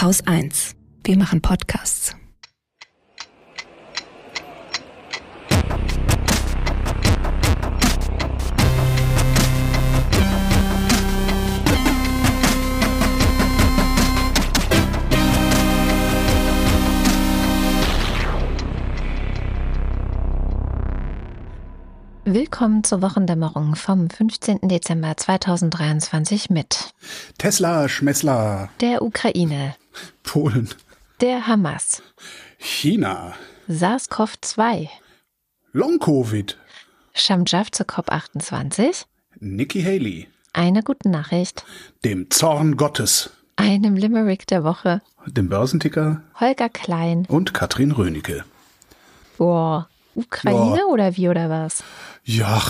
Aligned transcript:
Haus 0.00 0.26
1. 0.26 0.76
Wir 1.04 1.18
machen 1.18 1.42
Podcasts. 1.42 2.16
Willkommen 22.24 22.84
zur 22.84 23.02
Wochendämmerung 23.02 23.74
vom 23.74 24.08
15. 24.08 24.60
Dezember 24.62 25.14
2023 25.16 26.48
mit 26.48 26.94
Tesla, 27.36 27.88
Schmessler, 27.88 28.70
der 28.80 29.02
Ukraine, 29.02 29.74
Polen, 30.22 30.68
der 31.20 31.46
Hamas, 31.46 32.02
China, 32.58 33.34
SARS-CoV-2, 33.68 34.88
Long-Covid, 35.72 36.56
Shamjaf 37.14 37.70
zur 37.70 37.86
COP28, 37.86 39.04
Nikki 39.40 39.82
Haley, 39.82 40.28
eine 40.52 40.82
gute 40.82 41.08
Nachricht, 41.08 41.64
dem 42.04 42.30
Zorn 42.30 42.76
Gottes, 42.76 43.30
einem 43.56 43.96
Limerick 43.96 44.46
der 44.46 44.64
Woche, 44.64 45.02
dem 45.26 45.48
Börsenticker 45.48 46.22
Holger 46.38 46.68
Klein. 46.68 47.26
und 47.28 47.52
Katrin 47.54 47.92
Rönecke. 47.92 48.44
Boah, 49.36 49.88
Ukraine 50.14 50.78
Ja. 50.78 50.84
oder 50.86 51.16
wie 51.16 51.28
oder 51.28 51.48
was? 51.50 51.82
Ja, 52.24 52.62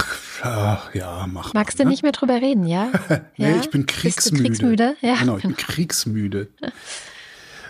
ja, 0.45 0.83
ja, 0.95 1.27
mach 1.29 1.53
Magst 1.55 1.79
mal, 1.79 1.85
du 1.85 1.89
ne? 1.89 1.91
nicht 1.91 2.03
mehr 2.03 2.13
drüber 2.13 2.35
reden, 2.41 2.67
ja? 2.67 2.91
Nee, 3.37 3.51
ja? 3.51 3.57
ich 3.61 3.71
bin 3.71 3.85
Bist 3.87 3.97
du 3.99 4.01
kriegsmüde. 4.03 4.43
kriegsmüde? 4.45 4.97
Ja. 5.01 5.15
Genau, 5.17 5.37
ich 5.39 5.43
bin 5.43 5.57
kriegsmüde. 5.57 6.49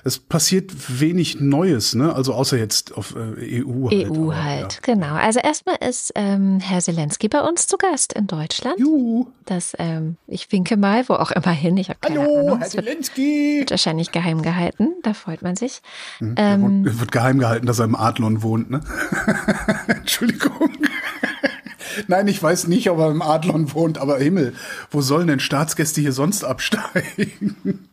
Es 0.05 0.19
passiert 0.19 0.73
wenig 1.01 1.41
Neues, 1.41 1.95
ne? 1.95 2.15
Also 2.15 2.35
außer 2.35 2.57
jetzt 2.57 2.97
auf 2.97 3.15
äh, 3.17 3.63
EU 3.65 3.91
halt. 3.91 4.11
EU 4.11 4.31
aber, 4.33 4.43
halt, 4.45 4.73
Ja. 4.75 4.79
genau. 4.95 5.15
Also 5.15 5.41
erstmal 5.41 5.77
ist 5.87 6.13
ähm, 6.15 6.59
Herr 6.61 6.81
Zelensky 6.81 7.29
bei 7.29 7.41
uns 7.41 7.67
zu 7.67 7.77
Gast 7.77 8.13
in 8.15 8.27
Deutschland. 8.27 8.79
Juhu. 8.79 9.27
Das, 9.45 9.75
ähm, 9.79 10.17
ich 10.27 10.51
winke 10.53 10.77
mal, 10.77 11.09
wo 11.09 11.15
auch 11.15 11.31
immer 11.33 11.51
hin. 11.53 11.77
Ich 11.77 11.89
habe 11.91 11.99
keine 12.01 12.21
Hallo, 12.21 12.39
Ahnung. 12.41 12.59
Herr 12.59 12.67
Es 12.69 12.75
wird, 12.77 12.87
Zelensky. 12.87 13.59
wird 13.61 13.71
wahrscheinlich 13.73 14.11
geheim 14.13 14.43
gehalten. 14.43 14.89
Da 15.03 15.13
freut 15.13 15.43
man 15.43 15.57
sich. 15.57 15.83
Hm, 16.19 16.35
Ähm, 16.39 16.87
Er 16.87 17.01
wird 17.01 17.13
geheim 17.13 17.39
gehalten, 17.39 17.67
dass 17.67 17.79
er 17.79 17.85
im 17.87 17.97
Adlon 17.97 18.43
wohnt, 18.43 18.71
ne? 18.71 18.81
Entschuldigung. 19.89 20.71
Nein, 22.07 22.29
ich 22.29 22.41
weiß 22.43 22.69
nicht, 22.69 22.89
ob 22.91 22.99
er 22.99 23.11
im 23.11 23.21
Adlon 23.23 23.75
wohnt, 23.75 23.99
aber 23.99 24.19
Himmel, 24.19 24.55
wo 24.91 25.01
sollen 25.01 25.27
denn 25.27 25.41
Staatsgäste 25.41 26.01
hier 26.01 26.13
sonst 26.13 26.45
absteigen? 26.45 27.89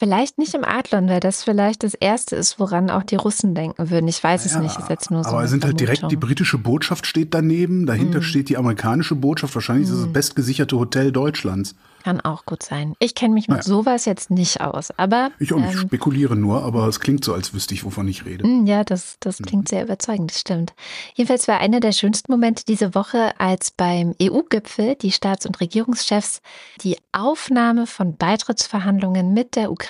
Vielleicht 0.00 0.38
nicht 0.38 0.54
im 0.54 0.64
Adlon, 0.64 1.08
weil 1.08 1.20
das 1.20 1.44
vielleicht 1.44 1.84
das 1.84 1.94
Erste 1.94 2.34
ist, 2.34 2.58
woran 2.58 2.90
auch 2.90 3.04
die 3.04 3.14
Russen 3.16 3.54
denken 3.54 3.90
würden. 3.90 4.08
Ich 4.08 4.24
weiß 4.24 4.44
es 4.46 4.56
nicht. 4.58 4.76
Ist 4.78 4.88
jetzt 4.90 5.10
nur 5.12 5.22
so. 5.22 5.30
aber 5.30 5.46
sind 5.46 5.64
halt 5.64 5.78
direkt, 5.78 5.98
die 5.98 6.00
Vermutung. 6.00 6.20
britische 6.28 6.58
Botschaft 6.58 7.06
steht 7.06 7.32
daneben, 7.34 7.86
dahinter 7.86 8.18
Mhm. 8.18 8.22
steht 8.24 8.48
die 8.48 8.56
amerikanische 8.56 9.14
Botschaft, 9.14 9.54
wahrscheinlich 9.54 9.86
ist 9.88 9.94
es 9.94 10.02
das 10.04 10.12
bestgesicherte 10.12 10.76
Hotel 10.76 11.12
Deutschlands. 11.12 11.76
Kann 12.02 12.18
auch 12.22 12.46
gut 12.46 12.62
sein. 12.62 12.94
Ich 12.98 13.14
kenne 13.14 13.34
mich 13.34 13.46
mit 13.48 13.58
Naja. 13.58 13.62
sowas 13.62 14.06
jetzt 14.06 14.30
nicht 14.30 14.62
aus. 14.62 14.88
Aber 14.96 15.32
Ich 15.38 15.50
ähm, 15.50 15.70
spekuliere 15.70 16.34
nur, 16.34 16.64
aber 16.64 16.88
es 16.88 16.98
klingt 16.98 17.22
so, 17.26 17.34
als 17.34 17.52
wüsste 17.52 17.74
ich, 17.74 17.84
wovon 17.84 18.08
ich 18.08 18.24
rede. 18.24 18.46
Mm, 18.46 18.66
Ja, 18.66 18.84
das, 18.84 19.18
das 19.20 19.38
Mhm. 19.38 19.44
klingt 19.44 19.68
sehr 19.68 19.84
überzeugend, 19.84 20.30
das 20.30 20.40
stimmt. 20.40 20.72
Jedenfalls 21.14 21.46
war 21.46 21.58
einer 21.60 21.78
der 21.80 21.92
schönsten 21.92 22.32
Momente 22.32 22.64
diese 22.66 22.94
Woche, 22.94 23.38
als 23.38 23.70
beim 23.70 24.14
EU-Gipfel 24.22 24.94
die 24.94 25.12
Staats- 25.12 25.44
und 25.44 25.60
Regierungschefs 25.60 26.40
die 26.82 26.96
Aufnahme 27.12 27.86
von 27.86 28.16
Beitrittsverhandlungen 28.16 29.34
mit 29.34 29.54
der 29.54 29.70
Ukraine 29.70 29.89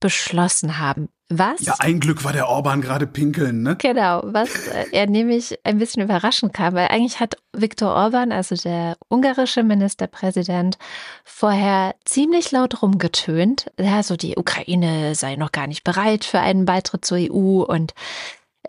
beschlossen 0.00 0.78
haben. 0.78 1.08
Was? 1.30 1.62
Ja, 1.62 1.76
ein 1.78 2.00
Glück 2.00 2.22
war 2.24 2.34
der 2.34 2.48
Orban 2.48 2.82
gerade 2.82 3.06
pinkeln, 3.06 3.62
ne? 3.62 3.76
Genau, 3.76 4.20
was 4.24 4.68
äh, 4.68 4.84
er 4.92 5.06
nämlich 5.06 5.58
ein 5.64 5.78
bisschen 5.78 6.02
überraschend 6.02 6.52
kam, 6.52 6.74
weil 6.74 6.88
eigentlich 6.88 7.18
hat 7.18 7.36
Viktor 7.54 7.94
Orban, 7.94 8.30
also 8.30 8.54
der 8.54 8.98
ungarische 9.08 9.62
Ministerpräsident, 9.62 10.76
vorher 11.24 11.94
ziemlich 12.04 12.52
laut 12.52 12.82
rumgetönt. 12.82 13.70
Ja, 13.80 14.02
so 14.02 14.16
die 14.16 14.36
Ukraine 14.36 15.14
sei 15.14 15.36
noch 15.36 15.52
gar 15.52 15.66
nicht 15.66 15.82
bereit 15.82 16.26
für 16.26 16.40
einen 16.40 16.66
Beitritt 16.66 17.06
zur 17.06 17.16
EU 17.18 17.62
und 17.62 17.94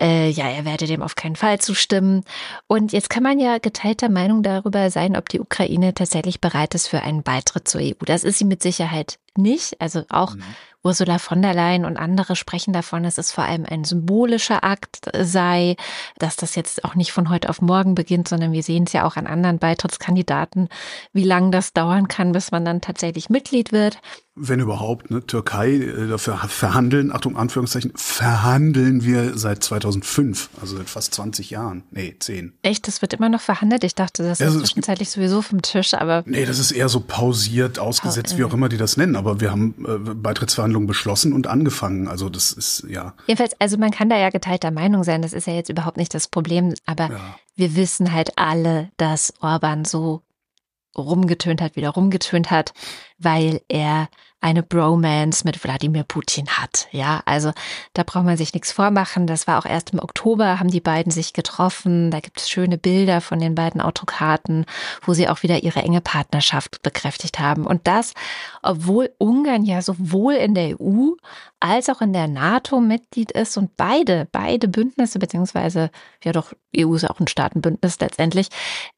äh, 0.00 0.28
ja, 0.30 0.48
er 0.48 0.64
werde 0.64 0.86
dem 0.86 1.02
auf 1.02 1.14
keinen 1.14 1.36
Fall 1.36 1.60
zustimmen. 1.60 2.24
Und 2.66 2.92
jetzt 2.92 3.10
kann 3.10 3.22
man 3.22 3.38
ja 3.38 3.58
geteilter 3.58 4.08
Meinung 4.08 4.42
darüber 4.42 4.90
sein, 4.90 5.16
ob 5.16 5.28
die 5.28 5.40
Ukraine 5.40 5.94
tatsächlich 5.94 6.40
bereit 6.40 6.74
ist 6.74 6.88
für 6.88 7.02
einen 7.02 7.22
Beitritt 7.22 7.68
zur 7.68 7.80
EU. 7.80 8.04
Das 8.04 8.24
ist 8.24 8.38
sie 8.38 8.44
mit 8.44 8.62
Sicherheit 8.62 9.18
nicht. 9.36 9.80
Also 9.80 10.04
auch 10.08 10.34
Mhm. 10.34 10.42
Ursula 10.86 11.18
von 11.18 11.42
der 11.42 11.52
Leyen 11.52 11.84
und 11.84 11.96
andere 11.96 12.36
sprechen 12.36 12.72
davon, 12.72 13.02
dass 13.02 13.18
es 13.18 13.32
vor 13.32 13.42
allem 13.42 13.66
ein 13.68 13.82
symbolischer 13.82 14.62
Akt 14.62 15.10
sei, 15.20 15.74
dass 16.16 16.36
das 16.36 16.54
jetzt 16.54 16.84
auch 16.84 16.94
nicht 16.94 17.10
von 17.10 17.28
heute 17.28 17.50
auf 17.50 17.60
morgen 17.60 17.96
beginnt, 17.96 18.28
sondern 18.28 18.52
wir 18.52 18.62
sehen 18.62 18.84
es 18.84 18.92
ja 18.92 19.04
auch 19.04 19.16
an 19.16 19.26
anderen 19.26 19.58
Beitrittskandidaten, 19.58 20.68
wie 21.12 21.24
lange 21.24 21.50
das 21.50 21.72
dauern 21.72 22.06
kann, 22.06 22.30
bis 22.30 22.52
man 22.52 22.64
dann 22.64 22.80
tatsächlich 22.80 23.28
Mitglied 23.30 23.72
wird. 23.72 23.98
Wenn 24.38 24.60
überhaupt, 24.60 25.10
ne? 25.10 25.24
Türkei, 25.26 25.72
äh, 25.76 26.08
dafür 26.08 26.36
verhandeln, 26.36 27.10
Achtung, 27.10 27.36
Anführungszeichen, 27.38 27.92
verhandeln 27.94 29.02
wir 29.02 29.38
seit 29.38 29.64
2005, 29.64 30.50
also 30.60 30.76
seit 30.76 30.90
fast 30.90 31.14
20 31.14 31.48
Jahren. 31.50 31.84
Nee, 31.90 32.14
10. 32.18 32.52
Echt, 32.62 32.86
das 32.86 33.00
wird 33.00 33.14
immer 33.14 33.30
noch 33.30 33.40
verhandelt. 33.40 33.82
Ich 33.82 33.94
dachte, 33.94 34.22
das 34.22 34.42
Also 34.42 34.58
ist 34.58 34.66
zwischenzeitlich 34.66 35.08
sowieso 35.10 35.40
vom 35.40 35.62
Tisch, 35.62 35.94
aber 35.94 36.22
Nee, 36.26 36.44
das 36.44 36.58
ist 36.58 36.70
eher 36.72 36.90
so 36.90 37.00
pausiert, 37.00 37.78
ausgesetzt, 37.78 38.36
wie 38.36 38.44
auch 38.44 38.52
immer 38.52 38.68
die 38.68 38.76
das 38.76 38.96
nennen. 38.98 39.16
Aber 39.16 39.40
wir 39.40 39.50
haben 39.50 39.74
äh, 39.88 39.96
Beitrittsverhandlungen 40.14 40.86
beschlossen 40.86 41.32
und 41.32 41.46
angefangen. 41.46 42.06
Also 42.06 42.28
das 42.28 42.52
ist, 42.52 42.84
ja. 42.88 43.14
Jedenfalls, 43.26 43.58
also 43.58 43.78
man 43.78 43.90
kann 43.90 44.10
da 44.10 44.18
ja 44.18 44.28
geteilter 44.28 44.70
Meinung 44.70 45.02
sein, 45.02 45.22
das 45.22 45.32
ist 45.32 45.46
ja 45.46 45.54
jetzt 45.54 45.70
überhaupt 45.70 45.96
nicht 45.96 46.12
das 46.12 46.28
Problem, 46.28 46.74
aber 46.84 47.10
Ja. 47.10 47.36
wir 47.54 47.74
wissen 47.74 48.12
halt 48.12 48.32
alle, 48.36 48.90
dass 48.98 49.32
Orban 49.40 49.86
so 49.86 50.20
rumgetönt 50.96 51.60
hat, 51.60 51.76
wieder 51.76 51.90
rumgetönt 51.90 52.50
hat, 52.50 52.72
weil 53.18 53.60
er 53.68 54.08
eine 54.46 54.62
Bromance 54.62 55.42
mit 55.44 55.64
Wladimir 55.64 56.04
Putin 56.04 56.46
hat. 56.46 56.86
Ja, 56.92 57.20
also 57.24 57.50
da 57.94 58.04
braucht 58.04 58.24
man 58.24 58.36
sich 58.36 58.54
nichts 58.54 58.70
vormachen. 58.70 59.26
Das 59.26 59.48
war 59.48 59.58
auch 59.58 59.66
erst 59.66 59.92
im 59.92 59.98
Oktober, 59.98 60.60
haben 60.60 60.70
die 60.70 60.80
beiden 60.80 61.10
sich 61.10 61.32
getroffen. 61.32 62.12
Da 62.12 62.20
gibt 62.20 62.40
es 62.40 62.48
schöne 62.48 62.78
Bilder 62.78 63.20
von 63.20 63.40
den 63.40 63.56
beiden 63.56 63.80
Autokraten, 63.80 64.64
wo 65.02 65.14
sie 65.14 65.28
auch 65.28 65.42
wieder 65.42 65.64
ihre 65.64 65.82
enge 65.82 66.00
Partnerschaft 66.00 66.80
bekräftigt 66.82 67.40
haben. 67.40 67.66
Und 67.66 67.88
das, 67.88 68.14
obwohl 68.62 69.10
Ungarn 69.18 69.64
ja 69.64 69.82
sowohl 69.82 70.34
in 70.34 70.54
der 70.54 70.80
EU 70.80 71.10
als 71.58 71.88
auch 71.88 72.00
in 72.00 72.12
der 72.12 72.28
NATO 72.28 72.80
Mitglied 72.80 73.32
ist 73.32 73.56
und 73.56 73.76
beide, 73.76 74.28
beide 74.30 74.68
Bündnisse, 74.68 75.18
beziehungsweise, 75.18 75.90
ja 76.22 76.30
doch, 76.30 76.52
EU 76.76 76.94
ist 76.94 77.10
auch 77.10 77.18
ein 77.18 77.26
Staatenbündnis 77.26 77.98
letztendlich, 77.98 78.48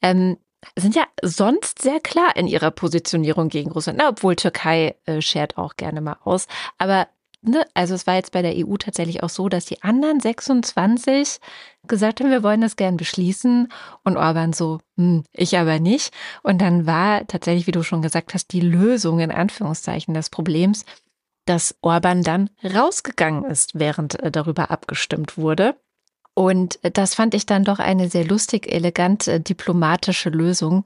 ähm, 0.02 0.36
sind 0.76 0.94
ja 0.94 1.04
sonst 1.22 1.82
sehr 1.82 2.00
klar 2.00 2.36
in 2.36 2.46
ihrer 2.46 2.70
Positionierung 2.70 3.48
gegen 3.48 3.70
Russland. 3.70 3.98
Na, 3.98 4.08
obwohl 4.08 4.36
Türkei 4.36 4.96
äh, 5.06 5.20
schert 5.20 5.56
auch 5.56 5.76
gerne 5.76 6.00
mal 6.00 6.16
aus. 6.24 6.46
Aber 6.78 7.08
ne, 7.42 7.64
also 7.74 7.94
es 7.94 8.06
war 8.06 8.14
jetzt 8.14 8.32
bei 8.32 8.42
der 8.42 8.54
EU 8.56 8.76
tatsächlich 8.76 9.22
auch 9.22 9.28
so, 9.28 9.48
dass 9.48 9.66
die 9.66 9.82
anderen 9.82 10.20
26 10.20 11.38
gesagt 11.86 12.20
haben, 12.20 12.30
wir 12.30 12.42
wollen 12.42 12.60
das 12.60 12.76
gern 12.76 12.96
beschließen. 12.96 13.68
Und 14.04 14.16
Orban 14.16 14.52
so, 14.52 14.80
hm, 14.96 15.24
ich 15.32 15.56
aber 15.56 15.78
nicht. 15.78 16.12
Und 16.42 16.60
dann 16.60 16.86
war 16.86 17.26
tatsächlich, 17.26 17.66
wie 17.66 17.72
du 17.72 17.82
schon 17.82 18.02
gesagt 18.02 18.34
hast, 18.34 18.52
die 18.52 18.60
Lösung 18.60 19.20
in 19.20 19.30
Anführungszeichen 19.30 20.14
des 20.14 20.30
Problems, 20.30 20.84
dass 21.46 21.76
Orban 21.80 22.22
dann 22.22 22.50
rausgegangen 22.62 23.44
ist, 23.44 23.78
während 23.78 24.20
äh, 24.20 24.30
darüber 24.30 24.70
abgestimmt 24.70 25.38
wurde. 25.38 25.76
Und 26.38 26.78
das 26.82 27.16
fand 27.16 27.34
ich 27.34 27.46
dann 27.46 27.64
doch 27.64 27.80
eine 27.80 28.08
sehr 28.08 28.24
lustig, 28.24 28.72
elegante, 28.72 29.40
diplomatische 29.40 30.30
Lösung. 30.30 30.84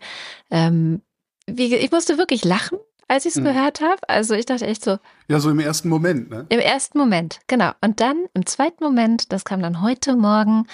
Ähm, 0.50 1.02
wie, 1.46 1.74
ich 1.74 1.90
musste 1.90 2.16
wirklich 2.16 2.42
lachen, 2.42 2.78
als 3.06 3.26
ich 3.26 3.34
es 3.34 3.40
Mhm. 3.40 3.44
gehört 3.44 3.82
habe. 3.82 4.00
Also 4.08 4.32
ich 4.32 4.46
dachte 4.46 4.66
echt 4.66 4.82
so, 4.82 4.96
Ja, 5.28 5.40
so 5.40 5.50
im 5.50 5.60
ersten 5.60 5.90
Moment, 5.90 6.30
ne? 6.30 6.46
im 6.48 6.58
ersten 6.58 6.96
Moment, 6.96 7.40
genau. 7.48 7.72
Und 7.82 8.00
dann 8.00 8.24
im 8.32 8.46
zweiten 8.46 8.82
Moment, 8.82 9.30
das 9.30 9.44
kam 9.44 9.60
dann 9.60 9.82
heute 9.82 10.16
Morgen, 10.16 10.66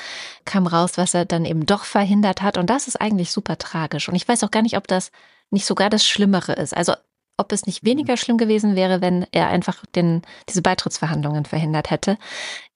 kam 0.44 0.68
raus, 0.68 0.92
was 0.94 1.12
er 1.12 1.24
dann 1.24 1.44
eben 1.44 1.66
doch 1.66 1.82
verhindert 1.84 2.40
hat. 2.42 2.56
Und 2.56 2.70
das 2.70 2.86
ist 2.86 3.00
eigentlich 3.00 3.32
super 3.32 3.58
tragisch. 3.58 4.08
Und 4.08 4.14
ich 4.14 4.28
weiß 4.28 4.44
auch 4.44 4.52
gar 4.52 4.62
nicht, 4.62 4.76
ob 4.76 4.86
das 4.86 5.10
nicht 5.50 5.66
sogar 5.66 5.90
das 5.90 6.06
Schlimmere 6.06 6.52
ist. 6.52 6.76
Also 6.76 6.92
ob 7.38 7.52
es 7.52 7.66
nicht 7.66 7.84
weniger 7.84 8.16
schlimm 8.16 8.36
gewesen 8.36 8.76
wäre, 8.76 9.00
wenn 9.00 9.26
er 9.32 9.48
einfach 9.48 9.86
den, 9.94 10.22
diese 10.48 10.60
Beitrittsverhandlungen 10.60 11.44
verhindert 11.44 11.90
hätte. 11.90 12.18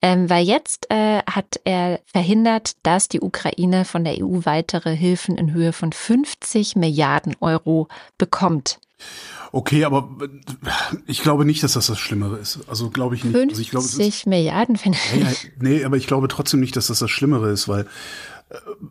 Ähm, 0.01 0.29
weil 0.29 0.45
jetzt 0.45 0.89
äh, 0.89 1.21
hat 1.29 1.59
er 1.65 1.99
verhindert, 2.05 2.73
dass 2.83 3.09
die 3.09 3.21
Ukraine 3.21 3.85
von 3.85 4.03
der 4.03 4.15
EU 4.19 4.39
weitere 4.45 4.95
Hilfen 4.95 5.37
in 5.37 5.53
Höhe 5.53 5.73
von 5.73 5.91
50 5.91 6.75
Milliarden 6.75 7.35
Euro 7.41 7.87
bekommt. 8.17 8.79
Okay, 9.51 9.83
aber 9.83 10.09
ich 11.05 11.21
glaube 11.21 11.45
nicht, 11.45 11.61
dass 11.61 11.73
das 11.73 11.87
das 11.87 11.99
Schlimmere 11.99 12.37
ist. 12.37 12.59
Also 12.67 12.89
glaube 12.89 13.15
ich 13.15 13.23
nicht. 13.23 13.35
50 13.35 13.51
Also 13.51 13.61
ich 13.61 14.21
glaube, 14.23 14.29
Milliarden 14.29 14.77
finde 14.77 14.97
ich. 15.13 15.21
ja, 15.21 15.49
nee, 15.59 15.83
aber 15.83 15.97
ich 15.97 16.07
glaube 16.07 16.27
trotzdem 16.27 16.59
nicht, 16.59 16.75
dass 16.75 16.87
das 16.87 16.99
das 16.99 17.11
Schlimmere 17.11 17.51
ist, 17.51 17.67
weil 17.67 17.85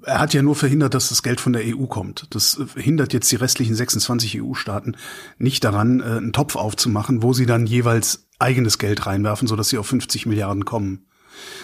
er 0.05 0.20
hat 0.20 0.35
ja 0.35 0.43
nur 0.43 0.56
verhindert, 0.56 0.94
dass 0.94 1.09
das 1.09 1.23
Geld 1.23 1.41
von 1.41 1.53
der 1.53 1.62
EU 1.64 1.87
kommt. 1.87 2.26
Das 2.31 2.59
äh, 2.59 2.81
hindert 2.81 3.12
jetzt 3.12 3.31
die 3.31 3.37
restlichen 3.37 3.75
26 3.75 4.43
EU-Staaten 4.43 4.97
nicht 5.38 5.64
daran, 5.64 6.00
äh, 6.00 6.05
einen 6.05 6.32
Topf 6.32 6.56
aufzumachen, 6.56 7.23
wo 7.23 7.32
sie 7.32 7.47
dann 7.47 7.67
jeweils 7.67 8.26
eigenes 8.38 8.79
Geld 8.79 9.06
reinwerfen, 9.06 9.47
sodass 9.47 9.69
sie 9.69 9.79
auf 9.79 9.87
50 9.87 10.26
Milliarden 10.26 10.64
kommen. 10.64 11.06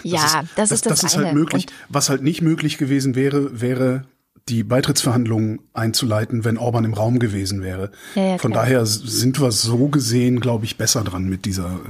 Ja, 0.03 0.23
das 0.23 0.25
ist 0.25 0.35
das, 0.57 0.71
ist 0.71 0.87
das, 0.87 1.01
das 1.01 1.13
ist 1.13 1.19
halt 1.19 1.35
möglich. 1.35 1.67
Und 1.67 1.73
Was 1.89 2.09
halt 2.09 2.23
nicht 2.23 2.43
möglich 2.43 2.79
gewesen 2.79 3.15
wäre, 3.15 3.61
wäre 3.61 4.05
die 4.49 4.63
Beitrittsverhandlungen 4.63 5.61
einzuleiten, 5.75 6.45
wenn 6.45 6.57
Orban 6.57 6.85
im 6.85 6.95
Raum 6.95 7.19
gewesen 7.19 7.63
wäre. 7.63 7.91
Ja, 8.15 8.23
ja, 8.23 8.39
Von 8.39 8.53
daher 8.53 8.87
sind 8.87 9.41
wir 9.41 9.53
so 9.53 9.89
gesehen, 9.89 10.41
glaube 10.41 10.65
ich, 10.65 10.79
besser 10.79 11.05
dran 11.05 11.25
mit 11.25 11.45
dieser 11.45 11.81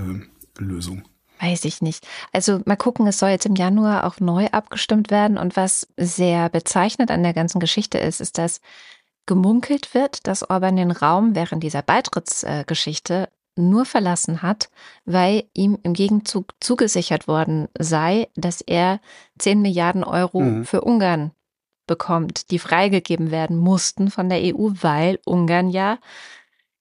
äh, 0.58 0.62
Lösung. 0.62 1.04
Weiß 1.40 1.64
ich 1.64 1.82
nicht. 1.82 2.06
Also 2.32 2.60
mal 2.64 2.76
gucken, 2.76 3.06
es 3.06 3.18
soll 3.18 3.30
jetzt 3.30 3.46
im 3.46 3.54
Januar 3.54 4.04
auch 4.04 4.18
neu 4.20 4.46
abgestimmt 4.48 5.10
werden. 5.10 5.38
Und 5.38 5.56
was 5.56 5.86
sehr 5.96 6.48
bezeichnet 6.48 7.10
an 7.10 7.22
der 7.22 7.32
ganzen 7.32 7.60
Geschichte 7.60 7.98
ist, 7.98 8.20
ist, 8.20 8.38
dass 8.38 8.60
gemunkelt 9.26 9.94
wird, 9.94 10.26
dass 10.26 10.48
Orban 10.48 10.76
den 10.76 10.90
Raum 10.90 11.34
während 11.34 11.62
dieser 11.62 11.82
Beitrittsgeschichte 11.82 13.28
nur 13.56 13.84
verlassen 13.84 14.42
hat, 14.42 14.70
weil 15.04 15.44
ihm 15.52 15.78
im 15.82 15.92
Gegenzug 15.92 16.54
zugesichert 16.60 17.28
worden 17.28 17.68
sei, 17.78 18.28
dass 18.36 18.60
er 18.60 19.00
10 19.38 19.60
Milliarden 19.60 20.04
Euro 20.04 20.40
mhm. 20.40 20.64
für 20.64 20.80
Ungarn 20.80 21.32
bekommt, 21.86 22.50
die 22.50 22.58
freigegeben 22.58 23.30
werden 23.30 23.56
mussten 23.56 24.10
von 24.10 24.28
der 24.28 24.38
EU, 24.38 24.70
weil 24.80 25.18
Ungarn 25.24 25.70
ja 25.70 25.98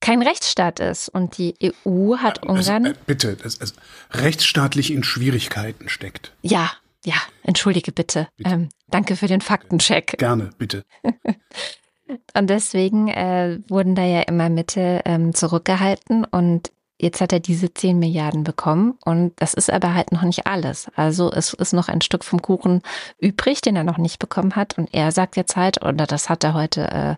kein 0.08 0.22
Rechtsstaat 0.22 0.80
ist. 0.80 1.10
Und 1.10 1.38
die 1.38 1.54
EU 1.62 2.18
hat 2.18 2.46
Ungarn. 2.46 2.86
Also, 2.86 2.98
äh, 2.98 3.04
bitte, 3.06 3.36
das, 3.36 3.60
also, 3.60 3.74
rechtsstaatlich 4.12 4.92
in 4.92 5.04
Schwierigkeiten 5.04 5.90
steckt. 5.90 6.32
Ja, 6.42 6.72
ja, 7.04 7.16
entschuldige 7.44 7.92
bitte. 7.92 8.30
bitte. 8.38 8.50
Ähm, 8.50 8.70
danke 8.90 9.18
für 9.18 9.28
den 9.28 9.42
Faktencheck. 9.42 10.18
Gerne, 10.18 10.52
bitte. 10.58 10.86
und 12.38 12.50
deswegen 12.50 13.10
äh, 13.10 13.60
wurden 13.68 13.96
da 13.96 14.06
ja 14.06 14.22
immer 14.22 14.50
Mittel 14.50 15.02
ähm, 15.06 15.34
zurückgehalten 15.34 16.24
und 16.24 16.72
Jetzt 17.00 17.22
hat 17.22 17.32
er 17.32 17.40
diese 17.40 17.72
10 17.72 18.00
Milliarden 18.00 18.44
bekommen 18.44 18.98
und 19.06 19.34
das 19.36 19.54
ist 19.54 19.72
aber 19.72 19.94
halt 19.94 20.12
noch 20.12 20.24
nicht 20.24 20.48
alles. 20.48 20.88
Also 20.96 21.32
es 21.32 21.54
ist 21.54 21.72
noch 21.72 21.90
ein 21.90 22.02
Stück 22.02 22.24
vom 22.24 22.42
Kuchen 22.42 22.82
übrig, 23.20 23.62
den 23.62 23.76
er 23.76 23.84
noch 23.84 24.00
nicht 24.00 24.18
bekommen 24.18 24.56
hat. 24.56 24.80
Und 24.80 24.92
er 24.96 25.12
sagt 25.12 25.38
jetzt 25.38 25.56
halt, 25.56 25.84
oder 25.84 26.08
das 26.08 26.28
hat 26.28 26.44
er 26.44 26.56
heute 26.56 26.90
äh, 26.90 27.16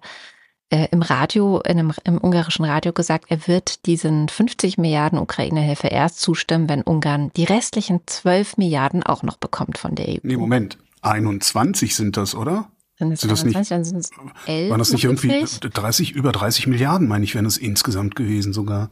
äh, 0.69 0.87
im 0.91 1.01
Radio, 1.01 1.59
in 1.61 1.79
einem, 1.79 1.93
im 2.03 2.17
ungarischen 2.19 2.65
Radio 2.65 2.93
gesagt, 2.93 3.25
er 3.29 3.47
wird 3.47 3.85
diesen 3.85 4.29
50 4.29 4.77
Milliarden 4.77 5.19
Ukraine-Hilfe 5.19 5.87
erst 5.87 6.21
zustimmen, 6.21 6.69
wenn 6.69 6.81
Ungarn 6.81 7.31
die 7.35 7.43
restlichen 7.43 8.01
12 8.05 8.57
Milliarden 8.57 9.03
auch 9.03 9.23
noch 9.23 9.37
bekommt 9.37 9.77
von 9.77 9.95
der 9.95 10.07
EU. 10.07 10.17
Nee, 10.23 10.37
Moment. 10.37 10.77
21 11.01 11.95
sind 11.95 12.17
das, 12.17 12.35
oder? 12.35 12.69
Sind 12.97 13.11
das, 13.11 13.21
sind 13.21 13.31
das 13.31 13.45
21, 13.45 13.55
nicht, 13.55 13.71
dann 13.71 13.83
sind 13.85 13.97
es 13.97 14.11
11 14.45 14.69
Waren 14.71 14.79
das 14.79 14.91
nicht 14.91 15.05
irgendwie 15.05 15.45
30, 15.61 16.11
über 16.11 16.31
30 16.31 16.67
Milliarden, 16.67 17.07
meine 17.07 17.23
ich, 17.23 17.33
wären 17.33 17.45
es 17.45 17.57
insgesamt 17.57 18.15
gewesen 18.15 18.51
sogar. 18.51 18.89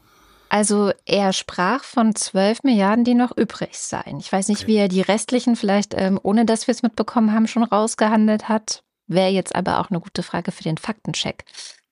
Also 0.49 0.91
er 1.05 1.33
sprach 1.33 1.83
von 1.83 2.15
12 2.15 2.63
Milliarden, 2.63 3.03
die 3.03 3.15
noch 3.15 3.35
übrig 3.35 3.77
seien. 3.77 4.19
Ich 4.19 4.31
weiß 4.31 4.47
nicht, 4.47 4.63
okay. 4.63 4.67
wie 4.67 4.77
er 4.77 4.87
die 4.87 5.01
restlichen 5.01 5.57
vielleicht, 5.57 5.93
ähm, 5.95 6.19
ohne 6.23 6.45
dass 6.45 6.67
wir 6.67 6.71
es 6.71 6.83
mitbekommen 6.83 7.33
haben, 7.33 7.47
schon 7.47 7.63
rausgehandelt 7.63 8.47
hat. 8.47 8.83
Wäre 9.07 9.29
jetzt 9.29 9.55
aber 9.55 9.79
auch 9.79 9.89
eine 9.89 9.99
gute 9.99 10.23
Frage 10.23 10.51
für 10.51 10.63
den 10.63 10.77
Faktencheck. 10.77 11.45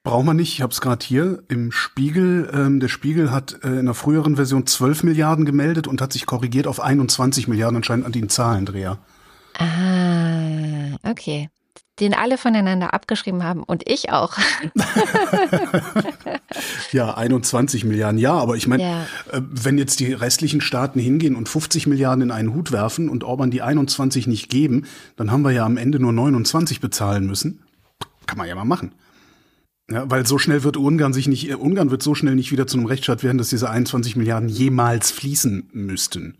Braucht 0.03 0.25
man 0.25 0.35
nicht, 0.35 0.53
ich 0.53 0.62
habe 0.62 0.71
es 0.71 0.81
gerade 0.81 1.03
hier 1.03 1.44
im 1.47 1.71
Spiegel. 1.71 2.51
Ähm, 2.53 2.79
der 2.79 2.89
Spiegel 2.89 3.31
hat 3.31 3.63
äh, 3.63 3.79
in 3.79 3.85
der 3.85 3.95
früheren 3.95 4.35
Version 4.35 4.67
12 4.67 5.03
Milliarden 5.03 5.45
gemeldet 5.45 5.88
und 5.88 6.01
hat 6.01 6.13
sich 6.13 6.25
korrigiert 6.27 6.67
auf 6.67 6.79
21 6.79 7.47
Milliarden 7.47 7.77
anscheinend 7.77 8.06
an 8.06 8.12
den 8.12 8.29
Zahlendreher. 8.29 9.00
Ah, 9.57 10.97
okay 11.09 11.50
den 12.00 12.13
alle 12.13 12.38
voneinander 12.38 12.94
abgeschrieben 12.94 13.44
haben 13.44 13.63
und 13.63 13.89
ich 13.89 14.12
auch. 14.12 14.38
ja, 16.92 17.15
21 17.15 17.86
Milliarden, 17.86 18.19
ja, 18.19 18.33
aber 18.33 18.56
ich 18.56 18.68
meine, 18.68 18.83
ja. 18.83 19.01
Äh, 19.31 19.42
wenn 19.50 19.77
jetzt 19.77 20.00
die 20.00 20.12
restlichen 20.12 20.62
Staaten 20.62 21.00
hingehen 21.00 21.36
und 21.36 21.47
50 21.47 21.88
Milliarden 21.88 22.24
in 22.24 22.31
einen 22.31 22.53
Hut 22.53 22.71
werfen 22.71 23.07
und 23.07 23.24
Orban 23.24 23.51
die 23.51 23.62
21 23.62 24.27
nicht 24.27 24.50
geben, 24.50 24.86
dann 25.15 25.31
haben 25.31 25.44
wir 25.44 25.51
ja 25.51 25.65
am 25.65 25.77
Ende 25.77 26.00
nur 26.00 26.12
29 26.12 26.81
bezahlen 26.81 27.25
müssen. 27.25 27.63
Kann 28.25 28.38
man 28.38 28.48
ja 28.48 28.56
mal 28.56 28.65
machen. 28.65 28.91
Ja, 29.89 30.09
weil 30.09 30.25
so 30.25 30.39
schnell 30.39 30.63
wird 30.63 30.77
Ungarn 30.77 31.13
sich 31.13 31.27
nicht, 31.27 31.50
äh, 31.50 31.56
Ungarn 31.56 31.91
wird 31.91 32.01
so 32.01 32.15
schnell 32.15 32.36
nicht 32.36 32.51
wieder 32.51 32.68
zu 32.68 32.77
einem 32.77 32.88
Rechtsstaat 32.88 33.24
werden, 33.24 33.38
dass 33.38 33.50
diese 33.50 33.69
21 33.69 34.15
Milliarden 34.15 34.50
jemals 34.50 35.12
fließen 35.12 35.69
müssten. 35.74 36.38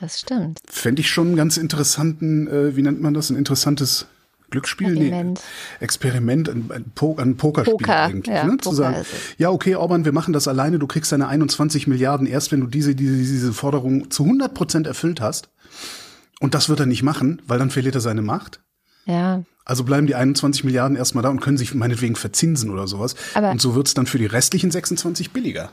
Das 0.00 0.18
stimmt. 0.18 0.58
Fände 0.68 1.00
ich 1.00 1.08
schon 1.08 1.28
einen 1.28 1.36
ganz 1.36 1.56
interessanten, 1.56 2.48
äh, 2.48 2.76
wie 2.76 2.82
nennt 2.82 3.00
man 3.00 3.14
das, 3.14 3.30
ein 3.30 3.36
interessantes 3.36 4.08
Glücksspiel? 4.52 4.92
Experiment. 4.92 5.40
Nee, 5.40 5.84
Experiment, 5.84 6.48
ein, 6.48 6.70
ein, 6.72 6.84
po 6.94 7.16
ein 7.16 7.36
Pokerspiel 7.36 7.76
Poker, 7.76 8.02
eigentlich. 8.04 8.34
Ja, 8.34 8.44
ne? 8.44 8.58
Zu 8.58 8.72
sagen, 8.72 9.04
ja, 9.38 9.50
okay, 9.50 9.74
Orban, 9.74 10.04
wir 10.04 10.12
machen 10.12 10.32
das 10.32 10.46
alleine, 10.46 10.78
du 10.78 10.86
kriegst 10.86 11.10
deine 11.10 11.26
21 11.26 11.88
Milliarden 11.88 12.26
erst, 12.26 12.52
wenn 12.52 12.60
du 12.60 12.68
diese, 12.68 12.94
diese, 12.94 13.16
diese 13.16 13.52
Forderung 13.52 14.10
zu 14.10 14.22
100 14.24 14.54
Prozent 14.54 14.86
erfüllt 14.86 15.20
hast. 15.20 15.48
Und 16.38 16.54
das 16.54 16.68
wird 16.68 16.80
er 16.80 16.86
nicht 16.86 17.02
machen, 17.02 17.42
weil 17.46 17.58
dann 17.58 17.70
verliert 17.70 17.94
er 17.94 18.00
seine 18.00 18.22
Macht. 18.22 18.60
Ja. 19.06 19.42
Also 19.64 19.84
bleiben 19.84 20.06
die 20.06 20.14
21 20.14 20.64
Milliarden 20.64 20.96
erstmal 20.96 21.22
da 21.22 21.30
und 21.30 21.40
können 21.40 21.56
sich 21.56 21.74
meinetwegen 21.74 22.16
verzinsen 22.16 22.70
oder 22.70 22.86
sowas. 22.86 23.14
Aber 23.34 23.50
und 23.50 23.60
so 23.60 23.74
wird 23.74 23.86
es 23.86 23.94
dann 23.94 24.06
für 24.06 24.18
die 24.18 24.26
restlichen 24.26 24.70
26 24.70 25.32
billiger. 25.32 25.70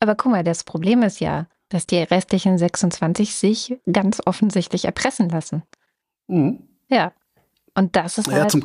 Aber 0.00 0.14
guck 0.14 0.32
mal, 0.32 0.44
das 0.44 0.64
Problem 0.64 1.02
ist 1.02 1.20
ja, 1.20 1.46
dass 1.70 1.86
die 1.86 1.98
restlichen 1.98 2.58
26 2.58 3.34
sich 3.34 3.78
ganz 3.90 4.20
offensichtlich 4.26 4.84
erpressen 4.84 5.28
lassen. 5.28 5.62
Mhm. 6.28 6.68
Ja, 6.88 7.12
und 7.74 7.96
das 7.96 8.18
ist 8.18 8.26
ja, 8.26 8.34
halt. 8.34 8.50
Zum 8.50 8.62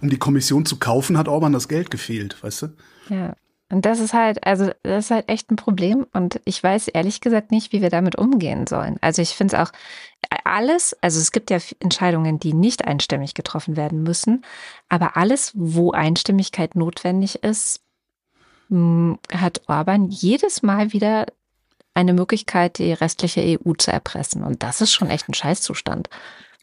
um 0.00 0.10
die 0.10 0.18
Kommission 0.18 0.66
zu 0.66 0.78
kaufen, 0.78 1.18
hat 1.18 1.28
Orban 1.28 1.52
das 1.52 1.68
Geld 1.68 1.90
gefehlt, 1.90 2.42
weißt 2.42 2.62
du? 2.62 2.68
Ja. 3.08 3.34
Und 3.70 3.86
das 3.86 3.98
ist 3.98 4.12
halt, 4.12 4.46
also 4.46 4.70
das 4.82 5.06
ist 5.06 5.10
halt 5.10 5.28
echt 5.28 5.50
ein 5.50 5.56
Problem. 5.56 6.06
Und 6.12 6.40
ich 6.44 6.62
weiß 6.62 6.88
ehrlich 6.88 7.20
gesagt 7.20 7.50
nicht, 7.50 7.72
wie 7.72 7.82
wir 7.82 7.90
damit 7.90 8.16
umgehen 8.16 8.66
sollen. 8.66 8.98
Also 9.00 9.22
ich 9.22 9.30
finde 9.30 9.56
es 9.56 9.60
auch 9.60 9.72
alles, 10.44 10.96
also 11.00 11.18
es 11.18 11.32
gibt 11.32 11.50
ja 11.50 11.58
Entscheidungen, 11.80 12.38
die 12.38 12.52
nicht 12.52 12.84
einstimmig 12.84 13.34
getroffen 13.34 13.76
werden 13.76 14.02
müssen, 14.02 14.44
aber 14.88 15.16
alles, 15.16 15.52
wo 15.54 15.92
Einstimmigkeit 15.92 16.76
notwendig 16.76 17.42
ist, 17.42 17.80
hat 19.32 19.62
Orban 19.66 20.08
jedes 20.08 20.62
Mal 20.62 20.92
wieder 20.92 21.26
eine 21.94 22.12
Möglichkeit, 22.12 22.78
die 22.78 22.92
restliche 22.92 23.40
EU 23.40 23.72
zu 23.74 23.92
erpressen. 23.92 24.42
Und 24.42 24.62
das 24.62 24.80
ist 24.80 24.92
schon 24.92 25.10
echt 25.10 25.28
ein 25.28 25.34
Scheißzustand. 25.34 26.08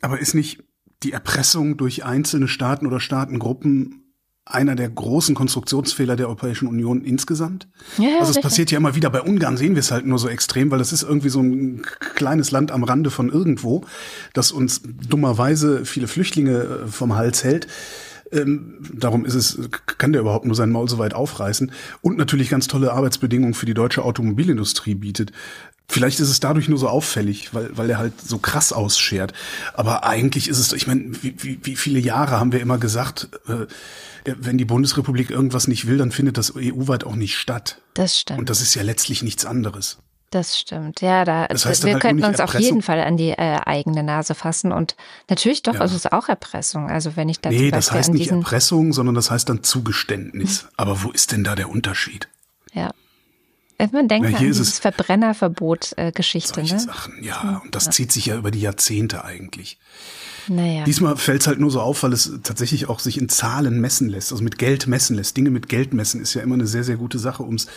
Aber 0.02 0.20
ist 0.20 0.34
nicht, 0.34 0.64
die 1.04 1.12
Erpressung 1.12 1.78
durch 1.78 2.06
einzelne 2.06 2.48
Staaten 2.48 2.88
oder 2.88 3.00
Staatengruppen 3.00 4.02
einer 4.44 4.76
der 4.76 4.90
großen 4.90 5.36
Konstruktionsfehler 5.36 6.16
der 6.16 6.28
Europäischen 6.28 6.68
Union 6.68 7.04
insgesamt. 7.04 7.68
Ja, 7.98 8.20
also 8.20 8.32
es 8.32 8.42
passiert 8.42 8.72
ja 8.72 8.78
immer 8.78 8.96
wieder. 8.96 9.10
Bei 9.10 9.22
Ungarn 9.22 9.56
sehen 9.56 9.76
wir 9.76 9.80
es 9.80 9.92
halt 9.92 10.06
nur 10.06 10.18
so 10.18 10.28
extrem, 10.28 10.72
weil 10.72 10.80
das 10.80 10.92
ist 10.92 11.04
irgendwie 11.04 11.30
so 11.30 11.42
ein 11.42 11.84
kleines 12.16 12.52
Land 12.52 12.72
am 12.72 12.84
Rande 12.84 13.12
von 13.12 13.30
irgendwo, 13.30 13.86
das 14.34 14.52
uns 14.52 14.82
dummerweise 14.84 15.86
viele 15.86 16.08
Flüchtlinge 16.08 16.58
äh, 16.58 16.88
vom 16.88 17.16
Hals 17.16 17.44
hält. 17.44 17.68
Ähm, 18.32 18.80
darum 18.94 19.26
ist 19.26 19.36
es, 19.36 19.60
kann 19.98 20.14
der 20.14 20.22
überhaupt 20.22 20.46
nur 20.46 20.56
sein 20.56 20.72
Maul 20.72 20.88
so 20.88 20.98
weit 20.98 21.14
aufreißen 21.14 21.72
und 22.02 22.18
natürlich 22.18 22.50
ganz 22.50 22.68
tolle 22.68 22.94
Arbeitsbedingungen 22.94 23.54
für 23.54 23.66
die 23.66 23.74
deutsche 23.74 24.04
Automobilindustrie 24.04 24.96
bietet. 24.96 25.34
Vielleicht 25.92 26.22
ist 26.22 26.30
es 26.30 26.40
dadurch 26.40 26.70
nur 26.70 26.80
so 26.80 26.88
auffällig, 26.88 27.54
weil, 27.54 27.78
weil 27.78 27.90
er 27.90 27.98
halt 27.98 28.14
so 28.22 28.38
krass 28.38 28.72
ausschert. 28.72 29.34
Aber 29.74 30.06
eigentlich 30.06 30.48
ist 30.48 30.58
es, 30.58 30.72
ich 30.72 30.88
meine, 30.88 31.12
wie, 31.22 31.36
wie, 31.44 31.60
wie 31.64 31.76
viele 31.76 32.00
Jahre 32.00 32.40
haben 32.40 32.54
wir 32.54 32.62
immer 32.62 32.78
gesagt, 32.78 33.28
äh, 33.50 33.66
wenn 34.24 34.58
die 34.58 34.64
Bundesrepublik 34.64 35.30
irgendwas 35.30 35.68
nicht 35.68 35.88
will, 35.88 35.98
dann 35.98 36.14
findet 36.14 36.38
das 36.38 36.54
EU-weit 36.56 37.04
auch 37.04 37.16
nicht 37.16 37.38
statt. 37.38 37.82
Das 37.94 38.18
stimmt. 38.18 38.40
Und 38.40 38.50
das 38.50 38.62
ist 38.62 38.74
ja 38.74 38.84
letztlich 38.84 39.22
nichts 39.22 39.46
anderes. 39.46 39.98
Das 40.30 40.58
stimmt, 40.58 41.02
ja, 41.02 41.26
da 41.26 41.48
das 41.48 41.66
heißt 41.66 41.84
wir 41.84 41.92
halt 41.92 42.02
könnten 42.02 42.24
uns 42.24 42.40
auf 42.40 42.58
jeden 42.58 42.82
Fall 42.82 43.02
an 43.02 43.18
die 43.18 43.32
äh, 43.32 43.60
eigene 43.66 44.02
Nase 44.02 44.34
fassen 44.34 44.72
und 44.72 44.96
natürlich 45.30 45.62
doch, 45.62 45.74
ja. 45.74 45.82
also 45.82 45.98
es 45.98 46.06
ist 46.06 46.14
auch 46.14 46.30
Erpressung. 46.30 46.90
Also 46.90 47.18
wenn 47.18 47.28
ich 47.28 47.42
da 47.42 47.50
nee, 47.50 47.70
das 47.70 47.92
heißt 47.92 48.14
nicht 48.14 48.32
Erpressung, 48.32 48.94
sondern 48.94 49.14
das 49.14 49.30
heißt 49.30 49.50
dann 49.50 49.62
Zugeständnis. 49.62 50.70
Aber 50.78 51.04
wo 51.04 51.12
ist 51.12 51.34
denn 51.34 51.44
da 51.44 51.56
der 51.56 51.70
Unterschied? 51.70 52.30
Ja, 52.72 52.92
man 53.92 54.08
denkt 54.08 54.30
ja, 54.30 54.38
an 54.38 54.44
dieses 54.44 54.80
Verbrennerverbot-Geschichte. 54.80 56.62
Äh, 56.62 56.64
ne? 56.64 56.80
Sachen, 56.80 57.24
ja. 57.24 57.62
Und 57.64 57.76
das 57.76 57.86
ja. 57.86 57.92
zieht 57.92 58.12
sich 58.12 58.28
ja 58.28 58.38
über 58.38 58.52
die 58.52 58.62
Jahrzehnte 58.62 59.26
eigentlich. 59.26 59.80
Naja. 60.48 60.84
Diesmal 60.84 61.18
fällt 61.18 61.42
es 61.42 61.48
halt 61.48 61.60
nur 61.60 61.72
so 61.72 61.82
auf, 61.82 62.04
weil 62.04 62.14
es 62.14 62.40
tatsächlich 62.44 62.90
auch 62.90 63.00
sich 63.00 63.20
in 63.20 63.30
Zahlen 63.30 63.80
messen 63.80 64.10
lässt, 64.10 64.32
also 64.32 64.44
mit 64.44 64.58
Geld 64.58 64.88
messen 64.88 65.16
lässt. 65.16 65.38
Dinge 65.38 65.50
mit 65.50 65.70
Geld 65.70 65.94
messen 65.94 66.22
ist 66.22 66.34
ja 66.34 66.42
immer 66.42 66.56
eine 66.56 66.68
sehr, 66.68 66.84
sehr 66.84 66.98
gute 66.98 67.20
Sache, 67.20 67.44
um 67.44 67.56
es 67.56 67.68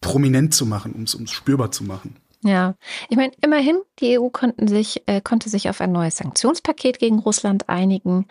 prominent 0.00 0.54
zu 0.54 0.66
machen, 0.66 0.92
um 0.92 1.02
es 1.02 1.16
spürbar 1.30 1.72
zu 1.72 1.84
machen. 1.84 2.16
Ja, 2.42 2.74
ich 3.10 3.18
meine, 3.18 3.32
immerhin, 3.42 3.82
die 3.98 4.18
EU 4.18 4.30
konnten 4.30 4.66
sich, 4.66 5.02
äh, 5.06 5.20
konnte 5.20 5.50
sich 5.50 5.68
auf 5.68 5.82
ein 5.82 5.92
neues 5.92 6.16
Sanktionspaket 6.16 6.98
gegen 6.98 7.18
Russland 7.18 7.68
einigen. 7.68 8.26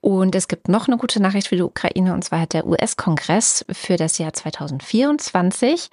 Und 0.00 0.34
es 0.34 0.48
gibt 0.48 0.68
noch 0.68 0.88
eine 0.88 0.96
gute 0.96 1.20
Nachricht 1.20 1.48
für 1.48 1.56
die 1.56 1.62
Ukraine, 1.62 2.14
und 2.14 2.24
zwar 2.24 2.40
hat 2.40 2.54
der 2.54 2.66
US-Kongress 2.66 3.66
für 3.70 3.98
das 3.98 4.16
Jahr 4.16 4.32
2024 4.32 5.90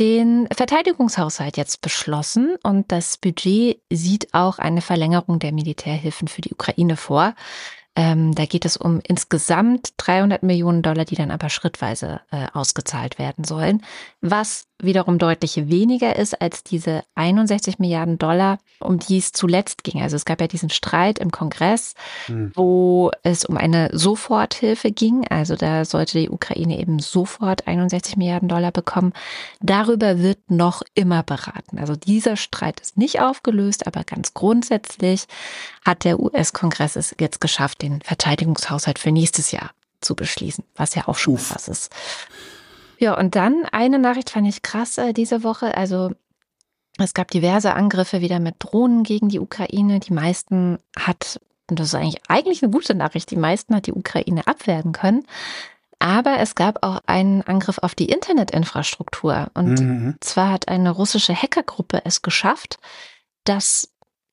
den 0.00 0.48
Verteidigungshaushalt 0.52 1.56
jetzt 1.56 1.80
beschlossen 1.80 2.56
und 2.62 2.90
das 2.90 3.16
Budget 3.16 3.80
sieht 3.90 4.34
auch 4.34 4.58
eine 4.58 4.80
Verlängerung 4.80 5.38
der 5.38 5.52
Militärhilfen 5.52 6.28
für 6.28 6.40
die 6.40 6.52
Ukraine 6.52 6.96
vor. 6.96 7.34
Ähm, 7.96 8.34
da 8.34 8.44
geht 8.44 8.64
es 8.64 8.76
um 8.76 9.00
insgesamt 9.06 9.94
300 9.98 10.42
Millionen 10.42 10.82
Dollar, 10.82 11.04
die 11.04 11.14
dann 11.14 11.30
aber 11.30 11.48
schrittweise 11.48 12.20
äh, 12.32 12.48
ausgezahlt 12.52 13.20
werden 13.20 13.44
sollen. 13.44 13.82
Was 14.20 14.66
wiederum 14.84 15.18
deutlich 15.18 15.68
weniger 15.68 16.16
ist 16.16 16.40
als 16.40 16.62
diese 16.62 17.04
61 17.14 17.78
Milliarden 17.78 18.18
Dollar, 18.18 18.58
um 18.80 18.98
die 18.98 19.18
es 19.18 19.32
zuletzt 19.32 19.84
ging. 19.84 20.02
Also 20.02 20.16
es 20.16 20.24
gab 20.24 20.40
ja 20.40 20.46
diesen 20.46 20.70
Streit 20.70 21.18
im 21.18 21.30
Kongress, 21.30 21.94
hm. 22.26 22.52
wo 22.54 23.10
es 23.22 23.44
um 23.44 23.56
eine 23.56 23.90
Soforthilfe 23.92 24.90
ging. 24.90 25.26
Also 25.28 25.56
da 25.56 25.84
sollte 25.84 26.18
die 26.18 26.30
Ukraine 26.30 26.78
eben 26.78 26.98
sofort 26.98 27.66
61 27.66 28.16
Milliarden 28.16 28.48
Dollar 28.48 28.72
bekommen. 28.72 29.12
Darüber 29.60 30.18
wird 30.18 30.50
noch 30.50 30.82
immer 30.94 31.22
beraten. 31.22 31.78
Also 31.78 31.96
dieser 31.96 32.36
Streit 32.36 32.80
ist 32.80 32.96
nicht 32.96 33.20
aufgelöst, 33.20 33.86
aber 33.86 34.04
ganz 34.04 34.34
grundsätzlich 34.34 35.26
hat 35.84 36.04
der 36.04 36.20
US-Kongress 36.20 36.96
es 36.96 37.14
jetzt 37.20 37.40
geschafft, 37.40 37.82
den 37.82 38.00
Verteidigungshaushalt 38.02 38.98
für 38.98 39.12
nächstes 39.12 39.52
Jahr 39.52 39.70
zu 40.00 40.14
beschließen, 40.14 40.64
was 40.76 40.94
ja 40.94 41.08
auch 41.08 41.16
schon 41.16 41.34
Uff. 41.34 41.54
was 41.54 41.68
ist. 41.68 41.90
Ja, 43.04 43.18
und 43.18 43.36
dann 43.36 43.66
eine 43.70 43.98
Nachricht 43.98 44.30
fand 44.30 44.48
ich 44.48 44.62
krass 44.62 44.96
äh, 44.96 45.12
diese 45.12 45.44
Woche. 45.44 45.76
Also 45.76 46.12
es 46.96 47.12
gab 47.12 47.30
diverse 47.30 47.74
Angriffe 47.74 48.22
wieder 48.22 48.40
mit 48.40 48.54
Drohnen 48.60 49.02
gegen 49.02 49.28
die 49.28 49.40
Ukraine. 49.40 50.00
Die 50.00 50.14
meisten 50.14 50.78
hat, 50.98 51.38
und 51.68 51.78
das 51.78 51.88
ist 51.88 51.94
eigentlich, 51.94 52.22
eigentlich 52.28 52.62
eine 52.62 52.72
gute 52.72 52.94
Nachricht, 52.94 53.30
die 53.30 53.36
meisten 53.36 53.74
hat 53.74 53.86
die 53.86 53.92
Ukraine 53.92 54.46
abwehren 54.46 54.92
können. 54.92 55.26
Aber 55.98 56.38
es 56.38 56.54
gab 56.54 56.82
auch 56.82 57.02
einen 57.04 57.42
Angriff 57.42 57.76
auf 57.76 57.94
die 57.94 58.08
Internetinfrastruktur. 58.08 59.50
Und 59.52 59.80
mhm. 59.80 60.16
zwar 60.20 60.50
hat 60.50 60.68
eine 60.68 60.90
russische 60.90 61.34
Hackergruppe 61.34 62.00
es 62.06 62.22
geschafft, 62.22 62.78
dass 63.44 63.92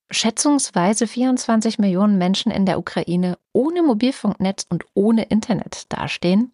schätzungsweise 0.10 1.08
24 1.08 1.78
Millionen 1.78 2.18
Menschen 2.18 2.54
in 2.54 2.66
der 2.66 2.80
Ukraine 2.80 3.38
ohne 3.52 3.84
Mobilfunknetz 3.84 4.66
und 4.70 4.86
ohne 4.94 5.24
Internet 5.24 5.92
dastehen. 5.92 6.54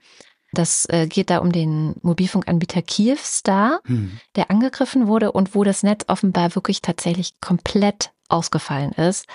Das 0.54 0.88
äh, 0.90 1.08
geht 1.08 1.30
da 1.30 1.40
um 1.40 1.52
den 1.52 1.96
Mobilfunkanbieter 2.02 2.82
Kyivstar, 2.82 3.82
hm. 3.86 4.20
der 4.36 4.50
angegriffen 4.50 5.08
wurde 5.08 5.32
und 5.32 5.56
wo 5.56 5.64
das 5.64 5.84
Netz 5.84 6.06
offenbar 6.08 6.56
wirklich 6.56 6.82
tatsächlich 6.82 7.40
komplett 7.42 8.12
ausgefallen 8.30 8.92
ist. 8.94 9.26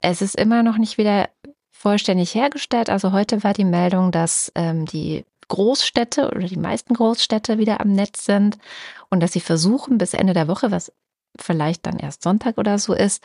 Es 0.00 0.22
ist 0.22 0.36
immer 0.36 0.62
noch 0.62 0.78
nicht 0.78 0.98
wieder 0.98 1.28
vollständig 1.70 2.34
hergestellt. 2.34 2.88
Also 2.88 3.12
heute 3.12 3.44
war 3.44 3.52
die 3.52 3.64
Meldung, 3.64 4.10
dass 4.10 4.50
ähm, 4.54 4.86
die 4.86 5.24
Großstädte 5.48 6.30
oder 6.30 6.46
die 6.46 6.56
meisten 6.56 6.94
Großstädte 6.94 7.58
wieder 7.58 7.80
am 7.80 7.92
Netz 7.92 8.24
sind 8.24 8.56
und 9.10 9.20
dass 9.20 9.32
sie 9.32 9.40
versuchen, 9.40 9.98
bis 9.98 10.14
Ende 10.14 10.32
der 10.32 10.48
Woche, 10.48 10.70
was 10.70 10.92
vielleicht 11.38 11.86
dann 11.86 11.98
erst 11.98 12.22
Sonntag 12.22 12.58
oder 12.58 12.78
so 12.78 12.94
ist, 12.94 13.22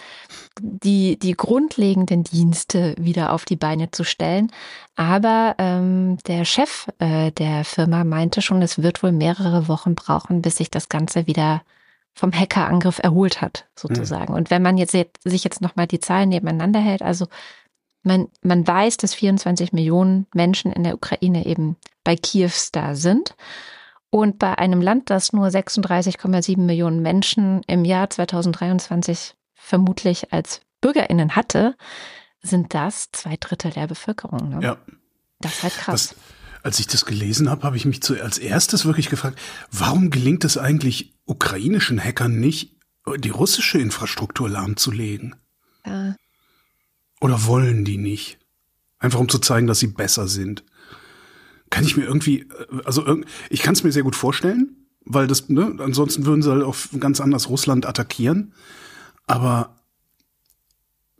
die, 0.60 1.18
die 1.18 1.34
grundlegenden 1.34 2.24
Dienste 2.24 2.96
wieder 2.98 3.34
auf 3.34 3.46
die 3.46 3.56
Beine 3.56 3.92
zu 3.92 4.04
stellen. 4.04 4.52
Aber 4.96 5.56
ähm, 5.58 6.18
der 6.28 6.46
Chef 6.46 6.88
äh, 7.00 7.32
der 7.32 7.64
Firma 7.66 8.04
meinte 8.04 8.42
schon, 8.42 8.62
es 8.62 8.82
wird 8.82 9.04
wohl 9.04 9.12
mehrere 9.12 9.68
Wochen 9.68 9.96
brauchen, 9.96 10.42
bis 10.42 10.58
sich 10.58 10.72
das 10.72 10.90
Ganze 10.90 11.28
wieder 11.28 11.62
vom 12.14 12.34
Hackerangriff 12.34 13.00
erholt 13.00 13.42
hat, 13.42 13.68
sozusagen. 13.76 14.34
Mhm. 14.34 14.38
Und 14.38 14.50
wenn 14.50 14.62
man 14.62 14.78
jetzt, 14.78 14.94
jetzt 14.94 15.24
sich 15.24 15.44
jetzt 15.44 15.62
nochmal 15.62 15.88
die 15.88 16.00
Zahlen 16.00 16.30
nebeneinander 16.30 16.80
hält, 16.80 17.02
also 17.02 17.28
man, 18.04 18.28
man 18.42 18.66
weiß, 18.66 18.98
dass 18.98 19.14
24 19.14 19.74
Millionen 19.74 20.26
Menschen 20.34 20.72
in 20.72 20.84
der 20.84 20.96
Ukraine 20.96 21.46
eben 21.46 21.76
bei 22.04 22.16
Kiews 22.16 22.72
da 22.72 22.96
sind. 22.96 23.36
Und 24.12 24.40
bei 24.40 24.58
einem 24.58 24.82
Land, 24.82 25.10
das 25.10 25.34
nur 25.34 25.48
36,7 25.48 26.60
Millionen 26.60 27.02
Menschen 27.02 27.62
im 27.68 27.86
Jahr 27.86 28.10
2023 28.10 29.36
vermutlich 29.54 30.34
als 30.34 30.62
Bürgerinnen 30.82 31.36
hatte, 31.36 31.76
sind 32.42 32.74
das 32.74 33.10
zwei 33.12 33.38
Drittel 33.38 33.72
der 33.72 33.88
Bevölkerung. 33.88 34.50
Ne? 34.50 34.60
Ja. 34.64 34.78
Das 35.40 35.54
ist 35.54 35.64
halt 35.64 35.74
krass. 35.74 36.16
Was, 36.16 36.64
als 36.64 36.80
ich 36.80 36.88
das 36.88 37.06
gelesen 37.06 37.50
habe, 37.50 37.64
habe 37.64 37.78
ich 37.78 37.86
mich 37.86 38.02
zu, 38.02 38.22
als 38.22 38.38
erstes 38.38 38.86
wirklich 38.86 39.10
gefragt, 39.10 39.40
warum 39.72 40.10
gelingt 40.10 40.44
es 40.44 40.58
eigentlich 40.58 41.14
ukrainischen 41.26 42.04
Hackern 42.04 42.40
nicht, 42.40 42.76
die 43.18 43.30
russische 43.30 43.78
Infrastruktur 43.78 44.50
lahmzulegen? 44.50 45.36
Ja. 45.86 46.16
Oder 47.22 47.46
wollen 47.46 47.86
die 47.86 47.98
nicht? 47.98 48.40
Einfach 48.98 49.20
um 49.20 49.30
zu 49.30 49.40
zeigen, 49.40 49.68
dass 49.68 49.80
sie 49.80 49.88
besser 49.88 50.28
sind 50.28 50.64
kann 51.70 51.84
ich 51.84 51.98
mir 51.98 52.04
irgendwie, 52.04 52.48
also 52.86 53.22
ich 53.50 53.62
kann 53.62 53.74
es 53.74 53.84
mir 53.84 53.92
sehr 53.92 54.04
gut 54.04 54.16
vorstellen, 54.16 54.76
weil 55.06 55.28
das, 55.28 55.50
ne, 55.50 55.76
ansonsten 55.80 56.26
würden 56.26 56.42
sie 56.42 56.52
halt 56.52 56.64
auch 56.64 56.76
ganz 57.00 57.22
anders 57.22 57.50
Russland 57.50 57.86
attackieren. 57.86 58.54
Aber 59.28 59.76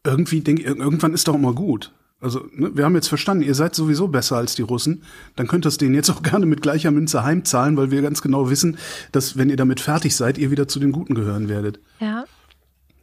irgendwie 0.04 0.42
denke 0.42 0.62
ich, 0.62 0.68
irgendwann 0.68 1.14
ist 1.14 1.28
doch 1.28 1.36
immer 1.36 1.54
gut. 1.54 1.92
Also, 2.22 2.48
ne, 2.54 2.76
wir 2.76 2.84
haben 2.86 2.96
jetzt 2.96 3.08
verstanden, 3.08 3.44
ihr 3.44 3.56
seid 3.56 3.76
sowieso 3.76 4.08
besser 4.08 4.38
als 4.38 4.56
die 4.56 4.62
Russen, 4.62 5.04
dann 5.36 5.48
könnt 5.48 5.66
ihr 5.66 5.70
es 5.70 5.78
denen 5.78 5.96
jetzt 5.96 6.10
auch 6.10 6.22
gerne 6.24 6.46
mit 6.46 6.62
gleicher 6.62 6.92
Münze 6.92 7.24
heimzahlen, 7.24 7.78
weil 7.78 7.92
wir 7.92 8.02
ganz 8.02 8.22
genau 8.22 8.50
wissen, 8.50 8.78
dass, 9.12 9.38
wenn 9.38 9.50
ihr 9.50 9.58
damit 9.58 9.80
fertig 9.80 10.16
seid, 10.16 10.38
ihr 10.38 10.52
wieder 10.52 10.68
zu 10.68 10.80
den 10.80 10.92
Guten 10.92 11.16
gehören 11.16 11.50
werdet. 11.50 11.80
Ja. 12.00 12.26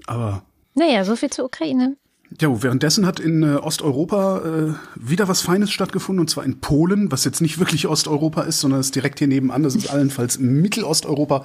Aber. 0.07 0.45
Naja, 0.75 1.05
so 1.05 1.17
viel 1.17 1.31
zur 1.31 1.47
Ukraine. 1.47 1.97
Ja, 2.41 2.63
währenddessen 2.63 3.07
hat 3.07 3.21
in 3.21 3.43
äh, 3.43 3.55
Osteuropa 3.55 4.39
äh, 4.39 4.75
wieder 4.97 5.29
was 5.29 5.43
Feines 5.43 5.71
stattgefunden, 5.71 6.21
und 6.21 6.29
zwar 6.29 6.45
in 6.45 6.59
Polen, 6.59 7.11
was 7.13 7.25
jetzt 7.25 7.41
nicht 7.41 7.59
wirklich 7.59 7.87
Osteuropa 7.87 8.43
ist, 8.43 8.61
sondern 8.61 8.81
ist 8.81 8.95
direkt 8.95 9.21
hier 9.21 9.29
nebenan. 9.29 9.63
Das 9.63 9.77
ist 9.77 9.91
allenfalls 9.91 10.39
Mittelosteuropa. 10.39 11.45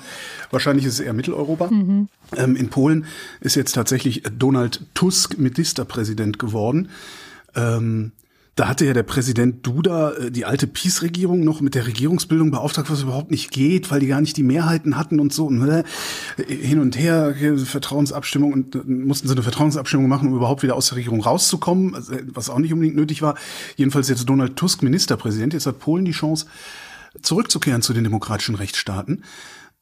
Wahrscheinlich 0.49 0.85
ist 0.85 0.93
es 0.93 0.99
eher 0.99 1.13
Mitteleuropa. 1.13 1.69
Mhm. 1.69 2.09
Ähm, 2.35 2.55
in 2.55 2.69
Polen 2.69 3.05
ist 3.41 3.55
jetzt 3.55 3.73
tatsächlich 3.73 4.23
Donald 4.37 4.81
Tusk 4.95 5.37
Ministerpräsident 5.37 6.39
geworden. 6.39 6.89
Ähm, 7.55 8.11
da 8.55 8.67
hatte 8.67 8.85
ja 8.85 8.93
der 8.93 9.03
Präsident 9.03 9.65
Duda 9.65 10.11
äh, 10.11 10.31
die 10.31 10.43
alte 10.45 10.67
Peace-Regierung 10.67 11.43
noch 11.43 11.61
mit 11.61 11.73
der 11.73 11.87
Regierungsbildung 11.87 12.51
beauftragt, 12.51 12.91
was 12.91 13.01
überhaupt 13.01 13.31
nicht 13.31 13.51
geht, 13.51 13.89
weil 13.91 14.01
die 14.01 14.07
gar 14.07 14.19
nicht 14.19 14.35
die 14.35 14.43
Mehrheiten 14.43 14.97
hatten 14.97 15.19
und 15.19 15.31
so. 15.31 15.45
Und, 15.45 15.67
äh, 15.67 15.83
hin 16.37 16.79
und 16.79 16.97
her, 16.97 17.33
Vertrauensabstimmung 17.63 18.51
und 18.51 18.75
äh, 18.75 18.79
mussten 18.85 19.27
sie 19.27 19.33
eine 19.33 19.43
Vertrauensabstimmung 19.43 20.09
machen, 20.09 20.27
um 20.27 20.35
überhaupt 20.35 20.63
wieder 20.63 20.75
aus 20.75 20.89
der 20.89 20.97
Regierung 20.97 21.21
rauszukommen, 21.21 21.95
was 22.33 22.49
auch 22.49 22.59
nicht 22.59 22.73
unbedingt 22.73 22.97
nötig 22.97 23.21
war. 23.21 23.35
Jedenfalls 23.77 24.09
jetzt 24.09 24.27
Donald 24.27 24.57
Tusk 24.57 24.83
Ministerpräsident. 24.83 25.53
Jetzt 25.53 25.65
hat 25.65 25.79
Polen 25.79 26.03
die 26.03 26.11
Chance, 26.11 26.45
zurückzukehren 27.21 27.81
zu 27.81 27.93
den 27.93 28.03
demokratischen 28.03 28.55
Rechtsstaaten. 28.55 29.23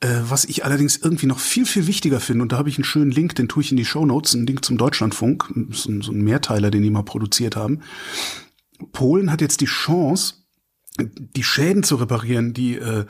was 0.01 0.45
ich 0.45 0.63
allerdings 0.63 0.97
irgendwie 0.97 1.25
noch 1.25 1.39
viel, 1.39 1.65
viel 1.65 1.85
wichtiger 1.85 2.19
finde, 2.19 2.43
und 2.43 2.51
da 2.51 2.57
habe 2.57 2.69
ich 2.69 2.77
einen 2.77 2.85
schönen 2.85 3.11
Link, 3.11 3.35
den 3.35 3.47
tue 3.49 3.63
ich 3.63 3.71
in 3.71 3.77
die 3.77 3.85
Show 3.85 4.05
Notes, 4.05 4.33
einen 4.33 4.47
Link 4.47 4.63
zum 4.63 4.77
Deutschlandfunk, 4.77 5.45
so 5.71 5.89
ein 5.89 6.21
Mehrteiler, 6.21 6.71
den 6.71 6.83
die 6.83 6.89
mal 6.89 7.03
produziert 7.03 7.55
haben. 7.55 7.81
Polen 8.91 9.31
hat 9.31 9.41
jetzt 9.41 9.61
die 9.61 9.65
Chance, 9.65 10.35
die 10.97 11.43
Schäden 11.43 11.83
zu 11.83 11.95
reparieren, 11.95 12.53
die 12.53 12.75
äh, 12.75 13.05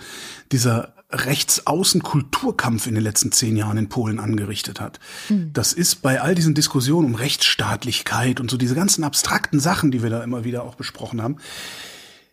dieser 0.52 0.96
Rechtsaußen-Kulturkampf 1.12 2.86
in 2.86 2.94
den 2.94 3.04
letzten 3.04 3.32
zehn 3.32 3.58
Jahren 3.58 3.78
in 3.78 3.90
Polen 3.90 4.20
angerichtet 4.20 4.80
hat. 4.80 5.00
Mhm. 5.30 5.52
Das 5.54 5.74
ist 5.74 6.04
bei 6.04 6.22
all 6.22 6.36
diesen 6.36 6.54
Diskussionen 6.54 7.08
um 7.08 7.16
Rechtsstaatlichkeit 7.16 8.40
und 8.40 8.52
so 8.52 8.58
diese 8.58 8.76
ganzen 8.76 9.04
abstrakten 9.04 9.60
Sachen, 9.60 9.90
die 9.90 10.04
wir 10.04 10.12
da 10.12 10.24
immer 10.24 10.44
wieder 10.44 10.64
auch 10.64 10.76
besprochen 10.76 11.22
haben. 11.22 11.38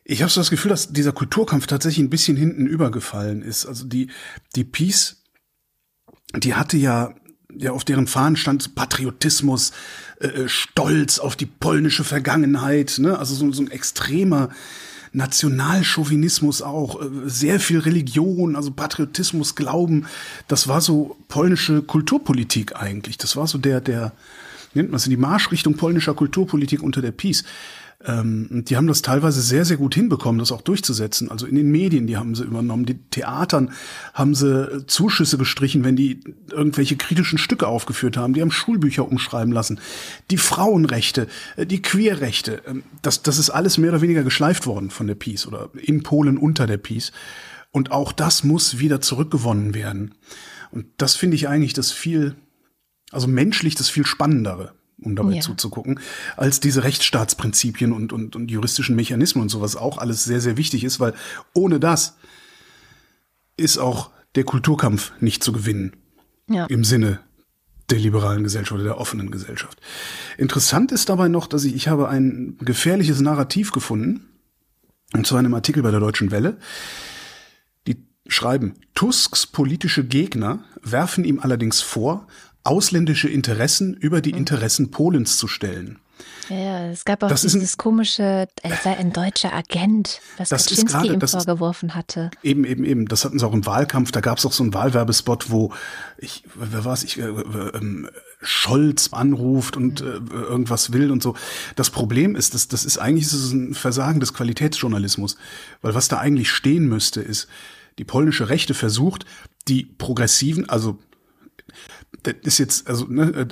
Ich 0.04 0.22
habe 0.22 0.30
so 0.30 0.40
das 0.40 0.50
Gefühl, 0.50 0.68
dass 0.68 0.92
dieser 0.92 1.12
Kulturkampf 1.12 1.66
tatsächlich 1.66 2.04
ein 2.04 2.10
bisschen 2.10 2.36
hinten 2.36 2.66
übergefallen 2.66 3.42
ist. 3.42 3.64
Also 3.64 3.86
die, 3.86 4.10
die 4.54 4.64
Peace, 4.64 5.24
die 6.36 6.54
hatte 6.54 6.76
ja 6.76 7.14
ja, 7.58 7.72
auf 7.72 7.84
deren 7.84 8.06
Fahnen 8.06 8.36
stand 8.36 8.74
Patriotismus, 8.74 9.72
äh, 10.20 10.26
äh, 10.26 10.48
Stolz 10.48 11.18
auf 11.18 11.36
die 11.36 11.46
polnische 11.46 12.04
Vergangenheit, 12.04 12.96
ne? 12.98 13.18
also 13.18 13.34
so, 13.34 13.50
so 13.52 13.62
ein 13.62 13.70
extremer 13.70 14.50
Nationalchauvinismus 15.12 16.62
auch, 16.62 17.00
äh, 17.00 17.08
sehr 17.26 17.60
viel 17.60 17.78
Religion, 17.78 18.56
also 18.56 18.70
Patriotismus, 18.70 19.54
Glauben, 19.54 20.06
das 20.48 20.68
war 20.68 20.80
so 20.80 21.16
polnische 21.28 21.82
Kulturpolitik 21.82 22.76
eigentlich. 22.76 23.18
Das 23.18 23.36
war 23.36 23.46
so 23.46 23.58
der, 23.58 23.80
der, 23.80 24.12
nennt 24.74 24.90
man 24.90 24.96
es, 24.96 25.04
die 25.04 25.16
Marschrichtung 25.16 25.76
polnischer 25.76 26.14
Kulturpolitik 26.14 26.82
unter 26.82 27.02
der 27.02 27.12
Peace. 27.12 27.44
Ähm, 28.06 28.62
die 28.68 28.76
haben 28.76 28.86
das 28.86 29.02
teilweise 29.02 29.40
sehr, 29.40 29.64
sehr 29.64 29.76
gut 29.76 29.94
hinbekommen, 29.94 30.38
das 30.38 30.52
auch 30.52 30.62
durchzusetzen. 30.62 31.30
Also 31.30 31.44
in 31.46 31.56
den 31.56 31.70
Medien, 31.70 32.06
die 32.06 32.16
haben 32.16 32.36
sie 32.36 32.44
übernommen. 32.44 32.86
Die 32.86 32.98
Theatern 33.10 33.72
haben 34.14 34.34
sie 34.34 34.48
äh, 34.48 34.86
Zuschüsse 34.86 35.38
gestrichen, 35.38 35.82
wenn 35.82 35.96
die 35.96 36.20
irgendwelche 36.50 36.96
kritischen 36.96 37.38
Stücke 37.38 37.66
aufgeführt 37.66 38.16
haben. 38.16 38.32
Die 38.32 38.42
haben 38.42 38.52
Schulbücher 38.52 39.10
umschreiben 39.10 39.52
lassen. 39.52 39.80
Die 40.30 40.36
Frauenrechte, 40.36 41.26
äh, 41.56 41.66
die 41.66 41.82
Queerrechte, 41.82 42.62
ähm, 42.66 42.84
das, 43.02 43.22
das 43.22 43.38
ist 43.38 43.50
alles 43.50 43.76
mehr 43.76 43.90
oder 43.90 44.02
weniger 44.02 44.22
geschleift 44.22 44.66
worden 44.66 44.90
von 44.90 45.08
der 45.08 45.16
Peace 45.16 45.46
oder 45.46 45.70
in 45.74 46.04
Polen 46.04 46.38
unter 46.38 46.68
der 46.68 46.78
Peace. 46.78 47.10
Und 47.72 47.90
auch 47.90 48.12
das 48.12 48.44
muss 48.44 48.78
wieder 48.78 49.00
zurückgewonnen 49.00 49.74
werden. 49.74 50.14
Und 50.70 50.86
das 50.96 51.16
finde 51.16 51.34
ich 51.34 51.48
eigentlich 51.48 51.72
das 51.72 51.90
viel, 51.90 52.36
also 53.10 53.26
menschlich 53.26 53.74
das 53.74 53.88
viel 53.88 54.06
Spannendere 54.06 54.75
um 55.00 55.14
dabei 55.14 55.34
ja. 55.34 55.40
zuzugucken, 55.40 56.00
als 56.36 56.60
diese 56.60 56.84
Rechtsstaatsprinzipien 56.84 57.92
und, 57.92 58.12
und, 58.12 58.34
und 58.36 58.50
juristischen 58.50 58.96
Mechanismen 58.96 59.42
und 59.42 59.48
sowas 59.48 59.76
auch 59.76 59.98
alles 59.98 60.24
sehr, 60.24 60.40
sehr 60.40 60.56
wichtig 60.56 60.84
ist, 60.84 61.00
weil 61.00 61.14
ohne 61.52 61.78
das 61.78 62.16
ist 63.56 63.78
auch 63.78 64.10
der 64.34 64.44
Kulturkampf 64.44 65.12
nicht 65.20 65.42
zu 65.42 65.52
gewinnen. 65.52 65.96
Ja. 66.48 66.66
Im 66.66 66.84
Sinne 66.84 67.20
der 67.90 67.98
liberalen 67.98 68.42
Gesellschaft 68.42 68.72
oder 68.72 68.84
der 68.84 68.98
offenen 68.98 69.30
Gesellschaft. 69.30 69.80
Interessant 70.38 70.92
ist 70.92 71.08
dabei 71.08 71.28
noch, 71.28 71.46
dass 71.46 71.64
ich, 71.64 71.74
ich 71.74 71.88
habe 71.88 72.08
ein 72.08 72.56
gefährliches 72.60 73.20
Narrativ 73.20 73.72
gefunden, 73.72 74.28
und 75.14 75.30
in 75.30 75.36
einem 75.36 75.54
Artikel 75.54 75.82
bei 75.82 75.90
der 75.90 76.00
Deutschen 76.00 76.30
Welle. 76.30 76.58
Die 77.86 78.04
schreiben, 78.26 78.74
Tusks 78.94 79.46
politische 79.46 80.04
Gegner 80.04 80.64
werfen 80.82 81.24
ihm 81.24 81.38
allerdings 81.38 81.80
vor, 81.80 82.26
ausländische 82.66 83.28
Interessen 83.28 83.94
über 83.94 84.20
die 84.20 84.30
Interessen 84.30 84.90
Polens 84.90 85.36
zu 85.38 85.48
stellen. 85.48 85.98
Ja, 86.48 86.86
es 86.90 87.04
gab 87.04 87.22
auch 87.24 87.28
Das 87.28 87.42
dieses 87.42 87.74
ein- 87.74 87.78
komische, 87.78 88.46
er 88.62 88.76
sei 88.82 88.96
ein 88.96 89.12
deutscher 89.12 89.52
Agent, 89.52 90.20
was 90.38 90.48
Das 90.48 90.62
Kaczynski 90.66 90.92
gerade- 90.92 91.12
ihm 91.14 91.18
das 91.20 91.32
vorgeworfen 91.32 91.94
hatte. 91.96 92.30
Eben, 92.42 92.64
eben, 92.64 92.84
eben. 92.84 93.06
Das 93.06 93.24
hatten 93.24 93.38
sie 93.38 93.44
auch 93.46 93.52
im 93.52 93.66
Wahlkampf. 93.66 94.12
Da 94.12 94.20
gab 94.20 94.38
es 94.38 94.46
auch 94.46 94.52
so 94.52 94.62
einen 94.62 94.72
Wahlwerbespot, 94.72 95.50
wo 95.50 95.72
ich, 96.18 96.44
wer 96.54 96.84
war 96.84 96.94
es, 96.94 97.02
ich, 97.02 97.18
äh, 97.18 97.22
äh, 97.22 97.70
ähm, 97.74 98.08
Scholz 98.40 99.08
anruft 99.12 99.76
und 99.76 100.00
äh, 100.00 100.04
irgendwas 100.04 100.92
will 100.92 101.10
und 101.10 101.22
so. 101.22 101.34
Das 101.74 101.90
Problem 101.90 102.36
ist, 102.36 102.54
dass 102.54 102.68
das 102.68 102.84
ist 102.84 102.98
eigentlich 102.98 103.26
es 103.26 103.52
ein 103.52 103.74
Versagen 103.74 104.20
des 104.20 104.32
Qualitätsjournalismus, 104.32 105.36
weil 105.82 105.94
was 105.94 106.06
da 106.08 106.18
eigentlich 106.18 106.50
stehen 106.50 106.86
müsste, 106.88 107.20
ist, 107.20 107.48
die 107.98 108.04
polnische 108.04 108.48
Rechte 108.48 108.74
versucht, 108.74 109.24
die 109.68 109.84
progressiven, 109.84 110.68
also 110.68 110.98
das 112.22 112.34
ist 112.42 112.58
jetzt, 112.58 112.88
also 112.88 113.06
ne, 113.06 113.48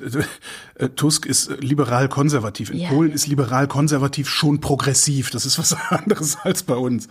äh, 0.79 0.85
äh, 0.85 0.89
Tusk 0.91 1.27
ist 1.27 1.51
liberal-konservativ. 1.61 2.71
In 2.71 2.79
Ja. 2.79 2.89
Polen 2.89 3.13
ist 3.13 3.27
liberal-konservativ 3.27 4.29
schon 4.29 4.61
progressiv. 4.61 5.31
Das 5.31 5.47
ist 5.47 5.59
was 5.59 5.75
anderes 5.91 6.37
als 6.43 6.63
bei 6.63 6.77
uns. 6.77 7.09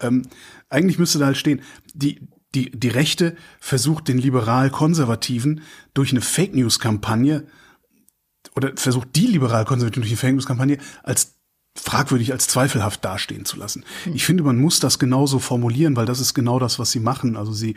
Ähm, 0.00 0.22
eigentlich 0.68 0.98
müsste 0.98 1.18
da 1.18 1.26
halt 1.26 1.36
stehen, 1.36 1.62
die, 1.94 2.28
die, 2.54 2.70
die 2.70 2.88
Rechte 2.88 3.36
versucht 3.60 4.08
den 4.08 4.18
liberal-konservativen 4.18 5.62
durch 5.92 6.10
eine 6.10 6.20
Fake-News-Kampagne 6.20 7.46
oder 8.56 8.72
versucht 8.76 9.08
die 9.16 9.26
liberal-konservativen 9.26 10.02
durch 10.02 10.12
eine 10.12 10.18
Fake-News-Kampagne 10.18 10.78
als 11.02 11.34
fragwürdig, 11.76 12.32
als 12.32 12.46
zweifelhaft 12.46 13.04
dastehen 13.04 13.44
zu 13.44 13.56
lassen. 13.56 13.84
Ich 14.14 14.24
finde, 14.24 14.44
man 14.44 14.58
muss 14.58 14.78
das 14.78 15.00
genauso 15.00 15.40
formulieren, 15.40 15.96
weil 15.96 16.06
das 16.06 16.20
ist 16.20 16.32
genau 16.32 16.60
das, 16.60 16.78
was 16.78 16.92
sie 16.92 17.00
machen. 17.00 17.36
Also 17.36 17.52
sie 17.52 17.76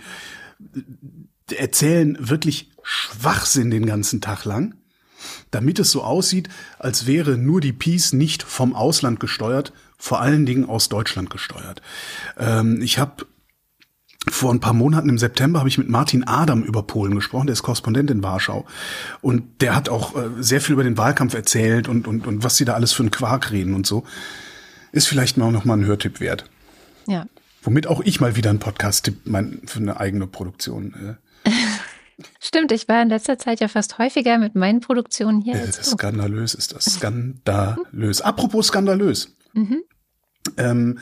erzählen 1.52 2.18
wirklich 2.20 2.72
Schwachsinn 2.84 3.70
den 3.70 3.86
ganzen 3.86 4.22
Tag 4.22 4.46
lang, 4.46 4.76
damit 5.52 5.80
es 5.80 5.92
so 5.92 6.04
aussieht, 6.04 6.50
als 6.80 7.06
wäre 7.06 7.38
nur 7.38 7.62
die 7.62 7.74
Peace 7.74 8.14
nicht 8.14 8.44
vom 8.44 8.76
Ausland 8.76 9.20
gesteuert, 9.20 9.74
vor 9.98 10.22
allen 10.22 10.46
Dingen 10.46 10.66
aus 10.66 10.90
Deutschland 10.90 11.30
gesteuert. 11.30 11.82
Ähm, 12.38 12.82
ich 12.82 13.00
habe 13.00 13.26
vor 14.30 14.54
ein 14.54 14.60
paar 14.60 14.74
Monaten 14.74 15.10
im 15.10 15.18
September 15.18 15.60
habe 15.60 15.70
ich 15.70 15.78
mit 15.78 15.90
Martin 15.90 16.28
Adam 16.28 16.64
über 16.64 16.84
Polen 16.84 17.16
gesprochen, 17.16 17.48
der 17.48 17.54
ist 17.54 17.64
Korrespondent 17.64 18.12
in 18.12 18.24
Warschau. 18.24 18.66
Und 19.22 19.62
der 19.62 19.76
hat 19.76 19.90
auch 19.90 20.16
äh, 20.16 20.30
sehr 20.40 20.62
viel 20.62 20.74
über 20.74 20.84
den 20.84 20.98
Wahlkampf 20.98 21.34
erzählt 21.34 21.88
und, 21.88 22.08
und, 22.08 22.28
und 22.28 22.44
was 22.44 22.58
sie 22.58 22.66
da 22.66 22.74
alles 22.74 22.94
für 22.94 23.04
einen 23.04 23.12
Quark 23.12 23.52
reden 23.52 23.74
und 23.74 23.88
so. 23.88 24.04
Ist 24.92 25.08
vielleicht 25.08 25.38
mal 25.38 25.52
noch 25.52 25.66
mal 25.66 25.78
ein 25.78 25.86
Hörtipp 25.86 26.20
wert. 26.20 26.50
Ja. 27.08 27.26
Womit 27.62 27.88
auch 27.88 28.02
ich 28.02 28.20
mal 28.20 28.36
wieder 28.36 28.50
einen 28.50 28.60
Podcast-Tipp 28.60 29.22
für 29.66 29.80
eine 29.80 30.00
eigene 30.00 30.28
Produktion. 30.28 31.18
Stimmt, 32.40 32.72
ich 32.72 32.88
war 32.88 33.02
in 33.02 33.10
letzter 33.10 33.38
Zeit 33.38 33.60
ja 33.60 33.68
fast 33.68 33.98
häufiger 34.00 34.38
mit 34.40 34.56
meinen 34.56 34.80
Produktionen 34.80 35.42
hier 35.42 35.56
äh, 35.56 35.72
skandalös 35.72 36.56
ist 36.56 36.76
das. 36.76 36.86
Skandalös. 36.86 38.22
Apropos 38.22 38.68
skandalös. 38.68 39.36
Mhm. 39.54 39.84
Ähm, 40.58 41.00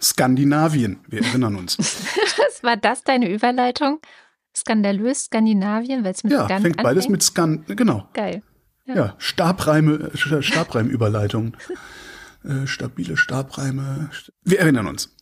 Skandinavien, 0.00 0.98
wir 1.08 1.22
erinnern 1.22 1.56
uns. 1.56 1.78
Was 1.78 2.62
war 2.62 2.76
das 2.76 3.02
deine 3.04 3.30
Überleitung? 3.30 4.00
Skandalös 4.54 5.24
Skandinavien, 5.26 6.04
weil 6.04 6.12
es 6.12 6.24
mit 6.24 6.32
Ja, 6.32 6.46
Skand 6.46 6.62
fängt 6.62 6.76
beides 6.78 7.04
anfängt? 7.04 7.10
mit 7.10 7.22
Skan, 7.22 7.64
genau. 7.76 8.08
Geil. 8.12 8.42
Ja, 8.86 9.14
Stabreime, 9.18 10.10
äh, 10.14 10.42
Stabreimüberleitungen. 10.42 11.56
Äh, 12.44 12.66
stabile 12.66 13.16
Stabreime. 13.16 14.10
Wir 14.44 14.60
erinnern 14.60 14.86
uns. 14.86 15.14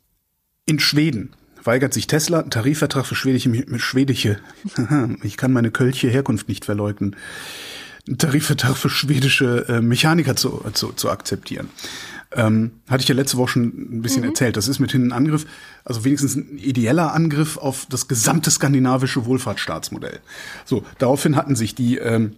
In 0.67 0.79
Schweden 0.79 1.35
weigert 1.65 1.95
sich 1.95 2.07
Tesla 2.07 2.41
einen 2.41 2.51
Tarifvertrag 2.51 3.07
für 3.07 3.15
schwedische, 3.15 3.51
schwedische, 3.79 4.39
ich 5.23 5.37
kann 5.37 5.53
meine 5.53 5.71
kölsche 5.71 6.09
Herkunft 6.09 6.49
nicht 6.49 6.65
verleugnen, 6.65 7.17
einen 8.07 8.19
Tarifvertrag 8.19 8.77
für 8.77 8.91
schwedische 8.91 9.67
äh, 9.69 9.81
Mechaniker 9.81 10.37
zu, 10.37 10.63
zu, 10.75 10.93
zu 10.93 11.11
akzeptieren. 11.11 11.71
Ähm, 12.33 12.73
hatte 12.89 13.03
ich 13.03 13.09
ja 13.09 13.15
letzte 13.15 13.37
Woche 13.37 13.53
schon 13.53 13.63
ein 13.65 14.03
bisschen 14.03 14.25
erzählt. 14.25 14.57
Das 14.57 14.67
ist 14.67 14.81
mithin 14.81 15.07
ein 15.07 15.13
Angriff, 15.13 15.47
also 15.85 16.05
wenigstens 16.05 16.35
ein 16.35 16.59
ideeller 16.59 17.15
Angriff 17.15 17.57
auf 17.57 17.87
das 17.89 18.09
gesamte 18.09 18.51
skandinavische 18.51 19.25
Wohlfahrtsstaatsmodell. 19.25 20.19
So, 20.65 20.85
daraufhin 20.99 21.37
hatten 21.37 21.55
sich 21.55 21.75
die 21.77 21.99
ähm, 21.99 22.37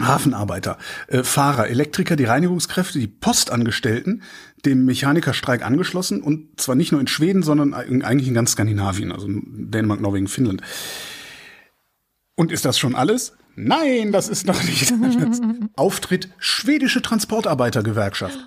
Hafenarbeiter, 0.00 0.76
äh, 1.08 1.22
Fahrer, 1.22 1.68
Elektriker, 1.68 2.16
die 2.16 2.24
Reinigungskräfte, 2.24 2.98
die 2.98 3.06
Postangestellten 3.06 4.22
dem 4.66 4.84
Mechanikerstreik 4.84 5.64
angeschlossen 5.64 6.20
und 6.20 6.60
zwar 6.60 6.74
nicht 6.74 6.92
nur 6.92 7.00
in 7.00 7.06
Schweden, 7.06 7.42
sondern 7.42 7.72
eigentlich 7.72 8.28
in 8.28 8.34
ganz 8.34 8.52
Skandinavien, 8.52 9.12
also 9.12 9.26
Dänemark, 9.28 10.00
Norwegen, 10.00 10.28
Finnland. 10.28 10.62
Und 12.34 12.52
ist 12.52 12.64
das 12.64 12.78
schon 12.78 12.94
alles? 12.94 13.32
Nein, 13.54 14.12
das 14.12 14.28
ist 14.28 14.46
noch 14.46 14.62
nicht 14.62 14.92
alles. 15.02 15.40
Auftritt 15.76 16.28
schwedische 16.38 17.00
Transportarbeitergewerkschaft. 17.00 18.38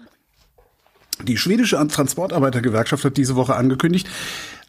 Die 1.24 1.38
schwedische 1.38 1.76
Transportarbeitergewerkschaft 1.88 3.04
hat 3.04 3.18
diese 3.18 3.36
Woche 3.36 3.56
angekündigt, 3.56 4.08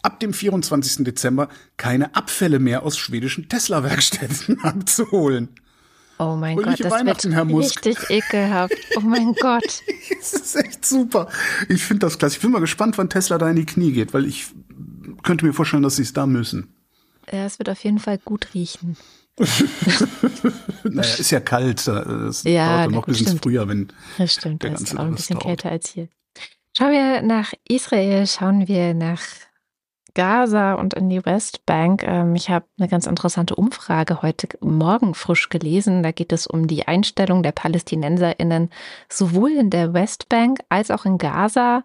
ab 0.03 0.19
dem 0.21 0.33
24. 0.33 1.05
Dezember 1.05 1.49
keine 1.77 2.15
Abfälle 2.15 2.59
mehr 2.59 2.83
aus 2.83 2.97
schwedischen 2.97 3.49
Tesla-Werkstätten 3.49 4.61
abzuholen. 4.63 5.51
Oh 6.23 6.37
mein 6.37 6.57
Fröhliche 6.59 6.83
Gott, 6.83 6.93
das 6.93 6.99
Weihnachten, 7.01 7.25
wird 7.29 7.35
Herr 7.35 7.45
Musk. 7.47 7.87
richtig 7.87 8.11
ekelhaft. 8.11 8.75
Oh 8.97 9.01
mein 9.01 9.33
Gott. 9.35 9.83
Das 10.21 10.35
ist 10.35 10.55
echt 10.57 10.85
super. 10.85 11.29
Ich 11.69 11.83
finde 11.85 12.01
das 12.07 12.19
klasse. 12.19 12.37
Ich 12.37 12.43
bin 12.43 12.51
mal 12.51 12.61
gespannt, 12.61 12.99
wann 12.99 13.09
Tesla 13.09 13.39
da 13.39 13.49
in 13.49 13.57
die 13.57 13.65
Knie 13.65 13.93
geht, 13.93 14.13
weil 14.13 14.27
ich 14.27 14.49
könnte 15.23 15.47
mir 15.47 15.55
vorstellen, 15.55 15.83
dass 15.83 15.97
sie 15.97 16.03
es 16.03 16.13
da 16.13 16.27
müssen. 16.27 16.75
Ja, 17.33 17.47
es 17.47 17.59
wird 17.59 17.71
auf 17.71 17.83
jeden 17.83 17.99
Fall 17.99 18.19
gut 18.19 18.49
riechen. 18.55 18.97
Naja, 20.85 21.15
ist 21.15 21.31
ja 21.31 21.41
kalt. 21.41 21.87
Es 21.87 22.43
Ja, 22.43 22.79
dauert 22.79 22.91
noch 22.93 23.07
bis 23.07 23.21
ins 23.21 23.29
stimmt. 23.31 23.43
Frühjahr, 23.43 23.69
wenn 23.69 23.89
Das 24.19 24.33
stimmt, 24.35 24.63
Der 24.63 24.71
das 24.71 24.81
ist 24.83 24.87
ganze 24.91 25.03
auch 25.03 25.07
ein 25.07 25.15
bisschen 25.15 25.35
dauert. 25.39 25.47
kälter 25.47 25.71
als 25.71 25.91
hier. 25.91 26.09
Schauen 26.77 26.93
wir 26.93 27.23
nach 27.23 27.53
Israel, 27.69 28.27
schauen 28.27 28.67
wir 28.69 28.95
nach 28.95 29.21
Gaza 30.15 30.75
und 30.75 30.95
in 30.95 31.09
die 31.09 31.25
Westbank. 31.25 32.03
Ähm, 32.05 32.35
Ich 32.35 32.51
habe 32.51 32.67
eine 32.79 32.89
ganz 32.89 33.07
interessante 33.07 33.55
Umfrage 33.55 34.23
heute 34.23 34.49
Morgen 34.61 35.15
frisch 35.15 35.49
gelesen. 35.49 36.03
Da 36.03 36.13
geht 36.13 36.33
es 36.33 36.47
um 36.47 36.67
die 36.67 36.87
Einstellung 36.89 37.43
der 37.43 37.53
PalästinenserInnen 37.53 38.71
sowohl 39.09 39.51
in 39.53 39.71
der 39.71 39.93
Westbank 39.95 40.61
als 40.69 40.91
auch 40.91 41.05
in 41.05 41.19
Gaza 41.19 41.85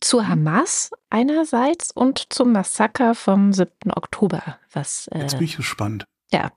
zur 0.00 0.28
Hamas 0.28 0.92
einerseits 1.10 1.90
und 1.90 2.32
zum 2.32 2.52
Massaker 2.52 3.14
vom 3.14 3.52
7. 3.52 3.70
Oktober, 3.94 4.58
was 4.72 5.08
äh, 5.08 5.18
jetzt 5.20 5.38
bin 5.38 5.44
ich 5.46 5.56
gespannt. 5.56 6.04
ja. 6.32 6.52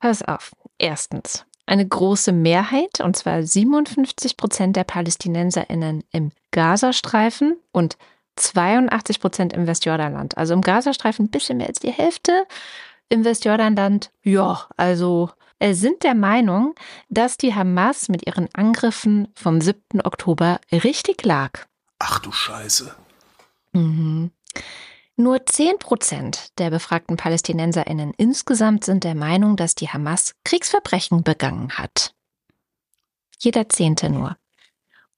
Pass 0.00 0.20
auf. 0.22 0.52
Erstens, 0.76 1.46
eine 1.64 1.88
große 1.88 2.32
Mehrheit, 2.32 3.00
und 3.00 3.16
zwar 3.16 3.42
57 3.42 4.36
Prozent 4.36 4.76
der 4.76 4.84
PalästinenserInnen 4.84 6.04
im 6.12 6.30
Gazastreifen 6.50 7.56
und 7.72 7.96
82 8.36 9.20
Prozent 9.20 9.52
im 9.52 9.66
Westjordanland. 9.66 10.36
Also 10.36 10.54
im 10.54 10.60
Gazastreifen 10.60 11.26
ein 11.26 11.30
bisschen 11.30 11.58
mehr 11.58 11.68
als 11.68 11.78
die 11.78 11.90
Hälfte. 11.90 12.46
Im 13.08 13.24
Westjordanland, 13.24 14.10
ja, 14.22 14.66
also 14.76 15.30
äh, 15.58 15.74
sind 15.74 16.02
der 16.02 16.14
Meinung, 16.14 16.74
dass 17.08 17.36
die 17.36 17.54
Hamas 17.54 18.08
mit 18.08 18.26
ihren 18.26 18.48
Angriffen 18.54 19.28
vom 19.34 19.60
7. 19.60 20.00
Oktober 20.02 20.60
richtig 20.72 21.24
lag. 21.24 21.66
Ach 21.98 22.18
du 22.18 22.32
Scheiße. 22.32 22.94
Mhm. 23.72 24.30
Nur 25.16 25.46
10 25.46 25.78
Prozent 25.78 26.58
der 26.58 26.70
befragten 26.70 27.16
PalästinenserInnen 27.16 28.14
insgesamt 28.16 28.84
sind 28.84 29.04
der 29.04 29.14
Meinung, 29.14 29.56
dass 29.56 29.76
die 29.76 29.88
Hamas 29.88 30.34
Kriegsverbrechen 30.44 31.22
begangen 31.22 31.70
hat. 31.72 32.14
Jeder 33.38 33.68
Zehnte 33.68 34.10
nur. 34.10 34.36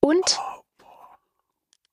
Und 0.00 0.38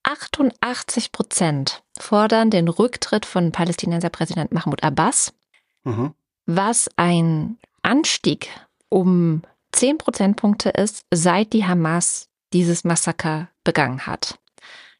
88 0.03 1.11
Prozent 1.11 1.83
fordern 1.97 2.49
den 2.49 2.67
Rücktritt 2.67 3.25
von 3.25 3.51
Palästinenser 3.51 4.09
Präsident 4.09 4.51
Mahmoud 4.51 4.83
Abbas, 4.83 5.33
Mhm. 5.83 6.13
was 6.45 6.89
ein 6.97 7.57
Anstieg 7.81 8.49
um 8.89 9.41
10 9.71 9.97
Prozentpunkte 9.97 10.69
ist, 10.69 11.05
seit 11.11 11.51
die 11.53 11.65
Hamas 11.65 12.29
dieses 12.53 12.83
Massaker 12.83 13.49
begangen 13.63 14.05
hat. 14.05 14.37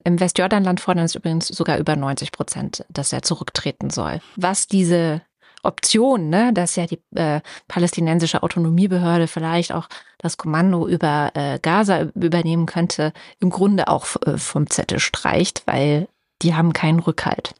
Im 0.04 0.20
Westjordanland 0.20 0.82
fordern 0.82 1.06
es 1.06 1.16
übrigens 1.16 1.48
sogar 1.48 1.78
über 1.78 1.96
90 1.96 2.32
Prozent, 2.32 2.84
dass 2.90 3.14
er 3.14 3.22
zurücktreten 3.22 3.90
soll. 3.90 4.20
Was 4.36 4.68
diese 4.68 5.22
Option, 5.64 6.30
ne, 6.30 6.54
dass 6.54 6.76
ja 6.76 6.86
die 6.86 7.00
äh, 7.16 7.42
palästinensische 7.68 8.44
Autonomiebehörde 8.44 9.28
vielleicht 9.28 9.72
auch 9.72 9.88
das 10.18 10.38
Kommando 10.38 10.88
über 10.88 11.32
äh, 11.34 11.60
Gaza 11.60 12.04
übernehmen 12.16 12.66
könnte, 12.66 13.14
im 13.40 13.50
Grunde 13.50 13.88
auch 13.88 14.08
äh, 14.26 14.38
vom 14.38 14.70
Zettel 14.70 15.00
streicht, 15.00 15.64
weil 15.66 16.08
die 16.42 16.54
haben 16.54 16.74
keinen 16.74 17.00
Rückhalt. 17.00 17.56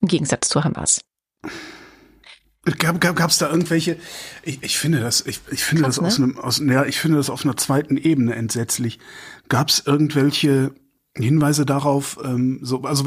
Im 0.00 0.08
Gegensatz 0.08 0.48
zu 0.48 0.62
Hamas. 0.64 1.00
Gab, 2.78 3.00
gab, 3.00 3.14
gab's 3.14 3.38
da 3.38 3.48
irgendwelche? 3.48 3.96
Ich, 4.42 4.62
ich 4.62 4.78
finde 4.78 4.98
das, 4.98 5.24
ich, 5.24 5.40
ich 5.52 5.62
finde 5.62 5.84
Krass, 5.84 5.96
das 5.96 6.04
aus 6.04 6.18
ne? 6.18 6.24
einem, 6.24 6.38
aus, 6.38 6.60
ja, 6.64 6.84
ich 6.84 6.98
finde 6.98 7.18
das 7.18 7.30
auf 7.30 7.44
einer 7.44 7.56
zweiten 7.56 7.96
Ebene 7.96 8.34
entsetzlich. 8.34 8.98
Gab's 9.48 9.82
irgendwelche 9.86 10.74
Hinweise 11.22 11.66
darauf, 11.66 12.18
ähm, 12.24 12.58
so, 12.62 12.82
also 12.82 13.04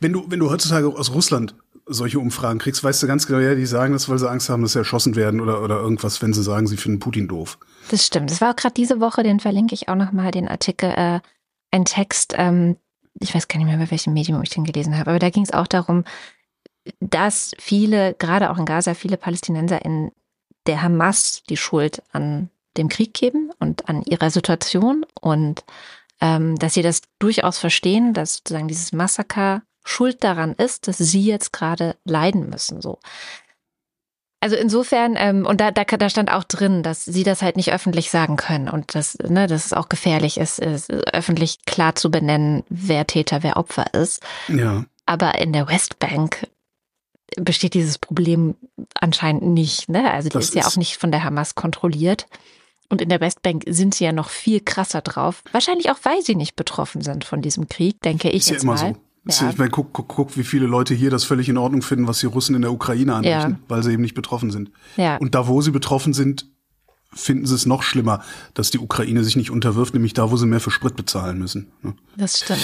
wenn 0.00 0.12
du, 0.12 0.24
wenn 0.28 0.40
du 0.40 0.50
heutzutage 0.50 0.88
aus 0.88 1.12
Russland 1.12 1.54
solche 1.86 2.18
Umfragen 2.18 2.58
kriegst, 2.58 2.82
weißt 2.84 3.02
du 3.02 3.06
ganz 3.06 3.26
genau, 3.26 3.40
ja, 3.40 3.54
die 3.54 3.66
sagen 3.66 3.92
das, 3.92 4.08
weil 4.08 4.18
sie 4.18 4.30
Angst 4.30 4.48
haben, 4.48 4.62
dass 4.62 4.72
sie 4.72 4.78
erschossen 4.78 5.16
werden 5.16 5.40
oder, 5.40 5.62
oder 5.62 5.80
irgendwas, 5.80 6.22
wenn 6.22 6.32
sie 6.32 6.42
sagen, 6.42 6.66
sie 6.66 6.76
finden 6.76 7.00
Putin 7.00 7.28
doof. 7.28 7.58
Das 7.90 8.06
stimmt. 8.06 8.30
Das 8.30 8.40
war 8.40 8.52
auch 8.52 8.56
gerade 8.56 8.74
diese 8.74 9.00
Woche, 9.00 9.22
den 9.22 9.40
verlinke 9.40 9.74
ich 9.74 9.88
auch 9.88 9.96
nochmal, 9.96 10.30
den 10.30 10.48
Artikel, 10.48 10.90
äh, 10.90 11.20
ein 11.70 11.84
Text, 11.84 12.34
ähm, 12.36 12.76
ich 13.20 13.34
weiß 13.34 13.48
gar 13.48 13.58
nicht 13.58 13.66
mehr, 13.66 13.78
bei 13.78 13.90
welchem 13.90 14.12
Medium 14.12 14.42
ich 14.42 14.50
den 14.50 14.64
gelesen 14.64 14.96
habe, 14.96 15.10
aber 15.10 15.18
da 15.18 15.30
ging 15.30 15.42
es 15.42 15.52
auch 15.52 15.66
darum, 15.66 16.04
dass 17.00 17.52
viele, 17.58 18.14
gerade 18.14 18.50
auch 18.50 18.58
in 18.58 18.64
Gaza, 18.64 18.94
viele 18.94 19.16
Palästinenser 19.16 19.84
in 19.84 20.10
der 20.66 20.82
Hamas 20.82 21.42
die 21.48 21.56
Schuld 21.56 22.02
an 22.12 22.50
dem 22.76 22.88
Krieg 22.88 23.14
geben 23.14 23.50
und 23.58 23.88
an 23.88 24.02
ihrer 24.02 24.30
Situation 24.30 25.04
und 25.20 25.64
ähm, 26.22 26.56
dass 26.58 26.72
sie 26.74 26.82
das 26.82 27.02
durchaus 27.18 27.58
verstehen, 27.58 28.14
dass 28.14 28.36
sozusagen 28.36 28.68
dieses 28.68 28.92
Massaker 28.92 29.62
schuld 29.84 30.22
daran 30.24 30.52
ist, 30.54 30.86
dass 30.88 30.96
sie 30.98 31.22
jetzt 31.22 31.52
gerade 31.52 31.96
leiden 32.04 32.48
müssen. 32.48 32.80
So. 32.80 33.00
Also 34.40 34.56
insofern, 34.56 35.14
ähm, 35.16 35.44
und 35.46 35.60
da, 35.60 35.70
da, 35.70 35.84
da 35.84 36.08
stand 36.08 36.32
auch 36.32 36.44
drin, 36.44 36.82
dass 36.82 37.04
sie 37.04 37.22
das 37.24 37.42
halt 37.42 37.56
nicht 37.56 37.72
öffentlich 37.72 38.10
sagen 38.10 38.36
können 38.36 38.68
und 38.68 38.94
dass, 38.94 39.18
ne, 39.18 39.46
dass 39.46 39.66
es 39.66 39.72
auch 39.72 39.88
gefährlich 39.88 40.38
ist, 40.38 40.58
ist, 40.58 40.90
öffentlich 40.90 41.64
klar 41.64 41.94
zu 41.96 42.10
benennen, 42.10 42.64
wer 42.68 43.06
Täter, 43.06 43.42
wer 43.42 43.56
Opfer 43.56 43.92
ist. 43.94 44.22
Ja. 44.48 44.84
Aber 45.06 45.36
in 45.38 45.52
der 45.52 45.68
Westbank 45.68 46.48
besteht 47.36 47.74
dieses 47.74 47.98
Problem 47.98 48.56
anscheinend 49.00 49.42
nicht. 49.44 49.88
Ne? 49.88 50.10
Also 50.10 50.28
die 50.28 50.34
Das 50.34 50.46
ist 50.46 50.54
ja 50.54 50.60
ist- 50.62 50.68
auch 50.68 50.76
nicht 50.76 50.96
von 50.98 51.10
der 51.10 51.24
Hamas 51.24 51.54
kontrolliert. 51.54 52.26
Und 52.92 53.00
in 53.00 53.08
der 53.08 53.20
Westbank 53.22 53.64
sind 53.68 53.94
sie 53.94 54.04
ja 54.04 54.12
noch 54.12 54.28
viel 54.28 54.60
krasser 54.60 55.00
drauf. 55.00 55.42
Wahrscheinlich 55.52 55.90
auch, 55.90 55.96
weil 56.02 56.20
sie 56.20 56.34
nicht 56.34 56.56
betroffen 56.56 57.00
sind 57.00 57.24
von 57.24 57.40
diesem 57.40 57.66
Krieg, 57.66 57.98
denke 58.02 58.28
ich 58.28 58.40
Ist 58.42 58.48
ja 58.50 58.52
jetzt 58.56 58.64
immer 58.64 58.74
mal. 58.74 58.78
so. 58.78 59.44
Ja. 59.44 59.48
Ich 59.50 59.56
meine, 59.56 59.70
guck, 59.70 59.94
guck, 59.94 60.08
guck, 60.08 60.36
wie 60.36 60.44
viele 60.44 60.66
Leute 60.66 60.92
hier 60.92 61.08
das 61.08 61.24
völlig 61.24 61.48
in 61.48 61.56
Ordnung 61.56 61.80
finden, 61.80 62.06
was 62.06 62.20
die 62.20 62.26
Russen 62.26 62.54
in 62.54 62.60
der 62.60 62.70
Ukraine 62.70 63.14
anrichten, 63.14 63.52
Ja. 63.52 63.58
weil 63.68 63.82
sie 63.82 63.92
eben 63.92 64.02
nicht 64.02 64.12
betroffen 64.12 64.50
sind. 64.50 64.70
Ja. 64.98 65.16
Und 65.16 65.34
da, 65.34 65.46
wo 65.48 65.62
sie 65.62 65.70
betroffen 65.70 66.12
sind, 66.12 66.44
finden 67.14 67.46
sie 67.46 67.54
es 67.54 67.64
noch 67.64 67.82
schlimmer, 67.82 68.22
dass 68.52 68.70
die 68.70 68.78
Ukraine 68.78 69.24
sich 69.24 69.36
nicht 69.36 69.50
unterwirft, 69.50 69.94
nämlich 69.94 70.12
da, 70.12 70.30
wo 70.30 70.36
sie 70.36 70.44
mehr 70.46 70.60
für 70.60 70.70
Sprit 70.70 70.94
bezahlen 70.94 71.38
müssen. 71.38 71.72
ne? 71.80 71.94
Das 72.18 72.40
stimmt. 72.40 72.60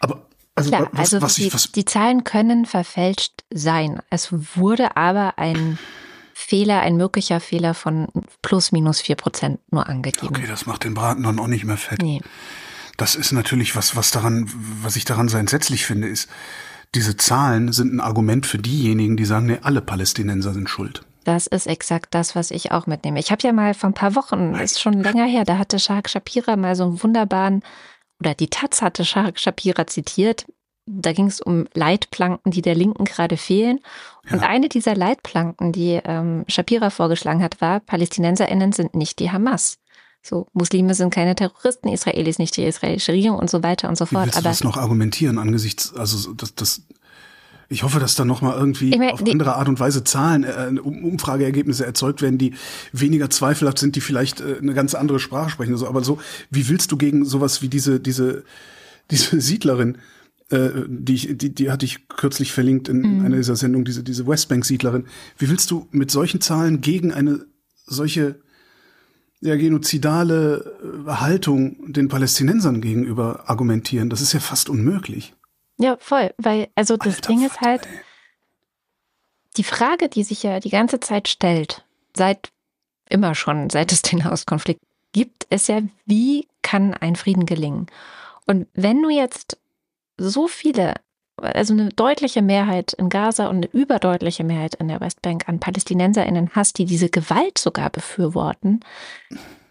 Aber 0.00 0.26
also, 0.56 0.68
Klar, 0.68 0.88
was, 0.92 1.00
also 1.14 1.22
was 1.22 1.34
die, 1.36 1.46
ich, 1.46 1.54
was, 1.54 1.72
die 1.72 1.86
Zahlen 1.86 2.22
können 2.24 2.66
verfälscht 2.66 3.44
sein. 3.50 4.00
Es 4.10 4.28
wurde 4.56 4.96
aber 4.98 5.38
ein 5.38 5.78
Fehler, 6.34 6.80
ein 6.80 6.96
möglicher 6.96 7.40
Fehler 7.40 7.74
von 7.74 8.08
plus 8.42 8.72
minus 8.72 9.00
vier 9.00 9.16
Prozent 9.16 9.60
nur 9.70 9.88
angegeben. 9.88 10.34
okay, 10.34 10.46
das 10.46 10.66
macht 10.66 10.84
den 10.84 10.94
Braten 10.94 11.22
dann 11.22 11.38
auch 11.38 11.46
nicht 11.46 11.64
mehr 11.64 11.76
fett. 11.76 12.02
Nee. 12.02 12.20
Das 12.96 13.14
ist 13.14 13.32
natürlich 13.32 13.76
was, 13.76 13.96
was 13.96 14.10
daran, 14.10 14.50
was 14.82 14.96
ich 14.96 15.04
daran 15.04 15.28
so 15.28 15.38
entsetzlich 15.38 15.86
finde, 15.86 16.08
ist, 16.08 16.28
diese 16.94 17.16
Zahlen 17.16 17.72
sind 17.72 17.94
ein 17.94 18.00
Argument 18.00 18.46
für 18.46 18.58
diejenigen, 18.58 19.16
die 19.16 19.24
sagen, 19.24 19.46
nee, 19.46 19.58
alle 19.62 19.80
Palästinenser 19.80 20.52
sind 20.52 20.68
schuld. 20.68 21.04
Das 21.24 21.46
ist 21.46 21.66
exakt 21.66 22.14
das, 22.14 22.36
was 22.36 22.50
ich 22.50 22.72
auch 22.72 22.86
mitnehme. 22.86 23.18
Ich 23.18 23.30
habe 23.32 23.42
ja 23.42 23.52
mal 23.52 23.74
vor 23.74 23.90
ein 23.90 23.94
paar 23.94 24.14
Wochen, 24.14 24.52
das 24.52 24.72
ist 24.72 24.80
schon 24.80 25.02
länger 25.02 25.24
her, 25.24 25.44
da 25.44 25.58
hatte 25.58 25.78
Shahak 25.78 26.08
Shapira 26.10 26.56
mal 26.56 26.76
so 26.76 26.84
einen 26.84 27.02
wunderbaren, 27.02 27.62
oder 28.20 28.34
die 28.34 28.48
Taz 28.48 28.82
hatte 28.82 29.04
Shahak 29.04 29.38
Shapira 29.38 29.86
zitiert. 29.86 30.46
Da 30.86 31.12
ging 31.12 31.26
es 31.26 31.40
um 31.40 31.66
Leitplanken, 31.74 32.52
die 32.52 32.60
der 32.62 32.74
Linken 32.74 33.04
gerade 33.04 33.36
fehlen. 33.36 33.80
Und 34.30 34.42
Ja. 34.42 34.48
eine 34.48 34.68
dieser 34.68 34.94
Leitplanken, 34.94 35.72
die 35.72 36.00
ähm, 36.04 36.44
Shapira 36.48 36.90
vorgeschlagen 36.90 37.42
hat, 37.42 37.60
war, 37.60 37.80
PalästinenserInnen 37.80 38.72
sind 38.72 38.94
nicht 38.94 39.18
die 39.18 39.30
Hamas. 39.30 39.78
So, 40.22 40.46
Muslime 40.52 40.94
sind 40.94 41.12
keine 41.12 41.34
Terroristen, 41.34 41.88
Israelis 41.88 42.38
nicht 42.38 42.56
die 42.56 42.64
israelische 42.64 43.12
Regierung 43.12 43.38
und 43.38 43.50
so 43.50 43.62
weiter 43.62 43.88
und 43.88 43.96
so 43.96 44.04
Wie 44.06 44.14
fort. 44.14 44.24
willst 44.24 44.36
du 44.36 44.38
Aber 44.40 44.48
das 44.48 44.64
noch 44.64 44.76
argumentieren 44.78 45.38
angesichts, 45.38 45.94
also 45.94 46.32
das, 46.32 46.54
das, 46.54 46.82
ich 47.68 47.82
hoffe, 47.82 47.98
dass 48.00 48.14
da 48.14 48.24
noch 48.24 48.40
mal 48.40 48.56
irgendwie 48.56 48.90
Ich 48.90 48.98
mein, 48.98 49.10
auf 49.10 49.20
andere 49.20 49.56
Art 49.56 49.68
und 49.68 49.80
Weise 49.80 50.02
Zahlen, 50.04 50.44
äh, 50.44 50.80
Um- 50.80 51.04
Umfrageergebnisse 51.04 51.84
erzeugt 51.84 52.22
werden, 52.22 52.38
die 52.38 52.54
weniger 52.92 53.28
zweifelhaft 53.30 53.78
sind, 53.78 53.96
die 53.96 54.00
vielleicht 54.00 54.40
äh, 54.40 54.56
eine 54.60 54.72
ganz 54.74 54.94
andere 54.94 55.18
Sprache 55.18 55.50
sprechen. 55.50 55.72
oder 55.72 55.78
So. 55.80 55.88
Aber 55.88 56.02
so, 56.04 56.18
wie 56.50 56.68
willst 56.68 56.90
du 56.92 56.96
gegen 56.96 57.24
sowas 57.26 57.60
wie 57.62 57.68
diese, 57.68 58.00
diese, 58.00 58.44
diese 59.10 59.40
Siedlerin, 59.40 59.98
äh, 60.50 60.70
die, 60.86 61.14
ich, 61.14 61.38
die, 61.38 61.54
die 61.54 61.70
hatte 61.70 61.86
ich 61.86 62.08
kürzlich 62.08 62.52
verlinkt 62.52 62.88
in 62.88 63.00
Mhm. 63.18 63.24
einer 63.24 63.36
dieser 63.36 63.56
Sendungen, 63.56 63.84
diese, 63.84 64.02
diese 64.02 64.26
Westbank-Siedlerin, 64.26 65.06
wie 65.38 65.48
willst 65.48 65.70
du 65.70 65.88
mit 65.90 66.10
solchen 66.10 66.40
Zahlen 66.40 66.80
gegen 66.80 67.12
eine 67.12 67.46
solche 67.86 68.40
ja, 69.40 69.56
genozidale 69.56 71.04
äh, 71.06 71.10
Haltung 71.10 71.92
den 71.92 72.08
Palästinensern 72.08 72.80
gegenüber 72.80 73.48
argumentieren? 73.48 74.10
Das 74.10 74.20
ist 74.20 74.32
ja 74.32 74.40
fast 74.40 74.68
unmöglich. 74.68 75.34
ja, 75.78 75.96
voll, 75.98 76.32
weil, 76.38 76.68
also 76.74 76.96
das 76.96 77.16
Alter 77.16 77.28
Ding 77.28 77.44
ist 77.44 77.54
Vater, 77.54 77.66
halt, 77.66 77.86
ey. 77.86 77.98
Die 79.56 79.64
Frage, 79.64 80.08
die 80.08 80.24
sich 80.24 80.42
ja 80.42 80.58
die 80.60 80.70
ganze 80.70 80.98
Zeit 81.00 81.28
stellt, 81.28 81.84
seit 82.16 82.50
immer 83.08 83.34
schon, 83.34 83.70
seit 83.70 83.92
es 83.92 84.02
den 84.02 84.24
Hauskonflikt 84.24 84.80
gibt, 85.12 85.44
ist 85.50 85.68
ja, 85.68 85.80
wie 86.06 86.48
kann 86.62 86.92
ein 86.94 87.14
Frieden 87.14 87.46
gelingen? 87.46 87.86
Und 88.46 88.66
wenn 88.74 89.00
du 89.02 89.10
jetzt 89.10 89.58
so 90.16 90.48
viele, 90.48 90.94
also 91.36 91.72
eine 91.72 91.88
deutliche 91.90 92.42
Mehrheit 92.42 92.92
in 92.94 93.08
Gaza 93.08 93.48
und 93.48 93.56
eine 93.56 93.70
überdeutliche 93.72 94.44
Mehrheit 94.44 94.74
in 94.76 94.88
der 94.88 95.00
Westbank 95.00 95.48
an 95.48 95.60
PalästinenserInnen 95.60 96.50
hast, 96.54 96.78
die 96.78 96.84
diese 96.84 97.08
Gewalt 97.08 97.58
sogar 97.58 97.90
befürworten, 97.90 98.80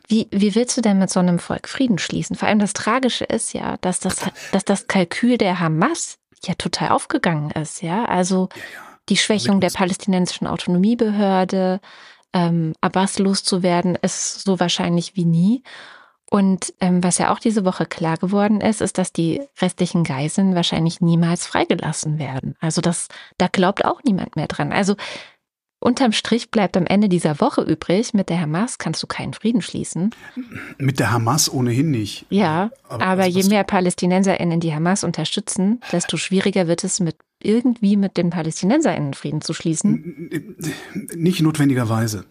wie, 0.08 0.28
wie 0.32 0.54
willst 0.54 0.78
du 0.78 0.82
denn 0.82 1.00
mit 1.00 1.10
so 1.10 1.20
einem 1.20 1.40
Volk 1.40 1.68
Frieden 1.68 1.98
schließen? 1.98 2.36
Vor 2.36 2.48
allem 2.48 2.60
das 2.60 2.74
Tragische 2.74 3.24
ist 3.24 3.54
ja, 3.54 3.78
dass 3.78 4.00
das, 4.00 4.18
dass 4.52 4.66
das 4.66 4.88
Kalkül 4.88 5.38
der 5.38 5.60
Hamas 5.60 6.20
ja 6.46 6.56
total 6.56 6.90
aufgegangen 6.90 7.52
ist, 7.52 7.82
ja. 7.82 8.06
Also 8.06 8.50
die 9.10 9.18
Schwächung 9.18 9.62
der 9.62 9.70
palästinensischen 9.70 10.48
Autonomiebehörde, 10.48 11.80
ähm, 12.34 12.74
Abbas 12.82 13.20
loszuwerden, 13.20 13.96
ist 13.96 14.44
so 14.44 14.60
wahrscheinlich 14.60 15.16
wie 15.16 15.26
nie. 15.26 15.64
Und 16.34 16.74
ähm, 16.80 17.04
was 17.04 17.20
ja 17.20 17.32
auch 17.32 17.38
diese 17.38 17.64
Woche 17.64 17.86
klar 17.86 18.18
geworden 18.18 18.60
ist, 18.60 18.82
ist, 18.82 18.98
dass 18.98 19.14
die 19.14 19.40
restlichen 19.62 20.04
Geiseln 20.04 20.56
wahrscheinlich 20.56 21.00
niemals 21.00 21.46
freigelassen 21.46 22.18
werden. 22.18 22.56
Also 22.60 22.82
das, 22.82 23.08
da 23.38 23.46
glaubt 23.48 23.86
auch 23.86 24.02
niemand 24.04 24.36
mehr 24.36 24.48
dran. 24.48 24.72
Also 24.72 24.96
unterm 25.80 26.12
Strich 26.12 26.50
bleibt 26.50 26.76
am 26.76 26.88
Ende 26.88 27.08
dieser 27.08 27.40
Woche 27.40 27.62
übrig, 27.62 28.16
mit 28.16 28.30
der 28.30 28.42
Hamas 28.42 28.80
kannst 28.80 29.04
du 29.04 29.06
keinen 29.06 29.34
Frieden 29.34 29.62
schließen. 29.62 30.10
Mit 30.80 30.98
der 31.00 31.12
Hamas 31.12 31.54
ohnehin 31.54 31.92
nicht. 31.92 32.26
Ja, 32.32 32.72
Aber 32.90 33.06
aber, 33.06 33.22
was- 33.28 33.36
je 33.36 33.44
mehr 33.44 33.64
PalästinenserInnen 33.64 34.60
die 34.60 34.74
Hamas 34.74 35.04
unterstützen, 35.04 35.82
desto 35.92 36.18
schwieriger 36.18 36.66
wird 36.68 36.84
es 36.84 37.00
mit 37.00 37.16
irgendwie 37.44 37.96
mit 37.96 38.18
den 38.18 38.32
PalästinenserInnen 38.32 39.14
Frieden 39.14 39.42
zu 39.42 39.54
schließen. 39.54 40.32
Nicht 41.14 41.42
notwendigerweise. 41.42 42.26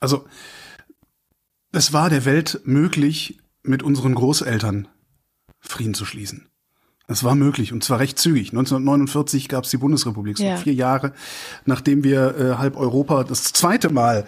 Also, 0.00 0.26
es 1.78 1.92
war 1.92 2.10
der 2.10 2.24
Welt 2.24 2.60
möglich, 2.64 3.38
mit 3.62 3.82
unseren 3.84 4.14
Großeltern 4.14 4.88
Frieden 5.60 5.94
zu 5.94 6.04
schließen. 6.04 6.48
Es 7.06 7.22
war 7.24 7.34
möglich 7.34 7.72
und 7.72 7.82
zwar 7.84 8.00
recht 8.00 8.18
zügig. 8.18 8.50
1949 8.50 9.48
gab 9.48 9.64
es 9.64 9.70
die 9.70 9.76
Bundesrepublik, 9.76 10.38
so 10.38 10.44
Ja. 10.44 10.56
vier 10.56 10.74
Jahre, 10.74 11.12
nachdem 11.64 12.02
wir 12.04 12.36
äh, 12.36 12.54
halb 12.58 12.76
Europa 12.76 13.24
das 13.24 13.44
zweite 13.52 13.90
Mal 13.90 14.26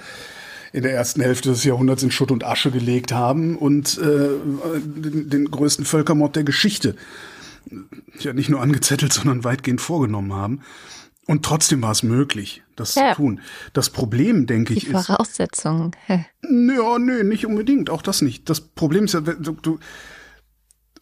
in 0.73 0.85
der 0.85 0.95
ersten 0.95 1.21
Hälfte 1.21 1.49
des 1.51 1.65
Jahrhunderts 1.65 2.05
in 2.05 2.13
Schutt 2.13 2.31
und 2.31 2.45
Asche 2.45 2.71
gelegt 2.71 3.13
haben 3.13 3.57
und 3.57 3.99
äh, 3.99 4.29
den, 4.79 5.29
den 5.29 5.51
größten 5.51 5.85
Völkermord 5.85 6.37
der 6.37 6.45
Geschichte 6.45 6.95
ja 8.21 8.33
nicht 8.33 8.49
nur 8.49 8.63
angezettelt, 8.63 9.13
sondern 9.13 9.45
weitgehend 9.45 9.81
vorgenommen 9.81 10.33
haben. 10.33 10.61
Und 11.31 11.45
trotzdem 11.45 11.81
war 11.81 11.93
es 11.93 12.03
möglich, 12.03 12.65
das 12.75 12.97
Ja. 12.97 13.11
zu 13.11 13.19
tun. 13.19 13.41
Das 13.73 13.91
Problem, 13.91 14.49
denke 14.49 14.75
Die 14.75 14.79
ich, 14.81 14.89
ist, 14.89 15.07
Voraussetzungen. 15.07 15.93
hä, 16.07 16.27
ja, 16.43 16.99
nee, 16.99 17.23
nicht 17.23 17.47
unbedingt, 17.47 17.89
auch 17.89 18.03
das 18.03 18.21
nicht. 18.21 18.51
Das 18.51 18.61
Problem 18.61 19.05
ist 19.05 19.15
ja, 19.15 19.21
du, 19.21 19.53
du, 19.53 19.79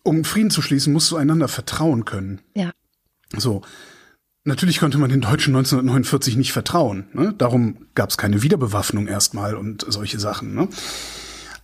um 0.03 0.25
Frieden 0.25 0.51
zu 0.51 0.61
schließen, 0.61 0.93
musst 0.93 1.11
du 1.11 1.17
einander 1.17 1.49
vertrauen 1.49 2.05
können. 2.05 2.43
Ja. 2.55 2.73
So. 3.39 3.63
Natürlich 4.45 4.81
konnte 4.81 4.99
man 4.99 5.09
den 5.09 5.23
Deutschen 5.23 5.57
1949 5.57 6.37
nicht 6.37 6.53
vertrauen. 6.53 7.07
Ne? 7.15 7.33
Darum 7.39 7.87
gab 7.95 8.11
es 8.11 8.19
keine 8.19 8.43
Wiederbewaffnung 8.43 9.07
erstmal 9.07 9.55
und 9.55 9.87
solche 9.89 10.21
Sachen. 10.21 10.55
Ne? 10.55 10.69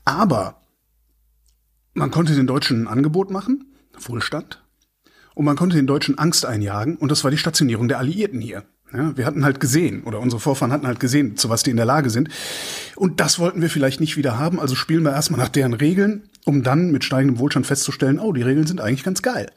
Aber 0.07 0.62
man 1.92 2.11
konnte 2.11 2.35
den 2.35 2.46
Deutschen 2.46 2.85
ein 2.85 2.88
Angebot 2.88 3.31
machen, 3.31 3.74
Wohlstand, 3.98 4.63
und 5.35 5.44
man 5.44 5.57
konnte 5.57 5.77
den 5.77 5.87
Deutschen 5.87 6.18
Angst 6.18 6.47
einjagen, 6.47 6.97
und 6.97 7.11
das 7.11 7.25
war 7.25 7.31
die 7.31 7.38
Stationierung 7.38 7.88
der 7.88 7.99
Alliierten 7.99 8.40
hier. 8.40 8.64
Ja, 8.92 9.16
wir 9.16 9.27
hatten 9.27 9.44
halt 9.44 9.59
gesehen, 9.59 10.05
oder 10.05 10.20
unsere 10.20 10.40
Vorfahren 10.40 10.73
hatten 10.73 10.87
halt 10.87 11.01
gesehen, 11.01 11.37
zu 11.37 11.49
was 11.49 11.64
die 11.64 11.70
in 11.70 11.77
der 11.77 11.87
Lage 11.87 12.11
sind. 12.11 12.29
Und 12.94 13.20
das 13.20 13.38
wollten 13.38 13.61
wir 13.61 13.70
vielleicht 13.70 14.01
nicht 14.01 14.16
wieder 14.16 14.38
haben, 14.38 14.61
also 14.61 14.75
spielen 14.75 15.03
wir 15.03 15.12
erstmal 15.12 15.40
nach 15.40 15.49
deren 15.49 15.75
Regeln, 15.75 16.29
um 16.44 16.62
dann 16.62 16.92
mit 16.92 17.05
steigendem 17.05 17.38
Wohlstand 17.38 17.66
festzustellen, 17.66 18.20
oh, 18.20 18.33
die 18.33 18.42
Regeln 18.42 18.66
sind 18.66 18.81
eigentlich 18.81 19.05
ganz 19.05 19.23
geil. 19.23 19.51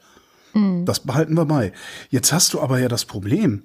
Das 0.84 1.00
behalten 1.00 1.34
wir 1.34 1.44
bei. 1.44 1.72
Jetzt 2.10 2.32
hast 2.32 2.54
du 2.54 2.60
aber 2.60 2.78
ja 2.78 2.88
das 2.88 3.04
Problem. 3.04 3.62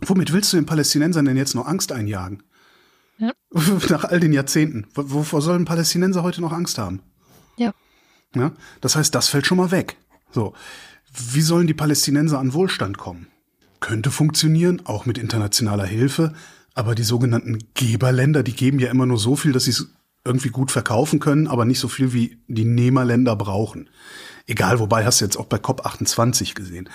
Womit 0.00 0.32
willst 0.32 0.52
du 0.52 0.56
den 0.56 0.66
Palästinensern 0.66 1.24
denn 1.24 1.36
jetzt 1.36 1.54
noch 1.54 1.66
Angst 1.66 1.92
einjagen? 1.92 2.42
Ja. 3.18 3.32
Nach 3.90 4.04
all 4.04 4.18
den 4.18 4.32
Jahrzehnten. 4.32 4.86
Wovor 4.94 5.42
sollen 5.42 5.66
Palästinenser 5.66 6.22
heute 6.22 6.40
noch 6.40 6.52
Angst 6.52 6.78
haben? 6.78 7.02
Ja. 7.56 7.72
Ja? 8.34 8.52
Das 8.80 8.96
heißt, 8.96 9.14
das 9.14 9.28
fällt 9.28 9.46
schon 9.46 9.58
mal 9.58 9.70
weg. 9.70 9.96
So. 10.30 10.54
Wie 11.12 11.40
sollen 11.40 11.66
die 11.66 11.74
Palästinenser 11.74 12.38
an 12.38 12.52
Wohlstand 12.52 12.98
kommen? 12.98 13.26
Könnte 13.80 14.10
funktionieren, 14.10 14.82
auch 14.84 15.06
mit 15.06 15.18
internationaler 15.18 15.86
Hilfe, 15.86 16.34
aber 16.74 16.94
die 16.94 17.02
sogenannten 17.02 17.58
Geberländer, 17.74 18.42
die 18.42 18.54
geben 18.54 18.78
ja 18.78 18.90
immer 18.90 19.06
nur 19.06 19.18
so 19.18 19.36
viel, 19.36 19.52
dass 19.52 19.64
sie 19.64 19.70
es 19.70 19.88
irgendwie 20.24 20.50
gut 20.50 20.70
verkaufen 20.70 21.18
können, 21.18 21.48
aber 21.48 21.64
nicht 21.64 21.80
so 21.80 21.88
viel 21.88 22.12
wie 22.12 22.38
die 22.46 22.64
Nehmerländer 22.64 23.36
brauchen. 23.36 23.88
Egal, 24.46 24.78
wobei 24.78 25.04
hast 25.04 25.20
du 25.20 25.24
jetzt 25.24 25.36
auch 25.36 25.46
bei 25.46 25.56
COP28 25.56 26.54
gesehen. 26.54 26.88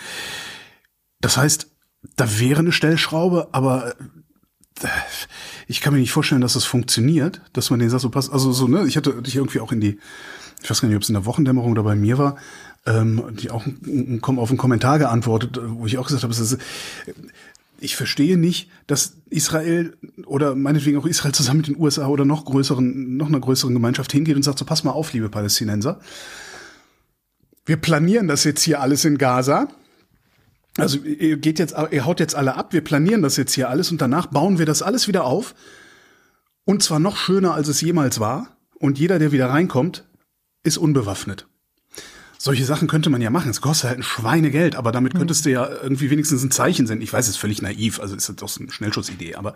Das 1.21 1.37
heißt, 1.37 1.67
da 2.15 2.39
wäre 2.39 2.59
eine 2.59 2.71
Stellschraube, 2.71 3.49
aber 3.51 3.95
äh, 4.81 4.87
ich 5.67 5.81
kann 5.81 5.93
mir 5.93 5.99
nicht 5.99 6.11
vorstellen, 6.11 6.41
dass 6.41 6.53
das 6.53 6.65
funktioniert, 6.65 7.41
dass 7.53 7.69
man 7.69 7.79
den 7.79 7.89
sagt, 7.89 8.01
so 8.01 8.09
passt. 8.09 8.31
Also 8.31 8.51
so, 8.51 8.67
ne, 8.67 8.85
ich 8.87 8.97
hatte 8.97 9.21
dich 9.21 9.35
irgendwie 9.35 9.59
auch 9.59 9.71
in 9.71 9.81
die, 9.81 9.99
ich 10.61 10.69
weiß 10.69 10.81
gar 10.81 10.87
nicht, 10.87 10.95
ob 10.95 11.03
es 11.03 11.09
in 11.09 11.15
der 11.15 11.25
Wochendämmerung 11.25 11.71
oder 11.71 11.83
bei 11.83 11.95
mir 11.95 12.17
war, 12.17 12.37
ähm, 12.85 13.23
die 13.39 13.49
auch 13.51 13.65
auf 13.65 14.49
einen 14.49 14.57
Kommentar 14.57 14.99
geantwortet, 14.99 15.59
wo 15.61 15.85
ich 15.85 15.97
auch 15.97 16.07
gesagt 16.07 16.23
habe, 16.23 16.33
es 16.33 16.39
ist, 16.39 16.57
ich 17.79 17.95
verstehe 17.95 18.37
nicht, 18.37 18.69
dass 18.87 19.17
Israel 19.29 19.97
oder 20.25 20.55
meinetwegen 20.55 20.97
auch 20.97 21.05
Israel 21.05 21.33
zusammen 21.33 21.57
mit 21.57 21.67
den 21.67 21.79
USA 21.79 22.07
oder 22.07 22.25
noch 22.25 22.45
größeren, 22.45 23.17
noch 23.17 23.27
einer 23.27 23.39
größeren 23.39 23.73
Gemeinschaft 23.73 24.11
hingeht 24.11 24.35
und 24.35 24.43
sagt, 24.43 24.59
so 24.59 24.65
pass 24.65 24.83
mal 24.83 24.91
auf, 24.91 25.13
liebe 25.13 25.29
Palästinenser. 25.29 25.99
Wir 27.65 27.77
planieren 27.77 28.27
das 28.27 28.43
jetzt 28.43 28.61
hier 28.61 28.81
alles 28.81 29.05
in 29.05 29.17
Gaza. 29.17 29.67
Also 30.77 30.99
ihr 30.99 31.37
geht 31.37 31.57
jetzt, 31.57 31.75
ihr 31.91 32.05
haut 32.05 32.19
jetzt 32.19 32.35
alle 32.35 32.55
ab, 32.55 32.73
wir 32.73 32.83
planieren 32.83 33.21
das 33.21 33.37
jetzt 33.37 33.53
hier 33.53 33.69
alles 33.69 33.91
und 33.91 34.01
danach 34.01 34.27
bauen 34.27 34.59
wir 34.59 34.65
das 34.65 34.81
alles 34.81 35.07
wieder 35.07 35.23
auf. 35.23 35.55
Und 36.65 36.83
zwar 36.83 36.99
noch 36.99 37.17
schöner, 37.17 37.53
als 37.53 37.67
es 37.67 37.81
jemals 37.81 38.19
war. 38.19 38.57
Und 38.77 38.99
jeder, 38.99 39.19
der 39.19 39.31
wieder 39.31 39.49
reinkommt, 39.49 40.05
ist 40.63 40.77
unbewaffnet. 40.77 41.47
Solche 42.37 42.65
Sachen 42.65 42.87
könnte 42.87 43.09
man 43.09 43.21
ja 43.21 43.29
machen. 43.29 43.49
Es 43.49 43.61
kostet 43.61 43.89
halt 43.89 43.99
ein 43.99 44.03
Schweinegeld, 44.03 44.75
aber 44.75 44.91
damit 44.91 45.15
könntest 45.15 45.45
du 45.45 45.51
ja 45.51 45.67
irgendwie 45.67 46.09
wenigstens 46.09 46.43
ein 46.43 46.51
Zeichen 46.51 46.85
senden. 46.87 47.03
Ich 47.03 47.13
weiß, 47.13 47.25
es 47.25 47.31
ist 47.31 47.37
völlig 47.37 47.61
naiv, 47.61 47.99
also 47.99 48.15
ist 48.15 48.29
das 48.29 48.35
doch 48.35 48.59
eine 48.59 48.71
Schnellschussidee, 48.71 49.35
aber 49.35 49.55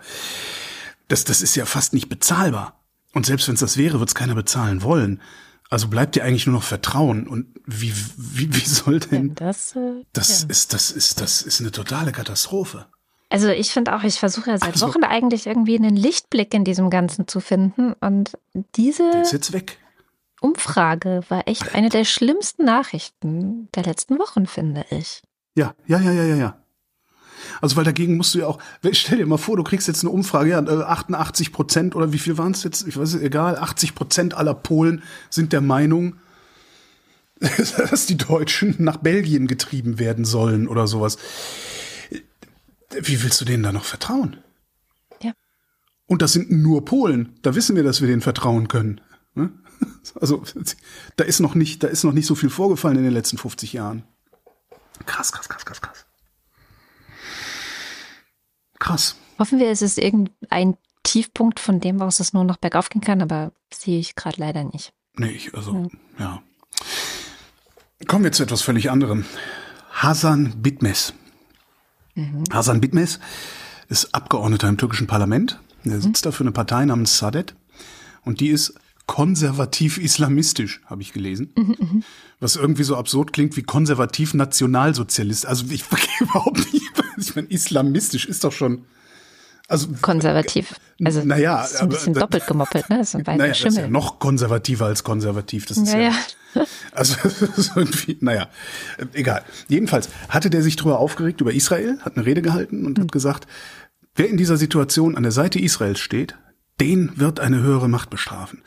das, 1.08 1.24
das 1.24 1.42
ist 1.42 1.56
ja 1.56 1.66
fast 1.66 1.92
nicht 1.92 2.08
bezahlbar. 2.08 2.80
Und 3.12 3.26
selbst 3.26 3.48
wenn 3.48 3.54
es 3.54 3.60
das 3.60 3.76
wäre, 3.76 3.98
wird 3.98 4.08
es 4.08 4.14
keiner 4.14 4.34
bezahlen 4.34 4.82
wollen. 4.82 5.20
Also 5.68 5.88
bleibt 5.88 6.16
dir 6.16 6.24
eigentlich 6.24 6.46
nur 6.46 6.54
noch 6.54 6.62
Vertrauen. 6.62 7.26
Und 7.28 7.46
wie, 7.66 7.92
wie, 8.16 8.54
wie 8.54 8.66
soll 8.66 9.00
denn 9.00 9.34
das? 9.34 9.76
Äh, 9.76 10.04
das 10.12 10.42
ja. 10.42 10.48
ist, 10.48 10.72
das 10.72 10.90
ist, 10.90 11.20
das 11.20 11.42
ist 11.42 11.60
eine 11.60 11.70
totale 11.70 12.12
Katastrophe. 12.12 12.86
Also 13.28 13.48
ich 13.48 13.70
finde 13.70 13.94
auch, 13.94 14.02
ich 14.02 14.18
versuche 14.18 14.50
ja 14.50 14.58
seit 14.58 14.72
Also- 14.72 14.88
Wochen 14.88 15.04
eigentlich 15.04 15.46
irgendwie 15.46 15.76
einen 15.76 15.96
Lichtblick 15.96 16.52
in 16.54 16.64
diesem 16.64 16.90
Ganzen 16.90 17.28
zu 17.28 17.38
finden. 17.40 17.92
Und 18.00 18.32
Der 18.54 18.64
diese 18.76 19.08
ist 19.22 19.32
jetzt 19.32 19.52
weg. 19.52 19.78
Umfrage 20.40 21.22
war 21.28 21.46
echt 21.46 21.74
eine 21.74 21.88
der 21.88 22.04
schlimmsten 22.04 22.64
Nachrichten 22.64 23.68
der 23.74 23.84
letzten 23.84 24.18
Wochen, 24.18 24.46
finde 24.46 24.84
ich. 24.90 25.22
Ja, 25.54 25.74
ja, 25.86 26.00
ja, 26.00 26.12
ja, 26.12 26.24
ja, 26.24 26.36
ja. 26.36 26.56
Also 27.60 27.76
weil 27.76 27.84
dagegen 27.84 28.16
musst 28.16 28.34
du 28.34 28.40
ja 28.40 28.46
auch, 28.46 28.58
stell 28.92 29.18
dir 29.18 29.26
mal 29.26 29.38
vor, 29.38 29.56
du 29.56 29.64
kriegst 29.64 29.88
jetzt 29.88 30.02
eine 30.02 30.10
Umfrage, 30.10 30.50
ja, 30.50 30.60
äh, 30.60 30.82
88 30.82 31.52
Prozent 31.52 31.94
oder 31.94 32.12
wie 32.12 32.18
viel 32.18 32.38
waren 32.38 32.52
es 32.52 32.64
jetzt? 32.64 32.86
Ich 32.86 32.96
weiß 32.96 33.14
es, 33.14 33.22
egal, 33.22 33.56
80 33.56 33.94
Prozent 33.94 34.34
aller 34.34 34.54
Polen 34.54 35.02
sind 35.30 35.52
der 35.52 35.60
Meinung, 35.60 36.16
dass 37.40 38.06
die 38.06 38.16
Deutschen 38.16 38.76
nach 38.78 38.98
Belgien 38.98 39.46
getrieben 39.46 39.98
werden 39.98 40.24
sollen 40.24 40.68
oder 40.68 40.86
sowas. 40.86 41.18
Wie 42.90 43.22
willst 43.22 43.40
du 43.40 43.44
denen 43.44 43.62
da 43.62 43.72
noch 43.72 43.84
vertrauen? 43.84 44.38
Ja. 45.22 45.32
Und 46.06 46.22
das 46.22 46.32
sind 46.32 46.50
nur 46.50 46.84
Polen. 46.84 47.38
Da 47.42 47.54
wissen 47.54 47.76
wir, 47.76 47.84
dass 47.84 48.00
wir 48.00 48.08
denen 48.08 48.20
vertrauen 48.20 48.68
können. 48.68 49.00
Also 50.20 50.42
da 51.16 51.24
ist 51.24 51.40
noch 51.40 51.54
nicht, 51.54 51.82
da 51.82 51.88
ist 51.88 52.04
noch 52.04 52.12
nicht 52.12 52.26
so 52.26 52.34
viel 52.34 52.50
vorgefallen 52.50 52.96
in 52.96 53.04
den 53.04 53.12
letzten 53.12 53.38
50 53.38 53.72
Jahren. 53.72 54.02
Krass, 55.06 55.30
krass, 55.30 55.48
krass, 55.48 55.64
krass, 55.64 55.80
krass. 55.80 56.06
Krass. 58.78 59.16
Hoffen 59.38 59.58
wir, 59.58 59.70
es 59.70 59.82
ist 59.82 59.98
irgendein 59.98 60.76
Tiefpunkt, 61.02 61.60
von 61.60 61.80
dem 61.80 62.02
aus 62.02 62.20
es 62.20 62.32
nur 62.32 62.44
noch 62.44 62.56
bergauf 62.56 62.88
gehen 62.88 63.02
kann, 63.02 63.22
aber 63.22 63.52
sehe 63.72 63.98
ich 63.98 64.16
gerade 64.16 64.40
leider 64.40 64.64
nicht. 64.64 64.92
Nee, 65.16 65.30
ich, 65.30 65.54
also, 65.54 65.88
ja. 66.18 66.42
Kommen 68.06 68.24
wir 68.24 68.32
zu 68.32 68.42
etwas 68.42 68.62
völlig 68.62 68.90
anderem. 68.90 69.24
Hasan 69.92 70.62
Bitmes. 70.62 71.14
Hasan 72.52 72.80
Bitmes 72.80 73.20
ist 73.88 74.14
Abgeordneter 74.14 74.68
im 74.68 74.78
türkischen 74.78 75.06
Parlament. 75.06 75.60
Er 75.84 76.00
sitzt 76.00 76.26
da 76.26 76.32
für 76.32 76.44
eine 76.44 76.52
Partei 76.52 76.84
namens 76.84 77.18
Saadet. 77.18 77.54
Und 78.22 78.40
die 78.40 78.48
ist 78.48 78.74
konservativ-islamistisch, 79.10 80.80
habe 80.86 81.02
ich 81.02 81.12
gelesen. 81.12 82.04
Was 82.38 82.54
irgendwie 82.56 82.84
so 82.84 82.96
absurd 82.96 83.32
klingt 83.32 83.56
wie 83.56 83.62
konservativ-nationalsozialist. 83.62 85.46
Also 85.46 85.64
ich 85.70 85.82
verstehe 85.84 86.10
überhaupt 86.28 86.72
nicht. 86.72 86.86
Ich 87.18 87.34
meine, 87.34 87.48
islamistisch 87.48 88.26
ist 88.26 88.44
doch 88.44 88.52
schon. 88.52 88.84
Also 89.68 89.88
Konservativ. 90.00 90.74
Also 91.04 91.22
Naja, 91.24 91.58
das 91.58 91.72
ist 91.72 91.76
ein 91.76 91.82
aber 91.82 91.94
bisschen 91.94 92.14
da- 92.14 92.20
doppelt 92.20 92.46
gemoppelt, 92.46 92.88
ne? 92.90 92.98
Das 92.98 93.08
ist 93.08 93.14
ein 93.16 93.22
naja, 93.24 93.48
das 93.48 93.58
ist 93.58 93.64
ja 93.64 93.70
Schimmel. 93.72 93.90
noch 93.90 94.18
konservativer 94.18 94.86
als 94.86 95.04
konservativ. 95.04 95.66
Das 95.66 95.76
ist 95.76 95.92
ja, 95.92 95.98
Ja, 96.00 96.12
ja. 96.54 96.64
Also 96.92 97.16
irgendwie, 97.76 98.16
naja, 98.20 98.48
äh, 98.98 99.06
egal. 99.12 99.44
Jedenfalls 99.68 100.08
hatte 100.28 100.50
der 100.50 100.62
sich 100.62 100.76
darüber 100.76 100.98
aufgeregt 100.98 101.40
über 101.40 101.52
Israel, 101.52 101.98
hat 102.02 102.16
eine 102.16 102.26
Rede 102.26 102.42
gehalten 102.42 102.84
und 102.86 102.98
hat 102.98 103.12
gesagt, 103.12 103.46
wer 104.16 104.28
in 104.28 104.36
dieser 104.36 104.56
Situation 104.56 105.16
an 105.16 105.22
der 105.24 105.32
Seite 105.32 105.58
Israels 105.60 106.00
steht, 106.00 106.34
den 106.80 107.12
wird 107.18 107.40
eine 107.40 107.60
höhere 107.60 107.88
Macht 107.88 108.10
bestrafen. 108.10 108.62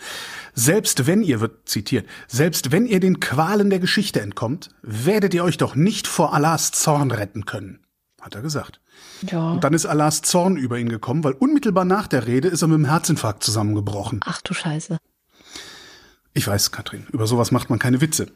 Selbst 0.53 1.07
wenn 1.07 1.23
ihr, 1.23 1.41
wird 1.41 1.67
zitiert, 1.67 2.07
selbst 2.27 2.71
wenn 2.71 2.85
ihr 2.85 2.99
den 2.99 3.19
Qualen 3.19 3.69
der 3.69 3.79
Geschichte 3.79 4.21
entkommt, 4.21 4.69
werdet 4.83 5.33
ihr 5.33 5.43
euch 5.43 5.57
doch 5.57 5.75
nicht 5.75 6.07
vor 6.07 6.33
Allahs 6.33 6.71
Zorn 6.71 7.11
retten 7.11 7.45
können, 7.45 7.79
hat 8.21 8.35
er 8.35 8.41
gesagt. 8.41 8.79
ja. 9.29 9.51
Und 9.51 9.63
dann 9.63 9.73
ist 9.73 9.85
Allahs 9.87 10.21
Zorn 10.21 10.57
über 10.57 10.77
ihn 10.77 10.89
gekommen, 10.89 11.23
weil 11.23 11.33
unmittelbar 11.33 11.85
nach 11.85 12.07
der 12.07 12.27
Rede 12.27 12.47
ist 12.49 12.61
er 12.61 12.67
mit 12.67 12.75
einem 12.75 12.85
Herzinfarkt 12.85 13.43
zusammengebrochen. 13.43 14.19
Ach 14.25 14.41
du 14.41 14.53
Scheiße. 14.53 14.97
Ich 16.35 16.47
weiß, 16.47 16.71
Katrin, 16.71 17.07
über 17.11 17.27
sowas 17.27 17.51
macht 17.51 17.69
man 17.69 17.79
keine 17.79 18.01
Witze. 18.01 18.27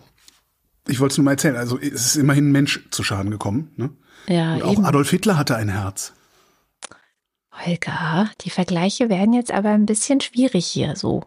Ich 0.87 0.99
wollte 0.99 1.13
es 1.13 1.17
nur 1.17 1.25
mal 1.25 1.31
erzählen. 1.31 1.55
Also 1.55 1.77
es 1.79 2.05
ist 2.05 2.15
immerhin 2.15 2.49
ein 2.49 2.51
Mensch 2.51 2.87
zu 2.91 3.03
Schaden 3.03 3.29
gekommen. 3.31 3.71
Ne? 3.75 3.89
Ja, 4.27 4.55
Und 4.55 4.63
auch 4.63 4.73
eben. 4.73 4.85
Adolf 4.85 5.09
Hitler 5.09 5.37
hatte 5.37 5.55
ein 5.55 5.69
Herz. 5.69 6.13
Holger, 7.65 8.29
die 8.41 8.49
Vergleiche 8.49 9.09
werden 9.09 9.33
jetzt 9.33 9.51
aber 9.51 9.69
ein 9.69 9.85
bisschen 9.85 10.21
schwierig 10.21 10.65
hier 10.65 10.95
so. 10.95 11.23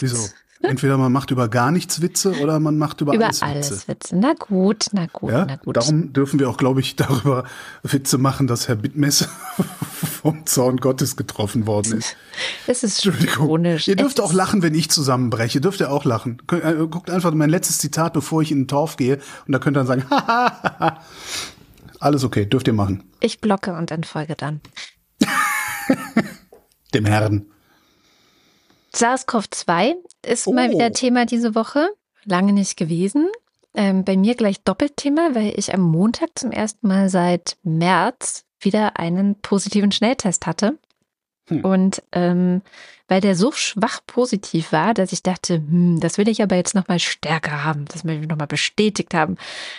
Wieso? 0.00 0.18
Entweder 0.60 0.98
man 0.98 1.12
macht 1.12 1.30
über 1.30 1.46
gar 1.48 1.70
nichts 1.70 2.02
Witze 2.02 2.32
oder 2.40 2.58
man 2.58 2.78
macht 2.78 3.00
über, 3.00 3.14
Über 3.14 3.26
alles, 3.26 3.42
alles, 3.42 3.70
Witze. 3.70 3.88
Witze. 3.88 4.16
Na 4.16 4.32
gut, 4.32 4.86
na 4.90 5.06
gut, 5.06 5.30
Ja? 5.30 5.44
na 5.46 5.54
gut. 5.54 5.76
Darum 5.76 6.12
dürfen 6.12 6.40
wir 6.40 6.50
auch, 6.50 6.56
glaube 6.56 6.80
ich, 6.80 6.96
darüber 6.96 7.44
Witze 7.84 8.18
machen, 8.18 8.48
dass 8.48 8.66
Herr 8.66 8.74
Bittmess 8.74 9.28
vom 10.20 10.46
Zorn 10.46 10.78
Gottes 10.78 11.14
getroffen 11.14 11.68
worden 11.68 11.98
ist. 11.98 12.16
es 12.66 12.82
ist 12.82 13.06
Entschuldigung. 13.06 13.46
ironisch. 13.46 13.86
Ihr 13.86 13.94
dürft 13.94 14.18
Es 14.18 14.24
auch 14.24 14.32
lachen, 14.32 14.60
wenn 14.62 14.74
ich 14.74 14.90
zusammenbreche. 14.90 15.60
Dürft 15.60 15.78
ihr 15.78 15.92
auch 15.92 16.04
lachen. 16.04 16.42
Äh, 16.50 16.74
Guckt 16.88 17.08
einfach 17.08 17.32
mein 17.34 17.50
letztes 17.50 17.78
Zitat, 17.78 18.12
bevor 18.12 18.42
ich 18.42 18.50
in 18.50 18.62
den 18.62 18.68
Torf 18.68 18.96
gehe. 18.96 19.20
Und 19.46 19.52
da 19.52 19.60
könnt 19.60 19.76
ihr 19.76 19.84
dann 19.84 19.86
sagen. 19.86 20.06
Alles 22.00 22.24
okay, 22.24 22.46
dürft 22.46 22.66
ihr 22.66 22.74
machen. 22.74 23.04
Ich 23.20 23.40
blocke 23.40 23.74
und 23.74 23.92
entfolge 23.92 24.34
dann. 24.36 24.60
Dem 26.94 27.04
Herrn. 27.04 27.46
SARS-CoV-2 28.94 29.94
ist 30.26 30.46
mal 30.48 30.68
Oh. 30.68 30.72
wieder 30.72 30.92
Thema 30.92 31.26
diese 31.26 31.54
Woche. 31.54 31.90
Lange 32.24 32.52
nicht 32.52 32.76
gewesen. 32.76 33.28
Ähm, 33.74 34.04
bei 34.04 34.16
mir 34.16 34.34
gleich 34.34 34.62
Doppelthema, 34.62 35.30
weil 35.34 35.52
ich 35.56 35.72
am 35.74 35.82
Montag 35.82 36.30
zum 36.34 36.50
ersten 36.50 36.88
Mal 36.88 37.08
seit 37.10 37.56
März 37.62 38.44
wieder 38.60 38.98
einen 38.98 39.36
positiven 39.40 39.92
Schnelltest 39.92 40.46
hatte. 40.46 40.78
Hm. 41.48 41.64
Und 41.64 42.02
ähm, 42.12 42.62
weil 43.06 43.20
der 43.20 43.36
so 43.36 43.52
schwach 43.52 44.00
positiv 44.06 44.72
war, 44.72 44.94
dass 44.94 45.12
ich 45.12 45.22
dachte, 45.22 45.54
hm, 45.56 46.00
das 46.00 46.18
will 46.18 46.28
ich 46.28 46.42
aber 46.42 46.56
jetzt 46.56 46.74
nochmal 46.74 46.98
stärker 46.98 47.64
haben, 47.64 47.84
das 47.86 48.04
will 48.04 48.20
ich 48.22 48.28
nochmal 48.28 48.46
bestätigt 48.46 49.14
haben, 49.14 49.36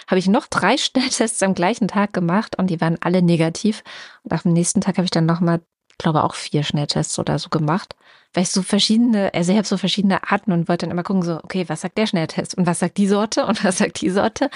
habe 0.07 0.17
ich 0.19 0.27
noch 0.27 0.47
drei 0.47 0.77
Schnelltests 0.77 1.43
am 1.43 1.53
gleichen 1.53 1.87
Tag 1.87 2.13
gemacht 2.13 2.57
und 2.57 2.69
die 2.69 2.79
waren 2.81 2.97
alle 3.01 3.21
negativ. 3.21 3.83
Und 4.23 4.33
am 4.45 4.53
nächsten 4.53 4.81
Tag 4.81 4.97
habe 4.97 5.05
ich 5.05 5.11
dann 5.11 5.25
nochmal, 5.25 5.61
glaube 5.99 6.23
auch 6.23 6.33
vier 6.33 6.63
Schnelltests 6.63 7.19
oder 7.19 7.37
so 7.37 7.49
gemacht, 7.49 7.95
weil 8.33 8.43
ich 8.43 8.49
so 8.49 8.61
verschiedene, 8.61 9.31
also 9.33 9.51
ich 9.51 9.57
habe 9.57 9.67
so 9.67 9.77
verschiedene 9.77 10.29
Arten 10.31 10.51
und 10.51 10.67
wollte 10.67 10.85
dann 10.85 10.91
immer 10.91 11.03
gucken, 11.03 11.23
so, 11.23 11.39
okay, 11.43 11.65
was 11.67 11.81
sagt 11.81 11.97
der 11.97 12.07
Schnelltest 12.07 12.55
und 12.57 12.65
was 12.65 12.79
sagt 12.79 12.97
die 12.97 13.07
Sorte 13.07 13.45
und 13.45 13.63
was 13.63 13.77
sagt 13.77 14.01
die 14.01 14.09
Sorte. 14.09 14.49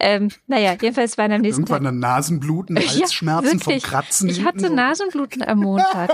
ähm, 0.00 0.30
naja, 0.46 0.76
jedenfalls 0.80 1.18
waren 1.18 1.32
am 1.32 1.40
nächsten 1.40 1.62
Irgendwann 1.62 1.84
Tag. 1.84 1.94
Nasenbluten, 1.94 2.76
Ja, 2.76 2.82
Halsschmerzen 2.88 3.60
vom 3.60 3.72
wirklich. 3.72 3.82
Kratzen. 3.84 4.28
Ich 4.28 4.44
hatte. 4.44 4.70
Nasenbluten 4.70 5.42
am 5.42 5.58
Montag. 5.58 6.10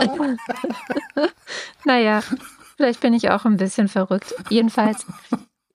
naja, 1.84 2.22
vielleicht 2.76 3.00
bin 3.00 3.14
ich 3.14 3.30
auch 3.30 3.44
ein 3.44 3.56
bisschen 3.56 3.88
verrückt. 3.88 4.34
Jedenfalls 4.48 5.06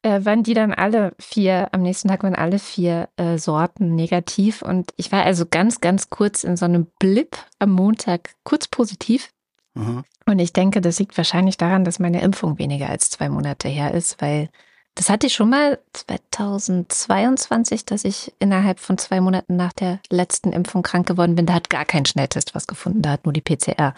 äh, 0.06 0.24
waren 0.24 0.44
die 0.44 0.54
dann 0.54 0.72
alle 0.72 1.14
vier, 1.20 1.70
am 1.72 1.82
nächsten 1.82 2.10
Tag 2.10 2.22
waren 2.22 2.36
alle 2.36 2.60
vier 2.60 3.10
äh, 3.18 3.40
Sorten 3.40 3.96
negativ. 3.96 4.62
Und 4.62 4.94
ich 4.98 5.12
war 5.12 5.24
also 5.24 5.46
ganz, 5.50 5.82
ganz 5.82 6.12
kurz 6.12 6.44
in 6.44 6.58
so 6.58 6.66
einem 6.66 6.86
Blip 7.00 7.36
am 7.58 7.72
Montag 7.72 8.36
kurz 8.44 8.68
positiv. 8.68 9.32
Aha. 9.74 10.04
Und 10.28 10.40
ich 10.40 10.54
denke, 10.54 10.80
das 10.80 11.00
liegt 11.00 11.18
wahrscheinlich 11.18 11.58
daran, 11.58 11.84
dass 11.84 11.98
meine 11.98 12.22
Impfung 12.22 12.60
weniger 12.60 12.88
als 12.88 13.10
zwei 13.10 13.30
Monate 13.30 13.68
her 13.68 13.94
ist, 13.96 14.22
weil 14.22 14.50
Das 14.94 15.10
hatte 15.10 15.28
ich 15.28 15.34
schon 15.34 15.50
mal 15.50 15.80
2022, 15.94 17.84
dass 17.84 18.06
ich 18.06 18.32
innerhalb 18.40 18.80
von 18.80 18.98
zwei 18.98 19.20
Monaten 19.20 19.56
nach 19.58 19.74
der 19.74 20.00
letzten 20.10 20.54
Impfung 20.54 20.84
krank 20.84 21.08
geworden 21.08 21.36
bin. 21.36 21.48
Da 21.48 21.54
hat 21.54 21.70
gar 21.70 21.84
kein 21.84 22.06
Schnelltest 22.06 22.56
was 22.56 22.68
gefunden. 22.68 23.02
Da 23.02 23.10
hat 23.10 23.26
nur 23.26 23.34
die 23.34 23.42
PCR 23.42 23.94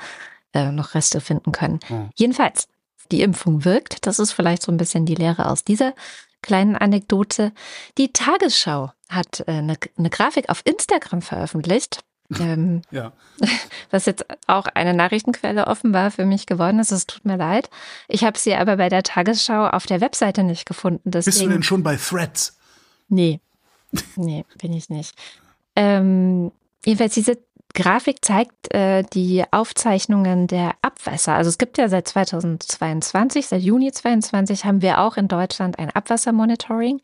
äh, 0.54 0.72
noch 0.72 0.96
Reste 0.96 1.22
finden 1.22 1.52
können. 1.52 1.80
Mhm. 1.90 2.10
Jedenfalls, 2.16 2.68
die 3.12 3.22
Impfung 3.22 3.66
wirkt. 3.66 4.06
Das 4.06 4.20
ist 4.20 4.32
vielleicht 4.32 4.62
so 4.62 4.72
ein 4.72 4.78
bisschen 4.78 5.06
die 5.06 5.16
Lehre 5.16 5.50
aus 5.50 5.64
dieser 5.64 5.94
kleinen 6.42 6.76
Anekdote. 6.76 7.52
Die 7.98 8.14
Tagesschau 8.14 8.92
hat 9.10 9.42
äh, 9.48 9.52
eine, 9.52 9.78
eine 9.98 10.10
Grafik 10.10 10.50
auf 10.50 10.62
Instagram 10.66 11.22
veröffentlicht. 11.22 12.04
Ähm, 12.40 12.82
ja. 12.92 13.14
Was 13.90 14.06
jetzt 14.06 14.26
auch 14.48 14.66
eine 14.68 14.94
Nachrichtenquelle 14.94 15.68
offenbar 15.68 16.12
für 16.12 16.26
mich 16.26 16.46
geworden 16.46 16.80
ist. 16.80 16.92
Es 16.92 17.08
tut 17.08 17.26
mir 17.26 17.38
leid. 17.38 17.70
Ich 18.08 18.24
habe 18.24 18.38
sie 18.38 18.56
aber 18.56 18.78
bei 18.78 18.90
der 18.90 19.04
Tagesschau 19.04 19.68
auf 19.68 19.86
der 19.86 20.02
Webseite 20.02 20.44
nicht 20.44 20.66
gefunden. 20.66 21.12
Deswegen, 21.12 21.34
Bist 21.34 21.42
du 21.42 21.50
denn 21.50 21.64
schon 21.64 21.84
bei 21.84 21.96
Threads? 21.96 22.58
Nee. 23.08 23.40
Nee, 24.18 24.46
bin 24.62 24.74
ich 24.74 24.90
nicht. 24.90 25.16
Ähm, 25.76 26.52
jedenfalls, 26.84 27.14
diese 27.14 27.38
Grafik 27.78 28.26
zeigt 28.26 28.74
äh, 28.74 29.04
die 29.04 29.44
Aufzeichnungen 29.52 30.48
der 30.48 30.74
Abwässer. 30.82 31.36
Also 31.36 31.50
es 31.50 31.60
gibt 31.60 31.78
ja 31.78 31.90
seit 31.90 32.08
2022, 32.08 33.46
seit 33.46 33.62
Juni 33.62 33.92
2022 33.92 34.66
haben 34.66 34.82
wir 34.82 35.00
auch 35.00 35.16
in 35.16 35.28
Deutschland 35.28 35.78
ein 35.78 35.92
Abwassermonitoring. 35.92 37.02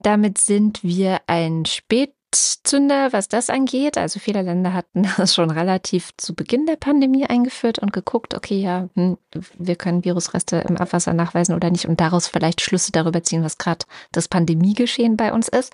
Damit 0.00 0.38
sind 0.38 0.82
wir 0.82 1.20
ein 1.28 1.66
Spätzünder, 1.66 3.12
was 3.12 3.28
das 3.28 3.48
angeht. 3.48 3.96
Also 3.96 4.18
viele 4.18 4.42
Länder 4.42 4.72
hatten 4.72 5.06
das 5.18 5.36
schon 5.36 5.52
relativ 5.52 6.10
zu 6.16 6.34
Beginn 6.34 6.66
der 6.66 6.74
Pandemie 6.74 7.26
eingeführt 7.26 7.78
und 7.78 7.92
geguckt, 7.92 8.34
okay, 8.34 8.60
ja, 8.60 8.88
hm, 8.96 9.18
wir 9.56 9.76
können 9.76 10.04
Virusreste 10.04 10.64
im 10.68 10.78
Abwasser 10.78 11.14
nachweisen 11.14 11.54
oder 11.54 11.70
nicht 11.70 11.86
und 11.86 12.00
daraus 12.00 12.26
vielleicht 12.26 12.60
Schlüsse 12.60 12.90
darüber 12.90 13.22
ziehen, 13.22 13.44
was 13.44 13.56
gerade 13.56 13.86
das 14.10 14.26
Pandemiegeschehen 14.26 15.16
bei 15.16 15.32
uns 15.32 15.46
ist. 15.46 15.72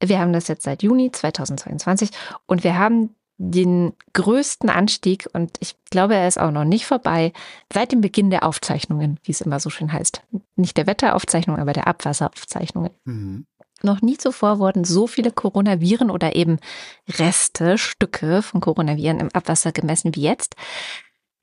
Wir 0.00 0.20
haben 0.20 0.32
das 0.32 0.46
jetzt 0.46 0.62
seit 0.62 0.84
Juni 0.84 1.10
2022 1.10 2.10
und 2.46 2.62
wir 2.62 2.78
haben 2.78 3.15
den 3.38 3.92
größten 4.14 4.70
Anstieg 4.70 5.28
und 5.32 5.56
ich 5.60 5.76
glaube, 5.90 6.14
er 6.14 6.26
ist 6.26 6.40
auch 6.40 6.50
noch 6.50 6.64
nicht 6.64 6.86
vorbei, 6.86 7.32
seit 7.72 7.92
dem 7.92 8.00
Beginn 8.00 8.30
der 8.30 8.44
Aufzeichnungen, 8.44 9.18
wie 9.24 9.32
es 9.32 9.42
immer 9.42 9.60
so 9.60 9.68
schön 9.68 9.92
heißt. 9.92 10.22
Nicht 10.56 10.76
der 10.76 10.86
Wetteraufzeichnung, 10.86 11.58
aber 11.58 11.72
der 11.72 11.86
Abwasseraufzeichnungen. 11.86 12.92
Mhm. 13.04 13.46
Noch 13.82 14.00
nie 14.00 14.16
zuvor 14.16 14.58
wurden 14.58 14.84
so 14.84 15.06
viele 15.06 15.30
Coronaviren 15.30 16.10
oder 16.10 16.34
eben 16.34 16.58
Reste, 17.08 17.76
Stücke 17.76 18.40
von 18.40 18.60
Coronaviren 18.62 19.20
im 19.20 19.28
Abwasser 19.34 19.70
gemessen 19.70 20.14
wie 20.14 20.22
jetzt. 20.22 20.56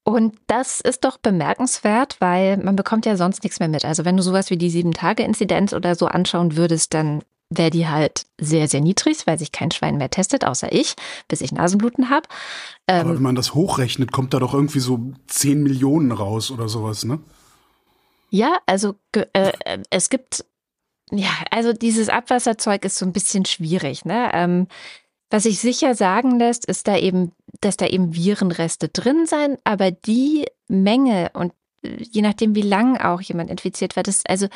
Und 0.03 0.35
das 0.47 0.81
ist 0.81 1.05
doch 1.05 1.17
bemerkenswert, 1.17 2.17
weil 2.19 2.57
man 2.57 2.75
bekommt 2.75 3.05
ja 3.05 3.15
sonst 3.15 3.43
nichts 3.43 3.59
mehr 3.59 3.69
mit. 3.69 3.85
Also 3.85 4.03
wenn 4.03 4.17
du 4.17 4.23
sowas 4.23 4.49
wie 4.49 4.57
die 4.57 4.69
Sieben-Tage-Inzidenz 4.69 5.73
oder 5.73 5.95
so 5.95 6.07
anschauen 6.07 6.57
würdest, 6.57 6.93
dann 6.93 7.23
wäre 7.57 7.69
die 7.69 7.87
halt 7.87 8.25
sehr, 8.39 8.67
sehr 8.67 8.81
niedrig, 8.81 9.25
weil 9.25 9.39
sich 9.39 9.51
kein 9.51 9.71
Schwein 9.71 9.97
mehr 9.97 10.09
testet, 10.09 10.45
außer 10.45 10.71
ich, 10.71 10.95
bis 11.27 11.41
ich 11.41 11.51
Nasenbluten 11.51 12.09
habe. 12.09 12.27
Ähm, 12.87 13.01
Aber 13.01 13.15
wenn 13.15 13.23
man 13.23 13.35
das 13.35 13.53
hochrechnet, 13.53 14.11
kommt 14.11 14.33
da 14.33 14.39
doch 14.39 14.53
irgendwie 14.53 14.79
so 14.79 15.11
10 15.27 15.63
Millionen 15.63 16.11
raus 16.11 16.51
oder 16.51 16.69
sowas, 16.69 17.05
ne? 17.05 17.19
Ja, 18.29 18.57
also 18.65 18.95
äh, 19.33 19.51
es 19.89 20.09
gibt, 20.09 20.45
ja, 21.11 21.29
also 21.51 21.73
dieses 21.73 22.09
Abwasserzeug 22.09 22.83
ist 22.85 22.97
so 22.97 23.05
ein 23.05 23.13
bisschen 23.13 23.45
schwierig, 23.45 24.05
ne? 24.05 24.31
Ähm, 24.33 24.67
was 25.29 25.43
sich 25.43 25.59
sicher 25.59 25.95
sagen 25.95 26.37
lässt, 26.37 26.65
ist 26.65 26.87
da 26.87 26.95
eben, 26.95 27.31
dass 27.61 27.75
da 27.75 27.87
eben 27.87 28.15
Virenreste 28.15 28.89
drin 28.89 29.25
sein, 29.25 29.57
aber 29.63 29.89
die 29.89 30.45
Menge 30.67 31.31
und 31.33 31.53
äh, 31.83 31.97
je 31.99 32.21
nachdem, 32.21 32.55
wie 32.55 32.61
lang 32.61 32.97
auch 32.97 33.21
jemand 33.21 33.49
infiziert 33.49 33.95
wird, 33.95 34.07
ist 34.07 34.29
also 34.29 34.47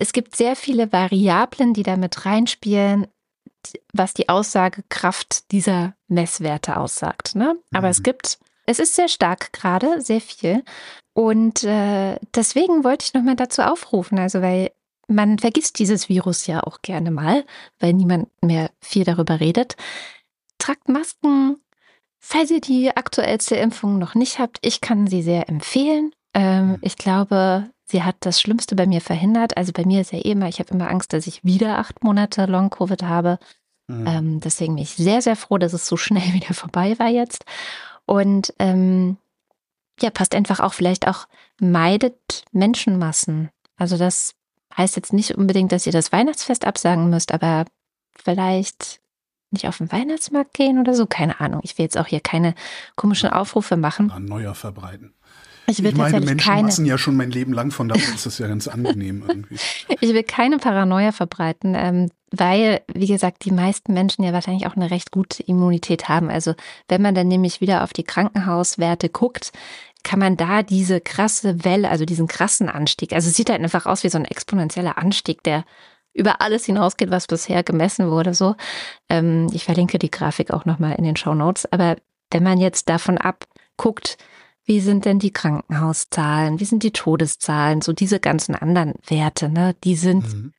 es 0.00 0.12
gibt 0.12 0.36
sehr 0.36 0.56
viele 0.56 0.92
Variablen, 0.92 1.74
die 1.74 1.82
damit 1.82 2.24
reinspielen, 2.24 3.06
was 3.92 4.14
die 4.14 4.28
Aussagekraft 4.28 5.50
dieser 5.50 5.94
Messwerte 6.06 6.76
aussagt. 6.76 7.34
Ne? 7.34 7.56
Aber 7.72 7.88
mhm. 7.88 7.90
es 7.90 8.02
gibt, 8.02 8.38
es 8.66 8.78
ist 8.78 8.94
sehr 8.94 9.08
stark 9.08 9.52
gerade, 9.52 10.00
sehr 10.00 10.20
viel. 10.20 10.64
Und 11.12 11.64
äh, 11.64 12.16
deswegen 12.34 12.84
wollte 12.84 13.04
ich 13.06 13.14
nochmal 13.14 13.36
dazu 13.36 13.62
aufrufen, 13.62 14.18
also 14.18 14.40
weil 14.40 14.70
man 15.08 15.38
vergisst 15.38 15.78
dieses 15.78 16.08
Virus 16.08 16.46
ja 16.46 16.62
auch 16.62 16.82
gerne 16.82 17.10
mal, 17.10 17.44
weil 17.80 17.94
niemand 17.94 18.28
mehr 18.42 18.70
viel 18.80 19.04
darüber 19.04 19.40
redet. 19.40 19.76
Tragt 20.58 20.88
Masken, 20.88 21.56
falls 22.18 22.50
ihr 22.50 22.60
die 22.60 22.94
aktuellste 22.94 23.56
Impfung 23.56 23.98
noch 23.98 24.14
nicht 24.14 24.38
habt. 24.38 24.58
Ich 24.62 24.80
kann 24.80 25.06
sie 25.06 25.22
sehr 25.22 25.48
empfehlen. 25.48 26.12
Ähm, 26.34 26.68
mhm. 26.68 26.78
ich 26.82 26.96
glaube, 26.96 27.70
Sie 27.90 28.02
hat 28.02 28.16
das 28.20 28.38
Schlimmste 28.40 28.76
bei 28.76 28.86
mir 28.86 29.00
verhindert. 29.00 29.56
Also 29.56 29.72
bei 29.72 29.86
mir 29.86 30.02
ist 30.02 30.12
ja 30.12 30.18
eh 30.18 30.32
immer, 30.32 30.48
ich 30.48 30.58
habe 30.58 30.74
immer 30.74 30.90
Angst, 30.90 31.14
dass 31.14 31.26
ich 31.26 31.42
wieder 31.42 31.78
acht 31.78 32.04
Monate 32.04 32.44
Long-Covid 32.44 33.02
habe. 33.02 33.38
Mhm. 33.86 34.06
Ähm, 34.06 34.40
deswegen 34.40 34.74
bin 34.74 34.82
ich 34.82 34.90
sehr, 34.90 35.22
sehr 35.22 35.36
froh, 35.36 35.56
dass 35.56 35.72
es 35.72 35.86
so 35.86 35.96
schnell 35.96 36.32
wieder 36.34 36.52
vorbei 36.52 36.98
war 36.98 37.08
jetzt. 37.08 37.46
Und 38.04 38.52
ähm, 38.58 39.16
ja, 40.00 40.10
passt 40.10 40.34
einfach 40.34 40.60
auch 40.60 40.74
vielleicht 40.74 41.08
auch, 41.08 41.26
meidet 41.60 42.44
Menschenmassen. 42.52 43.48
Also 43.76 43.96
das 43.96 44.34
heißt 44.76 44.96
jetzt 44.96 45.14
nicht 45.14 45.36
unbedingt, 45.36 45.72
dass 45.72 45.86
ihr 45.86 45.92
das 45.92 46.12
Weihnachtsfest 46.12 46.66
absagen 46.66 47.08
müsst, 47.08 47.32
aber 47.32 47.64
vielleicht 48.14 49.00
nicht 49.50 49.66
auf 49.66 49.78
den 49.78 49.90
Weihnachtsmarkt 49.90 50.52
gehen 50.52 50.78
oder 50.78 50.94
so. 50.94 51.06
Keine 51.06 51.40
Ahnung. 51.40 51.60
Ich 51.64 51.78
will 51.78 51.84
jetzt 51.84 51.96
auch 51.96 52.06
hier 52.06 52.20
keine 52.20 52.54
komischen 52.96 53.30
Aufrufe 53.30 53.78
machen. 53.78 54.12
Neuer 54.26 54.54
verbreiten. 54.54 55.14
Ich, 55.68 55.82
will 55.82 55.90
ich 55.90 55.96
meine 55.96 56.20
Menschen 56.20 56.38
keine, 56.38 56.62
massen 56.62 56.86
ja 56.86 56.96
schon 56.96 57.16
mein 57.16 57.30
Leben 57.30 57.52
lang, 57.52 57.70
von 57.70 57.88
daher 57.88 58.14
ist 58.14 58.26
das 58.26 58.38
ja 58.38 58.48
ganz 58.48 58.68
angenehm 58.68 59.22
irgendwie. 59.26 59.56
ich 60.00 60.14
will 60.14 60.22
keine 60.22 60.58
Paranoia 60.58 61.12
verbreiten, 61.12 61.74
ähm, 61.76 62.10
weil, 62.30 62.80
wie 62.92 63.06
gesagt, 63.06 63.44
die 63.44 63.50
meisten 63.50 63.92
Menschen 63.92 64.24
ja 64.24 64.32
wahrscheinlich 64.32 64.66
auch 64.66 64.76
eine 64.76 64.90
recht 64.90 65.10
gute 65.10 65.42
Immunität 65.42 66.08
haben. 66.08 66.30
Also 66.30 66.54
wenn 66.88 67.02
man 67.02 67.14
dann 67.14 67.28
nämlich 67.28 67.60
wieder 67.60 67.84
auf 67.84 67.92
die 67.92 68.04
Krankenhauswerte 68.04 69.08
guckt, 69.08 69.52
kann 70.04 70.18
man 70.18 70.36
da 70.36 70.62
diese 70.62 71.00
krasse 71.00 71.64
Welle, 71.64 71.90
also 71.90 72.04
diesen 72.04 72.28
krassen 72.28 72.68
Anstieg, 72.68 73.12
also 73.12 73.28
es 73.28 73.36
sieht 73.36 73.50
halt 73.50 73.62
einfach 73.62 73.86
aus 73.86 74.04
wie 74.04 74.08
so 74.08 74.18
ein 74.18 74.24
exponentieller 74.24 74.96
Anstieg, 74.96 75.42
der 75.42 75.64
über 76.14 76.40
alles 76.40 76.64
hinausgeht, 76.64 77.10
was 77.10 77.26
bisher 77.26 77.62
gemessen 77.62 78.10
wurde. 78.10 78.34
So, 78.34 78.56
ähm, 79.08 79.48
ich 79.52 79.64
verlinke 79.64 79.98
die 79.98 80.10
Grafik 80.10 80.50
auch 80.50 80.64
nochmal 80.64 80.94
in 80.96 81.04
den 81.04 81.16
Show 81.16 81.34
Notes. 81.34 81.70
Aber 81.70 81.96
wenn 82.30 82.42
man 82.42 82.58
jetzt 82.58 82.88
davon 82.88 83.18
abguckt, 83.18 84.18
wie 84.68 84.80
sind 84.80 85.06
denn 85.06 85.18
die 85.18 85.32
Krankenhauszahlen, 85.32 86.60
wie 86.60 86.66
sind 86.66 86.82
die 86.82 86.92
Todeszahlen, 86.92 87.80
so 87.80 87.94
diese 87.94 88.20
ganzen 88.20 88.54
anderen 88.54 88.92
Werte, 89.06 89.48
ne, 89.48 89.74
die 89.82 89.96
sind 89.96 90.30
mhm. 90.30 90.52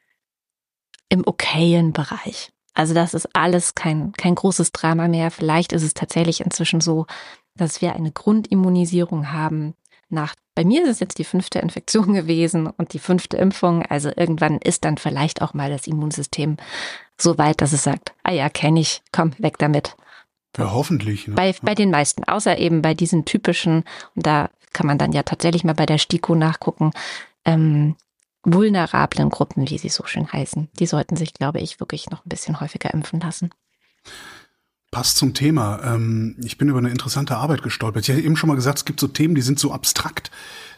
im 1.10 1.28
okayen 1.28 1.93
Bereich. 1.93 2.52
Also 2.74 2.95
das 2.95 3.13
ist 3.13 3.30
alles 3.36 3.76
kein, 3.76 4.12
kein 4.13 4.34
großes 4.34 4.72
Drama 4.72 5.08
mehr. 5.08 5.30
Vielleicht 5.30 5.74
ist 5.74 5.84
es 5.84 5.93
tatsächlich 5.93 6.41
inzwischen 6.41 6.82
so, 6.82 7.06
dass 7.56 7.82
wir 7.82 7.93
eine 7.93 8.12
Grundimmunisierung 8.12 9.32
haben. 9.32 9.76
Nach, 10.10 10.34
bei 10.56 10.65
mir 10.65 10.84
ist 10.84 10.89
es 10.89 11.00
jetzt 11.00 11.19
die 11.19 11.24
fünfte 11.24 11.60
Infektion 11.60 12.13
gewesen 12.15 12.65
und 12.65 12.93
die 12.93 13.00
fünfte 13.00 13.38
Impfung. 13.38 13.84
Also 13.84 14.10
irgendwann 14.15 14.58
ist 14.58 14.86
dann 14.86 14.98
vielleicht 14.98 15.43
auch 15.43 15.54
mal 15.54 15.69
das 15.69 15.86
Immunsystem 15.86 16.58
so 17.15 17.38
weit, 17.38 17.62
dass 17.62 17.74
es 17.74 17.84
sagt, 17.84 18.13
ah 18.24 18.32
ja, 18.32 18.50
kenne 18.50 18.80
ich, 18.80 19.04
komm, 19.12 19.34
weg 19.38 19.60
damit. 19.60 19.95
Ja, 20.57 20.71
hoffentlich. 20.71 21.27
Ne? 21.27 21.35
Bei, 21.35 21.53
bei 21.62 21.75
den 21.75 21.91
meisten, 21.91 22.23
außer 22.23 22.57
eben 22.57 22.81
bei 22.81 22.93
diesen 22.93 23.25
typischen, 23.25 23.83
und 24.15 24.25
da 24.25 24.49
kann 24.73 24.88
man 24.88 24.97
dann 24.97 25.12
ja 25.12 25.23
tatsächlich 25.23 25.63
mal 25.63 25.73
bei 25.73 25.85
der 25.85 25.97
STIKO 25.97 26.35
nachgucken, 26.35 26.91
ähm, 27.45 27.95
vulnerablen 28.43 29.29
Gruppen, 29.29 29.69
wie 29.69 29.77
sie 29.77 29.89
so 29.89 30.05
schön 30.05 30.31
heißen. 30.31 30.69
Die 30.79 30.85
sollten 30.85 31.15
sich, 31.15 31.33
glaube 31.33 31.59
ich, 31.59 31.79
wirklich 31.79 32.09
noch 32.09 32.25
ein 32.25 32.29
bisschen 32.29 32.59
häufiger 32.59 32.93
impfen 32.93 33.19
lassen. 33.19 33.51
Passt 34.91 35.17
zum 35.17 35.33
Thema. 35.33 35.81
Ähm, 35.83 36.35
ich 36.43 36.57
bin 36.57 36.69
über 36.69 36.79
eine 36.79 36.89
interessante 36.89 37.38
Arbeit 37.38 37.62
gestolpert. 37.62 38.07
Ich 38.07 38.15
hatte 38.15 38.25
eben 38.25 38.35
schon 38.35 38.47
mal 38.47 38.55
gesagt, 38.55 38.79
es 38.79 38.85
gibt 38.85 38.99
so 38.99 39.07
Themen, 39.07 39.35
die 39.35 39.41
sind 39.41 39.59
so 39.59 39.71
abstrakt, 39.71 40.31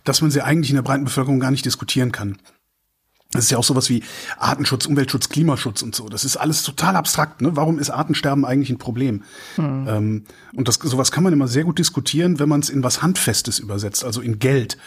dass 0.03 0.21
man 0.21 0.31
sie 0.31 0.41
eigentlich 0.41 0.69
in 0.69 0.75
der 0.75 0.84
breiten 0.84 1.05
Bevölkerung 1.05 1.39
gar 1.39 1.51
nicht 1.51 1.65
diskutieren 1.65 2.12
kann. 2.12 2.38
Das 3.32 3.46
ist 3.46 3.52
ja 3.52 3.58
auch 3.58 3.63
sowas 3.63 3.89
wie 3.89 4.04
Artenschutz, 4.38 4.86
Umweltschutz, 4.86 5.30
Klimaschutz 5.30 5.82
und 5.82 5.96
so. 5.96 6.10
Das 6.10 6.25
ist 6.25 6.38
alles 6.38 6.63
total 6.63 6.96
abstrakt. 6.96 7.42
Ne? 7.42 7.56
Warum 7.56 7.79
ist 7.79 7.90
Artensterben 7.90 8.46
eigentlich 8.46 8.69
ein 8.69 8.77
Problem? 8.77 9.23
Hm. 9.56 9.88
Ähm, 9.88 10.23
und 10.54 10.67
das, 10.67 10.75
sowas 10.75 11.12
kann 11.12 11.23
man 11.23 11.32
immer 11.32 11.48
sehr 11.48 11.63
gut 11.63 11.79
diskutieren, 11.79 12.40
wenn 12.40 12.50
man 12.50 12.60
es 12.60 12.69
in 12.69 12.84
was 12.84 13.02
Handfestes 13.02 13.60
übersetzt, 13.60 14.04
also 14.04 14.21
in 14.21 14.40
Geld. 14.40 14.77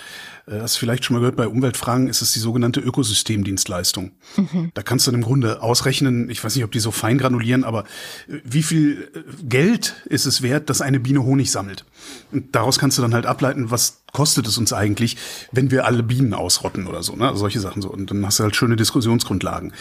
Äh, 0.46 0.60
hast 0.60 0.76
vielleicht 0.76 1.04
schon 1.04 1.14
mal 1.14 1.20
gehört, 1.20 1.36
bei 1.36 1.48
Umweltfragen 1.48 2.08
ist 2.08 2.22
es 2.22 2.32
die 2.32 2.38
sogenannte 2.38 2.80
Ökosystemdienstleistung. 2.80 4.12
Mhm. 4.36 4.70
Da 4.74 4.82
kannst 4.82 5.06
du 5.06 5.10
dann 5.10 5.20
im 5.20 5.24
Grunde 5.24 5.62
ausrechnen, 5.62 6.28
ich 6.28 6.42
weiß 6.42 6.54
nicht, 6.54 6.64
ob 6.64 6.72
die 6.72 6.80
so 6.80 6.90
fein 6.90 7.18
granulieren, 7.18 7.64
aber 7.64 7.84
äh, 8.28 8.38
wie 8.44 8.62
viel 8.62 9.10
äh, 9.14 9.20
Geld 9.44 9.94
ist 10.06 10.26
es 10.26 10.42
wert, 10.42 10.70
dass 10.70 10.80
eine 10.80 11.00
Biene 11.00 11.22
Honig 11.22 11.50
sammelt? 11.50 11.84
Und 12.32 12.54
daraus 12.54 12.78
kannst 12.78 12.98
du 12.98 13.02
dann 13.02 13.14
halt 13.14 13.26
ableiten, 13.26 13.70
was 13.70 14.02
kostet 14.12 14.46
es 14.46 14.58
uns 14.58 14.72
eigentlich, 14.72 15.16
wenn 15.52 15.70
wir 15.70 15.86
alle 15.86 16.02
Bienen 16.02 16.34
ausrotten 16.34 16.86
oder 16.86 17.02
so, 17.02 17.16
ne? 17.16 17.32
Solche 17.34 17.60
Sachen 17.60 17.82
so. 17.82 17.90
Und 17.90 18.10
dann 18.10 18.24
hast 18.24 18.38
du 18.38 18.44
halt 18.44 18.54
schöne 18.54 18.76
Diskussionsgrundlagen. 18.76 19.72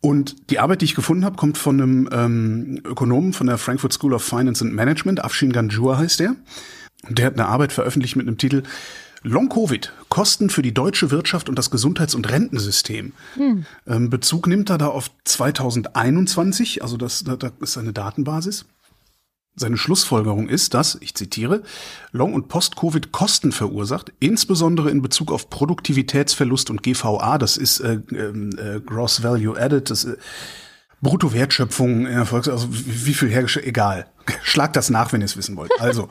Und 0.00 0.50
die 0.50 0.58
Arbeit, 0.58 0.82
die 0.82 0.84
ich 0.86 0.94
gefunden 0.94 1.24
habe, 1.24 1.36
kommt 1.36 1.58
von 1.58 1.80
einem 1.80 2.08
ähm, 2.12 2.80
Ökonomen 2.84 3.32
von 3.32 3.46
der 3.46 3.58
Frankfurt 3.58 3.92
School 3.92 4.14
of 4.14 4.22
Finance 4.22 4.64
and 4.64 4.74
Management, 4.74 5.24
Afshin 5.24 5.52
Ganjur 5.52 5.98
heißt 5.98 6.20
der. 6.20 6.36
Und 7.08 7.18
der 7.18 7.26
hat 7.26 7.34
eine 7.34 7.46
Arbeit 7.46 7.72
veröffentlicht 7.72 8.16
mit 8.16 8.26
einem 8.26 8.38
Titel 8.38 8.62
Long-Covid, 9.22 9.92
Kosten 10.08 10.50
für 10.50 10.62
die 10.62 10.74
deutsche 10.74 11.10
Wirtschaft 11.10 11.48
und 11.48 11.58
das 11.58 11.70
Gesundheits- 11.70 12.14
und 12.14 12.30
Rentensystem. 12.30 13.12
Hm. 13.34 13.66
Ähm, 13.86 14.10
Bezug 14.10 14.46
nimmt 14.46 14.70
er 14.70 14.78
da 14.78 14.88
auf 14.88 15.10
2021, 15.24 16.82
also 16.82 16.96
das, 16.96 17.24
das 17.24 17.52
ist 17.60 17.78
eine 17.78 17.92
Datenbasis. 17.92 18.66
Seine 19.58 19.78
Schlussfolgerung 19.78 20.50
ist, 20.50 20.74
dass, 20.74 20.98
ich 21.00 21.14
zitiere, 21.14 21.62
Long- 22.12 22.34
und 22.34 22.48
Post-Covid 22.48 23.10
Kosten 23.10 23.52
verursacht, 23.52 24.12
insbesondere 24.20 24.90
in 24.90 25.00
Bezug 25.00 25.32
auf 25.32 25.48
Produktivitätsverlust 25.48 26.68
und 26.68 26.82
GVA, 26.82 27.38
das 27.38 27.56
ist 27.56 27.80
äh, 27.80 27.94
äh, 27.94 28.80
Gross 28.84 29.22
Value 29.22 29.58
Added, 29.58 29.88
das 29.88 30.04
äh, 30.04 30.16
Bruttowertschöpfung 31.00 32.04
Erfolgs, 32.06 32.48
also 32.48 32.68
wie 32.70 33.14
viel 33.14 33.30
hergestellt, 33.30 33.66
egal. 33.66 34.06
Schlagt 34.42 34.76
das 34.76 34.90
nach, 34.90 35.12
wenn 35.12 35.22
ihr 35.22 35.26
es 35.26 35.38
wissen 35.38 35.56
wollt. 35.56 35.70
Also, 35.78 36.08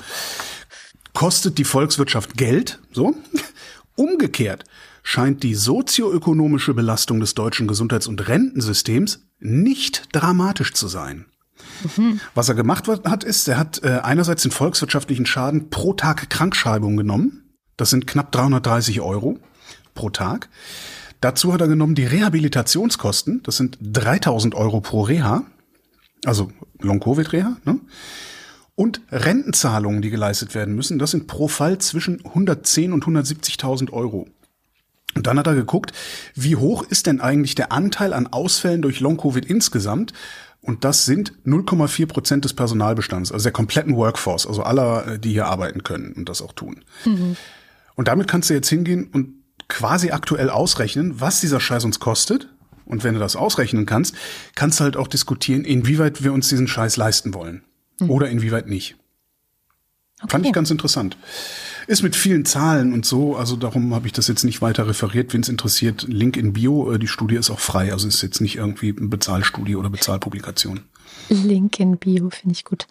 kostet 1.16 1.58
die 1.58 1.64
Volkswirtschaft 1.64 2.38
Geld, 2.38 2.80
so. 2.92 3.16
Umgekehrt 3.96 4.66
scheint 5.02 5.44
die 5.44 5.56
sozioökonomische 5.56 6.74
Belastung 6.74 7.20
des 7.20 7.34
deutschen 7.34 7.68
Gesundheits- 7.68 8.08
und 8.08 8.28
Rentensystems 8.28 9.26
nicht 9.40 10.04
dramatisch 10.12 10.74
zu 10.74 10.88
sein. 10.88 11.26
Mhm. 11.96 12.20
Was 12.34 12.50
er 12.50 12.56
gemacht 12.56 12.88
hat, 12.88 13.24
ist, 13.24 13.48
er 13.48 13.58
hat 13.58 13.84
äh, 13.84 14.00
einerseits 14.04 14.44
den 14.44 14.52
volkswirtschaftlichen 14.52 15.26
Schaden 15.26 15.70
pro 15.70 15.94
Tag 15.94 16.30
Krankschreibung 16.30 16.98
genommen. 16.98 17.56
Das 17.78 17.90
sind 17.90 18.08
knapp 18.08 18.32
330 18.32 19.02
Euro 19.02 19.40
pro 19.94 20.10
Tag. 20.10 20.50
Dazu 21.22 21.54
hat 21.54 21.62
er 21.62 21.68
genommen 21.68 21.96
die 21.96 22.06
Rehabilitationskosten. 22.06 23.42
Das 23.44 23.58
sind 23.58 23.78
3000 23.82 24.56
Euro 24.56 24.82
pro 24.82 25.02
Reha. 25.02 25.44
Also 26.26 26.52
Long-Covid-Reha. 26.80 27.58
Ne? 27.66 27.80
Und 28.76 29.02
Rentenzahlungen, 29.10 30.02
die 30.02 30.10
geleistet 30.10 30.54
werden 30.54 30.76
müssen, 30.76 31.00
das 31.00 31.12
sind 31.12 31.28
pro 31.28 31.48
Fall 31.48 31.78
zwischen 31.78 32.26
110 32.26 32.92
und 32.92 33.06
170.000 33.06 33.92
Euro. 33.94 34.28
Und 35.16 35.28
dann 35.28 35.40
hat 35.40 35.48
er 35.48 35.56
geguckt, 35.56 35.94
wie 36.36 36.58
hoch 36.58 36.84
ist 36.84 37.08
denn 37.08 37.22
eigentlich 37.22 37.56
der 37.56 37.72
Anteil 37.72 38.14
an 38.14 38.28
Ausfällen 38.28 38.82
durch 38.82 39.00
Long-Covid 39.00 39.46
insgesamt? 39.46 40.12
Und 40.60 40.84
das 40.84 41.06
sind 41.06 41.34
0,4 41.46 42.08
Prozent 42.08 42.44
des 42.44 42.54
Personalbestands, 42.54 43.32
also 43.32 43.44
der 43.44 43.52
kompletten 43.54 43.96
Workforce, 43.96 44.48
also 44.48 44.64
aller, 44.64 45.08
äh, 45.08 45.20
die 45.20 45.32
hier 45.32 45.46
arbeiten 45.46 45.84
können 45.84 46.12
und 46.14 46.28
das 46.28 46.42
auch 46.42 46.54
tun. 46.54 46.84
Mhm. 47.06 47.38
Und 47.96 48.08
damit 48.08 48.28
kannst 48.28 48.50
du 48.50 48.56
jetzt 48.56 48.68
hingehen 48.68 49.08
und 49.14 49.36
quasi 49.68 50.12
aktuell 50.12 50.50
ausrechnen, 50.50 51.22
was 51.22 51.40
dieser 51.40 51.60
Scheiß 51.60 51.86
uns 51.86 52.00
kostet. 52.00 52.50
Und 52.86 53.04
wenn 53.04 53.14
du 53.14 53.20
das 53.20 53.36
ausrechnen 53.36 53.86
kannst, 53.86 54.16
kannst 54.54 54.80
du 54.80 54.84
halt 54.84 54.98
auch 54.98 55.08
diskutieren, 55.08 55.64
inwieweit 55.64 56.24
wir 56.24 56.34
uns 56.34 56.50
diesen 56.50 56.68
Scheiß 56.68 56.98
leisten 56.98 57.34
wollen. 57.34 57.64
Mhm. 58.00 58.10
Oder 58.10 58.30
inwieweit 58.30 58.68
nicht. 58.68 58.96
Okay. 60.22 60.32
Fand 60.32 60.46
ich 60.46 60.54
ganz 60.54 60.72
interessant. 60.72 61.18
Ist 61.88 62.02
mit 62.02 62.16
vielen 62.16 62.46
Zahlen 62.46 62.94
und 62.94 63.06
so, 63.06 63.36
also 63.36 63.56
darum 63.58 63.94
habe 63.94 64.08
ich 64.08 64.14
das 64.14 64.28
jetzt 64.28 64.44
nicht 64.44 64.62
weiter 64.62 64.88
referiert. 64.88 65.34
Wenn 65.34 65.42
es 65.42 65.50
interessiert, 65.50 66.04
Link 66.08 66.38
in 66.38 66.54
Bio, 66.54 66.92
äh, 66.92 67.00
die 67.00 67.08
Studie 67.08 67.36
ist 67.36 67.50
auch 67.50 67.60
frei, 67.60 67.92
also 67.92 68.08
ist 68.08 68.22
jetzt 68.22 68.42
nicht 68.42 68.56
irgendwie 68.56 68.96
eine 68.98 69.08
Bezahlstudie 69.08 69.76
oder 69.76 69.90
Bezahlpublikation. 69.90 70.82
Link 71.30 71.80
in 71.80 71.98
Bio 71.98 72.30
finde 72.30 72.54
ich 72.54 72.64
gut. 72.64 72.88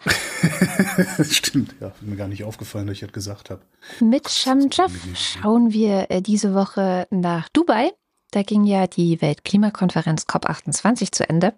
Stimmt, 1.29 1.75
ja, 1.79 1.93
mir 2.01 2.15
gar 2.15 2.27
nicht 2.27 2.43
aufgefallen, 2.43 2.87
dass 2.87 2.95
ich 2.95 3.01
das 3.01 3.11
gesagt 3.11 3.49
habe. 3.49 3.61
Mit 3.99 4.29
Shamjaf 4.29 4.91
schauen 5.15 5.73
wir 5.73 6.09
äh, 6.09 6.21
diese 6.21 6.53
Woche 6.53 7.07
nach 7.11 7.49
Dubai. 7.49 7.91
Da 8.31 8.43
ging 8.43 8.65
ja 8.65 8.87
die 8.87 9.21
Weltklimakonferenz 9.21 10.23
COP28 10.23 11.11
zu 11.11 11.27
Ende. 11.27 11.53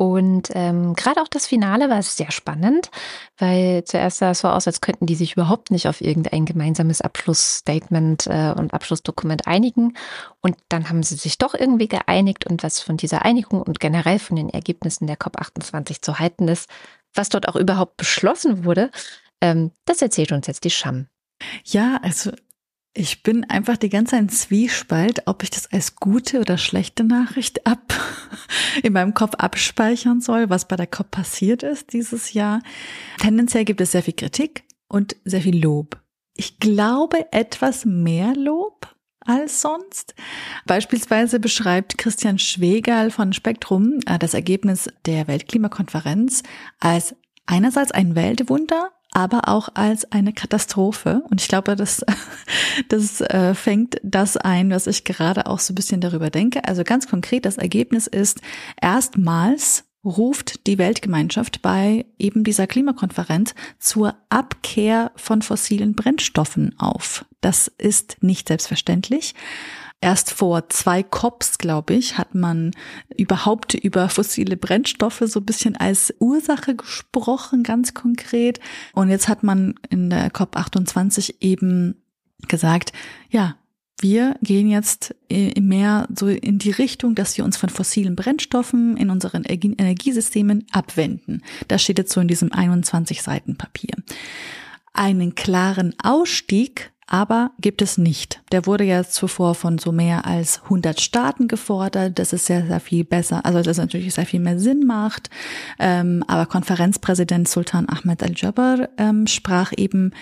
Und 0.00 0.48
ähm, 0.54 0.94
gerade 0.94 1.20
auch 1.20 1.28
das 1.28 1.46
Finale 1.46 1.90
war 1.90 2.02
sehr 2.02 2.30
spannend, 2.30 2.90
weil 3.36 3.84
zuerst 3.84 4.16
sah 4.16 4.30
es 4.30 4.38
so 4.38 4.48
aus, 4.48 4.66
als 4.66 4.80
könnten 4.80 5.04
die 5.04 5.14
sich 5.14 5.34
überhaupt 5.34 5.70
nicht 5.70 5.88
auf 5.88 6.00
irgendein 6.00 6.46
gemeinsames 6.46 7.02
Abschlussstatement 7.02 8.26
äh, 8.26 8.54
und 8.56 8.72
Abschlussdokument 8.72 9.46
einigen. 9.46 9.92
Und 10.40 10.56
dann 10.70 10.88
haben 10.88 11.02
sie 11.02 11.16
sich 11.16 11.36
doch 11.36 11.52
irgendwie 11.52 11.86
geeinigt 11.86 12.46
und 12.46 12.62
was 12.62 12.80
von 12.80 12.96
dieser 12.96 13.26
Einigung 13.26 13.60
und 13.60 13.78
generell 13.78 14.18
von 14.18 14.36
den 14.36 14.48
Ergebnissen 14.48 15.06
der 15.06 15.18
COP28 15.18 16.00
zu 16.00 16.18
halten 16.18 16.48
ist, 16.48 16.70
was 17.12 17.28
dort 17.28 17.46
auch 17.46 17.56
überhaupt 17.56 17.98
beschlossen 17.98 18.64
wurde, 18.64 18.90
ähm, 19.42 19.70
das 19.84 20.00
erzählt 20.00 20.32
uns 20.32 20.46
jetzt 20.46 20.64
die 20.64 20.70
Scham. 20.70 21.08
Ja, 21.62 22.00
also 22.02 22.30
ich 22.92 23.22
bin 23.22 23.48
einfach 23.48 23.76
die 23.76 23.88
ganze 23.88 24.12
Zeit 24.12 24.22
in 24.22 24.28
Zwiespalt, 24.28 25.22
ob 25.26 25.42
ich 25.42 25.50
das 25.50 25.72
als 25.72 25.96
gute 25.96 26.40
oder 26.40 26.58
schlechte 26.58 27.04
Nachricht 27.04 27.66
ab 27.66 27.94
in 28.82 28.92
meinem 28.92 29.14
Kopf 29.14 29.34
abspeichern 29.36 30.20
soll, 30.20 30.50
was 30.50 30.66
bei 30.66 30.76
der 30.76 30.88
COP 30.88 31.10
passiert 31.10 31.62
ist 31.62 31.92
dieses 31.92 32.32
Jahr. 32.32 32.62
Tendenziell 33.18 33.64
gibt 33.64 33.80
es 33.80 33.92
sehr 33.92 34.02
viel 34.02 34.14
Kritik 34.14 34.64
und 34.88 35.16
sehr 35.24 35.42
viel 35.42 35.62
Lob. 35.62 36.00
Ich 36.36 36.58
glaube 36.58 37.32
etwas 37.32 37.84
mehr 37.84 38.34
Lob 38.34 38.94
als 39.20 39.60
sonst. 39.60 40.14
Beispielsweise 40.66 41.38
beschreibt 41.38 41.98
Christian 41.98 42.38
Schwegal 42.38 43.10
von 43.10 43.32
Spektrum 43.32 44.00
äh, 44.06 44.18
das 44.18 44.34
Ergebnis 44.34 44.88
der 45.06 45.28
Weltklimakonferenz 45.28 46.42
als 46.80 47.14
einerseits 47.46 47.92
ein 47.92 48.14
Weltwunder, 48.14 48.90
aber 49.12 49.48
auch 49.48 49.68
als 49.74 50.10
eine 50.12 50.32
Katastrophe. 50.32 51.22
Und 51.30 51.40
ich 51.40 51.48
glaube, 51.48 51.76
das, 51.76 52.04
das 52.88 53.20
äh, 53.20 53.54
fängt 53.54 53.96
das 54.02 54.36
ein, 54.36 54.70
was 54.70 54.86
ich 54.86 55.04
gerade 55.04 55.46
auch 55.46 55.58
so 55.58 55.72
ein 55.72 55.76
bisschen 55.76 56.00
darüber 56.00 56.30
denke. 56.30 56.64
Also 56.64 56.84
ganz 56.84 57.08
konkret, 57.08 57.44
das 57.44 57.58
Ergebnis 57.58 58.06
ist, 58.06 58.40
erstmals 58.80 59.84
ruft 60.04 60.66
die 60.66 60.78
Weltgemeinschaft 60.78 61.60
bei 61.60 62.06
eben 62.18 62.42
dieser 62.42 62.66
Klimakonferenz 62.66 63.54
zur 63.78 64.14
Abkehr 64.30 65.12
von 65.14 65.42
fossilen 65.42 65.94
Brennstoffen 65.94 66.78
auf. 66.78 67.26
Das 67.40 67.68
ist 67.78 68.16
nicht 68.22 68.48
selbstverständlich. 68.48 69.34
Erst 70.02 70.30
vor 70.30 70.68
zwei 70.70 71.02
COPs, 71.02 71.58
glaube 71.58 71.92
ich, 71.92 72.16
hat 72.16 72.34
man 72.34 72.70
überhaupt 73.16 73.74
über 73.74 74.08
fossile 74.08 74.56
Brennstoffe 74.56 75.22
so 75.26 75.40
ein 75.40 75.44
bisschen 75.46 75.76
als 75.76 76.14
Ursache 76.18 76.74
gesprochen, 76.74 77.62
ganz 77.62 77.92
konkret. 77.92 78.60
Und 78.94 79.10
jetzt 79.10 79.28
hat 79.28 79.42
man 79.42 79.74
in 79.90 80.08
der 80.08 80.30
COP 80.30 80.56
28 80.56 81.42
eben 81.42 82.02
gesagt, 82.48 82.94
ja, 83.28 83.56
wir 84.00 84.36
gehen 84.40 84.70
jetzt 84.70 85.14
mehr 85.28 86.08
so 86.18 86.28
in 86.28 86.58
die 86.58 86.70
Richtung, 86.70 87.14
dass 87.14 87.36
wir 87.36 87.44
uns 87.44 87.58
von 87.58 87.68
fossilen 87.68 88.16
Brennstoffen 88.16 88.96
in 88.96 89.10
unseren 89.10 89.44
Energiesystemen 89.44 90.66
abwenden. 90.72 91.42
Das 91.68 91.82
steht 91.82 91.98
jetzt 91.98 92.12
so 92.12 92.22
in 92.22 92.28
diesem 92.28 92.50
21 92.50 93.20
Seiten 93.20 93.56
Papier. 93.56 93.94
Einen 94.94 95.34
klaren 95.34 95.94
Ausstieg 96.02 96.92
aber 97.10 97.50
gibt 97.60 97.82
es 97.82 97.98
nicht. 97.98 98.40
Der 98.52 98.66
wurde 98.66 98.84
ja 98.84 99.04
zuvor 99.04 99.54
von 99.54 99.78
so 99.78 99.90
mehr 99.90 100.26
als 100.26 100.62
100 100.62 101.00
Staaten 101.00 101.48
gefordert. 101.48 102.18
Das 102.18 102.32
ist 102.32 102.46
sehr, 102.46 102.66
sehr 102.66 102.80
viel 102.80 103.04
besser, 103.04 103.44
also 103.44 103.60
das 103.60 103.76
natürlich 103.76 104.14
sehr 104.14 104.26
viel 104.26 104.40
mehr 104.40 104.58
Sinn 104.58 104.86
macht. 104.86 105.28
Ähm, 105.78 106.24
aber 106.28 106.46
Konferenzpräsident 106.46 107.48
Sultan 107.48 107.88
Ahmed 107.88 108.22
al-Jabbar 108.22 108.88
ähm, 108.96 109.26
sprach 109.26 109.72
eben 109.76 110.12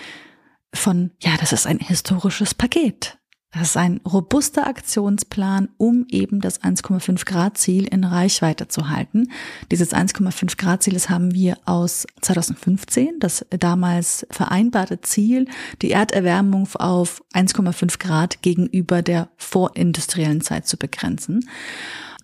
von, 0.73 1.11
ja, 1.21 1.31
das 1.39 1.53
ist 1.53 1.67
ein 1.67 1.79
historisches 1.79 2.55
Paket. 2.55 3.19
Das 3.51 3.69
ist 3.69 3.77
ein 3.77 3.99
robuster 4.05 4.67
Aktionsplan, 4.67 5.69
um 5.77 6.05
eben 6.09 6.39
das 6.39 6.61
1,5 6.61 7.25
Grad 7.25 7.57
Ziel 7.57 7.87
in 7.87 8.03
Reichweite 8.03 8.67
zu 8.67 8.89
halten. 8.89 9.31
Dieses 9.71 9.91
1,5 9.91 10.55
Grad 10.55 10.83
Ziel, 10.83 10.93
das 10.93 11.09
haben 11.09 11.33
wir 11.33 11.57
aus 11.65 12.05
2015, 12.21 13.19
das 13.19 13.43
damals 13.49 14.27
vereinbarte 14.29 15.01
Ziel, 15.01 15.47
die 15.81 15.91
Erderwärmung 15.91 16.67
auf 16.75 17.23
1,5 17.33 17.97
Grad 17.97 18.43
gegenüber 18.43 19.01
der 19.01 19.29
vorindustriellen 19.37 20.41
Zeit 20.41 20.67
zu 20.67 20.77
begrenzen. 20.77 21.49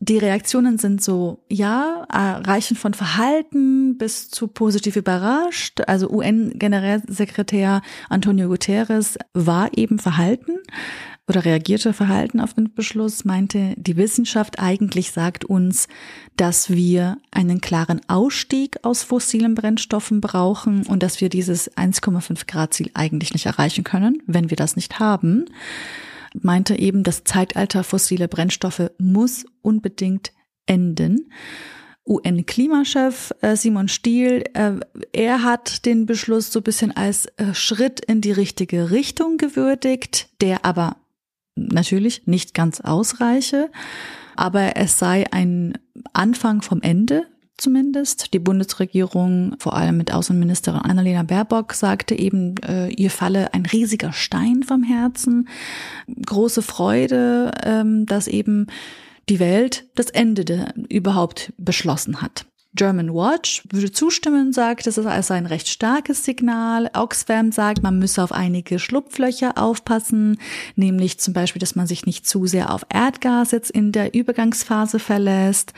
Die 0.02 0.18
Reaktionen 0.20 0.78
sind 0.78 1.02
so, 1.02 1.44
ja, 1.50 2.06
reichen 2.12 2.78
von 2.78 2.94
Verhalten 2.94 3.98
bis 3.98 4.30
zu 4.30 4.48
positiv 4.48 4.98
überrascht. 4.98 5.82
Also 5.88 6.10
UN-Generalsekretär 6.12 7.82
Antonio 8.10 8.50
Guterres 8.50 9.18
war 9.34 9.70
eben 9.76 9.98
verhalten 9.98 10.60
oder 11.28 11.44
reagierte 11.44 11.94
verhalten 11.94 12.40
auf 12.40 12.54
den 12.54 12.74
Beschluss, 12.74 13.26
meinte, 13.26 13.74
die 13.78 13.98
Wissenschaft 13.98 14.60
eigentlich 14.60 15.12
sagt 15.12 15.44
uns, 15.44 15.88
dass 16.38 16.70
wir 16.70 17.18
einen 17.32 17.62
klaren 17.62 18.02
Ausstieg 18.08 18.78
aus 18.84 19.02
fossilen 19.02 19.56
Brennstoffen 19.56 20.22
brauchen 20.22 20.86
und 20.86 21.02
dass 21.02 21.22
wir 21.22 21.30
dieses 21.30 21.76
1,5 21.76 22.46
Grad 22.46 22.74
Ziel 22.76 22.92
eigentlich 22.94 23.34
nicht 23.34 23.48
erreichen 23.48 23.84
können, 23.84 24.22
wenn 24.28 24.52
wir 24.52 24.58
das 24.58 24.76
nicht 24.76 25.00
haben. 25.00 25.46
Meinte 26.42 26.78
eben, 26.78 27.04
das 27.04 27.24
Zeitalter 27.24 27.84
fossile 27.84 28.28
Brennstoffe 28.28 28.92
muss 29.00 29.46
unbedingt 29.62 30.32
enden. 30.68 31.32
UN-Klimachef 32.08 33.34
äh, 33.42 33.56
Simon 33.56 33.88
Stiel, 33.88 34.44
äh, 34.54 34.74
er 35.12 35.44
hat 35.44 35.88
den 35.88 36.06
Beschluss 36.06 36.52
so 36.52 36.60
ein 36.60 36.64
bisschen 36.64 36.96
als 36.96 37.26
äh, 37.38 37.54
Schritt 37.54 38.00
in 38.00 38.22
die 38.22 38.32
richtige 38.32 38.92
Richtung 38.92 39.38
gewürdigt, 39.38 40.30
der 40.40 40.66
aber 40.66 40.98
natürlich 41.56 42.28
nicht 42.28 42.54
ganz 42.54 42.82
ausreiche, 42.82 43.70
aber 44.36 44.76
es 44.76 45.00
sei 45.00 45.26
ein 45.32 45.78
Anfang 46.14 46.62
vom 46.62 46.82
Ende. 46.82 47.26
zumindest. 47.58 48.34
Die 48.34 48.40
Bundesregierung, 48.40 49.56
vor 49.60 49.78
allem 49.78 49.96
mit 49.96 50.14
Außenministerin 50.14 50.82
Annalena 50.82 51.24
Baerbock, 51.24 51.74
sagte 51.74 52.14
eben, 52.14 52.58
äh, 52.58 52.90
ihr 52.90 53.10
falle 53.10 53.54
ein 53.54 53.66
riesiger 53.66 54.12
Stein 54.12 54.64
vom 54.64 54.84
Herzen. 54.84 55.48
Große 56.26 56.62
Freude, 56.62 57.52
ähm, 57.64 58.06
dass 58.06 58.28
eben 58.28 58.68
die 59.30 59.40
Welt 59.40 59.86
das 59.96 60.10
Ende 60.10 60.44
de, 60.44 60.66
überhaupt 60.90 61.54
beschlossen 61.58 62.22
hat. 62.22 62.46
German 62.76 63.14
Watch 63.14 63.64
würde 63.72 63.92
zustimmen, 63.92 64.54
sagt, 64.54 64.86
es 64.88 64.98
ist 64.98 65.06
also 65.06 65.34
ein 65.34 65.46
recht 65.46 65.68
starkes 65.68 66.24
Signal. 66.26 66.92
Oxfam 66.94 67.52
sagt, 67.52 67.82
man 67.82 68.00
müsse 68.00 68.24
auf 68.24 68.32
einige 68.32 68.80
Schlupflöcher 68.80 69.58
aufpassen, 69.58 70.38
nämlich 70.76 71.20
zum 71.20 71.34
Beispiel, 71.34 71.60
dass 71.60 71.76
man 71.76 71.88
sich 71.88 72.06
nicht 72.06 72.28
zu 72.28 72.46
sehr 72.46 72.74
auf 72.74 72.86
Erdgas 72.90 73.52
jetzt 73.52 73.72
in 73.72 73.92
der 73.92 74.14
Übergangsphase 74.14 75.00
verlässt. 75.00 75.74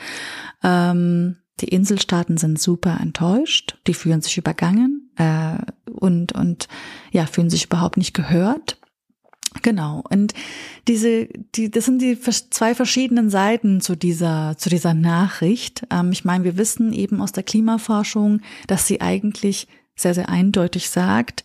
Ähm, 0.62 1.36
die 1.60 1.68
Inselstaaten 1.68 2.36
sind 2.36 2.60
super 2.60 2.98
enttäuscht, 3.00 3.78
die 3.86 3.94
fühlen 3.94 4.20
sich 4.20 4.38
übergangen 4.38 5.10
äh, 5.16 5.58
und, 5.90 6.32
und 6.32 6.68
ja, 7.10 7.26
fühlen 7.26 7.50
sich 7.50 7.66
überhaupt 7.66 7.96
nicht 7.96 8.14
gehört. 8.14 8.77
Genau. 9.62 10.02
Und 10.10 10.34
diese, 10.88 11.26
die, 11.54 11.70
das 11.70 11.86
sind 11.86 12.02
die 12.02 12.18
zwei 12.20 12.74
verschiedenen 12.74 13.30
Seiten 13.30 13.80
zu 13.80 13.96
dieser, 13.96 14.56
zu 14.58 14.68
dieser 14.68 14.94
Nachricht. 14.94 15.86
Ähm, 15.90 16.12
ich 16.12 16.24
meine, 16.24 16.44
wir 16.44 16.56
wissen 16.56 16.92
eben 16.92 17.20
aus 17.20 17.32
der 17.32 17.42
Klimaforschung, 17.42 18.40
dass 18.66 18.86
sie 18.86 19.00
eigentlich 19.00 19.66
sehr, 19.96 20.14
sehr 20.14 20.28
eindeutig 20.28 20.90
sagt, 20.90 21.44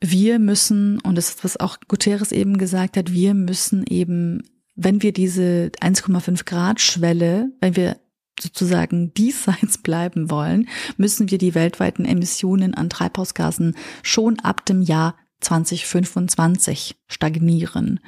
wir 0.00 0.38
müssen, 0.38 1.00
und 1.00 1.16
das 1.16 1.30
ist, 1.30 1.44
was 1.44 1.58
auch 1.58 1.78
Guterres 1.88 2.32
eben 2.32 2.58
gesagt 2.58 2.96
hat, 2.96 3.12
wir 3.12 3.32
müssen 3.32 3.84
eben, 3.88 4.42
wenn 4.74 5.02
wir 5.02 5.12
diese 5.12 5.70
1,5 5.80 6.44
Grad 6.44 6.80
Schwelle, 6.80 7.50
wenn 7.60 7.76
wir 7.76 7.96
sozusagen 8.38 9.14
diesseits 9.14 9.78
bleiben 9.78 10.30
wollen, 10.30 10.68
müssen 10.98 11.30
wir 11.30 11.38
die 11.38 11.54
weltweiten 11.54 12.04
Emissionen 12.04 12.74
an 12.74 12.90
Treibhausgasen 12.90 13.74
schon 14.02 14.38
ab 14.40 14.66
dem 14.66 14.82
Jahr 14.82 15.16
2025 15.40 16.96
stagnieren, 17.06 18.00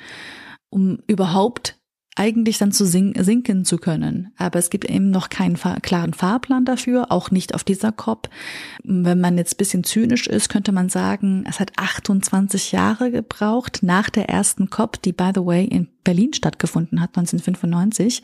um 0.71 0.99
überhaupt 1.07 1.78
eigentlich 2.19 2.59
dann 2.59 2.73
zu 2.73 2.85
sinken 2.85 3.65
zu 3.65 3.79
können. 3.79 4.33
Aber 4.37 4.59
es 4.59 4.71
gibt 4.71 4.85
eben 4.85 5.11
noch 5.11 5.29
keinen 5.29 5.57
klaren 5.83 6.13
Fahrplan 6.13 6.65
dafür, 6.65 7.13
auch 7.13 7.31
nicht 7.31 7.55
auf 7.55 7.63
dieser 7.63 7.93
COP. 7.93 8.29
Wenn 8.83 9.21
man 9.21 9.39
jetzt 9.39 9.57
bisschen 9.57 9.85
zynisch 9.85 10.27
ist, 10.27 10.49
könnte 10.49 10.73
man 10.73 10.89
sagen, 10.89 11.45
es 11.49 11.61
hat 11.61 11.73
28 11.77 12.73
Jahre 12.73 13.11
gebraucht 13.11 13.81
nach 13.83 14.11
der 14.11 14.29
ersten 14.29 14.69
COP, 14.69 15.01
die 15.03 15.13
by 15.13 15.31
the 15.35 15.45
way 15.45 15.65
in 15.65 15.89
Berlin 16.03 16.33
stattgefunden 16.33 17.01
hat, 17.01 17.17
1995. 17.17 18.23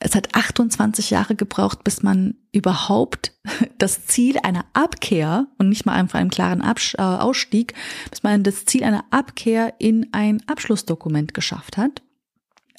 Es 0.00 0.16
hat 0.16 0.34
28 0.34 1.10
Jahre 1.10 1.36
gebraucht, 1.36 1.84
bis 1.84 2.02
man 2.02 2.34
überhaupt 2.50 3.34
das 3.78 4.06
Ziel 4.06 4.38
einer 4.42 4.64
Abkehr 4.72 5.46
und 5.58 5.68
nicht 5.68 5.86
mal 5.86 5.94
einfach 5.94 6.18
einen 6.18 6.30
klaren 6.30 6.60
Abs 6.60 6.94
äh, 6.94 7.02
Ausstieg, 7.02 7.74
bis 8.10 8.22
man 8.24 8.42
das 8.42 8.64
Ziel 8.64 8.82
einer 8.82 9.04
Abkehr 9.10 9.74
in 9.78 10.08
ein 10.12 10.42
Abschlussdokument 10.48 11.34
geschafft 11.34 11.76
hat. 11.76 12.02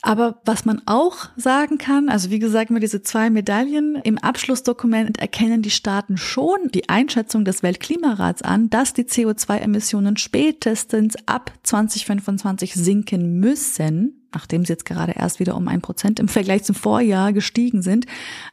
Aber 0.05 0.41
was 0.43 0.65
man 0.65 0.81
auch 0.85 1.29
sagen 1.37 1.77
kann, 1.77 2.09
also 2.09 2.29
wie 2.29 2.39
gesagt, 2.39 2.69
mit 2.71 2.83
diese 2.83 3.03
zwei 3.03 3.29
Medaillen 3.29 3.95
im 4.03 4.17
Abschlussdokument 4.17 5.17
erkennen 5.17 5.61
die 5.61 5.69
Staaten 5.69 6.17
schon 6.17 6.57
die 6.73 6.89
Einschätzung 6.89 7.45
des 7.45 7.63
Weltklimarats 7.63 8.41
an, 8.41 8.69
dass 8.69 8.91
die 8.91 9.05
CO2-Emissionen 9.05 10.17
spätestens 10.17 11.15
ab 11.25 11.53
2025 11.63 12.73
sinken 12.73 13.39
müssen, 13.39 14.27
nachdem 14.33 14.65
sie 14.65 14.73
jetzt 14.73 14.85
gerade 14.85 15.13
erst 15.13 15.39
wieder 15.39 15.55
um 15.55 15.69
ein 15.69 15.81
Prozent 15.81 16.19
im 16.19 16.27
Vergleich 16.27 16.65
zum 16.65 16.75
Vorjahr 16.75 17.31
gestiegen 17.31 17.81
sind. 17.81 18.05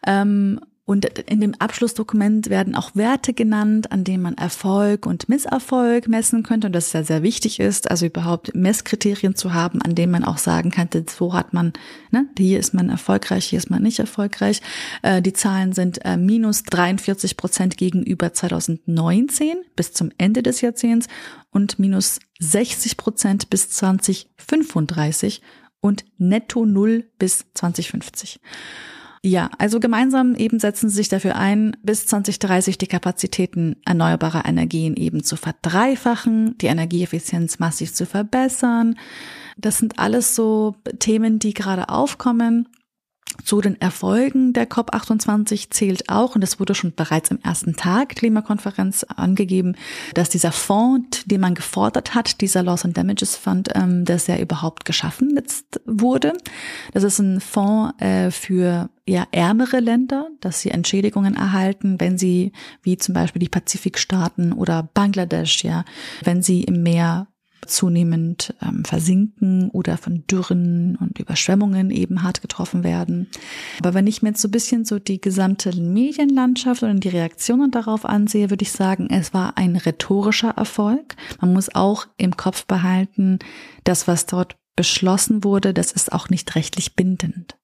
Ähm, 0.07 0.61
und 0.91 1.05
in 1.05 1.41
dem 1.41 1.55
Abschlussdokument 1.55 2.51
werden 2.51 2.75
auch 2.75 2.97
Werte 2.97 3.33
genannt, 3.33 3.93
an 3.93 4.03
denen 4.03 4.25
man 4.25 4.37
Erfolg 4.37 5.07
und 5.07 5.29
Misserfolg 5.29 6.09
messen 6.09 6.43
könnte 6.43 6.67
und 6.67 6.73
das 6.73 6.93
ja 6.93 7.05
sehr 7.05 7.23
wichtig 7.23 7.61
ist, 7.61 7.89
also 7.89 8.07
überhaupt 8.07 8.57
Messkriterien 8.57 9.37
zu 9.37 9.55
haben, 9.55 9.81
an 9.83 9.95
denen 9.95 10.11
man 10.11 10.25
auch 10.25 10.39
sagen 10.39 10.73
kann, 10.73 10.89
so 11.09 11.33
hat 11.33 11.53
man, 11.53 11.75
ne, 12.11 12.27
hier 12.37 12.59
ist 12.59 12.75
man 12.75 12.89
erfolgreich, 12.89 13.45
hier 13.45 13.59
ist 13.59 13.71
man 13.71 13.85
nicht 13.85 14.01
erfolgreich. 14.01 14.63
Äh, 15.03 15.23
die 15.23 15.33
Zahlen 15.33 15.75
sind 15.75 16.05
äh, 16.05 16.17
minus 16.17 16.65
43 16.65 17.37
Prozent 17.37 17.77
gegenüber 17.77 18.33
2019 18.33 19.59
bis 19.77 19.93
zum 19.93 20.11
Ende 20.19 20.43
des 20.43 20.61
Jahrzehnts 20.61 21.07
und 21.53 21.79
minus 21.79 22.19
60 22.41 22.97
Prozent 22.97 23.49
bis 23.49 23.71
2035 23.71 25.41
und 25.81 26.05
netto 26.19 26.67
null 26.67 27.05
bis 27.17 27.45
2050. 27.55 28.41
Ja, 29.23 29.51
also 29.59 29.81
gemeinsam 29.81 30.35
eben 30.35 30.59
setzen 30.59 30.89
sie 30.89 30.97
sich 30.97 31.11
dafür 31.11 31.37
ein, 31.37 31.77
bis 31.83 32.07
2030 32.07 32.79
die 32.79 32.87
Kapazitäten 32.87 33.77
erneuerbarer 33.85 34.47
Energien 34.47 34.97
eben 34.97 35.23
zu 35.23 35.37
verdreifachen, 35.37 36.57
die 36.59 36.67
Energieeffizienz 36.67 37.59
massiv 37.59 37.93
zu 37.93 38.07
verbessern. 38.07 38.99
Das 39.59 39.77
sind 39.77 39.99
alles 39.99 40.35
so 40.35 40.77
Themen, 41.01 41.39
die 41.39 41.53
gerade 41.53 41.91
aufkommen. 41.91 42.67
Zu 43.45 43.61
den 43.61 43.81
Erfolgen 43.81 44.53
der 44.53 44.69
COP28 44.69 45.71
zählt 45.71 46.09
auch, 46.09 46.35
und 46.35 46.41
das 46.41 46.61
wurde 46.61 46.75
schon 46.75 46.95
bereits 46.95 47.31
im 47.31 47.41
ersten 47.43 47.77
Tag 47.77 48.17
Klimakonferenz 48.17 49.05
angegeben, 49.05 49.77
dass 50.15 50.29
dieser 50.29 50.53
Fonds, 50.53 51.25
den 51.27 51.41
man 51.41 51.55
gefordert 51.55 52.15
hat, 52.15 52.41
dieser 52.41 52.63
Loss 52.63 52.85
and 52.85 52.97
Damages 52.97 53.37
Fund, 53.37 53.71
ähm, 53.75 54.05
dass 54.05 54.29
er 54.29 54.41
überhaupt 54.41 54.85
geschaffen 54.85 55.35
jetzt 55.37 55.81
wurde. 55.87 56.35
Das 56.93 57.03
ist 57.03 57.19
ein 57.19 57.41
Fonds 57.41 58.01
äh, 58.01 58.31
für 58.31 58.91
ja, 59.07 59.27
ärmere 59.33 59.81
Länder, 59.81 60.29
dass 60.41 60.61
sie 60.61 60.71
Entschädigungen 60.71 61.35
erhalten, 61.35 61.97
wenn 61.99 62.17
sie, 62.19 62.53
wie 62.83 62.97
zum 62.97 63.15
Beispiel 63.15 63.41
die 63.41 63.49
Pazifikstaaten 63.49 64.53
oder 64.53 64.89
Bangladesch, 64.95 65.65
ja, 65.65 65.85
wenn 66.23 66.43
sie 66.43 66.63
im 66.63 66.83
Meer 66.83 67.27
zunehmend 67.67 68.55
ähm, 68.63 68.85
versinken 68.85 69.71
oder 69.71 69.97
von 69.97 70.25
Dürren 70.27 70.97
und 70.97 71.19
Überschwemmungen 71.19 71.91
eben 71.91 72.23
hart 72.23 72.43
getroffen 72.43 72.85
werden. 72.85 73.29
Aber 73.79 73.95
wenn 73.95 74.07
ich 74.07 74.23
mir 74.23 74.31
jetzt 74.31 74.43
so 74.43 74.49
ein 74.49 74.53
bisschen 74.53 74.85
so 74.85 74.99
die 74.99 75.21
gesamte 75.21 75.75
Medienlandschaft 75.75 76.83
und 76.83 77.05
die 77.05 77.09
Reaktionen 77.09 77.71
darauf 77.71 78.05
ansehe, 78.05 78.51
würde 78.51 78.63
ich 78.63 78.73
sagen, 78.73 79.09
es 79.11 79.35
war 79.35 79.57
ein 79.57 79.77
rhetorischer 79.77 80.51
Erfolg. 80.51 81.17
Man 81.41 81.53
muss 81.53 81.75
auch 81.75 82.07
im 82.17 82.37
Kopf 82.37 82.67
behalten, 82.67 83.39
das, 83.85 84.09
was 84.09 84.27
dort 84.27 84.57
beschlossen 84.77 85.45
wurde, 85.45 85.75
das 85.75 85.93
ist 85.93 86.13
auch 86.13 86.31
nicht 86.31 86.55
rechtlich 86.55 86.97
bindend. 86.97 87.59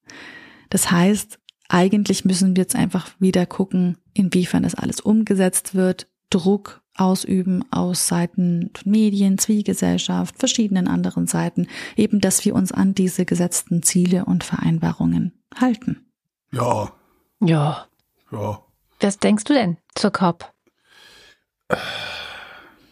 Das 0.70 0.90
heißt, 0.90 1.38
eigentlich 1.68 2.24
müssen 2.24 2.57
wir 2.57 2.62
jetzt 2.62 2.76
einfach 2.76 3.11
wieder 3.18 3.47
gucken, 3.47 3.99
inwiefern 4.12 4.62
das 4.62 4.74
alles 4.74 5.01
umgesetzt 5.01 5.74
wird, 5.74 6.09
Druck 6.30 6.82
ausüben 6.97 7.64
aus 7.70 8.09
Seiten 8.09 8.70
Medien, 8.84 9.38
Zivilgesellschaft, 9.38 10.38
verschiedenen 10.38 10.88
anderen 10.88 11.26
Seiten, 11.26 11.68
eben, 11.97 12.20
dass 12.20 12.44
wir 12.44 12.55
uns 12.55 12.72
an 12.72 12.94
diese 12.94 13.24
gesetzten 13.24 13.82
Ziele 13.82 14.24
und 14.24 14.44
Vereinbarungen 14.44 15.32
halten. 15.55 16.07
Ja. 16.53 16.92
Ja. 17.40 17.86
Ja. 18.30 18.62
Was 19.01 19.18
denkst 19.18 19.44
du 19.44 19.55
denn 19.55 19.76
zur 19.94 20.11
COP? 20.11 20.53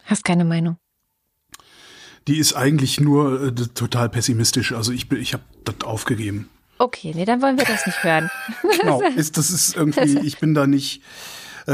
Hast 0.05 0.24
keine 0.24 0.44
Meinung. 0.44 0.76
Die 2.26 2.38
ist 2.38 2.55
eigentlich 2.55 3.00
nur 3.00 3.42
äh, 3.42 3.52
total 3.52 4.09
pessimistisch. 4.09 4.72
Also 4.72 4.92
ich, 4.92 5.11
ich 5.12 5.34
habe 5.34 5.44
das 5.64 5.82
aufgegeben. 5.84 6.48
Okay, 6.78 7.12
nee, 7.14 7.24
dann 7.24 7.40
wollen 7.42 7.57
wir 7.57 7.64
das 7.64 7.86
nicht 7.86 8.02
hören. 8.02 8.30
genau, 8.80 9.00
ist, 9.16 9.36
das 9.36 9.50
ist 9.50 9.76
irgendwie, 9.76 10.18
ich 10.26 10.38
bin 10.38 10.55
da 10.55 10.66
nicht, 10.66 11.02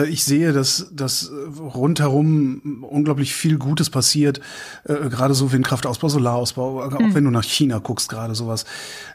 ich 0.08 0.24
sehe, 0.24 0.52
dass, 0.52 0.88
dass 0.92 1.30
rundherum 1.58 2.84
unglaublich 2.88 3.34
viel 3.34 3.58
Gutes 3.58 3.90
passiert, 3.90 4.40
äh, 4.84 5.08
gerade 5.08 5.34
so 5.34 5.52
Windkraftausbau, 5.52 6.08
Solarausbau, 6.08 6.82
auch 6.82 6.98
mhm. 6.98 7.14
wenn 7.14 7.24
du 7.24 7.30
nach 7.30 7.44
China 7.44 7.78
guckst, 7.78 8.08
gerade 8.08 8.34
sowas. 8.34 8.64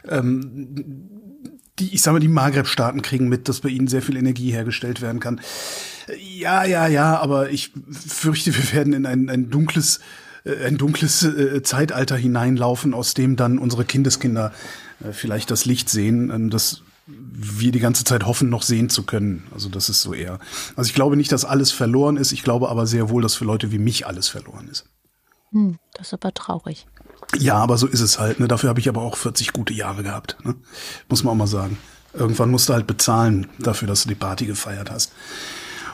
Ähm, 0.08 1.10
die, 1.78 1.94
ich 1.94 2.02
sage 2.02 2.14
mal, 2.14 2.20
die 2.20 2.28
Maghreb-Staaten 2.28 3.02
kriegen 3.02 3.28
mit, 3.28 3.48
dass 3.48 3.60
bei 3.60 3.68
ihnen 3.68 3.88
sehr 3.88 4.02
viel 4.02 4.16
Energie 4.16 4.50
hergestellt 4.50 5.02
werden 5.02 5.20
kann. 5.20 5.40
Ja, 6.18 6.64
ja, 6.64 6.86
ja, 6.86 7.18
aber 7.18 7.50
ich 7.50 7.72
fürchte, 7.90 8.54
wir 8.54 8.72
werden 8.72 8.92
in 8.92 9.06
ein, 9.06 9.28
ein 9.28 9.50
dunkles, 9.50 10.00
äh, 10.44 10.64
ein 10.66 10.78
dunkles 10.78 11.22
äh, 11.22 11.62
Zeitalter 11.62 12.16
hineinlaufen, 12.16 12.94
aus 12.94 13.14
dem 13.14 13.36
dann 13.36 13.58
unsere 13.58 13.84
Kindeskinder 13.84 14.52
äh, 15.04 15.12
vielleicht 15.12 15.50
das 15.50 15.64
Licht 15.64 15.88
sehen. 15.90 16.30
Ähm, 16.30 16.50
das 16.50 16.82
wir 17.06 17.72
die 17.72 17.78
ganze 17.78 18.04
Zeit 18.04 18.26
hoffen, 18.26 18.48
noch 18.48 18.62
sehen 18.62 18.90
zu 18.90 19.04
können. 19.04 19.46
Also 19.52 19.68
das 19.68 19.88
ist 19.88 20.02
so 20.02 20.12
eher. 20.12 20.38
Also 20.74 20.88
ich 20.88 20.94
glaube 20.94 21.16
nicht, 21.16 21.30
dass 21.30 21.44
alles 21.44 21.70
verloren 21.70 22.16
ist. 22.16 22.32
Ich 22.32 22.42
glaube 22.42 22.68
aber 22.68 22.86
sehr 22.86 23.08
wohl, 23.10 23.22
dass 23.22 23.34
für 23.34 23.44
Leute 23.44 23.70
wie 23.70 23.78
mich 23.78 24.06
alles 24.06 24.28
verloren 24.28 24.68
ist. 24.68 24.86
Hm, 25.52 25.78
das 25.94 26.08
ist 26.08 26.14
aber 26.14 26.34
traurig. 26.34 26.86
Ja, 27.38 27.56
aber 27.56 27.78
so 27.78 27.86
ist 27.86 28.00
es 28.00 28.18
halt. 28.18 28.40
Ne? 28.40 28.48
Dafür 28.48 28.68
habe 28.68 28.80
ich 28.80 28.88
aber 28.88 29.02
auch 29.02 29.16
40 29.16 29.52
gute 29.52 29.72
Jahre 29.72 30.02
gehabt. 30.02 30.36
Ne? 30.44 30.56
Muss 31.08 31.22
man 31.22 31.32
auch 31.32 31.36
mal 31.36 31.46
sagen. 31.46 31.78
Irgendwann 32.12 32.50
musst 32.50 32.68
du 32.68 32.72
halt 32.72 32.86
bezahlen 32.86 33.46
dafür, 33.58 33.86
dass 33.86 34.02
du 34.02 34.08
die 34.08 34.14
Party 34.14 34.46
gefeiert 34.46 34.90
hast. 34.90 35.12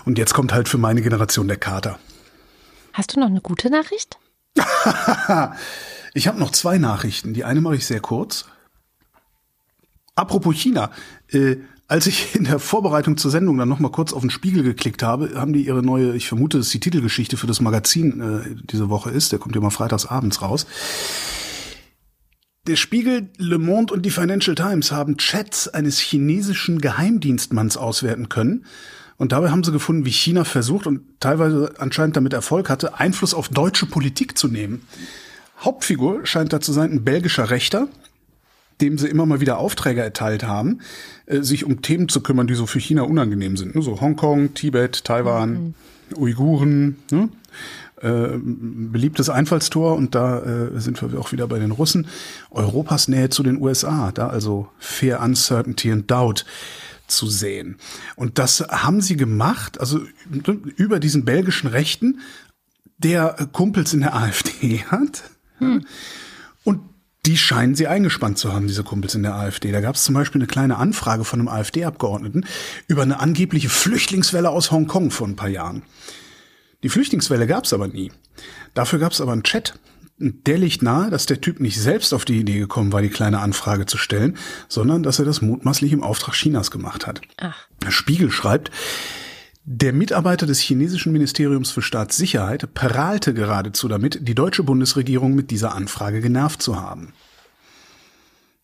Und 0.04 0.18
jetzt 0.18 0.34
kommt 0.34 0.52
halt 0.52 0.68
für 0.68 0.78
meine 0.78 1.02
Generation 1.02 1.48
der 1.48 1.56
Kater. 1.56 1.98
Hast 2.92 3.14
du 3.14 3.20
noch 3.20 3.28
eine 3.28 3.40
gute 3.40 3.70
Nachricht? 3.70 4.18
ich 6.14 6.28
habe 6.28 6.38
noch 6.38 6.52
zwei 6.52 6.78
Nachrichten. 6.78 7.34
Die 7.34 7.44
eine 7.44 7.60
mache 7.60 7.76
ich 7.76 7.86
sehr 7.86 8.00
kurz. 8.00 8.46
Apropos 10.14 10.54
China, 10.54 10.90
äh, 11.28 11.56
als 11.88 12.06
ich 12.06 12.34
in 12.34 12.44
der 12.44 12.58
Vorbereitung 12.58 13.16
zur 13.16 13.30
Sendung 13.30 13.58
dann 13.58 13.68
noch 13.68 13.78
mal 13.78 13.90
kurz 13.90 14.12
auf 14.12 14.20
den 14.20 14.30
Spiegel 14.30 14.62
geklickt 14.62 15.02
habe, 15.02 15.32
haben 15.34 15.52
die 15.52 15.66
ihre 15.66 15.82
neue, 15.82 16.14
ich 16.14 16.28
vermute, 16.28 16.58
dass 16.58 16.70
die 16.70 16.80
Titelgeschichte 16.80 17.36
für 17.36 17.46
das 17.46 17.60
Magazin 17.60 18.20
äh, 18.20 18.56
diese 18.70 18.88
Woche 18.88 19.10
ist. 19.10 19.32
Der 19.32 19.38
kommt 19.38 19.54
ja 19.54 19.60
mal 19.60 19.70
freitags 19.70 20.06
abends 20.06 20.42
raus. 20.42 20.66
Der 22.68 22.76
Spiegel, 22.76 23.28
Le 23.38 23.58
Monde 23.58 23.92
und 23.92 24.06
die 24.06 24.10
Financial 24.10 24.54
Times 24.54 24.92
haben 24.92 25.16
Chats 25.16 25.66
eines 25.66 25.98
chinesischen 25.98 26.80
Geheimdienstmanns 26.80 27.76
auswerten 27.76 28.28
können. 28.28 28.66
Und 29.16 29.32
dabei 29.32 29.50
haben 29.50 29.64
sie 29.64 29.72
gefunden, 29.72 30.04
wie 30.04 30.12
China 30.12 30.44
versucht 30.44 30.86
und 30.86 31.02
teilweise 31.20 31.74
anscheinend 31.78 32.16
damit 32.16 32.32
Erfolg 32.32 32.70
hatte, 32.70 32.98
Einfluss 33.00 33.34
auf 33.34 33.48
deutsche 33.48 33.86
Politik 33.86 34.38
zu 34.38 34.46
nehmen. 34.46 34.86
Hauptfigur 35.60 36.24
scheint 36.24 36.52
da 36.52 36.60
zu 36.60 36.72
sein 36.72 36.92
ein 36.92 37.04
belgischer 37.04 37.50
Rechter, 37.50 37.88
dem 38.82 38.98
sie 38.98 39.08
immer 39.08 39.24
mal 39.24 39.40
wieder 39.40 39.58
Aufträge 39.58 40.02
erteilt 40.02 40.44
haben, 40.44 40.80
äh, 41.26 41.40
sich 41.40 41.64
um 41.64 41.80
Themen 41.80 42.08
zu 42.08 42.20
kümmern, 42.20 42.46
die 42.46 42.54
so 42.54 42.66
für 42.66 42.80
China 42.80 43.02
unangenehm 43.02 43.56
sind. 43.56 43.74
Ne? 43.74 43.82
So 43.82 44.00
Hongkong, 44.00 44.54
Tibet, 44.54 45.04
Taiwan, 45.04 45.52
mhm. 45.52 45.74
Uiguren. 46.16 46.96
Ne? 47.10 47.28
Äh, 48.02 48.36
beliebtes 48.36 49.30
Einfallstor 49.30 49.94
und 49.94 50.16
da 50.16 50.40
äh, 50.40 50.80
sind 50.80 51.00
wir 51.00 51.20
auch 51.20 51.30
wieder 51.30 51.46
bei 51.46 51.60
den 51.60 51.70
Russen. 51.70 52.08
Europas 52.50 53.06
Nähe 53.06 53.30
zu 53.30 53.44
den 53.44 53.62
USA, 53.62 54.10
da 54.10 54.28
also 54.28 54.68
Fear, 54.80 55.22
Uncertainty 55.22 55.92
and 55.92 56.10
Doubt 56.10 56.44
zu 57.06 57.28
sehen. 57.28 57.76
Und 58.16 58.38
das 58.38 58.60
haben 58.68 59.00
sie 59.00 59.16
gemacht, 59.16 59.80
also 59.80 60.00
über 60.76 60.98
diesen 60.98 61.24
belgischen 61.24 61.68
Rechten, 61.68 62.18
der 62.98 63.48
Kumpels 63.52 63.94
in 63.94 64.00
der 64.00 64.16
AfD 64.16 64.84
hat. 64.88 65.22
Hm. 65.58 65.86
Die 67.24 67.36
scheinen 67.36 67.76
sie 67.76 67.86
eingespannt 67.86 68.38
zu 68.38 68.52
haben, 68.52 68.66
diese 68.66 68.82
Kumpels 68.82 69.14
in 69.14 69.22
der 69.22 69.36
AfD. 69.36 69.70
Da 69.70 69.80
gab 69.80 69.94
es 69.94 70.02
zum 70.02 70.14
Beispiel 70.14 70.40
eine 70.40 70.48
kleine 70.48 70.78
Anfrage 70.78 71.22
von 71.22 71.38
einem 71.38 71.48
AfD-Abgeordneten 71.48 72.46
über 72.88 73.02
eine 73.02 73.20
angebliche 73.20 73.68
Flüchtlingswelle 73.68 74.50
aus 74.50 74.72
Hongkong 74.72 75.12
vor 75.12 75.28
ein 75.28 75.36
paar 75.36 75.48
Jahren. 75.48 75.82
Die 76.82 76.88
Flüchtlingswelle 76.88 77.46
gab 77.46 77.64
es 77.64 77.72
aber 77.72 77.86
nie. 77.86 78.10
Dafür 78.74 78.98
gab 78.98 79.12
es 79.12 79.20
aber 79.20 79.30
einen 79.30 79.44
Chat. 79.44 79.78
Der 80.18 80.58
liegt 80.58 80.82
nahe, 80.82 81.10
dass 81.10 81.26
der 81.26 81.40
Typ 81.40 81.60
nicht 81.60 81.80
selbst 81.80 82.12
auf 82.12 82.24
die 82.24 82.40
Idee 82.40 82.58
gekommen 82.58 82.92
war, 82.92 83.02
die 83.02 83.08
kleine 83.08 83.38
Anfrage 83.38 83.86
zu 83.86 83.98
stellen, 83.98 84.36
sondern 84.68 85.04
dass 85.04 85.20
er 85.20 85.24
das 85.24 85.42
mutmaßlich 85.42 85.92
im 85.92 86.02
Auftrag 86.02 86.34
Chinas 86.34 86.72
gemacht 86.72 87.06
hat. 87.06 87.20
Ach. 87.36 87.68
Der 87.84 87.92
Spiegel 87.92 88.32
schreibt, 88.32 88.72
der 89.64 89.92
Mitarbeiter 89.92 90.46
des 90.46 90.58
chinesischen 90.58 91.12
Ministeriums 91.12 91.70
für 91.70 91.82
Staatssicherheit 91.82 92.74
prahlte 92.74 93.32
geradezu 93.32 93.86
damit, 93.86 94.26
die 94.26 94.34
deutsche 94.34 94.64
Bundesregierung 94.64 95.34
mit 95.34 95.50
dieser 95.50 95.74
Anfrage 95.74 96.20
genervt 96.20 96.62
zu 96.62 96.80
haben. 96.80 97.12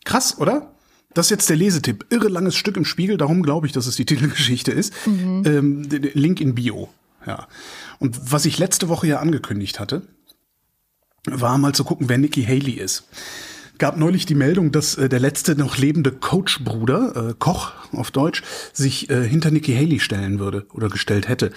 Krass, 0.05 0.39
oder? 0.39 0.73
Das 1.15 1.27
ist 1.27 1.31
jetzt 1.31 1.51
der 1.51 1.57
Lesetipp. 1.57 2.07
Irre 2.11 2.29
langes 2.29 2.57
Stück 2.57 2.77
im 2.77 2.85
Spiegel, 2.85 3.17
darum 3.17 3.43
glaube 3.43 3.67
ich, 3.67 3.73
dass 3.73 3.87
es 3.87 3.97
die 3.97 4.07
Titelgeschichte 4.07 4.73
ist. 4.73 4.93
Mhm. 5.07 5.43
Ähm, 5.47 5.83
Link 6.15 6.41
in 6.41 6.55
Bio. 6.55 6.89
Ja. 7.27 7.47
Und 7.99 8.33
was 8.33 8.45
ich 8.45 8.59
letzte 8.59 8.89
Woche 8.89 9.07
ja 9.07 9.21
angekündigt 9.21 9.79
hatte, 9.79 10.03
war 11.27 11.59
mal 11.59 11.75
zu 11.75 11.85
gucken, 11.85 12.09
wer 12.09 12.19
Nikki 12.19 12.45
Haley 12.45 12.73
ist. 12.73 13.05
Gab 13.79 13.97
neulich 13.97 14.27
die 14.27 14.35
Meldung, 14.35 14.73
dass 14.73 14.97
äh, 14.97 15.09
der 15.09 15.21
letzte 15.21 15.57
noch 15.57 15.79
lebende 15.79 16.11
Coach-Bruder, 16.13 17.31
äh, 17.31 17.35
Koch 17.39 17.73
auf 17.93 18.11
Deutsch, 18.11 18.43
sich 18.73 19.09
äh, 19.09 19.27
hinter 19.27 19.51
Nikki 19.51 19.75
Haley 19.75 20.01
stellen 20.01 20.39
würde 20.39 20.67
oder 20.73 20.89
gestellt 20.89 21.29
hätte. 21.29 21.53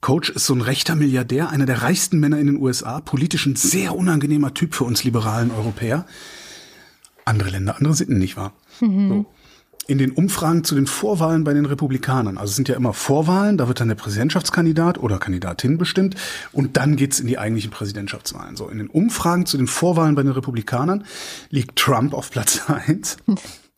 Coach 0.00 0.30
ist 0.30 0.46
so 0.46 0.54
ein 0.54 0.60
rechter 0.60 0.94
Milliardär, 0.94 1.50
einer 1.50 1.66
der 1.66 1.82
reichsten 1.82 2.20
Männer 2.20 2.38
in 2.38 2.46
den 2.46 2.58
USA, 2.58 3.00
politisch 3.00 3.46
ein 3.46 3.56
sehr 3.56 3.96
unangenehmer 3.96 4.54
Typ 4.54 4.74
für 4.74 4.84
uns 4.84 5.02
liberalen 5.02 5.50
Europäer. 5.50 6.06
Andere 7.24 7.50
Länder, 7.50 7.76
andere 7.76 7.94
Sitten, 7.94 8.18
nicht 8.18 8.36
wahr? 8.36 8.52
Mhm. 8.80 9.08
So 9.08 9.26
in 9.88 9.96
den 9.96 10.12
Umfragen 10.12 10.64
zu 10.64 10.74
den 10.74 10.86
Vorwahlen 10.86 11.44
bei 11.44 11.54
den 11.54 11.64
Republikanern. 11.64 12.36
Also 12.36 12.50
es 12.50 12.56
sind 12.56 12.68
ja 12.68 12.76
immer 12.76 12.92
Vorwahlen, 12.92 13.56
da 13.56 13.68
wird 13.68 13.80
dann 13.80 13.88
der 13.88 13.94
Präsidentschaftskandidat 13.94 14.98
oder 14.98 15.18
Kandidatin 15.18 15.78
bestimmt 15.78 16.14
und 16.52 16.76
dann 16.76 16.94
geht's 16.94 17.20
in 17.20 17.26
die 17.26 17.38
eigentlichen 17.38 17.70
Präsidentschaftswahlen. 17.70 18.54
So, 18.54 18.68
in 18.68 18.78
den 18.78 18.88
Umfragen 18.88 19.46
zu 19.46 19.56
den 19.56 19.66
Vorwahlen 19.66 20.14
bei 20.14 20.22
den 20.22 20.32
Republikanern 20.32 21.04
liegt 21.48 21.76
Trump 21.76 22.12
auf 22.12 22.30
Platz 22.30 22.62
eins. 22.68 23.16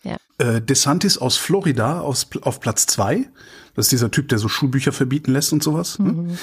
Ja. 0.02 0.16
Äh, 0.38 0.62
DeSantis 0.62 1.18
aus 1.18 1.36
Florida 1.36 2.00
aus, 2.00 2.28
auf 2.40 2.60
Platz 2.60 2.86
zwei. 2.86 3.28
Das 3.74 3.84
ist 3.84 3.92
dieser 3.92 4.10
Typ, 4.10 4.28
der 4.28 4.38
so 4.38 4.48
Schulbücher 4.48 4.92
verbieten 4.92 5.30
lässt 5.30 5.52
und 5.52 5.62
sowas. 5.62 5.98
Ne? 5.98 6.12
Mhm. 6.12 6.38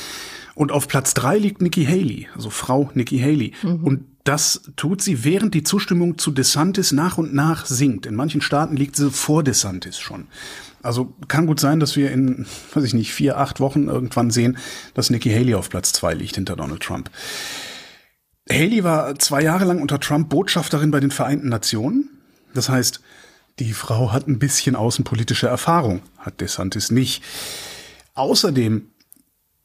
Und 0.53 0.71
auf 0.71 0.87
Platz 0.87 1.15
drei 1.15 1.39
liegt 1.39 1.59
Nikki 1.59 1.83
Haley, 1.83 2.27
also 2.35 2.51
Frau 2.51 2.91
Nikki 2.93 3.17
Haley. 3.17 3.53
Mhm. 3.63 3.83
Und 3.83 4.05
das 4.27 4.61
tut 4.75 5.01
sie, 5.01 5.23
während 5.23 5.53
die 5.53 5.63
Zustimmung 5.63 6.17
zu 6.17 6.31
DeSantis 6.31 6.91
nach 6.91 7.17
und 7.17 7.33
nach 7.33 7.65
sinkt. 7.65 8.05
In 8.05 8.15
manchen 8.15 8.41
Staaten 8.41 8.75
liegt 8.75 8.95
sie 8.95 9.09
vor 9.09 9.43
DeSantis 9.43 9.99
schon. 9.99 10.27
Also 10.83 11.13
kann 11.27 11.47
gut 11.47 11.59
sein, 11.59 11.79
dass 11.79 11.95
wir 11.95 12.11
in, 12.11 12.45
weiß 12.73 12.83
ich 12.83 12.93
nicht, 12.93 13.13
vier, 13.13 13.37
acht 13.37 13.59
Wochen 13.59 13.87
irgendwann 13.87 14.29
sehen, 14.29 14.57
dass 14.93 15.09
Nikki 15.09 15.29
Haley 15.31 15.55
auf 15.55 15.69
Platz 15.69 15.93
zwei 15.93 16.13
liegt 16.13 16.35
hinter 16.35 16.55
Donald 16.55 16.83
Trump. 16.83 17.09
Haley 18.49 18.83
war 18.83 19.17
zwei 19.19 19.41
Jahre 19.41 19.65
lang 19.65 19.81
unter 19.81 19.99
Trump 19.99 20.29
Botschafterin 20.29 20.91
bei 20.91 20.99
den 20.99 21.11
Vereinten 21.11 21.49
Nationen. 21.49 22.09
Das 22.53 22.69
heißt, 22.69 23.01
die 23.59 23.73
Frau 23.73 24.11
hat 24.11 24.27
ein 24.27 24.39
bisschen 24.39 24.75
außenpolitische 24.75 25.47
Erfahrung, 25.47 26.01
hat 26.17 26.41
DeSantis 26.41 26.91
nicht. 26.91 27.23
Außerdem 28.13 28.87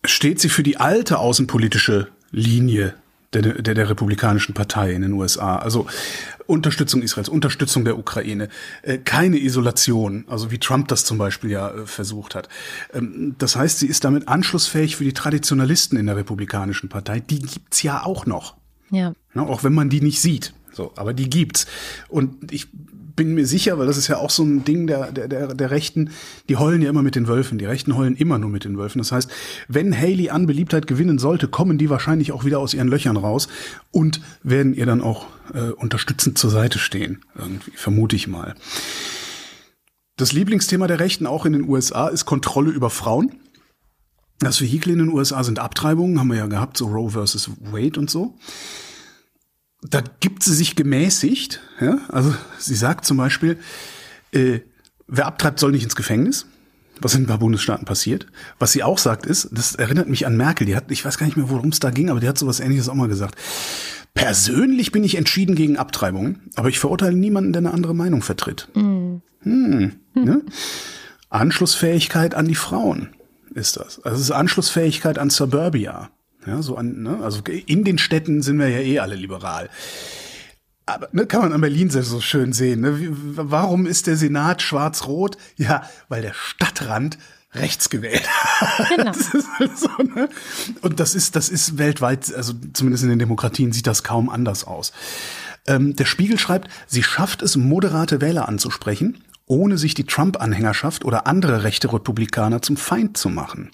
steht 0.05 0.41
sie 0.41 0.49
für 0.49 0.63
die 0.63 0.79
alte 0.79 1.19
außenpolitische 1.19 2.09
Linie 2.31 2.95
der, 3.33 3.43
der, 3.43 3.75
der 3.75 3.89
Republikanischen 3.89 4.55
Partei 4.55 4.93
in 4.93 5.03
den 5.03 5.13
USA. 5.13 5.57
Also 5.57 5.87
Unterstützung 6.47 7.03
Israels, 7.03 7.29
Unterstützung 7.29 7.85
der 7.85 7.99
Ukraine, 7.99 8.49
äh, 8.83 8.99
keine 8.99 9.39
Isolation, 9.39 10.25
also 10.29 10.51
wie 10.51 10.59
Trump 10.59 10.89
das 10.89 11.05
zum 11.05 11.19
Beispiel 11.19 11.51
ja 11.51 11.71
äh, 11.71 11.87
versucht 11.87 12.35
hat. 12.35 12.49
Ähm, 12.93 13.35
das 13.39 13.57
heißt, 13.57 13.79
sie 13.79 13.87
ist 13.87 14.05
damit 14.05 14.29
anschlussfähig 14.29 14.97
für 14.97 15.05
die 15.05 15.15
Traditionalisten 15.15 15.99
in 15.99 16.07
der 16.07 16.17
Republikanischen 16.17 16.89
Partei. 16.89 17.21
Die 17.21 17.41
gibt's 17.41 17.83
ja 17.83 18.05
auch 18.05 18.27
noch. 18.27 18.57
Ja. 18.91 19.15
ja. 19.35 19.43
Auch 19.43 19.65
wenn 19.65 19.75
man 19.75 19.89
die 19.89 20.01
nicht 20.01 20.21
sieht. 20.21 20.53
So, 20.73 20.93
aber 20.97 21.13
die 21.13 21.29
gibt's. 21.29 21.67
Und 22.09 22.53
ich 22.53 22.69
bin 23.15 23.35
mir 23.35 23.47
sicher, 23.47 23.79
weil 23.79 23.87
das 23.87 23.97
ist 23.97 24.09
ja 24.09 24.19
auch 24.19 24.31
so 24.31 24.43
ein 24.43 24.65
Ding 24.65 24.87
der, 24.87 25.13
der, 25.13 25.29
der, 25.29 25.55
der 25.55 25.71
Rechten, 25.71 26.11
die 26.49 26.57
heulen 26.57 26.83
ja 26.83 26.91
immer 26.91 27.03
mit 27.03 27.15
den 27.15 27.29
Wölfen. 27.29 27.59
Die 27.59 27.65
Rechten 27.65 27.97
heulen 27.97 28.17
immer 28.17 28.39
nur 28.39 28.51
mit 28.51 28.65
den 28.65 28.77
Wölfen. 28.79 28.99
Das 28.99 29.13
heißt, 29.13 29.31
wenn 29.69 29.97
Haley 29.97 30.31
an 30.31 30.47
Beliebtheit 30.47 30.87
gewinnen 30.87 31.19
sollte, 31.19 31.49
kommen 31.49 31.79
die 31.79 31.91
wahrscheinlich 31.91 32.33
auch 32.33 32.45
wieder 32.45 32.59
aus 32.59 32.75
ihren 32.75 32.89
Löchern 32.89 33.17
raus 33.17 33.49
und 33.91 34.21
werden 34.43 34.75
ihr 34.75 34.87
dann 34.87 35.01
auch 35.01 35.27
äh, 35.55 35.71
unterstützend 35.71 36.39
zur 36.39 36.51
Seite 36.51 36.79
stehen. 36.79 37.21
Irgendwie, 37.37 37.73
vermute 37.75 38.17
ich 38.17 38.29
mal. 38.29 38.55
Das 40.17 40.33
Lieblingsthema 40.33 40.87
der 40.87 41.01
Rechten 41.01 41.27
auch 41.27 41.47
in 41.47 41.53
den 41.53 41.69
USA 41.69 42.09
ist 42.09 42.27
Kontrolle 42.27 42.71
über 42.71 42.91
Frauen. 42.91 43.33
Das 44.39 44.61
Vehikel 44.61 44.93
in 44.93 44.99
den 44.99 45.09
USA 45.09 45.45
sind 45.45 45.59
Abtreibungen, 45.59 46.19
haben 46.19 46.29
wir 46.29 46.37
ja 46.37 46.47
gehabt, 46.47 46.77
so 46.77 46.87
Roe 46.87 47.11
versus 47.11 47.51
Wade 47.61 47.99
und 47.99 48.11
so 48.11 48.37
da 49.83 50.03
gibt 50.21 50.43
sie 50.43 50.55
sich 50.55 50.77
gemäßigt. 50.77 51.61
Ja? 51.81 51.99
Also 52.09 52.35
sie 52.59 52.75
sagt 52.75 53.05
zum 53.05 53.17
Beispiel, 53.17 53.59
äh, 54.33 54.61
wer 55.07 55.27
abtreibt, 55.27 55.59
soll 55.59 55.73
nicht 55.73 55.85
ins 55.85 55.97
Gefängnis. 55.97 56.47
Was 57.01 57.15
in 57.15 57.25
ein 57.25 57.27
paar 57.27 57.39
Bundesstaaten 57.39 57.85
passiert. 57.85 58.27
Was 58.61 58.71
sie 58.71 58.85
auch 58.85 58.99
sagt 58.99 59.27
ist, 59.27 59.49
das 59.51 59.75
erinnert 59.75 60.09
mich 60.09 60.25
an 60.25 60.37
Merkel, 60.37 60.67
die 60.67 60.77
hat, 60.77 60.91
ich 60.91 61.05
weiß 61.05 61.19
gar 61.19 61.27
nicht 61.27 61.37
mehr, 61.37 61.51
worum 61.51 61.71
es 61.71 61.81
da 61.81 61.91
ging, 61.91 62.11
aber 62.11 62.21
die 62.21 62.29
hat 62.29 62.39
sowas 62.39 62.61
ähnliches 62.61 62.89
auch 62.89 62.95
mal 62.95 63.09
gesagt. 63.09 63.35
Persönlich 64.15 64.93
bin 64.93 65.03
ich 65.03 65.17
entschieden 65.17 65.57
gegen 65.57 65.79
Abtreibungen, 65.79 66.51
aber 66.55 66.69
ich 66.69 66.79
verurteile 66.79 67.17
niemanden, 67.17 67.53
der 67.53 67.61
eine 67.61 67.73
andere 67.73 67.95
Meinung 67.95 68.23
vertritt. 68.23 68.69
Mm. 68.75 69.17
Hm. 69.43 69.93
Ne? 70.15 70.43
Anschlussfähigkeit 71.31 72.35
an 72.37 72.47
die 72.47 72.55
Frauen 72.55 73.09
ist 73.55 73.79
das. 73.79 74.01
Also 74.05 74.17
es 74.17 74.25
ist 74.25 74.31
Anschlussfähigkeit 74.31 75.19
an 75.19 75.31
Suburbia. 75.31 76.11
Ja, 76.47 76.63
so 76.63 76.77
an, 76.77 77.03
ne? 77.03 77.21
Also 77.23 77.43
in 77.67 77.85
den 77.85 77.99
Städten 77.99 78.43
sind 78.43 78.59
wir 78.59 78.69
ja 78.69 78.79
eh 78.79 78.99
alle 78.99 79.15
liberal. 79.15 79.71
Aber 80.87 81.09
ne, 81.13 81.27
kann 81.27 81.43
man 81.43 81.53
an 81.53 81.61
Berlin 81.61 81.91
so 81.91 82.21
schön 82.21 82.53
sehen. 82.53 82.81
Ne? 82.81 83.01
Wie, 83.01 83.09
warum 83.13 83.87
ist 83.87 84.07
der 84.07 84.17
Senat 84.17 84.63
schwarz-rot? 84.63 85.37
Ja, 85.57 85.89
weil 86.09 86.23
der 86.23 86.35
Stadtrand 86.35 87.19
rechts 87.55 87.91
gewählt. 87.91 88.29
Genau. 88.97 89.13
Das 89.13 89.35
ist 89.35 89.49
halt 89.59 89.79
so, 89.79 89.89
ne? 90.15 90.29
Und 90.81 90.99
das 90.99 91.15
ist, 91.15 91.37
das 91.37 91.49
ist 91.49 91.79
weltweit, 91.79 92.35
also 92.35 92.55
zumindest 92.73 93.05
in 93.05 93.11
den 93.11 93.19
Demokratien 93.19 93.73
sieht 93.73 93.87
das 93.87 94.03
kaum 94.03 94.29
anders 94.29 94.65
aus. 94.65 94.93
Ähm, 95.67 95.95
der 95.95 96.05
Spiegel 96.05 96.39
schreibt, 96.39 96.69
sie 96.87 97.03
schafft 97.03 97.43
es, 97.43 97.57
moderate 97.57 98.21
Wähler 98.21 98.49
anzusprechen, 98.49 99.23
ohne 99.47 99.79
sich 99.79 99.95
die 99.95 100.05
Trump-Anhängerschaft 100.05 101.05
oder 101.05 101.27
andere 101.27 101.65
rechte 101.65 101.93
Republikaner 101.93 102.63
zum 102.63 102.77
Feind 102.77 103.17
zu 103.17 103.29
machen. 103.29 103.71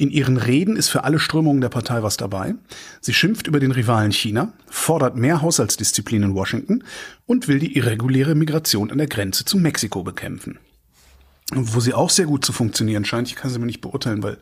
In 0.00 0.10
ihren 0.10 0.38
Reden 0.38 0.76
ist 0.76 0.88
für 0.88 1.04
alle 1.04 1.18
Strömungen 1.18 1.60
der 1.60 1.68
Partei 1.68 2.02
was 2.02 2.16
dabei. 2.16 2.54
Sie 3.02 3.12
schimpft 3.12 3.46
über 3.46 3.60
den 3.60 3.70
Rivalen 3.70 4.12
China, 4.12 4.54
fordert 4.66 5.14
mehr 5.14 5.42
Haushaltsdisziplin 5.42 6.22
in 6.22 6.34
Washington 6.34 6.84
und 7.26 7.48
will 7.48 7.58
die 7.58 7.76
irreguläre 7.76 8.34
Migration 8.34 8.90
an 8.90 8.96
der 8.96 9.08
Grenze 9.08 9.44
zu 9.44 9.58
Mexiko 9.58 10.02
bekämpfen. 10.02 10.58
wo 11.52 11.80
sie 11.80 11.92
auch 11.92 12.08
sehr 12.08 12.24
gut 12.24 12.46
zu 12.46 12.54
funktionieren 12.54 13.04
scheint, 13.04 13.28
ich 13.28 13.36
kann 13.36 13.50
sie 13.50 13.58
mir 13.58 13.66
nicht 13.66 13.82
beurteilen, 13.82 14.22
weil 14.22 14.38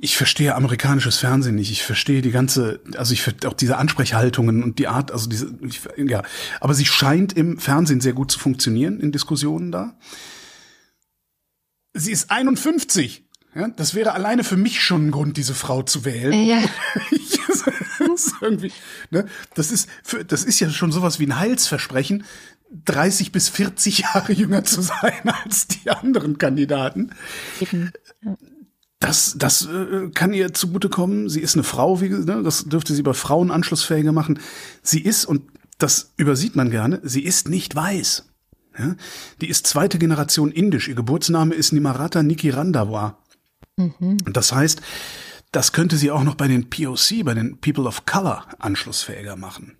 ich 0.00 0.16
verstehe 0.16 0.54
amerikanisches 0.54 1.18
Fernsehen 1.18 1.56
nicht. 1.56 1.70
Ich 1.70 1.82
verstehe 1.82 2.22
die 2.22 2.30
ganze, 2.30 2.80
also 2.96 3.12
ich 3.12 3.28
auch 3.44 3.52
diese 3.52 3.76
Ansprechhaltungen 3.76 4.62
und 4.62 4.78
die 4.78 4.88
Art, 4.88 5.12
also 5.12 5.28
diese, 5.28 5.54
ich, 5.60 5.82
ja. 5.98 6.22
Aber 6.60 6.72
sie 6.72 6.86
scheint 6.86 7.34
im 7.34 7.58
Fernsehen 7.58 8.00
sehr 8.00 8.14
gut 8.14 8.30
zu 8.30 8.38
funktionieren 8.38 9.00
in 9.00 9.12
Diskussionen 9.12 9.70
da. 9.70 9.98
sie 11.92 12.10
ist 12.10 12.30
51. 12.30 13.26
Ja, 13.54 13.68
das 13.68 13.94
wäre 13.94 14.12
alleine 14.12 14.44
für 14.44 14.56
mich 14.56 14.82
schon 14.82 15.08
ein 15.08 15.10
Grund, 15.10 15.36
diese 15.36 15.54
Frau 15.54 15.82
zu 15.82 16.04
wählen. 16.04 16.32
Ja. 16.32 16.62
das, 17.98 18.24
ist 18.24 18.34
irgendwie, 18.40 18.72
ne, 19.10 19.26
das, 19.54 19.70
ist 19.70 19.88
für, 20.02 20.24
das 20.24 20.44
ist 20.44 20.58
ja 20.60 20.70
schon 20.70 20.90
sowas 20.90 21.18
wie 21.18 21.26
ein 21.26 21.38
Heilsversprechen, 21.38 22.24
30 22.86 23.32
bis 23.32 23.50
40 23.50 23.98
Jahre 23.98 24.32
jünger 24.32 24.64
zu 24.64 24.80
sein 24.80 25.28
als 25.44 25.66
die 25.68 25.90
anderen 25.90 26.38
Kandidaten. 26.38 27.10
Eben. 27.60 27.92
Das, 28.98 29.34
das 29.36 29.66
äh, 29.66 30.08
kann 30.14 30.32
ihr 30.32 30.54
zugutekommen. 30.54 31.28
Sie 31.28 31.40
ist 31.40 31.54
eine 31.54 31.64
Frau, 31.64 32.00
wie, 32.00 32.08
ne, 32.08 32.42
das 32.42 32.64
dürfte 32.64 32.94
sie 32.94 33.02
bei 33.02 33.12
Frauen 33.12 33.50
anschlussfähiger 33.50 34.12
machen. 34.12 34.38
Sie 34.82 35.02
ist, 35.02 35.26
und 35.26 35.42
das 35.78 36.12
übersieht 36.16 36.56
man 36.56 36.70
gerne, 36.70 37.00
sie 37.02 37.22
ist 37.22 37.48
nicht 37.48 37.74
weiß. 37.74 38.24
Ja? 38.78 38.94
Die 39.40 39.48
ist 39.48 39.66
zweite 39.66 39.98
Generation 39.98 40.52
indisch. 40.52 40.88
Ihr 40.88 40.94
Geburtsname 40.94 41.54
ist 41.54 41.72
Nimarata 41.72 42.22
Niki 42.22 42.50
Randhawa. 42.50 43.18
Mhm. 43.98 44.18
Das 44.32 44.52
heißt, 44.52 44.80
das 45.52 45.72
könnte 45.72 45.96
sie 45.96 46.10
auch 46.10 46.24
noch 46.24 46.34
bei 46.34 46.48
den 46.48 46.70
POC, 46.70 47.24
bei 47.24 47.34
den 47.34 47.58
People 47.58 47.84
of 47.84 48.06
Color, 48.06 48.46
anschlussfähiger 48.58 49.36
machen. 49.36 49.76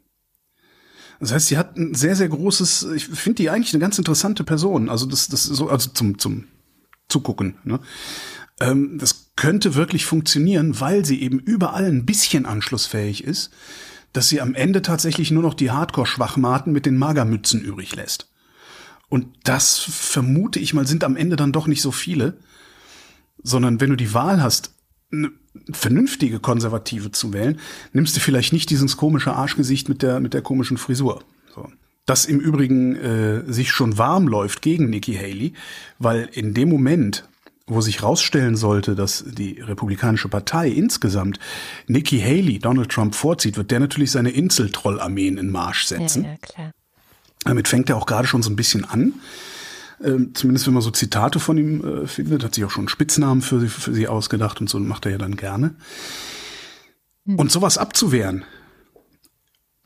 Das 1.18 1.32
heißt, 1.32 1.46
sie 1.46 1.57
hat 1.57 1.76
ein 1.76 1.94
sehr, 1.94 2.16
sehr 2.16 2.28
großes, 2.28 2.88
ich 2.94 3.07
finde 3.07 3.42
die 3.42 3.50
eigentlich 3.50 3.72
eine 3.72 3.80
ganz 3.80 3.96
interessante 3.96 4.44
Person. 4.44 4.88
Also 4.88 5.07
das, 5.07 5.28
das 5.28 5.44
so, 5.44 5.68
also 5.68 5.90
zum, 5.90 6.18
zum 6.18 6.48
Zugucken. 7.09 7.55
Ne? 7.64 7.78
Ähm, 8.61 8.98
das 8.98 9.30
könnte 9.36 9.74
wirklich 9.74 10.05
funktionieren, 10.05 10.80
weil 10.80 11.05
sie 11.05 11.22
eben 11.22 11.38
überall 11.38 11.84
ein 11.84 12.07
bisschen 12.07 12.44
anschlussfähig 12.44 13.24
ist, 13.24 13.50
dass 14.12 14.28
sie 14.28 14.40
am 14.40 14.55
Ende 14.55 14.82
tatsächlich 14.82 15.30
nur 15.30 15.42
noch 15.42 15.55
die 15.55 15.70
Hardcore-Schwachmaten 15.70 16.72
mit 16.72 16.86
den 16.86 16.98
Magermützen 16.98 17.62
übrig 17.62 17.94
lässt. 17.94 18.28
Und 19.09 19.26
das 19.44 19.78
vermute 19.78 20.59
ich 20.59 20.74
mal 20.74 20.86
sind 20.86 21.05
am 21.05 21.16
Ende 21.16 21.36
dann 21.36 21.53
doch 21.53 21.66
nicht 21.66 21.82
so 21.82 21.92
viele, 21.92 22.38
sondern 23.43 23.80
wenn 23.80 23.90
du 23.90 23.97
die 23.97 24.14
Wahl 24.14 24.43
hast, 24.43 24.74
eine 25.12 25.30
vernünftige 25.70 26.40
Konservative 26.40 27.12
zu 27.12 27.32
wählen, 27.32 27.59
nimmst 27.93 28.16
du 28.16 28.20
vielleicht 28.20 28.53
nicht 28.53 28.70
dieses 28.70 28.97
komische 28.97 29.34
Arschgesicht 29.34 29.88
mit 29.88 30.03
der 30.03 30.20
mit 30.20 30.34
der 30.34 30.43
komischen 30.43 30.78
Frisur. 30.78 31.22
So. 31.55 31.68
Das 32.07 32.24
im 32.24 32.40
Übrigen 32.40 32.97
äh, 32.97 33.53
sich 33.53 33.70
schon 33.70 33.99
warm 33.99 34.26
läuft 34.26 34.62
gegen 34.62 34.90
Nikki 34.90 35.14
Haley, 35.14 35.53
weil 35.99 36.28
in 36.32 36.55
dem 36.55 36.68
Moment, 36.68 37.28
wo 37.66 37.80
sich 37.80 38.03
rausstellen 38.03 38.57
sollte, 38.57 38.95
dass 38.97 39.24
die 39.26 39.61
Republikanische 39.61 40.28
Partei 40.28 40.68
insgesamt 40.68 41.38
Nikki 41.86 42.20
Haley 42.20 42.59
Donald 42.59 42.90
Trump 42.90 43.14
vorzieht, 43.14 43.57
wird 43.57 43.70
der 43.70 43.80
natürlich 43.80 44.11
seine 44.11 44.30
Inseltrollarmeen 44.30 45.36
in 45.36 45.51
Marsch 45.51 45.84
setzen. 45.84 46.24
Ja, 46.24 46.30
ja, 46.30 46.36
klar. 46.38 46.72
Damit 47.45 47.68
fängt 47.68 47.90
er 47.90 47.97
auch 47.97 48.07
gerade 48.07 48.26
schon 48.26 48.43
so 48.43 48.51
ein 48.51 48.57
bisschen 48.57 48.84
an. 48.84 49.14
Ähm, 50.05 50.34
zumindest 50.34 50.66
wenn 50.66 50.74
man 50.74 50.82
so 50.82 50.90
Zitate 50.90 51.38
von 51.38 51.57
ihm 51.59 51.84
äh, 51.84 52.07
findet, 52.07 52.44
hat 52.44 52.55
sich 52.55 52.64
auch 52.64 52.70
schon 52.70 52.88
Spitznamen 52.88 53.42
für 53.42 53.61
sie, 53.61 53.68
für 53.68 53.94
sie 53.94 54.09
ausgedacht 54.09 54.61
und 54.61 54.68
so 54.68 54.78
macht 54.78 55.07
er 55.07 55.12
ja 55.12 55.18
dann 55.18 55.36
gerne. 55.36 55.74
Hm. 57.26 57.38
Und 57.38 57.53
sowas 57.53 57.78
abzuwehren, 57.78 58.44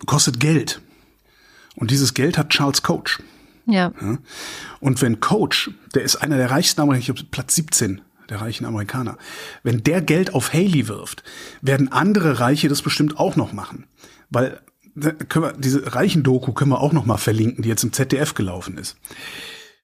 kostet 0.07 0.41
Geld. 0.41 0.81
Und 1.75 1.91
dieses 1.91 2.15
Geld 2.15 2.39
hat 2.39 2.51
Charles 2.51 2.83
Coach. 2.83 3.21
Ja. 3.67 3.93
ja. 4.01 4.19
Und 4.81 5.03
wenn 5.03 5.21
Coach, 5.21 5.71
der 5.95 6.03
ist 6.03 6.17
einer 6.17 6.37
der 6.37 6.51
reichsten 6.51 6.81
Amerikaner, 6.81 7.01
ich 7.01 7.07
glaube 7.07 7.31
Platz 7.31 7.55
17 7.55 8.01
der 8.29 8.41
reichen 8.41 8.65
Amerikaner, 8.65 9.19
wenn 9.63 9.85
der 9.85 10.03
Geld 10.03 10.35
auf 10.35 10.53
Haley 10.53 10.89
wirft, 10.89 11.23
werden 11.63 11.93
andere 11.93 12.41
Reiche 12.41 12.69
das 12.69 12.83
bestimmt 12.83 13.21
auch 13.21 13.37
noch 13.37 13.53
machen. 13.53 13.87
Weil 14.31 14.61
können 15.29 15.45
wir, 15.45 15.53
diese 15.53 15.95
reichen 15.95 16.23
Doku 16.23 16.53
können 16.53 16.71
wir 16.71 16.81
auch 16.81 16.93
noch 16.93 17.07
mal 17.07 17.19
verlinken, 17.19 17.63
die 17.63 17.69
jetzt 17.69 17.85
im 17.85 17.93
ZDF 17.93 18.35
gelaufen 18.35 18.79
ist. 18.79 18.97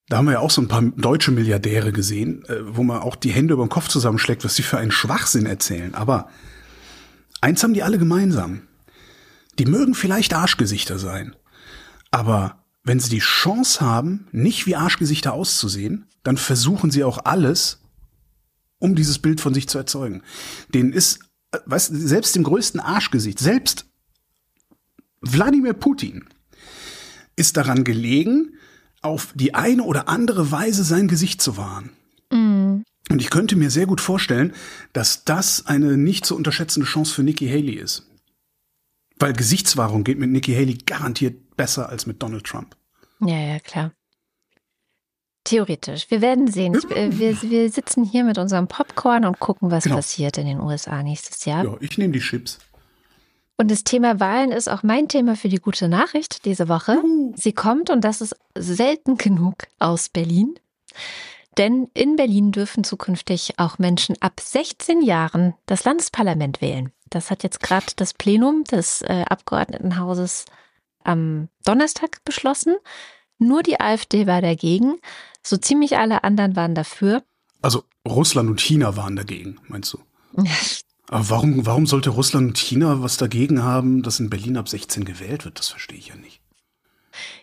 Da 0.09 0.19
haben 0.19 0.27
wir 0.27 0.33
ja 0.33 0.41
auch 0.41 0.51
so 0.51 0.61
ein 0.61 0.69
paar 0.69 0.83
deutsche 0.83 1.31
Milliardäre 1.31 1.93
gesehen, 1.93 2.45
äh, 2.47 2.59
wo 2.77 2.83
man 2.83 3.01
auch 3.01 3.17
die 3.17 3.31
Hände 3.31 3.55
über 3.55 3.65
den 3.65 3.71
Kopf 3.71 3.89
zusammenschlägt, 3.89 4.45
was 4.45 4.57
sie 4.57 4.63
für 4.63 4.79
einen 4.79 4.91
Schwachsinn 4.91 5.47
erzählen. 5.47 5.95
Aber 5.95 6.29
eins 7.41 7.63
haben 7.63 7.75
die 7.75 7.83
alle 7.83 7.99
gemeinsam. 7.99 8.63
Die 9.59 9.67
mögen 9.67 9.95
vielleicht 9.95 10.35
Arschgesichter 10.35 10.99
sein. 10.99 11.37
Aber 12.11 12.65
wenn 12.85 13.01
sie 13.01 13.11
die 13.11 13.21
Chance 13.21 13.81
haben, 13.81 14.27
nicht 14.33 14.67
wie 14.67 14.77
Arschgesichter 14.77 15.33
auszusehen, 15.33 16.07
dann 16.23 16.37
versuchen 16.37 16.91
sie 16.91 17.05
auch 17.05 17.25
alles, 17.25 17.81
um 18.79 18.95
dieses 18.95 19.19
Bild 19.19 19.41
von 19.41 19.55
sich 19.55 19.69
zu 19.69 19.79
erzeugen. 19.79 20.23
Denen 20.75 20.93
ist, 20.93 21.21
äh, 21.53 21.59
weißt 21.67 21.91
selbst 21.93 22.37
im 22.37 22.43
größten 22.43 22.81
Arschgesicht, 22.81 23.39
selbst 23.39 23.87
Wladimir 25.21 25.75
Putin 25.75 26.29
ist 27.37 27.57
daran 27.57 27.85
gelegen, 27.85 28.59
auf 29.03 29.33
die 29.35 29.55
eine 29.55 29.83
oder 29.83 30.09
andere 30.09 30.51
Weise 30.51 30.85
sein 30.85 31.09
Gesicht 31.09 31.43
zu 31.43 31.57
wahren. 31.57 31.91
Mhm. 32.31 32.85
Und 33.11 33.21
ich 33.21 33.31
könnte 33.31 33.57
mir 33.57 33.71
sehr 33.71 33.87
gut 33.87 34.01
vorstellen, 34.01 34.55
dass 34.93 35.25
das 35.25 35.67
eine 35.67 35.97
nicht 35.97 36.25
zu 36.25 36.37
unterschätzende 36.37 36.87
Chance 36.87 37.15
für 37.15 37.23
Nikki 37.23 37.49
Haley 37.49 37.75
ist. 37.75 38.09
Weil 39.19 39.33
Gesichtswahrung 39.33 40.05
geht 40.05 40.19
mit 40.19 40.31
Nikki 40.31 40.55
Haley 40.55 40.79
garantiert 40.87 41.57
besser 41.57 41.89
als 41.89 42.07
mit 42.07 42.23
Donald 42.23 42.45
Trump. 42.45 42.77
Ja, 43.21 43.39
ja, 43.39 43.59
klar. 43.61 43.93
Theoretisch. 45.45 46.11
Wir 46.11 46.21
werden 46.21 46.47
sehen. 46.47 46.75
Ich, 46.77 46.97
äh, 46.97 47.19
wir, 47.19 47.43
wir 47.43 47.71
sitzen 47.71 48.05
hier 48.05 48.25
mit 48.25 48.39
unserem 48.39 48.69
Popcorn 48.69 49.25
und 49.25 49.41
gucken, 49.41 49.71
was 49.71 49.85
genau. 49.85 49.97
passiert 49.97 50.39
in 50.39 50.47
den 50.47 50.61
USA 50.61 51.03
nächstes 51.03 51.45
Jahr. 51.45 51.65
Ja, 51.65 51.77
ich 51.81 51.99
nehme 51.99 52.13
die 52.13 52.21
Chips. 52.21 52.59
Und 53.57 53.71
das 53.71 53.85
Thema 53.85 54.19
Wahlen 54.19 54.51
ist 54.51 54.69
auch 54.69 54.83
mein 54.83 55.09
Thema 55.09 55.37
für 55.37 55.49
die 55.49 55.61
gute 55.61 55.89
Nachricht 55.89 56.45
diese 56.45 56.69
Woche. 56.69 57.03
Sie 57.37 57.53
kommt, 57.53 57.91
und 57.91 58.03
das 58.03 58.21
ist 58.21 58.37
selten 58.57 59.17
genug, 59.17 59.67
aus 59.79 60.09
Berlin. 60.09 60.59
Denn 61.59 61.89
in 61.95 62.17
Berlin 62.17 62.51
dürfen 62.51 62.83
zukünftig 62.83 63.59
auch 63.59 63.79
Menschen 63.79 64.17
ab 64.21 64.41
16 64.41 65.03
Jahren 65.03 65.55
das 65.67 65.85
Landesparlament 65.85 66.61
wählen. 66.61 66.93
Das 67.11 67.31
hat 67.31 67.43
jetzt 67.43 67.61
gerade 67.61 67.93
das 67.97 68.15
Plenum 68.15 68.65
des 68.65 69.03
äh, 69.03 69.25
Abgeordnetenhauses 69.29 70.47
am 71.05 71.49
Donnerstag 71.65 72.25
beschlossen. 72.25 72.77
Nur 73.39 73.63
die 73.63 73.81
AfD 73.81 74.27
war 74.27 74.41
dagegen. 74.41 74.99
So 75.43 75.57
ziemlich 75.59 75.99
alle 75.99 76.25
anderen 76.25 76.57
waren 76.57 76.75
dafür. 76.75 77.23
Also 77.61 77.85
Russland 78.09 78.49
und 78.49 78.61
China 78.61 78.97
waren 78.97 79.17
dagegen, 79.17 79.59
meinst 79.69 79.93
du? 79.93 79.99
Aber 81.13 81.29
warum, 81.29 81.67
warum 81.67 81.87
sollte 81.87 82.09
Russland 82.09 82.49
und 82.49 82.59
China 82.59 83.03
was 83.03 83.19
dagegen 83.19 83.63
haben, 83.63 84.03
dass 84.03 84.19
in 84.19 84.31
Berlin 84.31 84.57
ab 84.57 84.67
16 84.67 85.05
gewählt 85.05 85.45
wird? 85.45 85.59
Das 85.59 85.69
verstehe 85.69 85.99
ich 85.99 86.09
ja 86.09 86.17
nicht. 86.17 86.41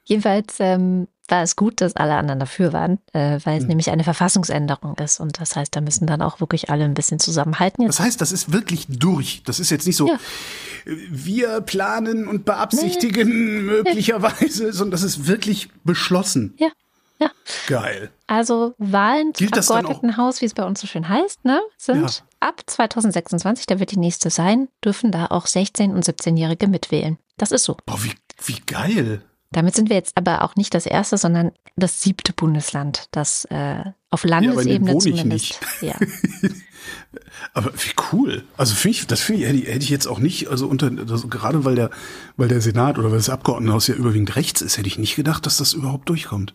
Jedenfalls 0.04 0.56
ähm, 0.60 1.08
war 1.28 1.44
es 1.44 1.56
gut, 1.56 1.80
dass 1.80 1.96
alle 1.96 2.16
anderen 2.16 2.40
dafür 2.40 2.74
waren, 2.74 2.98
äh, 3.14 3.40
weil 3.44 3.58
es 3.58 3.64
mhm. 3.64 3.68
nämlich 3.68 3.92
eine 3.92 4.04
Verfassungsänderung 4.04 4.98
ist. 4.98 5.20
Und 5.20 5.40
das 5.40 5.56
heißt, 5.56 5.76
da 5.76 5.82
müssen 5.82 6.08
dann 6.08 6.24
auch 6.24 6.40
wirklich 6.40 6.72
alle 6.72 6.84
ein 6.84 6.96
bisschen 6.96 7.20
zusammenhalten. 7.20 7.84
Jetzt. 7.84 8.00
Das 8.00 8.06
heißt, 8.08 8.22
das 8.22 8.32
ist 8.32 8.52
wirklich 8.52 8.88
durch. 8.90 9.44
Das 9.46 9.60
ist 9.60 9.70
jetzt 9.70 9.86
nicht 9.86 9.98
so, 9.98 10.08
ja. 10.08 10.18
wir 10.86 11.62
planen 11.62 12.28
und 12.28 12.46
beabsichtigen 12.46 13.28
nee. 13.28 13.62
möglicherweise, 13.62 14.74
sondern 14.74 14.92
das 14.92 15.04
ist 15.04 15.28
wirklich 15.28 15.70
beschlossen. 15.84 16.56
Ja. 16.58 16.70
Ja. 17.20 17.32
Geil. 17.68 18.12
Also 18.28 18.74
Wahlen 18.78 19.34
zum 19.34 19.52
Abgeordnetenhaus, 19.52 20.42
wie 20.42 20.46
es 20.46 20.54
bei 20.54 20.64
uns 20.64 20.80
so 20.80 20.88
schön 20.88 21.10
heißt, 21.10 21.44
ne, 21.44 21.60
sind 21.78 22.02
ja. 22.02 22.48
ab 22.48 22.62
2026, 22.66 23.66
da 23.66 23.80
wird 23.80 23.92
die 23.92 24.00
nächste 24.00 24.30
sein, 24.30 24.70
dürfen 24.84 25.12
da 25.12 25.28
auch 25.28 25.46
16- 25.46 25.92
und 25.92 26.06
17-Jährige 26.06 26.68
mitwählen. 26.68 27.18
Das 27.38 27.52
ist 27.52 27.66
so. 27.66 27.78
Boah, 27.86 28.02
wie, 28.04 28.14
wie 28.46 28.60
geil. 28.66 29.22
Damit 29.52 29.76
sind 29.76 29.90
wir 29.90 29.96
jetzt 29.96 30.16
aber 30.16 30.44
auch 30.44 30.56
nicht 30.56 30.74
das 30.76 30.86
erste, 30.86 31.18
sondern 31.18 31.52
das 31.76 32.02
siebte 32.02 32.34
Bundesland, 32.34 33.08
das 33.12 33.46
äh, 33.46 33.84
auf 34.12 34.24
Landesebene 34.24 34.94
ja, 34.94 35.00
zumindest. 35.00 35.60
Ja. 35.82 35.96
aber 37.54 37.74
wie 37.74 37.94
cool. 38.12 38.44
Also 38.58 38.76
finde 38.76 38.98
ich, 38.98 39.08
das 39.08 39.22
finde 39.22 39.42
ich, 39.42 39.48
hätte, 39.48 39.58
ich, 39.58 39.68
hätte 39.68 39.84
ich 39.84 39.90
jetzt 39.90 40.08
auch 40.08 40.20
nicht, 40.20 40.50
also 40.50 40.68
unter, 40.68 40.92
also 41.10 41.28
gerade 41.28 41.66
weil 41.66 41.76
der, 41.76 41.90
weil 42.38 42.48
der 42.48 42.62
Senat 42.62 43.00
oder 43.00 43.10
weil 43.10 43.18
das 43.18 43.30
Abgeordnetenhaus 43.30 43.88
ja 43.88 43.96
überwiegend 43.96 44.36
rechts 44.36 44.62
ist, 44.62 44.78
hätte 44.78 44.88
ich 44.88 45.00
nicht 45.00 45.16
gedacht, 45.16 45.46
dass 45.46 45.58
das 45.58 45.74
überhaupt 45.74 46.10
durchkommt. 46.10 46.54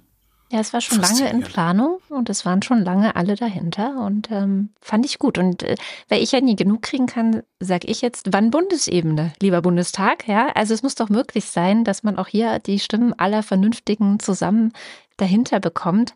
Ja, 0.53 0.61
es 0.61 0.73
war 0.73 0.81
schon 0.81 1.01
lange 1.01 1.29
in 1.31 1.41
Planung 1.41 1.99
und 2.11 2.29
es 2.29 2.45
waren 2.45 2.63
schon 2.63 2.85
lange 2.85 3.17
alle 3.17 3.35
dahinter 3.35 3.97
und 4.05 4.31
ähm, 4.31 4.71
fand 4.81 5.07
ich 5.07 5.19
gut. 5.19 5.39
Und 5.39 5.63
äh, 5.63 5.75
weil 6.09 6.23
ich 6.23 6.33
ja 6.33 6.41
nie 6.41 6.55
genug 6.55 6.83
kriegen 6.83 7.07
kann, 7.07 7.43
sage 7.61 7.89
ich 7.89 8.03
jetzt, 8.03 8.29
wann 8.33 8.51
Bundesebene, 8.51 9.33
lieber 9.41 9.63
Bundestag? 9.63 10.29
Ja, 10.29 10.49
also 10.55 10.75
es 10.75 10.83
muss 10.83 10.95
doch 10.95 11.09
möglich 11.09 11.47
sein, 11.47 11.85
dass 11.85 12.03
man 12.03 12.19
auch 12.19 12.29
hier 12.29 12.59
die 12.59 12.79
Stimmen 12.79 13.15
aller 13.19 13.43
Vernünftigen 13.43 14.21
zusammen 14.21 14.73
dahinter 15.17 15.61
bekommt, 15.61 16.15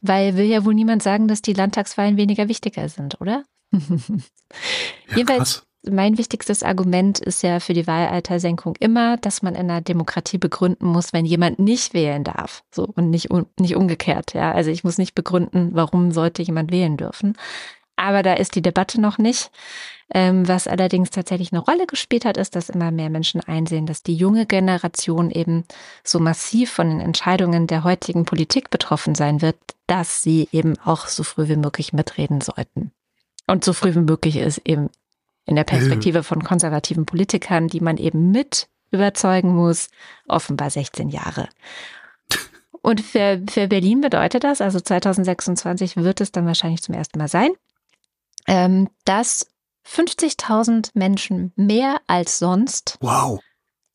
weil 0.00 0.36
will 0.36 0.46
ja 0.46 0.64
wohl 0.64 0.74
niemand 0.74 1.02
sagen, 1.02 1.26
dass 1.26 1.42
die 1.42 1.54
Landtagswahlen 1.54 2.16
weniger 2.16 2.48
wichtiger 2.48 2.88
sind, 2.88 3.20
oder? 3.20 3.44
ja, 3.72 5.16
Jedenfalls 5.16 5.60
krass 5.60 5.66
mein 5.88 6.18
wichtigstes 6.18 6.62
Argument 6.62 7.18
ist 7.18 7.42
ja 7.42 7.58
für 7.58 7.74
die 7.74 7.86
Wahlaltersenkung 7.86 8.76
immer, 8.78 9.16
dass 9.16 9.42
man 9.42 9.54
in 9.54 9.70
einer 9.70 9.80
Demokratie 9.80 10.38
begründen 10.38 10.86
muss, 10.86 11.12
wenn 11.12 11.24
jemand 11.24 11.58
nicht 11.58 11.94
wählen 11.94 12.24
darf. 12.24 12.62
So 12.70 12.84
und 12.84 13.10
nicht, 13.10 13.28
nicht 13.58 13.76
umgekehrt. 13.76 14.34
Ja, 14.34 14.52
also 14.52 14.70
ich 14.70 14.84
muss 14.84 14.98
nicht 14.98 15.14
begründen, 15.14 15.70
warum 15.72 16.12
sollte 16.12 16.42
jemand 16.42 16.70
wählen 16.70 16.96
dürfen. 16.96 17.36
Aber 17.96 18.22
da 18.22 18.34
ist 18.34 18.54
die 18.54 18.62
Debatte 18.62 19.00
noch 19.00 19.18
nicht. 19.18 19.50
Ähm, 20.14 20.46
was 20.46 20.68
allerdings 20.68 21.10
tatsächlich 21.10 21.52
eine 21.52 21.62
Rolle 21.62 21.86
gespielt 21.86 22.24
hat, 22.24 22.36
ist, 22.36 22.54
dass 22.54 22.68
immer 22.68 22.90
mehr 22.90 23.08
Menschen 23.08 23.40
einsehen, 23.40 23.86
dass 23.86 24.02
die 24.02 24.14
junge 24.14 24.44
Generation 24.44 25.30
eben 25.30 25.64
so 26.04 26.18
massiv 26.18 26.70
von 26.70 26.90
den 26.90 27.00
Entscheidungen 27.00 27.66
der 27.66 27.82
heutigen 27.82 28.24
Politik 28.24 28.70
betroffen 28.70 29.14
sein 29.14 29.40
wird, 29.40 29.56
dass 29.86 30.22
sie 30.22 30.48
eben 30.52 30.78
auch 30.84 31.06
so 31.06 31.22
früh 31.22 31.48
wie 31.48 31.56
möglich 31.56 31.92
mitreden 31.92 32.40
sollten. 32.40 32.92
Und 33.46 33.64
so 33.64 33.72
früh 33.72 33.94
wie 33.94 34.00
möglich 34.00 34.36
ist 34.36 34.60
eben 34.64 34.90
in 35.46 35.56
der 35.56 35.64
Perspektive 35.64 36.22
von 36.22 36.44
konservativen 36.44 37.06
Politikern, 37.06 37.68
die 37.68 37.80
man 37.80 37.96
eben 37.96 38.30
mit 38.30 38.68
überzeugen 38.90 39.54
muss, 39.54 39.88
offenbar 40.28 40.70
16 40.70 41.08
Jahre. 41.08 41.48
Und 42.82 43.00
für, 43.00 43.42
für 43.48 43.68
Berlin 43.68 44.00
bedeutet 44.00 44.44
das, 44.44 44.60
also 44.60 44.80
2026 44.80 45.96
wird 45.96 46.20
es 46.20 46.32
dann 46.32 46.46
wahrscheinlich 46.46 46.82
zum 46.82 46.94
ersten 46.94 47.18
Mal 47.18 47.28
sein, 47.28 47.50
ähm, 48.46 48.88
dass 49.04 49.46
50.000 49.86 50.90
Menschen 50.94 51.52
mehr 51.56 52.00
als 52.06 52.38
sonst 52.38 52.98
Wow. 53.00 53.40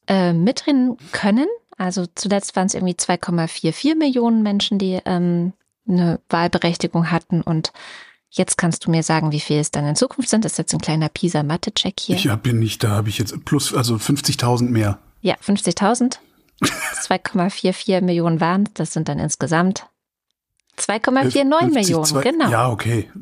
äh, 0.07 0.33
mitreden 0.33 0.97
können. 1.11 1.47
Also 1.77 2.05
zuletzt 2.15 2.55
waren 2.55 2.65
es 2.67 2.73
irgendwie 2.73 2.95
2,44 2.95 3.95
Millionen 3.95 4.41
Menschen, 4.41 4.79
die 4.79 4.99
ähm, 5.05 5.53
eine 5.87 6.19
Wahlberechtigung 6.29 7.11
hatten. 7.11 7.41
Und 7.41 7.71
jetzt 8.29 8.57
kannst 8.57 8.85
du 8.85 8.91
mir 8.91 9.03
sagen, 9.03 9.31
wie 9.31 9.39
viel 9.39 9.59
es 9.59 9.71
dann 9.71 9.85
in 9.85 9.95
Zukunft 9.95 10.29
sind. 10.29 10.45
Das 10.45 10.53
ist 10.53 10.57
jetzt 10.57 10.73
ein 10.73 10.79
kleiner 10.81 11.09
PISA-Mathe-Check 11.09 11.99
hier. 11.99 12.15
Ich 12.15 12.29
bin 12.43 12.59
nicht, 12.59 12.83
da 12.83 12.89
habe 12.89 13.09
ich 13.09 13.17
jetzt 13.17 13.45
plus, 13.45 13.73
also 13.73 13.95
50.000 13.95 14.69
mehr. 14.69 14.99
Ja, 15.21 15.35
50.000. 15.35 16.17
2,44 16.61 18.01
Millionen 18.01 18.39
waren, 18.41 18.67
das 18.73 18.91
sind 18.93 19.07
dann 19.09 19.19
insgesamt 19.19 19.85
2,49 20.77 21.59
50, 21.59 21.73
Millionen, 21.73 22.05
zwei- 22.05 22.21
genau. 22.21 22.49
Ja, 22.49 22.69
okay. 22.71 23.09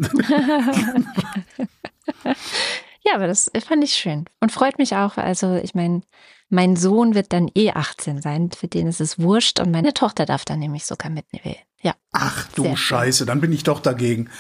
Ja, 3.08 3.14
aber 3.16 3.28
das 3.28 3.52
fand 3.68 3.84
ich 3.84 3.94
schön 3.94 4.26
und 4.40 4.52
freut 4.52 4.80
mich 4.80 4.96
auch. 4.96 5.18
Also 5.18 5.56
ich 5.58 5.76
meine, 5.76 6.02
mein 6.50 6.76
Sohn 6.76 7.14
wird 7.14 7.34
dann 7.34 7.52
eh 7.54 7.70
18 7.72 8.20
sein, 8.20 8.50
für 8.52 8.68
den 8.68 8.88
ist 8.88 9.00
es 9.00 9.20
wurscht 9.20 9.60
und 9.60 9.70
meine 9.72 9.94
Tochter 9.94 10.26
darf 10.26 10.44
dann 10.44 10.58
nämlich 10.60 10.86
sogar 10.86 11.12
mitwählen. 11.12 11.56
Ja, 11.86 11.94
Ach 12.14 12.48
du 12.56 12.64
Sehr 12.64 12.78
schön. 12.78 12.98
Scheiße, 12.98 13.26
dann 13.28 13.42
bin 13.42 13.52
ich 13.52 13.62
doch 13.62 13.80
dagegen. 13.80 14.32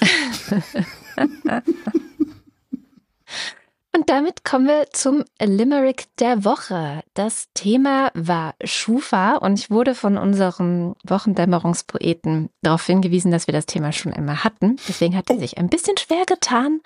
Und 3.96 4.10
damit 4.10 4.43
kommen 4.43 4.66
wir 4.68 4.88
zum 4.91 5.24
Limerick 5.39 6.08
der 6.18 6.43
Woche. 6.43 7.04
Das 7.14 7.50
Thema 7.54 8.12
war 8.16 8.56
Schufa 8.64 9.38
und 9.38 9.58
ich 9.60 9.70
wurde 9.70 9.96
von 9.96 10.18
unserem 10.18 10.96
Wochendämmerungspoeten 11.06 12.50
darauf 12.62 12.86
hingewiesen, 12.86 13.32
dass 13.32 13.48
wir 13.48 13.54
das 13.54 13.68
Thema 13.68 13.93
schon 13.93 14.12
einmal 14.12 14.43
hatten. 14.43 14.78
Deswegen 14.88 15.16
hat 15.16 15.30
er 15.30 15.38
sich 15.38 15.58
ein 15.58 15.70
bisschen 15.70 15.98
schwer 15.98 16.26
getan. 16.26 16.82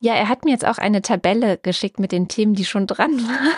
Ja, 0.00 0.14
er 0.14 0.28
hat 0.28 0.44
mir 0.44 0.50
jetzt 0.50 0.66
auch 0.66 0.78
eine 0.78 1.00
Tabelle 1.00 1.56
geschickt 1.56 2.00
mit 2.00 2.12
den 2.12 2.28
Themen, 2.28 2.54
die 2.54 2.66
schon 2.66 2.86
dran 2.86 3.12
waren. 3.22 3.52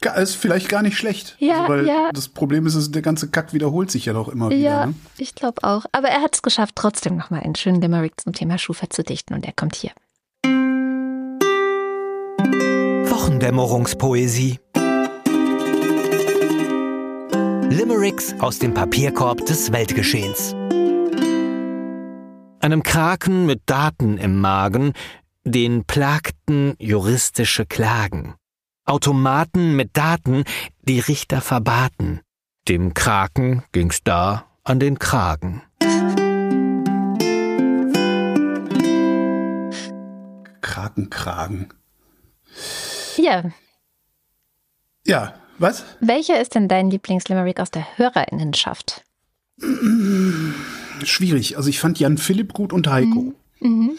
Ga- 0.00 0.14
Ist 0.14 0.34
vielleicht 0.36 0.68
gar 0.68 0.82
nicht 0.82 0.96
schlecht. 0.96 1.36
Ja, 1.38 1.62
also, 1.62 1.68
weil 1.72 1.86
ja. 1.86 2.10
das 2.12 2.28
Problem 2.28 2.66
ist, 2.66 2.74
es- 2.74 2.90
der 2.90 3.02
ganze 3.02 3.28
Kack 3.30 3.52
wiederholt 3.52 3.90
sich 3.90 4.06
ja 4.06 4.12
doch 4.12 4.28
immer 4.28 4.50
wieder. 4.50 4.58
Ja, 4.58 4.86
Ne? 4.86 4.94
ich 5.18 5.34
glaube 5.34 5.62
auch. 5.64 5.84
Aber 5.92 6.08
er 6.08 6.20
hat 6.22 6.34
es 6.34 6.42
geschafft, 6.42 6.74
trotzdem 6.76 7.16
nochmal 7.16 7.40
einen 7.40 7.54
schönen 7.54 7.80
Limerick 7.80 8.20
zum 8.20 8.32
Thema 8.32 8.58
Schufa 8.58 8.88
zu 8.90 9.02
dichten 9.02 9.34
und 9.34 9.44
er 9.46 9.52
kommt 9.52 9.76
hier. 9.76 9.90
Wochendämmerungspoesie. 13.22 14.58
Limericks 17.70 18.34
aus 18.40 18.58
dem 18.58 18.74
Papierkorb 18.74 19.46
des 19.46 19.72
Weltgeschehens. 19.72 20.54
Einem 22.60 22.82
Kraken 22.82 23.46
mit 23.46 23.62
Daten 23.66 24.18
im 24.18 24.40
Magen, 24.40 24.92
den 25.44 25.84
plagten 25.84 26.74
juristische 26.78 27.66
Klagen. 27.66 28.34
Automaten 28.84 29.76
mit 29.76 29.96
Daten, 29.96 30.44
die 30.82 30.98
Richter 30.98 31.40
verbaten. 31.40 32.20
Dem 32.68 32.94
Kraken 32.94 33.62
ging's 33.72 34.02
da 34.02 34.46
an 34.64 34.80
den 34.80 34.98
Kragen. 34.98 35.62
Krakenkragen. 40.60 41.68
Ja, 43.16 43.44
Ja, 45.04 45.34
was? 45.58 45.84
welcher 46.00 46.40
ist 46.40 46.54
denn 46.54 46.68
dein 46.68 46.90
Lieblingslimerick 46.90 47.60
aus 47.60 47.70
der 47.70 47.86
Hörerinnenschaft? 47.98 49.04
Schwierig. 51.04 51.56
Also 51.56 51.68
ich 51.68 51.78
fand 51.80 51.98
Jan 51.98 52.18
Philipp 52.18 52.52
gut 52.52 52.72
und 52.72 52.88
Heiko. 52.88 53.34
Mhm. 53.60 53.98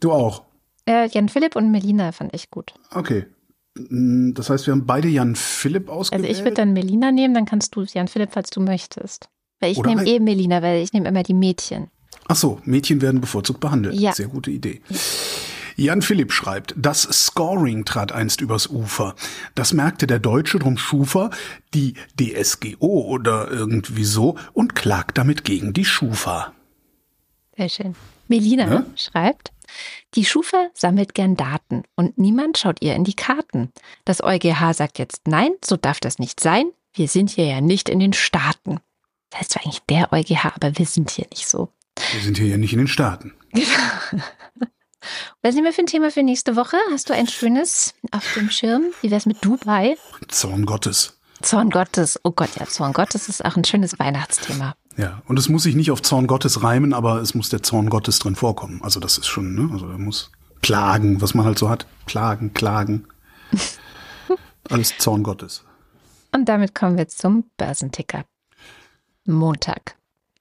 Du 0.00 0.12
auch. 0.12 0.44
Äh, 0.86 1.08
Jan 1.08 1.28
Philipp 1.28 1.56
und 1.56 1.70
Melina 1.70 2.12
fand 2.12 2.34
ich 2.34 2.50
gut. 2.50 2.74
Okay. 2.90 3.26
Mm, 3.74 4.32
Das 4.34 4.50
heißt, 4.50 4.66
wir 4.66 4.72
haben 4.72 4.86
beide 4.86 5.08
Jan 5.08 5.36
Philipp 5.36 5.88
Also 5.88 6.00
ausgewählt. 6.00 6.30
ich 6.30 6.38
würde 6.44 6.54
dann 6.54 6.72
Melina 6.72 7.12
nehmen, 7.12 7.34
dann 7.34 7.44
kannst 7.46 7.74
du 7.76 7.82
Jan 7.84 8.08
Philipp, 8.08 8.30
falls 8.32 8.50
du 8.50 8.60
möchtest. 8.60 9.28
Weil 9.60 9.72
ich 9.72 9.78
Oder 9.78 9.90
nehme 9.90 10.06
eh 10.06 10.18
Melina, 10.20 10.62
weil 10.62 10.82
ich 10.82 10.92
nehme 10.92 11.08
immer 11.08 11.22
die 11.22 11.34
Mädchen. 11.34 11.88
Ach 12.28 12.36
so, 12.36 12.60
Mädchen 12.64 13.00
werden 13.02 13.20
bevorzugt 13.20 13.60
behandelt. 13.60 13.94
Ja. 13.94 14.12
Sehr 14.12 14.28
gute 14.28 14.50
Idee. 14.50 14.80
Jan 15.76 16.02
Philipp 16.02 16.32
schreibt, 16.32 16.74
das 16.76 17.02
Scoring 17.02 17.84
trat 17.84 18.12
einst 18.12 18.40
übers 18.40 18.66
Ufer. 18.66 19.14
Das 19.54 19.72
merkte 19.72 20.06
der 20.06 20.18
Deutsche, 20.18 20.58
drum 20.58 20.76
schuf 20.76 21.14
er 21.14 21.30
die 21.74 21.94
DSGO 22.20 23.06
oder 23.06 23.50
irgendwie 23.50 24.04
so 24.04 24.36
und 24.52 24.74
klagt 24.74 25.16
damit 25.18 25.44
gegen 25.44 25.72
die 25.72 25.84
Schufa. 25.84 26.52
Sehr 27.56 27.68
schön. 27.68 27.94
Melina 28.30 28.70
Ja? 28.70 28.86
schreibt, 28.96 29.52
die 30.14 30.24
Schufa 30.24 30.68
sammelt 30.72 31.14
gern 31.14 31.36
Daten 31.36 31.82
und 31.96 32.16
niemand 32.16 32.56
schaut 32.58 32.80
ihr 32.80 32.94
in 32.94 33.04
die 33.04 33.14
Karten. 33.14 33.70
Das 34.04 34.22
EuGH 34.22 34.72
sagt 34.72 34.98
jetzt 34.98 35.26
nein, 35.26 35.50
so 35.64 35.76
darf 35.76 36.00
das 36.00 36.18
nicht 36.18 36.40
sein. 36.40 36.70
Wir 36.94 37.08
sind 37.08 37.30
hier 37.30 37.44
ja 37.46 37.60
nicht 37.60 37.88
in 37.88 37.98
den 38.00 38.12
Staaten. 38.12 38.80
Das 39.30 39.40
heißt 39.40 39.50
zwar 39.52 39.64
eigentlich 39.64 39.82
der 39.88 40.12
EuGH, 40.12 40.44
aber 40.56 40.76
wir 40.78 40.86
sind 40.86 41.10
hier 41.10 41.26
nicht 41.30 41.48
so. 41.48 41.68
Wir 42.12 42.20
sind 42.22 42.38
hier 42.38 42.46
ja 42.46 42.56
nicht 42.56 42.72
in 42.72 42.78
den 42.78 42.88
Staaten. 42.88 43.34
Was 45.42 45.54
nehmen 45.54 45.66
wir 45.66 45.72
für 45.72 45.82
ein 45.82 45.86
Thema 45.86 46.10
für 46.10 46.22
nächste 46.22 46.56
Woche? 46.56 46.76
Hast 46.90 47.08
du 47.08 47.14
ein 47.14 47.26
schönes 47.26 47.94
auf 48.10 48.34
dem 48.34 48.50
Schirm? 48.50 48.84
Wie 49.00 49.10
wär's 49.10 49.26
mit 49.26 49.44
Dubai? 49.44 49.96
Zorn 50.28 50.66
Gottes. 50.66 51.18
Zorn 51.42 51.70
Gottes. 51.70 52.20
Oh 52.22 52.32
Gott, 52.32 52.50
ja, 52.58 52.66
Zorn 52.66 52.92
Gottes 52.92 53.28
ist 53.28 53.44
auch 53.44 53.56
ein 53.56 53.64
schönes 53.64 53.98
Weihnachtsthema. 53.98 54.74
Ja, 54.96 55.22
und 55.26 55.38
es 55.38 55.48
muss 55.48 55.62
sich 55.62 55.76
nicht 55.76 55.90
auf 55.90 56.02
Zorn 56.02 56.26
Gottes 56.26 56.62
reimen, 56.62 56.92
aber 56.92 57.20
es 57.20 57.34
muss 57.34 57.48
der 57.48 57.62
Zorn 57.62 57.88
Gottes 57.90 58.18
drin 58.18 58.36
vorkommen. 58.36 58.80
Also 58.82 59.00
das 59.00 59.18
ist 59.18 59.26
schon, 59.28 59.54
ne? 59.54 59.70
Also 59.72 59.88
da 59.88 59.96
muss 59.96 60.30
Plagen, 60.62 61.20
was 61.22 61.34
man 61.34 61.46
halt 61.46 61.58
so 61.58 61.68
hat. 61.70 61.86
Plagen, 62.06 62.52
Klagen. 62.52 63.06
Alles 64.68 64.96
Zorn 64.98 65.22
Gottes. 65.22 65.64
Und 66.32 66.48
damit 66.48 66.74
kommen 66.74 66.96
wir 66.98 67.08
zum 67.08 67.44
Börsenticker. 67.56 68.24
Montag, 69.24 69.96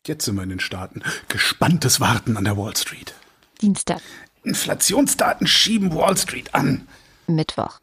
Jetzt 0.08 0.26
sind 0.26 0.36
wir 0.36 0.44
in 0.44 0.50
den 0.50 0.60
Staaten. 0.60 1.04
Gespanntes 1.28 2.00
Warten 2.00 2.38
an 2.38 2.46
der 2.46 2.58
Wall 2.58 2.76
Street. 2.76 3.14
Dienstag, 3.62 4.02
Inflationsdaten 4.44 5.46
schieben 5.46 5.94
Wall 5.94 6.18
Street 6.18 6.56
an. 6.56 6.88
Mittwoch, 7.28 7.80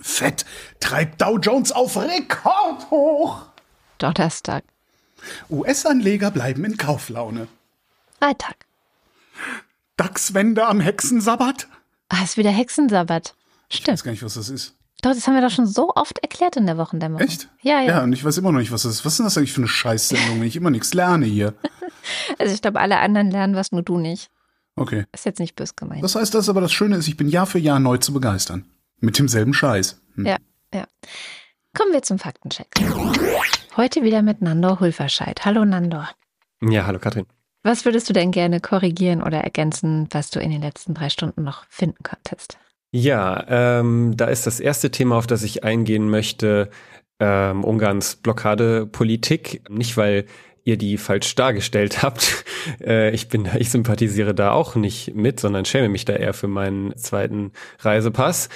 Fett 0.00 0.44
treibt 0.80 1.20
Dow 1.20 1.38
Jones 1.38 1.72
auf 1.72 1.96
Rekord 1.96 2.90
hoch. 2.90 3.42
Donnerstag, 3.98 4.64
US-Anleger 5.50 6.30
bleiben 6.30 6.64
in 6.64 6.76
Kauflaune. 6.76 7.48
Freitag. 8.18 8.56
DAX-Wende 9.96 10.66
am 10.66 10.80
Hexensabbat. 10.80 11.68
Ah, 12.08 12.22
ist 12.24 12.36
wieder 12.36 12.50
Hexensabbat. 12.50 13.34
Ich 13.68 13.78
Stimmt. 13.78 13.98
weiß 13.98 14.04
gar 14.04 14.10
nicht, 14.12 14.22
was 14.22 14.34
das 14.34 14.48
ist. 14.48 14.74
Doch, 15.02 15.12
das 15.12 15.26
haben 15.26 15.34
wir 15.34 15.42
doch 15.42 15.50
schon 15.50 15.66
so 15.66 15.92
oft 15.94 16.18
erklärt 16.18 16.56
in 16.56 16.66
der 16.66 16.76
Wochendämmerung. 16.76 17.24
Echt? 17.24 17.48
Ja, 17.62 17.80
ja. 17.80 17.88
Ja, 17.88 18.02
und 18.02 18.12
ich 18.12 18.24
weiß 18.24 18.36
immer 18.38 18.50
noch 18.50 18.58
nicht, 18.58 18.72
was 18.72 18.82
das 18.82 18.94
ist. 18.94 19.04
Was 19.04 19.12
ist 19.12 19.18
denn 19.18 19.26
das 19.26 19.38
eigentlich 19.38 19.52
für 19.52 19.60
eine 19.60 19.68
Scheißsendung, 19.68 20.40
wenn 20.40 20.48
ich 20.48 20.56
immer 20.56 20.70
nichts 20.70 20.94
lerne 20.94 21.26
hier? 21.26 21.54
Also 22.38 22.54
ich 22.54 22.62
glaube, 22.62 22.80
alle 22.80 22.98
anderen 23.00 23.30
lernen 23.30 23.54
was, 23.54 23.70
nur 23.70 23.82
du 23.82 23.98
nicht. 23.98 24.30
Okay. 24.76 25.04
Ist 25.12 25.26
jetzt 25.26 25.40
nicht 25.40 25.56
bös 25.56 25.76
gemeint. 25.76 26.02
Das 26.02 26.14
heißt, 26.14 26.32
das 26.34 26.48
aber 26.48 26.62
das 26.62 26.72
Schöne 26.72 26.96
ist, 26.96 27.06
ich 27.06 27.18
bin 27.18 27.28
Jahr 27.28 27.44
für 27.46 27.58
Jahr 27.58 27.80
neu 27.80 27.98
zu 27.98 28.14
begeistern. 28.14 28.64
Mit 29.00 29.18
demselben 29.18 29.52
Scheiß. 29.52 30.00
Hm. 30.14 30.24
Ja, 30.24 30.36
ja. 30.72 30.86
Kommen 31.76 31.92
wir 31.92 32.02
zum 32.02 32.18
Faktencheck. 32.18 32.68
Heute 33.78 34.02
wieder 34.02 34.22
mit 34.22 34.42
Nandor 34.42 34.80
Hulverscheid. 34.80 35.44
Hallo 35.44 35.64
Nandor. 35.64 36.08
Ja, 36.60 36.84
hallo 36.84 36.98
Katrin. 36.98 37.26
Was 37.62 37.84
würdest 37.84 38.08
du 38.08 38.12
denn 38.12 38.32
gerne 38.32 38.58
korrigieren 38.58 39.22
oder 39.22 39.38
ergänzen, 39.38 40.08
was 40.10 40.30
du 40.30 40.40
in 40.40 40.50
den 40.50 40.62
letzten 40.62 40.94
drei 40.94 41.10
Stunden 41.10 41.44
noch 41.44 41.64
finden 41.68 42.02
konntest? 42.02 42.58
Ja, 42.90 43.44
ähm, 43.46 44.16
da 44.16 44.24
ist 44.24 44.48
das 44.48 44.58
erste 44.58 44.90
Thema, 44.90 45.14
auf 45.14 45.28
das 45.28 45.44
ich 45.44 45.62
eingehen 45.62 46.10
möchte, 46.10 46.70
ähm, 47.20 47.62
Ungarns 47.62 48.16
Blockadepolitik. 48.16 49.70
Nicht, 49.70 49.96
weil 49.96 50.24
ihr 50.64 50.76
die 50.76 50.98
falsch 50.98 51.36
dargestellt 51.36 52.02
habt. 52.02 52.44
Äh, 52.80 53.10
ich 53.10 53.28
bin, 53.28 53.48
ich 53.60 53.70
sympathisiere 53.70 54.34
da 54.34 54.50
auch 54.50 54.74
nicht 54.74 55.14
mit, 55.14 55.38
sondern 55.38 55.64
schäme 55.64 55.88
mich 55.88 56.04
da 56.04 56.14
eher 56.14 56.34
für 56.34 56.48
meinen 56.48 56.96
zweiten 56.96 57.52
Reisepass. 57.78 58.48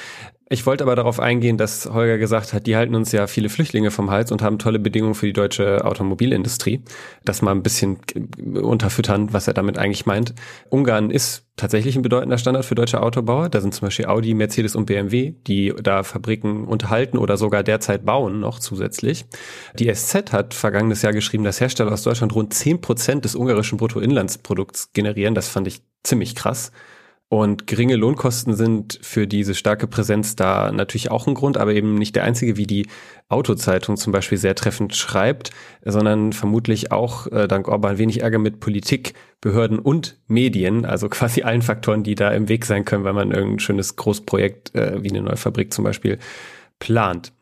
Ich 0.53 0.67
wollte 0.67 0.85
aber 0.85 0.97
darauf 0.97 1.19
eingehen, 1.19 1.57
dass 1.57 1.87
Holger 1.87 2.19
gesagt 2.19 2.53
hat, 2.53 2.67
die 2.67 2.77
halten 2.77 2.95
uns 2.95 3.11
ja 3.11 3.27
viele 3.27 3.49
Flüchtlinge 3.49 3.91
vom 3.91 4.11
Hals 4.11 4.31
und 4.31 4.43
haben 4.43 4.59
tolle 4.59 4.79
Bedingungen 4.79 5.15
für 5.15 5.25
die 5.25 5.33
deutsche 5.33 5.83
Automobilindustrie. 5.83 6.83
Das 7.25 7.41
mal 7.41 7.53
ein 7.53 7.63
bisschen 7.63 8.01
unterfüttern, 8.61 9.33
was 9.33 9.49
er 9.49 9.55
damit 9.55 9.79
eigentlich 9.79 10.05
meint. 10.05 10.35
Ungarn 10.69 11.11
ist 11.11 11.47
tatsächlich 11.57 11.97
ein 11.97 12.03
bedeutender 12.03 12.37
Standard 12.37 12.67
für 12.67 12.75
deutsche 12.75 13.03
Autobauer. 13.03 13.49
Da 13.49 13.63
sind 13.63 13.73
zum 13.73 13.87
Beispiel 13.87 14.05
Audi, 14.05 14.35
Mercedes 14.35 14.77
und 14.77 14.85
BMW, 14.85 15.33
die 15.47 15.73
da 15.83 16.03
Fabriken 16.03 16.67
unterhalten 16.67 17.17
oder 17.17 17.39
sogar 17.39 17.63
derzeit 17.63 18.05
bauen 18.05 18.39
noch 18.39 18.59
zusätzlich. 18.59 19.25
Die 19.79 19.91
SZ 19.91 20.35
hat 20.35 20.53
vergangenes 20.53 21.01
Jahr 21.01 21.15
geschrieben, 21.15 21.45
dass 21.45 21.63
Hersteller 21.63 21.93
aus 21.93 22.03
Deutschland 22.03 22.35
rund 22.35 22.53
zehn 22.53 22.79
Prozent 22.79 23.25
des 23.25 23.35
ungarischen 23.35 23.79
Bruttoinlandsprodukts 23.79 24.93
generieren. 24.93 25.35
Das 25.35 25.49
fand 25.49 25.67
ich 25.67 25.81
ziemlich 26.03 26.35
krass. 26.35 26.73
Und 27.33 27.67
geringe 27.67 27.97
Lohnkosten 27.97 28.55
sind 28.55 28.99
für 29.01 29.27
diese 29.27 29.55
starke 29.55 29.87
Präsenz 29.87 30.37
da 30.37 30.71
natürlich 30.71 31.11
auch 31.11 31.27
ein 31.27 31.33
Grund, 31.33 31.57
aber 31.57 31.73
eben 31.73 31.95
nicht 31.95 32.15
der 32.15 32.25
einzige, 32.25 32.59
wie 32.59 32.67
die 32.67 32.89
Autozeitung 33.31 33.97
zum 33.97 34.13
Beispiel 34.13 34.37
sehr 34.37 34.55
treffend 34.55 34.95
schreibt, 34.95 35.51
sondern 35.83 36.35
vermutlich 36.35 36.93
auch 36.93 37.27
äh, 37.29 37.49
dank 37.49 37.69
Orban 37.69 37.97
wenig 37.97 38.21
Ärger 38.21 38.39
mit 38.39 38.61
Politik, 38.61 39.15
Behörden 39.41 39.79
und 39.79 40.19
Medien, 40.29 40.85
also 40.85 41.09
quasi 41.09 41.41
allen 41.43 41.63
Faktoren, 41.63 42.03
die 42.03 42.17
da 42.17 42.29
im 42.33 42.51
Weg 42.51 42.67
sein 42.67 42.85
können, 42.85 43.05
wenn 43.05 43.15
man 43.15 43.31
irgendein 43.31 43.61
schönes 43.61 43.97
Großprojekt 43.97 44.75
äh, 44.75 45.03
wie 45.03 45.09
eine 45.09 45.23
neue 45.23 45.39
Fabrik 45.39 45.73
zum 45.73 45.85
Beispiel 45.85 46.19
plant. 46.81 47.33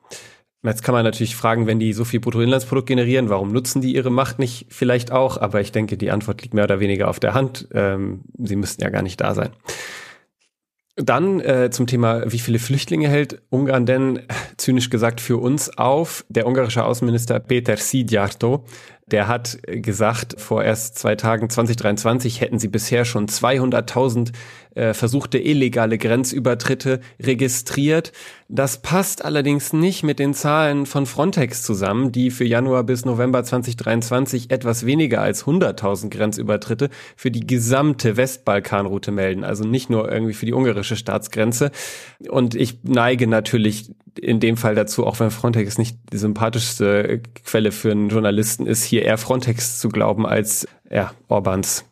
Jetzt 0.63 0.83
kann 0.83 0.93
man 0.93 1.05
natürlich 1.05 1.37
fragen, 1.37 1.67
wenn 1.67 1.79
die 1.79 1.95
so 1.95 2.05
viel 2.05 2.21
Bruttoinlandsprodukt 2.21 2.87
generieren, 2.87 3.31
warum 3.31 3.51
nutzen 3.51 3.81
die 3.81 3.95
ihre 3.95 4.11
Macht 4.11 4.39
nicht 4.39 4.67
vielleicht 4.69 5.11
auch? 5.11 5.39
Aber 5.39 5.61
ich 5.63 5.73
denke, 5.73 5.97
die 5.97 6.11
Antwort 6.11 6.43
liegt 6.43 6.53
mehr 6.53 6.65
oder 6.65 6.81
weniger 6.81 7.09
auf 7.09 7.19
der 7.19 7.33
Hand. 7.33 7.69
Ähm, 7.73 8.25
sie 8.39 8.57
müssten 8.57 8.83
ja 8.83 8.91
gar 8.91 9.03
nicht 9.03 9.21
da 9.21 9.35
sein. 9.35 9.51
Dann 10.97 11.41
äh, 11.41 11.71
zum 11.71 11.87
Thema, 11.87 12.31
wie 12.31 12.39
viele 12.39 12.59
Flüchtlinge 12.59 13.09
hält 13.09 13.41
Ungarn 13.49 13.87
denn, 13.87 14.21
zynisch 14.59 14.91
gesagt, 14.91 15.23
für 15.23 15.39
uns 15.39 15.79
auf? 15.79 16.27
Der 16.29 16.47
ungarische 16.47 16.85
Außenminister 16.85 17.41
Peter 17.41 17.75
Szijjártó 17.75 18.65
der 19.11 19.29
hat 19.29 19.59
gesagt, 19.65 20.41
vor 20.41 20.63
erst 20.63 20.99
zwei 20.99 21.17
Tagen 21.17 21.51
2023 21.51 22.41
hätten 22.41 22.59
sie 22.59 22.69
bisher 22.69 23.05
schon 23.05 23.27
200.000 23.27 24.33
äh, 24.75 24.95
versuchte 24.95 25.39
illegale 25.39 25.99
Grenzübertritte 25.99 27.01
registriert. 27.21 28.13
Das 28.53 28.83
passt 28.83 29.25
allerdings 29.25 29.73
nicht 29.73 30.03
mit 30.03 30.19
den 30.19 30.35
Zahlen 30.35 30.85
von 30.85 31.07
Frontex 31.07 31.63
zusammen, 31.63 32.11
die 32.11 32.33
für 32.33 32.45
Januar 32.45 32.83
bis 32.83 33.05
November 33.05 33.45
2023 33.45 34.51
etwas 34.51 34.85
weniger 34.85 35.23
als 35.23 35.45
100.000 35.45 36.09
Grenzübertritte 36.11 36.91
für 37.15 37.31
die 37.31 37.47
gesamte 37.47 38.17
Westbalkanroute 38.17 39.13
melden, 39.13 39.45
also 39.45 39.63
nicht 39.63 39.89
nur 39.89 40.11
irgendwie 40.11 40.33
für 40.33 40.47
die 40.47 40.53
ungarische 40.53 40.97
Staatsgrenze. 40.97 41.71
Und 42.29 42.57
ich 42.57 42.81
neige 42.83 43.29
natürlich 43.29 43.95
in 44.19 44.41
dem 44.41 44.57
Fall 44.57 44.75
dazu, 44.75 45.07
auch 45.07 45.21
wenn 45.21 45.31
Frontex 45.31 45.79
nicht 45.79 45.97
die 46.13 46.19
sympathischste 46.19 47.23
Quelle 47.45 47.71
für 47.71 47.93
einen 47.93 48.09
Journalisten 48.09 48.67
ist, 48.67 48.83
hier 48.83 49.05
eher 49.05 49.19
Frontex 49.19 49.79
zu 49.79 49.91
glauben 49.91 50.27
als 50.27 50.67
ja, 50.91 51.13
Orbans 51.29 51.85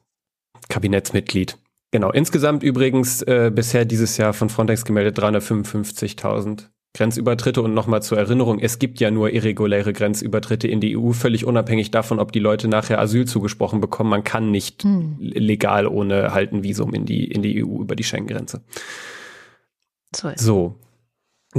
Kabinettsmitglied. 0.69 1.57
Genau, 1.91 2.11
insgesamt 2.11 2.63
übrigens 2.63 3.23
äh, 3.23 3.51
bisher 3.55 3.85
dieses 3.85 4.19
Jahr 4.19 4.35
von 4.35 4.51
Frontex 4.51 4.85
gemeldet 4.85 5.19
355.000 5.19 6.69
Grenzübertritte 6.95 7.63
und 7.63 7.75
nochmal 7.75 8.03
zur 8.03 8.19
Erinnerung, 8.19 8.59
es 8.59 8.79
gibt 8.79 8.99
ja 8.99 9.11
nur 9.11 9.31
irreguläre 9.31 9.93
Grenzübertritte 9.93 10.67
in 10.69 10.81
die 10.81 10.97
EU, 10.97 11.13
völlig 11.13 11.45
unabhängig 11.45 11.91
davon, 11.91 12.19
ob 12.19 12.33
die 12.33 12.41
Leute 12.41 12.67
nachher 12.67 12.99
Asyl 12.99 13.27
zugesprochen 13.27 13.81
bekommen. 13.81 14.11
Man 14.11 14.25
kann 14.25 14.51
nicht 14.51 14.83
hm. 14.83 15.17
legal 15.19 15.87
ohne 15.87 16.33
halt 16.33 16.53
ein 16.53 16.63
Visum 16.63 16.95
in 16.95 17.05
die, 17.05 17.25
in 17.25 17.43
die 17.43 17.63
EU 17.65 17.81
über 17.81 17.95
die 17.95 18.05
Schengen-Grenze. 18.05 18.63
So, 20.17 20.31
so, 20.37 20.77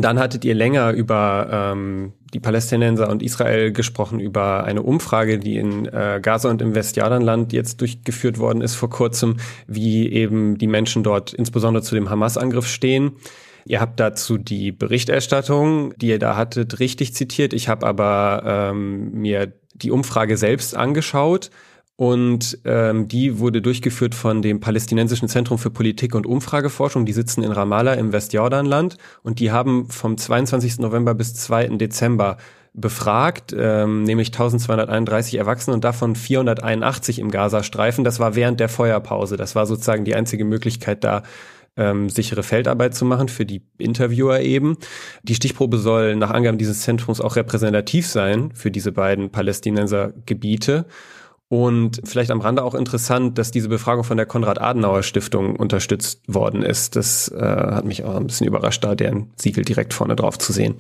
dann 0.02 0.20
hattet 0.20 0.46
ihr 0.46 0.56
länger 0.56 0.92
über 0.92 1.48
ähm, 1.52 2.14
die 2.34 2.40
Palästinenser 2.40 3.10
und 3.10 3.24
Israel 3.24 3.72
gesprochen, 3.72 4.20
über 4.20 4.64
eine 4.64 4.84
Umfrage, 4.84 5.40
die 5.40 5.58
in 5.58 5.86
äh, 5.88 6.20
Gaza 6.22 6.50
und 6.50 6.62
im 6.62 6.76
Westjordanland 6.76 7.54
jetzt 7.54 7.82
durchgeführt 7.82 8.38
worden 8.38 8.62
ist 8.62 8.76
vor 8.76 8.90
kurzem, 8.90 9.38
wie 9.68 10.12
eben 10.12 10.58
die 10.58 10.68
Menschen 10.68 11.04
dort 11.04 11.34
insbesondere 11.34 11.84
zu 11.84 11.96
dem 11.96 12.10
Hamas-Angriff 12.10 12.68
stehen. 12.68 13.14
Ihr 13.66 13.82
habt 13.82 14.00
dazu 14.00 14.38
die 14.38 14.72
Berichterstattung, 14.72 15.94
die 15.98 16.10
ihr 16.10 16.20
da 16.20 16.36
hattet, 16.36 16.80
richtig 16.80 17.14
zitiert. 17.14 17.54
Ich 17.54 17.68
habe 17.68 17.86
aber 17.86 18.44
ähm, 18.46 19.12
mir 19.12 19.54
die 19.74 19.92
Umfrage 19.92 20.38
selbst 20.38 20.76
angeschaut 20.76 21.52
und 22.00 22.60
ähm, 22.64 23.10
die 23.10 23.40
wurde 23.40 23.62
durchgeführt 23.62 24.16
von 24.16 24.42
dem 24.42 24.62
Palästinensischen 24.62 25.28
Zentrum 25.28 25.58
für 25.58 25.70
Politik 25.70 26.16
und 26.16 26.26
Umfrageforschung. 26.26 27.06
Die 27.06 27.12
sitzen 27.12 27.44
in 27.44 27.52
Ramallah 27.52 27.96
im 27.96 28.14
Westjordanland 28.14 28.96
und 29.22 29.42
die 29.42 29.52
haben 29.52 29.90
vom 29.90 30.18
22. 30.18 30.80
November 30.80 31.14
bis 31.14 31.34
2. 31.34 31.76
Dezember 31.76 32.38
befragt, 32.74 33.54
ähm, 33.54 34.04
nämlich 34.04 34.30
1231 34.30 35.36
Erwachsene 35.36 35.74
und 35.74 35.84
davon 35.84 36.16
481 36.16 37.20
im 37.20 37.32
Gazastreifen. 37.32 38.06
Das 38.06 38.22
war 38.22 38.34
während 38.34 38.62
der 38.62 38.70
Feuerpause. 38.70 39.36
Das 39.36 39.56
war 39.56 39.66
sozusagen 39.66 40.06
die 40.06 40.16
einzige 40.16 40.46
Möglichkeit 40.46 41.04
da, 41.04 41.24
ähm, 41.76 42.08
sichere 42.08 42.44
Feldarbeit 42.44 42.96
zu 42.96 43.04
machen 43.04 43.28
für 43.28 43.46
die 43.46 43.62
Interviewer 43.78 44.40
eben. 44.40 44.78
Die 45.24 45.36
Stichprobe 45.36 45.78
soll 45.78 46.16
nach 46.16 46.32
Angaben 46.32 46.58
dieses 46.58 46.80
Zentrums 46.80 47.20
auch 47.20 47.36
repräsentativ 47.36 48.08
sein 48.08 48.52
für 48.54 48.72
diese 48.72 48.94
beiden 48.94 49.32
Palästinenser 49.32 50.14
Gebiete. 50.26 50.86
Und 51.50 52.02
vielleicht 52.04 52.30
am 52.30 52.42
Rande 52.42 52.64
auch 52.64 52.76
interessant, 52.76 53.40
dass 53.40 53.50
diese 53.50 53.70
Befragung 53.70 54.04
von 54.04 54.18
der 54.18 54.28
Konrad-Adenauer-Stiftung 54.28 55.56
unterstützt 55.56 56.22
worden 56.28 56.62
ist. 56.62 56.96
Das 56.96 57.28
äh, 57.30 57.40
hat 57.42 57.86
mich 57.86 58.04
auch 58.04 58.16
ein 58.16 58.28
bisschen 58.28 58.46
überrascht, 58.46 58.84
da 58.84 58.94
deren 58.94 59.32
Siegel 59.36 59.66
direkt 59.66 59.96
vorne 59.96 60.16
drauf 60.16 60.38
zu 60.38 60.54
sehen. 60.54 60.76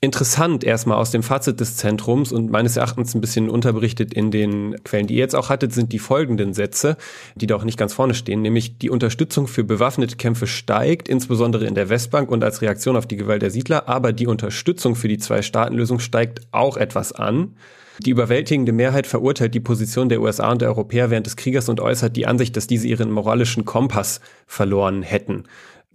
Interessant 0.00 0.62
erstmal 0.62 0.98
aus 0.98 1.10
dem 1.10 1.24
Fazit 1.24 1.58
des 1.58 1.76
Zentrums 1.76 2.30
und 2.32 2.52
meines 2.52 2.76
Erachtens 2.76 3.14
ein 3.14 3.20
bisschen 3.20 3.50
unterberichtet 3.50 4.14
in 4.14 4.30
den 4.30 4.76
Quellen, 4.84 5.08
die 5.08 5.14
ihr 5.14 5.20
jetzt 5.20 5.34
auch 5.34 5.48
hattet, 5.48 5.72
sind 5.72 5.92
die 5.92 5.98
folgenden 5.98 6.54
Sätze, 6.54 6.96
die 7.34 7.48
da 7.48 7.56
auch 7.56 7.64
nicht 7.64 7.78
ganz 7.78 7.94
vorne 7.94 8.14
stehen, 8.14 8.40
nämlich 8.40 8.78
die 8.78 8.90
Unterstützung 8.90 9.48
für 9.48 9.64
bewaffnete 9.64 10.16
Kämpfe 10.16 10.46
steigt, 10.46 11.08
insbesondere 11.08 11.66
in 11.66 11.74
der 11.74 11.88
Westbank 11.88 12.30
und 12.30 12.44
als 12.44 12.62
Reaktion 12.62 12.96
auf 12.96 13.06
die 13.06 13.16
Gewalt 13.16 13.42
der 13.42 13.50
Siedler, 13.50 13.88
aber 13.88 14.12
die 14.12 14.28
Unterstützung 14.28 14.94
für 14.94 15.08
die 15.08 15.18
Zwei-Staaten-Lösung 15.18 15.98
steigt 15.98 16.42
auch 16.52 16.76
etwas 16.76 17.12
an. 17.12 17.56
Die 18.00 18.10
überwältigende 18.10 18.72
Mehrheit 18.72 19.06
verurteilt 19.06 19.54
die 19.54 19.60
Position 19.60 20.08
der 20.08 20.20
USA 20.20 20.52
und 20.52 20.62
der 20.62 20.68
Europäer 20.68 21.10
während 21.10 21.26
des 21.26 21.36
Krieges 21.36 21.68
und 21.68 21.80
äußert 21.80 22.16
die 22.16 22.26
Ansicht, 22.26 22.56
dass 22.56 22.68
diese 22.68 22.86
ihren 22.86 23.10
moralischen 23.10 23.64
Kompass 23.64 24.20
verloren 24.46 25.02
hätten. 25.02 25.44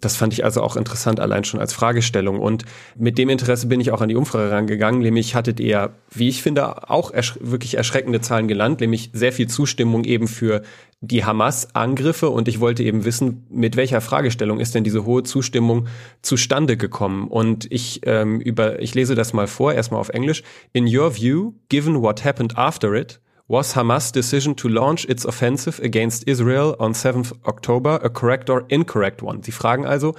Das 0.03 0.17
fand 0.17 0.33
ich 0.33 0.43
also 0.43 0.61
auch 0.61 0.75
interessant, 0.75 1.19
allein 1.19 1.43
schon 1.45 1.59
als 1.59 1.71
Fragestellung. 1.71 2.39
Und 2.39 2.65
mit 2.95 3.17
dem 3.17 3.29
Interesse 3.29 3.67
bin 3.67 3.79
ich 3.79 3.91
auch 3.91 4.01
an 4.01 4.09
die 4.09 4.15
Umfrage 4.15 4.51
rangegangen. 4.51 5.01
Nämlich 5.01 5.33
hattet 5.33 5.59
ihr, 5.59 5.91
wie 6.11 6.27
ich 6.27 6.41
finde, 6.41 6.89
auch 6.89 7.11
ersch 7.11 7.37
wirklich 7.39 7.77
erschreckende 7.77 8.19
Zahlen 8.19 8.47
gelandet, 8.47 8.81
nämlich 8.81 9.11
sehr 9.13 9.31
viel 9.31 9.47
Zustimmung 9.47 10.03
eben 10.03 10.27
für 10.27 10.61
die 10.99 11.23
Hamas-Angriffe. 11.23 12.29
Und 12.29 12.47
ich 12.47 12.59
wollte 12.59 12.83
eben 12.83 13.05
wissen, 13.05 13.45
mit 13.49 13.77
welcher 13.77 14.01
Fragestellung 14.01 14.59
ist 14.59 14.75
denn 14.75 14.83
diese 14.83 15.05
hohe 15.05 15.23
Zustimmung 15.23 15.87
zustande 16.21 16.75
gekommen? 16.75 17.29
Und 17.29 17.71
ich 17.71 18.01
ähm, 18.03 18.41
über, 18.41 18.81
ich 18.81 18.95
lese 18.95 19.15
das 19.15 19.31
mal 19.31 19.47
vor, 19.47 19.73
erstmal 19.73 20.01
auf 20.01 20.09
Englisch. 20.09 20.43
In 20.73 20.85
your 20.85 21.15
view, 21.15 21.53
given 21.69 22.01
what 22.01 22.25
happened 22.25 22.57
after 22.57 22.93
it, 22.93 23.21
Was 23.53 23.75
Hamas' 23.75 24.11
decision 24.11 24.55
to 24.55 24.67
launch 24.67 25.05
its 25.05 25.27
offensive 25.27 25.79
against 25.79 26.23
Israel 26.23 26.75
on 26.79 26.95
7th 26.95 27.33
October 27.45 27.99
a 28.03 28.09
correct 28.09 28.49
or 28.49 28.65
incorrect 28.67 29.21
one? 29.21 29.43
Sie 29.43 29.51
fragen 29.51 29.85
also, 29.85 30.15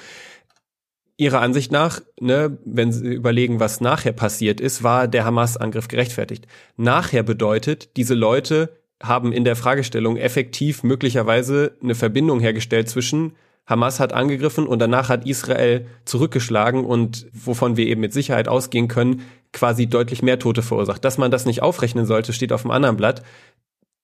Ihrer 1.16 1.40
Ansicht 1.40 1.72
nach, 1.72 2.00
ne, 2.20 2.56
wenn 2.64 2.92
Sie 2.92 3.12
überlegen, 3.12 3.58
was 3.58 3.80
nachher 3.80 4.12
passiert 4.12 4.60
ist, 4.60 4.84
war 4.84 5.08
der 5.08 5.24
Hamas-Angriff 5.24 5.88
gerechtfertigt. 5.88 6.46
Nachher 6.76 7.24
bedeutet, 7.24 7.96
diese 7.96 8.14
Leute 8.14 8.78
haben 9.02 9.32
in 9.32 9.42
der 9.42 9.56
Fragestellung 9.56 10.16
effektiv 10.16 10.84
möglicherweise 10.84 11.76
eine 11.82 11.96
Verbindung 11.96 12.38
hergestellt 12.38 12.88
zwischen 12.88 13.32
Hamas 13.66 13.98
hat 13.98 14.12
angegriffen 14.12 14.66
und 14.66 14.78
danach 14.78 15.08
hat 15.08 15.26
Israel 15.26 15.86
zurückgeschlagen 16.04 16.84
und 16.84 17.26
wovon 17.32 17.76
wir 17.76 17.86
eben 17.86 18.00
mit 18.00 18.12
Sicherheit 18.12 18.48
ausgehen 18.48 18.88
können, 18.88 19.22
quasi 19.52 19.86
deutlich 19.86 20.22
mehr 20.22 20.38
Tote 20.38 20.62
verursacht. 20.62 21.04
Dass 21.04 21.16
man 21.16 21.30
das 21.30 21.46
nicht 21.46 21.62
aufrechnen 21.62 22.04
sollte, 22.04 22.32
steht 22.32 22.52
auf 22.52 22.62
dem 22.62 22.70
anderen 22.70 22.96
Blatt. 22.96 23.22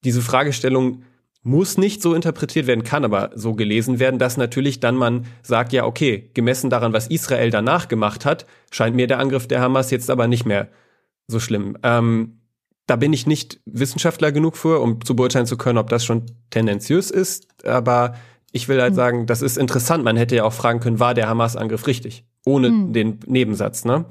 Diese 0.05 0.23
Fragestellung 0.23 1.03
muss 1.43 1.79
nicht 1.79 2.03
so 2.03 2.15
interpretiert 2.15 2.67
werden, 2.67 2.85
kann 2.85 3.05
aber 3.05 3.31
so 3.35 3.55
gelesen 3.55 3.99
werden, 3.99 4.19
dass 4.19 4.37
natürlich 4.37 4.81
dann 4.81 4.97
man 4.97 5.27
sagt, 5.43 5.73
ja, 5.73 5.85
okay, 5.85 6.31
gemessen 6.35 6.71
daran, 6.71 6.93
was 6.93 7.07
Israel 7.09 7.51
danach 7.51 7.89
gemacht 7.89 8.25
hat, 8.25 8.47
scheint 8.71 8.97
mir 8.97 9.07
der 9.07 9.19
Angriff 9.19 9.47
der 9.47 9.61
Hamas 9.61 9.91
jetzt 9.91 10.11
aber 10.11 10.27
nicht 10.29 10.45
mehr 10.45 10.69
so 11.27 11.41
schlimm. 11.41 11.77
Ähm, 11.83 12.41
da 12.87 12.97
bin 12.97 13.13
ich 13.13 13.27
nicht 13.27 13.61
Wissenschaftler 13.67 14.33
genug 14.33 14.57
für, 14.57 14.81
um 14.81 15.05
zu 15.05 15.15
beurteilen 15.15 15.47
zu 15.47 15.57
können, 15.57 15.79
ob 15.79 15.89
das 15.89 16.05
schon 16.05 16.27
tendenziös 16.51 17.11
ist, 17.11 17.65
aber 17.65 18.15
ich 18.53 18.69
will 18.69 18.81
halt 18.81 18.93
hm. 18.93 18.97
sagen, 18.97 19.27
das 19.27 19.43
ist 19.43 19.59
interessant. 19.59 20.05
Man 20.05 20.17
hätte 20.17 20.37
ja 20.37 20.45
auch 20.45 20.53
fragen 20.53 20.81
können, 20.81 21.01
war 21.01 21.15
der 21.15 21.29
Hamas-Angriff 21.29 21.87
richtig? 21.87 22.25
Ohne 22.45 22.69
hm. 22.69 22.93
den 22.93 23.21
Nebensatz, 23.27 23.85
ne? 23.85 24.07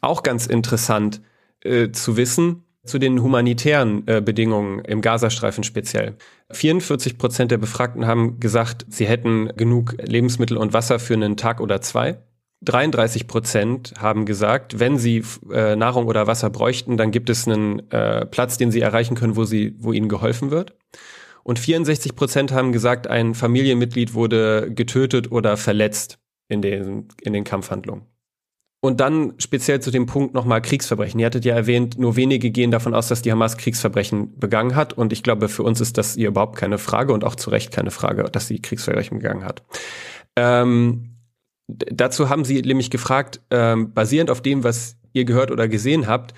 Auch 0.00 0.22
ganz 0.22 0.46
interessant 0.46 1.20
äh, 1.62 1.90
zu 1.90 2.16
wissen 2.16 2.64
zu 2.84 2.98
den 2.98 3.22
humanitären 3.22 4.06
äh, 4.06 4.22
Bedingungen 4.24 4.80
im 4.80 5.02
Gazastreifen 5.02 5.64
speziell. 5.64 6.16
44 6.50 7.18
Prozent 7.18 7.50
der 7.50 7.58
Befragten 7.58 8.06
haben 8.06 8.40
gesagt, 8.40 8.86
sie 8.88 9.06
hätten 9.06 9.50
genug 9.56 9.94
Lebensmittel 10.00 10.56
und 10.56 10.72
Wasser 10.72 10.98
für 10.98 11.14
einen 11.14 11.36
Tag 11.36 11.60
oder 11.60 11.80
zwei. 11.82 12.18
33 12.62 13.26
Prozent 13.26 13.94
haben 13.98 14.26
gesagt, 14.26 14.80
wenn 14.80 14.98
sie 14.98 15.22
äh, 15.50 15.76
Nahrung 15.76 16.06
oder 16.06 16.26
Wasser 16.26 16.50
bräuchten, 16.50 16.96
dann 16.96 17.10
gibt 17.10 17.30
es 17.30 17.46
einen 17.46 17.90
äh, 17.90 18.26
Platz, 18.26 18.58
den 18.58 18.70
sie 18.70 18.80
erreichen 18.80 19.14
können, 19.14 19.36
wo 19.36 19.44
sie, 19.44 19.76
wo 19.78 19.92
ihnen 19.92 20.08
geholfen 20.08 20.50
wird. 20.50 20.74
Und 21.42 21.58
64 21.58 22.14
Prozent 22.14 22.52
haben 22.52 22.72
gesagt, 22.72 23.06
ein 23.06 23.34
Familienmitglied 23.34 24.14
wurde 24.14 24.72
getötet 24.72 25.32
oder 25.32 25.56
verletzt 25.56 26.18
in 26.48 26.62
den, 26.62 27.08
in 27.22 27.32
den 27.32 27.44
Kampfhandlungen. 27.44 28.04
Und 28.82 29.00
dann 29.00 29.34
speziell 29.36 29.80
zu 29.80 29.90
dem 29.90 30.06
Punkt 30.06 30.32
nochmal 30.32 30.62
Kriegsverbrechen. 30.62 31.20
Ihr 31.20 31.26
hattet 31.26 31.44
ja 31.44 31.54
erwähnt, 31.54 31.98
nur 31.98 32.16
wenige 32.16 32.50
gehen 32.50 32.70
davon 32.70 32.94
aus, 32.94 33.08
dass 33.08 33.20
die 33.20 33.30
Hamas 33.30 33.58
Kriegsverbrechen 33.58 34.38
begangen 34.38 34.74
hat. 34.74 34.94
Und 34.94 35.12
ich 35.12 35.22
glaube, 35.22 35.50
für 35.50 35.62
uns 35.62 35.82
ist 35.82 35.98
das 35.98 36.16
ihr 36.16 36.28
überhaupt 36.28 36.56
keine 36.56 36.78
Frage 36.78 37.12
und 37.12 37.22
auch 37.22 37.34
zu 37.34 37.50
Recht 37.50 37.72
keine 37.72 37.90
Frage, 37.90 38.24
dass 38.24 38.46
sie 38.46 38.60
Kriegsverbrechen 38.60 39.18
begangen 39.18 39.44
hat. 39.44 39.62
Ähm, 40.34 41.16
dazu 41.68 42.30
haben 42.30 42.46
sie 42.46 42.62
nämlich 42.62 42.90
gefragt, 42.90 43.42
ähm, 43.50 43.92
basierend 43.92 44.30
auf 44.30 44.40
dem, 44.40 44.64
was 44.64 44.96
ihr 45.12 45.26
gehört 45.26 45.50
oder 45.50 45.68
gesehen 45.68 46.06
habt, 46.06 46.32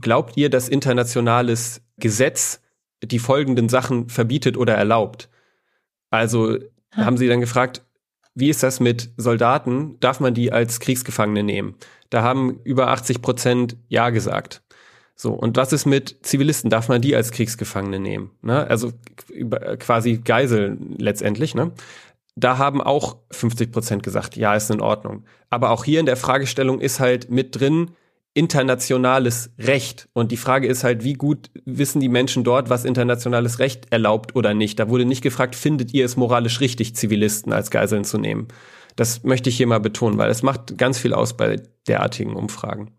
glaubt 0.00 0.36
ihr, 0.36 0.50
dass 0.50 0.68
internationales 0.68 1.80
Gesetz 1.96 2.60
die 3.06 3.18
folgenden 3.18 3.68
Sachen 3.68 4.08
verbietet 4.08 4.56
oder 4.56 4.74
erlaubt? 4.74 5.28
Also 6.10 6.54
hm. 6.54 6.60
haben 6.96 7.16
sie 7.16 7.28
dann 7.28 7.40
gefragt, 7.40 7.82
wie 8.34 8.50
ist 8.50 8.62
das 8.62 8.80
mit 8.80 9.10
Soldaten? 9.16 9.98
Darf 10.00 10.20
man 10.20 10.34
die 10.34 10.52
als 10.52 10.80
Kriegsgefangene 10.80 11.42
nehmen? 11.42 11.76
Da 12.10 12.22
haben 12.22 12.60
über 12.64 12.88
80 12.88 13.22
Prozent 13.22 13.76
Ja 13.88 14.10
gesagt. 14.10 14.62
So, 15.16 15.32
und 15.32 15.56
was 15.56 15.72
ist 15.72 15.86
mit 15.86 16.18
Zivilisten? 16.22 16.70
Darf 16.70 16.88
man 16.88 17.00
die 17.00 17.14
als 17.14 17.30
Kriegsgefangene 17.30 18.00
nehmen? 18.00 18.32
Ne? 18.42 18.66
Also 18.66 18.92
quasi 19.78 20.18
Geiseln 20.18 20.96
letztendlich. 20.98 21.54
Ne? 21.54 21.72
Da 22.34 22.58
haben 22.58 22.82
auch 22.82 23.18
50 23.30 23.70
Prozent 23.70 24.02
gesagt, 24.02 24.36
ja, 24.36 24.54
ist 24.56 24.70
in 24.70 24.80
Ordnung. 24.80 25.24
Aber 25.50 25.70
auch 25.70 25.84
hier 25.84 26.00
in 26.00 26.06
der 26.06 26.16
Fragestellung 26.16 26.80
ist 26.80 26.98
halt 26.98 27.30
mit 27.30 27.58
drin, 27.58 27.92
internationales 28.34 29.50
Recht. 29.58 30.08
Und 30.12 30.32
die 30.32 30.36
Frage 30.36 30.66
ist 30.66 30.82
halt, 30.84 31.04
wie 31.04 31.14
gut 31.14 31.50
wissen 31.64 32.00
die 32.00 32.08
Menschen 32.08 32.42
dort, 32.42 32.68
was 32.68 32.84
internationales 32.84 33.60
Recht 33.60 33.86
erlaubt 33.90 34.34
oder 34.34 34.54
nicht. 34.54 34.78
Da 34.78 34.88
wurde 34.88 35.04
nicht 35.04 35.22
gefragt, 35.22 35.54
findet 35.54 35.94
ihr 35.94 36.04
es 36.04 36.16
moralisch 36.16 36.60
richtig, 36.60 36.96
Zivilisten 36.96 37.52
als 37.52 37.70
Geiseln 37.70 38.04
zu 38.04 38.18
nehmen. 38.18 38.48
Das 38.96 39.22
möchte 39.22 39.48
ich 39.48 39.56
hier 39.56 39.68
mal 39.68 39.80
betonen, 39.80 40.18
weil 40.18 40.30
es 40.30 40.42
macht 40.42 40.76
ganz 40.76 40.98
viel 40.98 41.14
aus 41.14 41.36
bei 41.36 41.62
derartigen 41.86 42.34
Umfragen. 42.34 42.90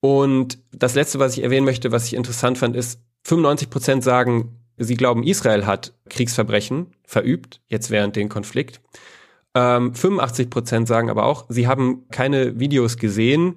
Und 0.00 0.58
das 0.72 0.94
Letzte, 0.94 1.18
was 1.18 1.36
ich 1.36 1.44
erwähnen 1.44 1.66
möchte, 1.66 1.92
was 1.92 2.06
ich 2.06 2.14
interessant 2.14 2.58
fand, 2.58 2.76
ist, 2.76 3.00
95 3.24 3.70
Prozent 3.70 4.04
sagen, 4.04 4.56
sie 4.78 4.94
glauben, 4.94 5.22
Israel 5.22 5.66
hat 5.66 5.92
Kriegsverbrechen 6.08 6.92
verübt, 7.04 7.60
jetzt 7.66 7.90
während 7.90 8.16
den 8.16 8.28
Konflikt. 8.28 8.80
Ähm, 9.54 9.94
85 9.94 10.50
Prozent 10.50 10.88
sagen 10.88 11.10
aber 11.10 11.24
auch, 11.24 11.46
sie 11.48 11.66
haben 11.66 12.04
keine 12.10 12.60
Videos 12.60 12.98
gesehen, 12.98 13.56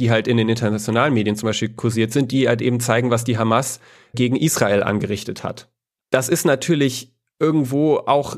die 0.00 0.10
halt 0.10 0.26
in 0.26 0.38
den 0.38 0.48
internationalen 0.48 1.14
Medien 1.14 1.36
zum 1.36 1.46
Beispiel 1.46 1.68
kursiert 1.68 2.12
sind, 2.12 2.32
die 2.32 2.48
halt 2.48 2.62
eben 2.62 2.80
zeigen, 2.80 3.10
was 3.10 3.22
die 3.22 3.38
Hamas 3.38 3.80
gegen 4.14 4.34
Israel 4.34 4.82
angerichtet 4.82 5.44
hat. 5.44 5.70
Das 6.10 6.28
ist 6.28 6.44
natürlich 6.44 7.12
irgendwo 7.38 7.98
auch, 7.98 8.36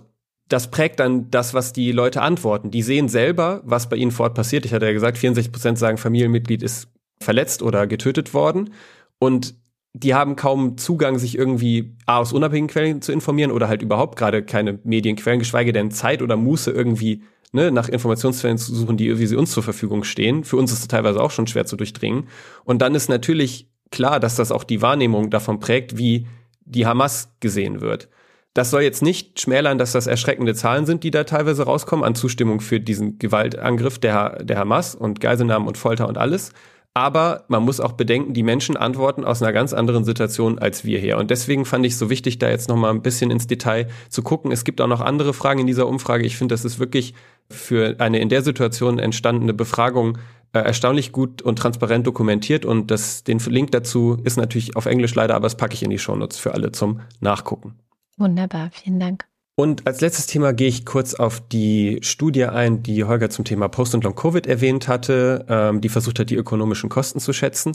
das 0.49 0.71
prägt 0.71 1.01
dann 1.01 1.31
das, 1.31 1.55
was 1.55 1.73
die 1.73 1.93
Leute 1.93 2.21
antworten. 2.21 2.71
Die 2.71 2.83
sehen 2.83 3.09
selber, 3.09 3.63
was 3.65 3.89
bei 3.89 3.97
ihnen 3.97 4.11
fort 4.11 4.35
passiert. 4.35 4.67
Ich 4.67 4.75
hatte 4.75 4.87
ja 4.87 4.93
gesagt, 4.93 5.19
64 5.19 5.53
Prozent 5.53 5.79
sagen, 5.79 5.99
Familienmitglied 5.99 6.63
ist 6.63 6.89
verletzt 7.21 7.63
oder 7.63 7.87
getötet 7.87 8.35
worden. 8.35 8.75
Und 9.19 9.55
die 9.95 10.15
haben 10.15 10.37
kaum 10.37 10.79
Zugang, 10.79 11.19
sich 11.19 11.39
irgendwie 11.39 11.97
A, 12.07 12.19
aus 12.19 12.33
unabhängigen 12.33 12.69
Quellen 12.69 13.03
zu 13.03 13.13
informieren 13.13 13.53
oder 13.53 13.69
halt 13.69 13.83
überhaupt 13.83 14.19
gerade 14.19 14.43
keine 14.43 14.81
Medienquellen, 14.85 15.39
geschweige 15.39 15.73
denn 15.73 15.91
Zeit 15.91 16.23
oder 16.23 16.37
Muße 16.37 16.71
irgendwie 16.71 17.23
ne, 17.53 17.71
nach 17.71 17.89
Informationsquellen 17.89 18.59
zu 18.59 18.75
suchen, 18.75 18.97
die 18.97 19.07
irgendwie 19.07 19.37
uns 19.37 19.53
zur 19.53 19.63
Verfügung 19.63 20.05
stehen. 20.05 20.45
Für 20.45 20.57
uns 20.57 20.73
ist 20.73 20.81
es 20.81 20.89
teilweise 20.89 21.21
auch 21.21 21.31
schon 21.31 21.47
schwer 21.47 21.67
zu 21.67 21.77
durchdringen. 21.77 22.29
Und 22.65 22.83
dann 22.83 22.95
ist 22.95 23.09
natürlich 23.09 23.69
klar, 23.91 24.19
dass 24.19 24.37
das 24.37 24.51
auch 24.51 24.65
die 24.65 24.83
Wahrnehmung 24.83 25.31
davon 25.31 25.61
prägt, 25.61 25.97
wie 25.97 26.27
die 26.65 26.87
Hamas 26.87 27.31
gesehen 27.41 27.81
wird. 27.81 28.09
Das 28.55 28.71
soll 28.71 28.83
jetzt 28.83 29.03
nicht 29.03 29.41
schmälern, 29.41 29.79
dass 29.79 29.93
das 29.93 30.07
erschreckende 30.07 30.55
Zahlen 30.55 30.85
sind, 30.85 31.05
die 31.05 31.11
da 31.11 31.25
teilweise 31.25 31.65
rauskommen 31.65 32.05
an 32.05 32.15
Zustimmung 32.15 32.61
für 32.61 32.81
diesen 32.81 33.19
Gewaltangriff 33.19 33.99
der, 33.99 34.43
der 34.45 34.59
Hamas 34.59 34.95
und 34.95 35.21
Geiselnahmen 35.21 35.67
und 35.67 35.79
Folter 35.79 36.07
und 36.07 36.19
alles. 36.19 36.53
Aber 36.95 37.45
man 37.49 37.63
muss 37.63 37.81
auch 37.81 37.93
bedenken, 37.93 38.35
die 38.35 38.43
Menschen 38.43 38.77
antworten 38.77 39.25
aus 39.25 39.43
einer 39.43 39.55
ganz 39.55 39.73
anderen 39.73 40.05
Situation 40.05 40.59
als 40.59 40.85
wir 40.85 40.99
hier. 40.99 41.17
Und 41.17 41.31
deswegen 41.31 41.65
fand 41.65 41.87
ich 41.87 41.95
es 41.95 41.99
so 41.99 42.11
wichtig, 42.11 42.39
da 42.39 42.51
jetzt 42.51 42.69
nochmal 42.69 42.91
ein 42.91 43.01
bisschen 43.01 43.31
ins 43.31 43.47
Detail 43.47 43.89
zu 44.11 44.23
gucken. 44.23 44.53
Es 44.53 44.65
gibt 44.65 44.79
auch 44.83 44.87
noch 44.87 45.01
andere 45.01 45.33
Fragen 45.33 45.61
in 45.61 45.67
dieser 45.67 45.87
Umfrage. 45.87 46.27
Ich 46.27 46.37
finde, 46.37 46.53
das 46.53 46.67
ist 46.67 46.79
wirklich 46.79 47.15
für 47.53 47.97
eine 47.99 48.19
in 48.19 48.29
der 48.29 48.43
Situation 48.43 48.99
entstandene 48.99 49.55
Befragung 49.55 50.19
äh, 50.53 50.59
erstaunlich 50.59 51.13
gut 51.13 51.41
und 51.43 51.59
transparent 51.59 52.07
dokumentiert 52.07 52.65
und 52.65 52.91
das, 52.91 53.25
den 53.25 53.39
Link 53.39 53.71
dazu 53.71 54.19
ist 54.25 54.37
natürlich 54.37 54.77
auf 54.77 54.87
Englisch 54.87 55.15
leider, 55.15 55.35
aber 55.35 55.47
das 55.47 55.57
packe 55.57 55.75
ich 55.75 55.83
in 55.83 55.91
die 55.91 55.99
Shownotes 55.99 56.39
für 56.39 56.53
alle 56.53 56.73
zum 56.73 57.01
Nachgucken. 57.21 57.75
Wunderbar, 58.19 58.71
vielen 58.73 59.01
Dank. 59.01 59.25
Und 59.55 59.87
als 59.87 60.01
letztes 60.01 60.27
Thema 60.27 60.53
gehe 60.53 60.69
ich 60.69 60.87
kurz 60.87 61.15
auf 61.15 61.47
die 61.47 61.99
Studie 62.03 62.47
ein, 62.47 62.83
die 62.83 63.05
Holger 63.05 63.29
zum 63.29 63.45
Thema 63.45 63.69
Post- 63.69 63.95
und 63.95 64.03
Long-Covid 64.03 64.47
erwähnt 64.47 64.89
hatte, 64.89 65.45
ähm, 65.49 65.83
die 65.83 65.91
versucht 65.91 66.19
hat, 66.19 66.31
die 66.31 66.37
ökonomischen 66.37 66.89
Kosten 66.89 67.21
zu 67.21 67.35
schätzen. 67.35 67.73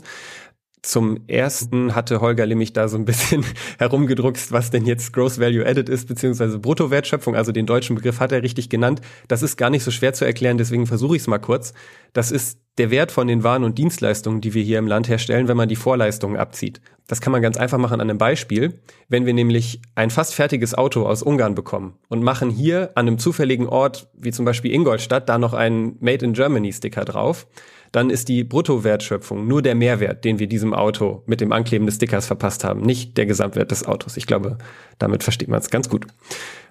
Zum 0.82 1.20
ersten 1.26 1.94
hatte 1.94 2.20
Holger 2.20 2.46
nämlich 2.46 2.72
da 2.72 2.88
so 2.88 2.96
ein 2.96 3.04
bisschen 3.04 3.44
herumgedruckst, 3.78 4.52
was 4.52 4.70
denn 4.70 4.86
jetzt 4.86 5.12
Gross 5.12 5.38
Value 5.38 5.66
Added 5.66 5.88
ist, 5.88 6.06
beziehungsweise 6.08 6.58
Bruttowertschöpfung, 6.58 7.34
also 7.34 7.52
den 7.52 7.66
deutschen 7.66 7.96
Begriff 7.96 8.20
hat 8.20 8.32
er 8.32 8.42
richtig 8.42 8.68
genannt. 8.68 9.00
Das 9.26 9.42
ist 9.42 9.56
gar 9.56 9.70
nicht 9.70 9.84
so 9.84 9.90
schwer 9.90 10.12
zu 10.12 10.24
erklären, 10.24 10.58
deswegen 10.58 10.86
versuche 10.86 11.16
ich 11.16 11.22
es 11.22 11.28
mal 11.28 11.38
kurz. 11.38 11.72
Das 12.12 12.30
ist 12.30 12.60
der 12.78 12.90
Wert 12.90 13.12
von 13.12 13.26
den 13.26 13.42
Waren 13.42 13.64
und 13.64 13.78
Dienstleistungen, 13.78 14.40
die 14.40 14.54
wir 14.54 14.62
hier 14.62 14.78
im 14.78 14.86
Land 14.86 15.08
herstellen, 15.08 15.48
wenn 15.48 15.56
man 15.56 15.68
die 15.68 15.76
Vorleistungen 15.76 16.36
abzieht. 16.36 16.80
Das 17.06 17.20
kann 17.20 17.32
man 17.32 17.42
ganz 17.42 17.56
einfach 17.56 17.78
machen 17.78 18.00
an 18.00 18.08
einem 18.08 18.18
Beispiel. 18.18 18.80
Wenn 19.08 19.24
wir 19.24 19.32
nämlich 19.32 19.80
ein 19.94 20.10
fast 20.10 20.34
fertiges 20.34 20.74
Auto 20.74 21.06
aus 21.06 21.22
Ungarn 21.22 21.54
bekommen 21.54 21.94
und 22.08 22.22
machen 22.22 22.50
hier 22.50 22.90
an 22.94 23.08
einem 23.08 23.18
zufälligen 23.18 23.66
Ort, 23.66 24.08
wie 24.14 24.30
zum 24.30 24.44
Beispiel 24.44 24.72
Ingolstadt, 24.72 25.28
da 25.28 25.38
noch 25.38 25.54
einen 25.54 25.96
Made 26.00 26.24
in 26.24 26.34
Germany 26.34 26.72
Sticker 26.72 27.04
drauf, 27.04 27.46
dann 27.92 28.10
ist 28.10 28.28
die 28.28 28.44
Bruttowertschöpfung 28.44 29.46
nur 29.46 29.62
der 29.62 29.74
Mehrwert, 29.74 30.24
den 30.24 30.38
wir 30.38 30.46
diesem 30.46 30.74
Auto 30.74 31.22
mit 31.26 31.40
dem 31.40 31.52
Ankleben 31.52 31.86
des 31.86 31.96
Stickers 31.96 32.26
verpasst 32.26 32.62
haben, 32.62 32.82
nicht 32.82 33.16
der 33.16 33.24
Gesamtwert 33.24 33.70
des 33.70 33.86
Autos. 33.86 34.18
Ich 34.18 34.26
glaube, 34.26 34.58
damit 34.98 35.22
versteht 35.22 35.48
man 35.48 35.60
es 35.60 35.70
ganz 35.70 35.88
gut. 35.88 36.06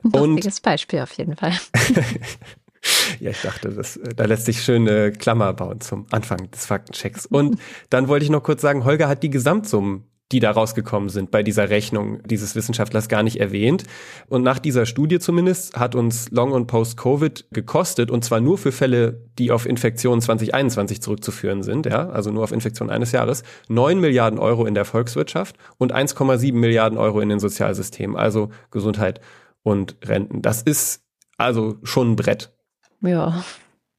Ein 0.04 0.12
lustiges 0.12 0.62
Beispiel 0.62 1.00
auf 1.00 1.14
jeden 1.14 1.36
Fall. 1.36 1.54
ja, 3.20 3.32
ich 3.32 3.42
dachte, 3.42 3.70
das, 3.70 4.00
da 4.16 4.26
lässt 4.26 4.46
sich 4.46 4.64
schöne 4.64 5.12
Klammer 5.12 5.54
bauen 5.54 5.82
zum 5.82 6.06
Anfang 6.12 6.50
des 6.52 6.66
Faktenchecks. 6.66 7.26
Und 7.26 7.60
dann 7.90 8.08
wollte 8.08 8.26
ich 8.26 8.32
noch 8.32 8.44
kurz 8.44 8.62
sagen, 8.62 8.86
Holger 8.86 9.08
hat 9.08 9.24
die 9.24 9.30
Gesamtsummen 9.30 10.06
die 10.32 10.40
da 10.42 10.52
rausgekommen 10.52 11.10
sind 11.10 11.32
bei 11.32 11.42
dieser 11.42 11.70
Rechnung 11.70 12.22
dieses 12.24 12.56
Wissenschaftlers 12.56 13.08
gar 13.08 13.24
nicht 13.24 13.40
erwähnt. 13.40 13.86
Und 14.28 14.44
nach 14.44 14.60
dieser 14.60 14.86
Studie 14.86 15.20
zumindest 15.20 15.78
hat 15.78 15.96
uns 15.96 16.30
Long- 16.32 16.52
und 16.52 16.68
Post-Covid 16.68 17.48
gekostet, 17.52 18.12
und 18.12 18.26
zwar 18.26 18.42
nur 18.42 18.58
für 18.58 18.74
Fälle, 18.74 19.26
die 19.40 19.52
auf 19.52 19.66
Infektionen 19.66 20.22
2021 20.22 21.02
zurückzuführen 21.02 21.64
sind, 21.64 21.86
ja, 21.86 22.10
also 22.10 22.32
nur 22.32 22.44
auf 22.44 22.52
Infektionen 22.52 22.92
eines 22.92 23.14
Jahres, 23.14 23.44
9 23.70 24.00
Milliarden 24.00 24.38
Euro 24.38 24.66
in 24.66 24.74
der 24.74 24.86
Volkswirtschaft 24.86 25.56
und 25.78 25.94
1,7 25.94 26.54
Milliarden 26.54 26.98
Euro 26.98 27.22
in 27.22 27.30
den 27.30 27.40
Sozialsystemen, 27.40 28.18
also 28.18 28.50
Gesundheit 28.70 29.22
und 29.64 29.96
Renten. 30.04 30.42
Das 30.42 30.62
ist 30.62 31.04
also 31.38 31.78
schon 31.84 32.12
ein 32.12 32.16
Brett. 32.18 32.57
Ja, 33.02 33.44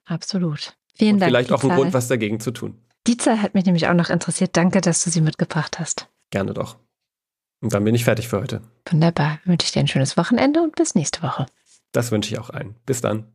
absolut. 0.04 0.76
Vielen 0.96 1.14
und 1.14 1.20
Dank. 1.20 1.30
Vielleicht 1.30 1.52
auch 1.52 1.62
ein 1.62 1.70
Grund, 1.70 1.92
was 1.92 2.08
dagegen 2.08 2.40
zu 2.40 2.50
tun. 2.50 2.78
Die 3.06 3.16
Zahl 3.16 3.40
hat 3.40 3.54
mich 3.54 3.64
nämlich 3.64 3.88
auch 3.88 3.94
noch 3.94 4.10
interessiert. 4.10 4.56
Danke, 4.56 4.80
dass 4.80 5.04
du 5.04 5.10
sie 5.10 5.20
mitgebracht 5.20 5.78
hast. 5.78 6.08
Gerne 6.30 6.52
doch. 6.52 6.76
Und 7.60 7.72
dann 7.72 7.84
bin 7.84 7.94
ich 7.94 8.04
fertig 8.04 8.28
für 8.28 8.40
heute. 8.40 8.62
Wunderbar. 8.88 9.38
Wünsche 9.44 9.64
ich 9.64 9.72
dir 9.72 9.80
ein 9.80 9.88
schönes 9.88 10.16
Wochenende 10.16 10.62
und 10.62 10.76
bis 10.76 10.94
nächste 10.94 11.22
Woche. 11.22 11.46
Das 11.92 12.10
wünsche 12.10 12.32
ich 12.32 12.38
auch 12.38 12.50
allen. 12.50 12.74
Bis 12.84 13.00
dann. 13.00 13.32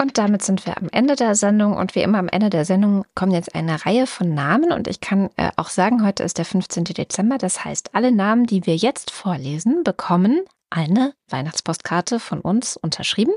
Und 0.00 0.16
damit 0.16 0.42
sind 0.42 0.64
wir 0.64 0.78
am 0.78 0.88
Ende 0.90 1.14
der 1.14 1.34
Sendung. 1.34 1.76
Und 1.76 1.94
wie 1.94 2.02
immer 2.02 2.18
am 2.18 2.28
Ende 2.28 2.48
der 2.48 2.64
Sendung 2.64 3.04
kommen 3.14 3.32
jetzt 3.32 3.54
eine 3.54 3.84
Reihe 3.84 4.06
von 4.06 4.32
Namen. 4.32 4.72
Und 4.72 4.88
ich 4.88 5.00
kann 5.00 5.28
äh, 5.36 5.50
auch 5.56 5.68
sagen, 5.68 6.04
heute 6.04 6.22
ist 6.22 6.38
der 6.38 6.46
15. 6.46 6.84
Dezember. 6.84 7.36
Das 7.36 7.64
heißt, 7.64 7.94
alle 7.94 8.10
Namen, 8.10 8.46
die 8.46 8.64
wir 8.64 8.76
jetzt 8.76 9.10
vorlesen, 9.10 9.84
bekommen 9.84 10.40
eine 10.70 11.12
Weihnachtspostkarte 11.28 12.18
von 12.18 12.40
uns 12.40 12.78
unterschrieben. 12.78 13.34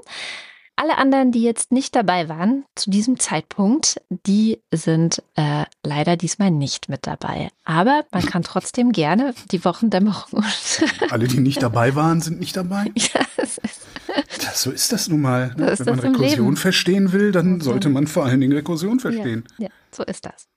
Alle 0.75 0.97
anderen, 0.97 1.31
die 1.31 1.43
jetzt 1.43 1.71
nicht 1.71 1.95
dabei 1.95 2.29
waren 2.29 2.65
zu 2.75 2.89
diesem 2.89 3.19
Zeitpunkt, 3.19 4.01
die 4.09 4.59
sind 4.71 5.21
äh, 5.35 5.65
leider 5.83 6.17
diesmal 6.17 6.51
nicht 6.51 6.89
mit 6.89 7.05
dabei. 7.05 7.49
Aber 7.63 8.05
man 8.11 8.25
kann 8.25 8.41
trotzdem 8.41 8.91
gerne 8.91 9.35
die 9.51 9.63
Wochendämmerung. 9.63 10.43
Alle, 11.09 11.27
die 11.27 11.39
nicht 11.39 11.61
dabei 11.61 11.95
waren, 11.95 12.21
sind 12.21 12.39
nicht 12.39 12.57
dabei? 12.57 12.91
ja, 12.95 13.21
das 13.37 13.59
ist 13.59 13.81
das, 14.43 14.61
so 14.61 14.71
ist 14.71 14.91
das 14.91 15.07
nun 15.07 15.21
mal. 15.21 15.55
So 15.75 15.85
Wenn 15.85 15.95
man 15.95 16.15
Rekursion 16.15 16.55
verstehen 16.57 17.11
will, 17.11 17.31
dann 17.31 17.61
sollte 17.61 17.89
man 17.89 18.07
vor 18.07 18.25
allen 18.25 18.41
Dingen 18.41 18.53
Rekursion 18.53 18.99
verstehen. 18.99 19.45
Ja, 19.57 19.65
ja 19.65 19.71
so 19.91 20.03
ist 20.03 20.25
das. 20.25 20.47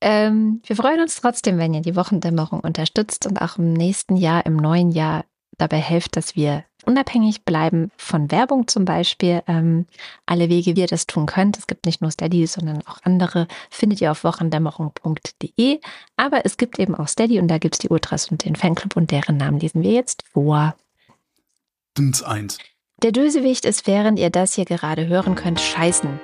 Ähm, 0.00 0.60
wir 0.66 0.76
freuen 0.76 1.00
uns 1.00 1.20
trotzdem, 1.20 1.58
wenn 1.58 1.74
ihr 1.74 1.82
die 1.82 1.94
Wochendämmerung 1.94 2.60
unterstützt 2.60 3.26
und 3.26 3.40
auch 3.40 3.58
im 3.58 3.72
nächsten 3.72 4.16
Jahr, 4.16 4.44
im 4.44 4.56
neuen 4.56 4.90
Jahr 4.90 5.24
dabei 5.58 5.78
helft, 5.78 6.16
dass 6.16 6.34
wir 6.34 6.64
unabhängig 6.84 7.44
bleiben 7.44 7.90
von 7.96 8.30
Werbung 8.30 8.68
zum 8.68 8.84
Beispiel. 8.84 9.42
Ähm, 9.46 9.86
alle 10.26 10.48
Wege, 10.48 10.76
wie 10.76 10.80
ihr 10.80 10.86
das 10.86 11.06
tun 11.06 11.26
könnt, 11.26 11.58
es 11.58 11.66
gibt 11.66 11.86
nicht 11.86 12.00
nur 12.00 12.10
Steady, 12.10 12.46
sondern 12.46 12.82
auch 12.86 12.98
andere, 13.02 13.46
findet 13.70 14.00
ihr 14.00 14.10
auf 14.10 14.24
wochendämmerung.de. 14.24 15.80
Aber 16.16 16.44
es 16.44 16.56
gibt 16.56 16.78
eben 16.78 16.94
auch 16.94 17.08
Steady 17.08 17.40
und 17.40 17.48
da 17.48 17.58
gibt 17.58 17.76
es 17.76 17.78
die 17.78 17.88
Ultras 17.88 18.28
und 18.28 18.44
den 18.44 18.56
Fanclub 18.56 18.96
und 18.96 19.10
deren 19.10 19.36
Namen 19.36 19.60
lesen 19.60 19.82
wir 19.82 19.92
jetzt 19.92 20.24
vor. 20.32 20.74
Dins 21.96 22.22
eins. 22.22 22.58
Der 23.02 23.12
Dösewicht 23.12 23.64
ist, 23.64 23.86
während 23.86 24.18
ihr 24.18 24.30
das 24.30 24.54
hier 24.54 24.66
gerade 24.66 25.06
hören 25.06 25.34
könnt, 25.34 25.60
scheißen. 25.60 26.20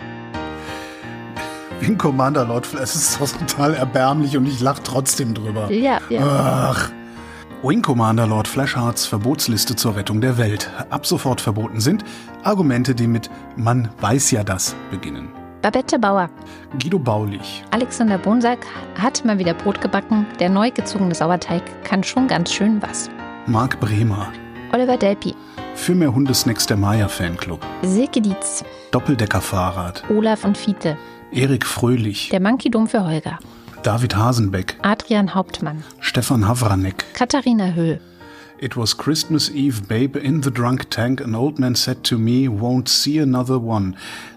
Wing 1.80 1.98
Commander 1.98 2.44
Lord 2.44 2.66
Flash 2.66 2.94
ist 2.94 3.18
total 3.18 3.74
erbärmlich 3.74 4.36
und 4.36 4.46
ich 4.46 4.60
lach 4.60 4.78
trotzdem 4.80 5.34
drüber. 5.34 5.70
Ja, 5.70 6.00
ja. 6.08 6.20
Ach. 6.70 6.90
Wing 7.66 7.82
Commander 7.82 8.28
Lord 8.28 8.46
Flashhearts 8.46 9.06
Verbotsliste 9.06 9.74
zur 9.74 9.96
Rettung 9.96 10.20
der 10.20 10.38
Welt. 10.38 10.70
Ab 10.88 11.04
sofort 11.04 11.40
verboten 11.40 11.80
sind 11.80 12.04
Argumente, 12.44 12.94
die 12.94 13.08
mit 13.08 13.28
Man 13.56 13.88
weiß 14.00 14.30
ja 14.30 14.44
das 14.44 14.76
beginnen. 14.92 15.32
Babette 15.62 15.98
Bauer. 15.98 16.30
Guido 16.80 17.00
Baulich. 17.00 17.64
Alexander 17.72 18.18
Bonsack 18.18 18.64
hat 18.94 19.24
mal 19.24 19.40
wieder 19.40 19.52
Brot 19.52 19.80
gebacken. 19.80 20.26
Der 20.38 20.48
neu 20.48 20.70
gezogene 20.70 21.12
Sauerteig 21.12 21.64
kann 21.82 22.04
schon 22.04 22.28
ganz 22.28 22.52
schön 22.52 22.80
was. 22.82 23.10
Marc 23.46 23.80
Bremer. 23.80 24.32
Oliver 24.72 24.96
Delpi. 24.96 25.34
Für 25.74 25.96
mehr 25.96 26.14
Hundesnacks 26.14 26.68
der 26.68 26.76
Maya 26.76 27.08
Fanclub. 27.08 27.66
Silke 27.82 28.20
Dietz. 28.20 28.64
Doppeldeckerfahrrad. 28.92 30.04
Olaf 30.08 30.44
und 30.44 30.56
Fiete. 30.56 30.96
Erik 31.32 31.66
Fröhlich. 31.66 32.28
Der 32.28 32.40
Monkey 32.40 32.70
Dom 32.70 32.86
für 32.86 33.04
Holger. 33.04 33.40
David 33.86 34.10
Hasenbeck. 34.10 34.74
Adrian 34.84 35.28
Hauptmann. 35.28 35.84
Stefan 36.02 36.40
Havranek. 36.40 37.04
Katharina 37.14 37.70
Höhl. 37.70 38.00
It 38.58 38.74
was 38.74 38.92
Christmas 38.92 39.48
Eve, 39.52 39.86
babe, 39.86 40.16
in 40.16 40.40
the 40.40 40.50
drunk 40.50 40.90
tank. 40.90 41.20
An 41.20 41.36
old 41.36 41.60
man 41.60 41.76
said 41.76 42.02
to 42.02 42.18
me, 42.18 42.48
Won't 42.48 42.88
see 42.88 43.18
another 43.18 43.60
one. 43.60 43.96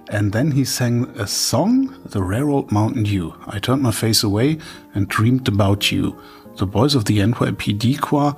And 0.10 0.34
then 0.34 0.52
he 0.52 0.64
sang 0.64 1.06
a 1.18 1.26
song, 1.26 2.00
The 2.06 2.22
Rare 2.22 2.48
Old 2.48 2.72
Mountain 2.72 3.06
Dew. 3.06 3.34
I 3.48 3.58
turned 3.58 3.82
my 3.82 3.90
face 3.90 4.22
away 4.22 4.60
and 4.94 5.08
dreamed 5.08 5.48
about 5.48 5.92
you. 5.92 6.16
The 6.58 6.68
boys 6.68 6.94
of 6.94 7.06
the 7.06 7.18
NYPD 7.18 8.02
choir 8.02 8.36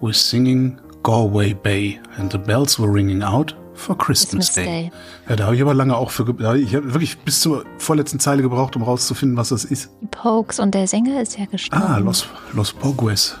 were 0.00 0.12
singing 0.12 0.78
Galway 1.02 1.54
Bay, 1.54 1.98
and 2.18 2.30
the 2.30 2.38
bells 2.38 2.78
were 2.78 2.92
ringing 2.92 3.24
out 3.24 3.52
for 3.76 3.96
Christmas, 3.96 4.48
Christmas 4.48 4.54
Day. 4.54 4.64
Day. 4.64 4.92
Ja, 5.28 5.36
da 5.36 5.44
habe 5.44 5.56
ich 5.56 5.62
aber 5.62 5.74
lange 5.74 5.96
auch 5.96 6.10
für. 6.10 6.22
Ich 6.56 6.74
habe 6.74 6.92
wirklich 6.94 7.18
bis 7.18 7.40
zur 7.40 7.64
vorletzten 7.78 8.18
Zeile 8.20 8.42
gebraucht, 8.42 8.76
um 8.76 8.82
rauszufinden, 8.82 9.36
was 9.36 9.50
das 9.50 9.64
ist. 9.64 9.90
Die 10.02 10.06
Pokes 10.06 10.58
und 10.60 10.74
der 10.74 10.86
Sänger 10.86 11.20
ist 11.20 11.38
ja 11.38 11.44
gestorben. 11.46 11.84
Ah, 11.86 11.98
Los, 11.98 12.26
Los 12.52 12.72
Pogues. 12.72 13.36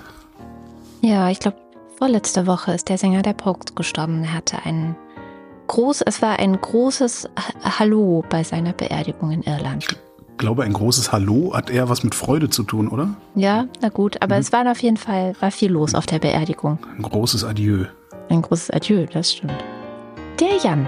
Ja, 1.02 1.30
ich 1.30 1.38
glaube, 1.40 1.56
vorletzte 1.98 2.46
Woche 2.46 2.72
ist 2.72 2.88
der 2.88 2.98
Sänger 2.98 3.22
der 3.22 3.32
Pokes 3.34 3.74
gestorben. 3.74 4.24
Er 4.24 4.34
hatte 4.34 4.58
ein 4.64 4.96
groß, 5.68 6.02
es 6.02 6.22
war 6.22 6.38
ein 6.38 6.60
großes 6.60 7.28
Ha- 7.36 7.78
Hallo 7.78 8.24
bei 8.28 8.44
seiner 8.44 8.72
Beerdigung 8.72 9.30
in 9.30 9.42
Irland. 9.42 9.84
Ich 9.84 10.38
glaube, 10.38 10.64
ein 10.64 10.72
großes 10.74 11.12
Hallo 11.12 11.54
hat 11.54 11.70
eher 11.70 11.88
was 11.88 12.02
mit 12.04 12.14
Freude 12.14 12.50
zu 12.50 12.62
tun, 12.62 12.88
oder? 12.88 13.08
Ja, 13.34 13.66
na 13.80 13.88
gut, 13.88 14.20
aber 14.22 14.36
es 14.36 14.52
war 14.52 14.70
auf 14.70 14.82
jeden 14.82 14.98
Fall, 14.98 15.32
war 15.40 15.50
viel 15.50 15.72
los 15.72 15.94
auf 15.94 16.04
der 16.06 16.18
Beerdigung. 16.18 16.78
Ein 16.96 17.02
großes 17.02 17.42
Adieu. 17.42 17.86
Ein 18.28 18.42
großes 18.42 18.70
Adieu, 18.70 19.06
das 19.10 19.32
stimmt. 19.32 19.54
Der 20.40 20.58
Jan, 20.62 20.86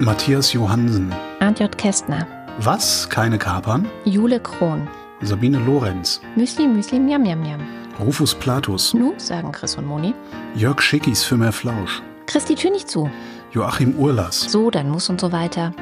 Matthias 0.00 0.52
Johansen. 0.52 1.14
Arndt 1.40 1.60
J. 1.60 1.78
Kästner, 1.78 2.26
Was? 2.58 3.08
Keine 3.08 3.38
Kapern? 3.38 3.88
Jule 4.04 4.38
Krohn, 4.38 4.86
Sabine 5.22 5.58
Lorenz. 5.60 6.20
Müsli 6.36 6.68
Müsli 6.68 7.00
Miam 7.00 7.22
Miam 7.22 7.40
Miam. 7.40 7.60
Rufus 7.98 8.34
Platus. 8.34 8.92
Nu, 8.92 9.14
sagen 9.16 9.50
Chris 9.50 9.76
und 9.76 9.86
Moni. 9.86 10.12
Jörg 10.54 10.82
Schickis 10.82 11.24
für 11.24 11.38
mehr 11.38 11.52
Flausch. 11.52 12.02
Christi 12.26 12.54
Tür 12.54 12.70
nicht 12.70 12.90
zu. 12.90 13.08
Joachim 13.52 13.94
Urlas. 13.96 14.40
So, 14.40 14.70
dann 14.70 14.90
muss 14.90 15.08
und 15.08 15.22
so 15.22 15.32
weiter. 15.32 15.72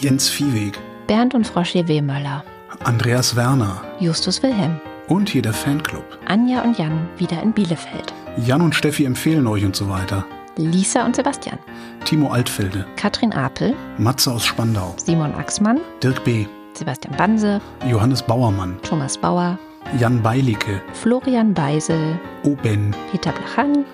Jens 0.00 0.28
Viehweg. 0.28 0.78
Bernd 1.08 1.34
und 1.34 1.48
Frau 1.48 1.62
Wehmöller. 1.62 2.44
Andreas 2.84 3.34
Werner. 3.34 3.82
Justus 3.98 4.42
Wilhelm. 4.44 4.80
Und 5.08 5.28
hier 5.28 5.42
der 5.42 5.54
Fanclub. 5.54 6.04
Anja 6.26 6.62
und 6.62 6.78
Jan 6.78 7.08
wieder 7.16 7.42
in 7.42 7.52
Bielefeld. 7.52 8.14
Jan 8.46 8.62
und 8.62 8.76
Steffi 8.76 9.04
empfehlen 9.04 9.48
euch 9.48 9.64
und 9.64 9.74
so 9.74 9.88
weiter. 9.88 10.24
Lisa 10.56 11.04
und 11.04 11.16
Sebastian. 11.16 11.58
Timo 12.04 12.30
Altfelde. 12.30 12.86
Katrin 12.96 13.32
Apel. 13.32 13.74
Matze 13.98 14.32
aus 14.32 14.44
Spandau. 14.44 14.94
Simon 14.96 15.34
Axmann. 15.34 15.80
Dirk 16.02 16.22
B. 16.24 16.46
Sebastian 16.74 17.16
Banse. 17.16 17.60
Johannes 17.88 18.22
Bauermann. 18.22 18.76
Thomas 18.82 19.16
Bauer. 19.18 19.58
Jan 19.98 20.22
Beilicke. 20.22 20.80
Florian 20.92 21.54
Beisel. 21.54 22.18
Oben. 22.44 22.94
Peter 23.10 23.32
Blachan. 23.32 23.84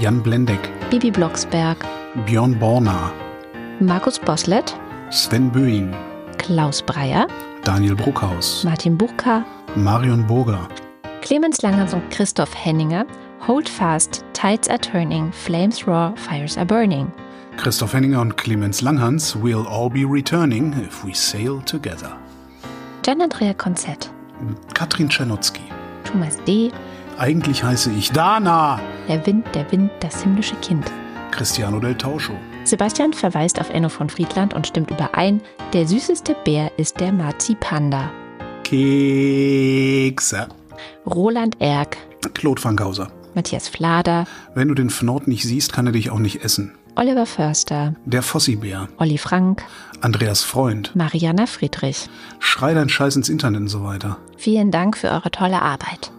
Jan 0.00 0.22
Blendeck. 0.22 0.70
Bibi 0.90 1.10
Blocksberg. 1.10 1.76
Björn 2.26 2.58
Borna. 2.58 3.10
Markus 3.80 4.18
Boslett. 4.18 4.74
Sven 5.10 5.50
Böing. 5.50 5.94
Klaus 6.38 6.82
Breyer. 6.82 7.26
Daniel 7.64 7.94
Bruckhaus. 7.94 8.64
Martin 8.64 8.96
Buchka. 8.96 9.44
Marion 9.74 10.26
Burger. 10.26 10.68
Clemens 11.22 11.62
Langhans 11.62 11.94
und 11.94 12.08
Christoph 12.10 12.54
Henninger. 12.54 13.06
Hold 13.46 13.68
fast. 13.68 14.24
Tides 14.32 14.68
are 14.68 14.78
turning. 14.78 15.30
Flames 15.30 15.86
roar. 15.86 16.16
Fires 16.16 16.56
are 16.56 16.64
burning. 16.64 17.12
Christoph 17.58 17.92
Henninger 17.92 18.20
und 18.20 18.38
Clemens 18.38 18.80
Langhans 18.80 19.36
We'll 19.36 19.66
all 19.66 19.90
be 19.90 20.04
returning 20.04 20.72
if 20.72 21.04
we 21.04 21.12
sail 21.12 21.60
together. 21.66 22.16
Gian 23.02 23.20
Andrea 23.20 23.52
Konzett. 23.52 24.10
Katrin 24.72 25.10
Czernotzki. 25.10 25.60
Thomas 26.04 26.38
D. 26.46 26.72
Eigentlich 27.18 27.62
heiße 27.62 27.90
ich 27.92 28.10
Dana. 28.12 28.80
Der 29.08 29.24
Wind, 29.26 29.46
der 29.54 29.70
Wind, 29.70 29.90
das 30.00 30.22
himmlische 30.22 30.56
Kind. 30.56 30.90
Cristiano 31.30 31.78
del 31.80 31.96
Tauscho. 31.96 32.32
Sebastian 32.64 33.12
verweist 33.12 33.60
auf 33.60 33.68
Enno 33.68 33.90
von 33.90 34.08
Friedland 34.08 34.54
und 34.54 34.66
stimmt 34.66 34.90
überein, 34.90 35.42
der 35.74 35.86
süßeste 35.86 36.34
Bär 36.44 36.72
ist 36.78 36.98
der 36.98 37.12
Marzipanda. 37.12 38.10
Kekse. 38.62 40.48
Roland 41.06 41.60
Erck, 41.60 41.98
Claude 42.32 42.60
Fankhauser. 42.60 43.08
Matthias 43.34 43.68
Flader, 43.68 44.26
Wenn 44.54 44.68
du 44.68 44.74
den 44.74 44.90
Fnord 44.90 45.28
nicht 45.28 45.44
siehst, 45.44 45.72
kann 45.72 45.86
er 45.86 45.92
dich 45.92 46.10
auch 46.10 46.18
nicht 46.18 46.44
essen. 46.44 46.72
Oliver 46.96 47.26
Förster, 47.26 47.94
Der 48.04 48.22
Fossibär. 48.22 48.88
Olli 48.98 49.18
Frank, 49.18 49.64
Andreas 50.00 50.42
Freund. 50.42 50.94
Mariana 50.94 51.46
Friedrich. 51.46 52.08
Schrei 52.38 52.72
dein 52.74 52.88
Scheiß 52.88 53.16
ins 53.16 53.28
Internet 53.28 53.62
und 53.62 53.68
so 53.68 53.82
weiter. 53.84 54.18
Vielen 54.36 54.70
Dank 54.70 54.96
für 54.96 55.10
eure 55.10 55.30
tolle 55.30 55.60
Arbeit. 55.60 56.12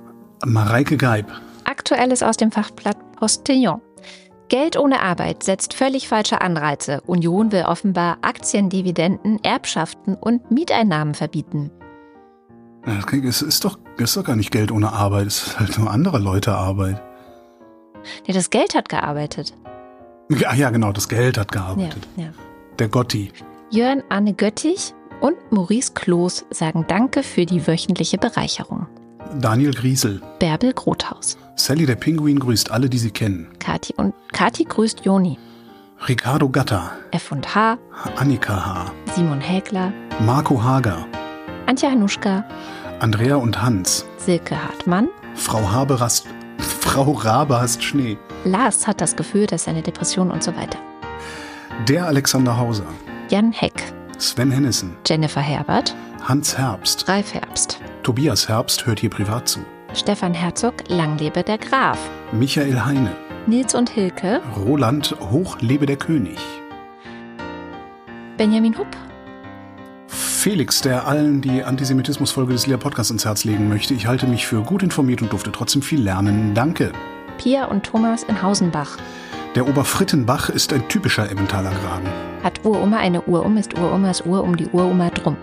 Mareike 0.46 0.98
Geib. 0.98 1.32
Aktuelles 1.64 2.24
aus 2.24 2.38
dem 2.38 2.52
Fachblatt 2.52 2.98
Postillon. 3.14 3.82
Geld 4.50 4.78
ohne 4.78 5.02
Arbeit 5.02 5.44
setzt 5.44 5.74
völlig 5.74 6.08
falsche 6.08 6.42
Anreize. 6.42 7.02
Union 7.08 7.52
will 7.52 7.64
offenbar 7.64 8.18
Aktiendividenden, 8.22 9.44
Erbschaften 9.44 10.16
und 10.16 10.52
Mieteinnahmen 10.52 11.16
verbieten. 11.16 11.72
Es 13.24 13.42
ist 13.42 13.66
doch, 13.66 13.80
ist 13.98 14.18
doch 14.18 14.24
gar 14.24 14.36
nicht 14.36 14.52
Geld 14.52 14.72
ohne 14.72 14.92
Arbeit. 14.92 15.28
Es 15.28 15.48
ist 15.48 15.60
halt 15.60 15.78
nur 15.80 15.90
andere 15.92 16.20
Leute 16.20 16.54
Arbeit. 16.54 17.02
Ja, 18.28 18.34
das 18.34 18.50
Geld 18.50 18.76
hat 18.76 18.90
gearbeitet. 18.90 19.54
Ja, 20.30 20.54
ja, 20.54 20.70
genau, 20.70 20.92
das 20.92 21.08
Geld 21.08 21.38
hat 21.38 21.54
Ja, 21.56 21.62
gearbeitet. 21.62 22.08
ja. 22.18 22.28
Der 22.80 22.90
Gotti. 22.90 23.32
Jörn 23.72 24.04
Arne 24.10 24.34
Göttich 24.34 24.94
und 25.22 25.36
Maurice 25.52 25.94
Kloß 25.94 26.46
sagen 26.52 26.86
Danke 26.88 27.24
für 27.24 27.46
die 27.46 27.66
wöchentliche 27.68 28.18
Bereicherung. 28.18 28.88
Daniel 29.40 29.74
Griesel. 29.74 30.22
Bärbel 30.40 30.74
Grothaus. 30.74 31.38
Sally 31.56 31.86
der 31.86 31.96
Pinguin 31.96 32.40
grüßt 32.40 32.70
alle, 32.72 32.90
die 32.90 32.98
sie 32.98 33.12
kennen. 33.12 33.48
Kati 33.60 33.94
und 33.98 34.14
Kati 34.34 34.66
grüßt 34.66 35.06
Joni. 35.06 35.40
Ricardo 36.08 36.50
Gatter. 36.50 36.92
F 37.12 37.32
und 37.32 37.56
H. 37.56 37.78
Annika 38.18 38.66
H. 38.66 38.92
Simon 39.16 39.40
Hägler. 39.42 39.92
Marco 40.26 40.62
Hager. 40.62 41.06
Antje 41.66 41.90
Hanuschka. 41.90 42.44
Andrea 43.00 43.36
und 43.36 43.62
Hans. 43.62 44.06
Silke 44.18 44.62
Hartmann. 44.62 45.10
Frau 45.36 45.70
Habe 45.70 46.00
rast, 46.00 46.28
Frau 46.60 47.12
Rabe 47.12 47.60
hast 47.60 47.84
Schnee. 47.84 48.18
Lars 48.46 48.88
hat 48.88 49.02
das 49.02 49.16
Gefühl, 49.16 49.48
dass 49.48 49.66
seine 49.66 49.82
Depression 49.82 50.32
und 50.32 50.44
so 50.44 50.56
weiter. 50.56 50.80
Der 51.88 52.06
Alexander 52.08 52.58
Hauser. 52.58 52.86
Jan 53.30 53.52
Heck. 53.52 53.94
Sven 54.18 54.50
Hennissen. 54.52 54.96
Jennifer 55.06 55.42
Herbert. 55.42 55.94
Hans 56.24 56.58
Herbst. 56.58 57.08
Ralf 57.10 57.34
Herbst. 57.34 57.80
Tobias 58.04 58.48
Herbst 58.48 58.86
hört 58.86 59.00
hier 59.00 59.10
privat 59.10 59.50
zu. 59.50 59.60
Stefan 59.94 60.34
Herzog. 60.34 60.76
Lang 60.88 61.18
lebe 61.18 61.44
der 61.44 61.58
Graf. 61.58 62.00
Michael 62.32 62.80
Heine. 62.86 63.16
Nils 63.46 63.76
und 63.76 63.90
Hilke. 63.90 64.42
Roland 64.56 65.16
Hoch 65.32 65.58
lebe 65.60 65.86
der 65.86 65.98
König. 65.98 66.38
Benjamin 68.38 68.78
Hupp. 68.78 68.88
Felix, 70.08 70.82
der 70.82 71.08
allen 71.08 71.42
die 71.42 71.64
Antisemitismusfolge 71.64 72.54
des 72.54 72.68
Lea 72.68 72.78
Podcasts 72.78 73.12
ins 73.12 73.26
Herz 73.26 73.44
legen 73.44 73.68
möchte. 73.68 73.94
Ich 73.94 74.08
halte 74.08 74.28
mich 74.28 74.46
für 74.46 74.62
gut 74.62 74.84
informiert 74.84 75.22
und 75.22 75.32
durfte 75.32 75.52
trotzdem 75.52 75.82
viel 75.82 76.02
lernen. 76.02 76.54
Danke. 76.54 76.92
Pia 77.38 77.66
und 77.66 77.84
Thomas 77.84 78.24
in 78.24 78.42
Hausenbach. 78.42 78.98
Der 79.56 79.68
Oberfrittenbach 79.68 80.50
ist 80.50 80.74
ein 80.74 80.88
typischer 80.88 81.30
Emmentaler 81.30 81.72
Graben. 81.72 82.08
Hat 82.44 82.64
Uroma 82.64 82.98
eine 82.98 83.22
Urum, 83.22 83.58
ist 83.58 83.78
Uromas 83.78 84.22
Uhr 84.26 84.44
um 84.44 84.56
die 84.56 84.68
Uroma 84.68 85.10
drum. 85.10 85.38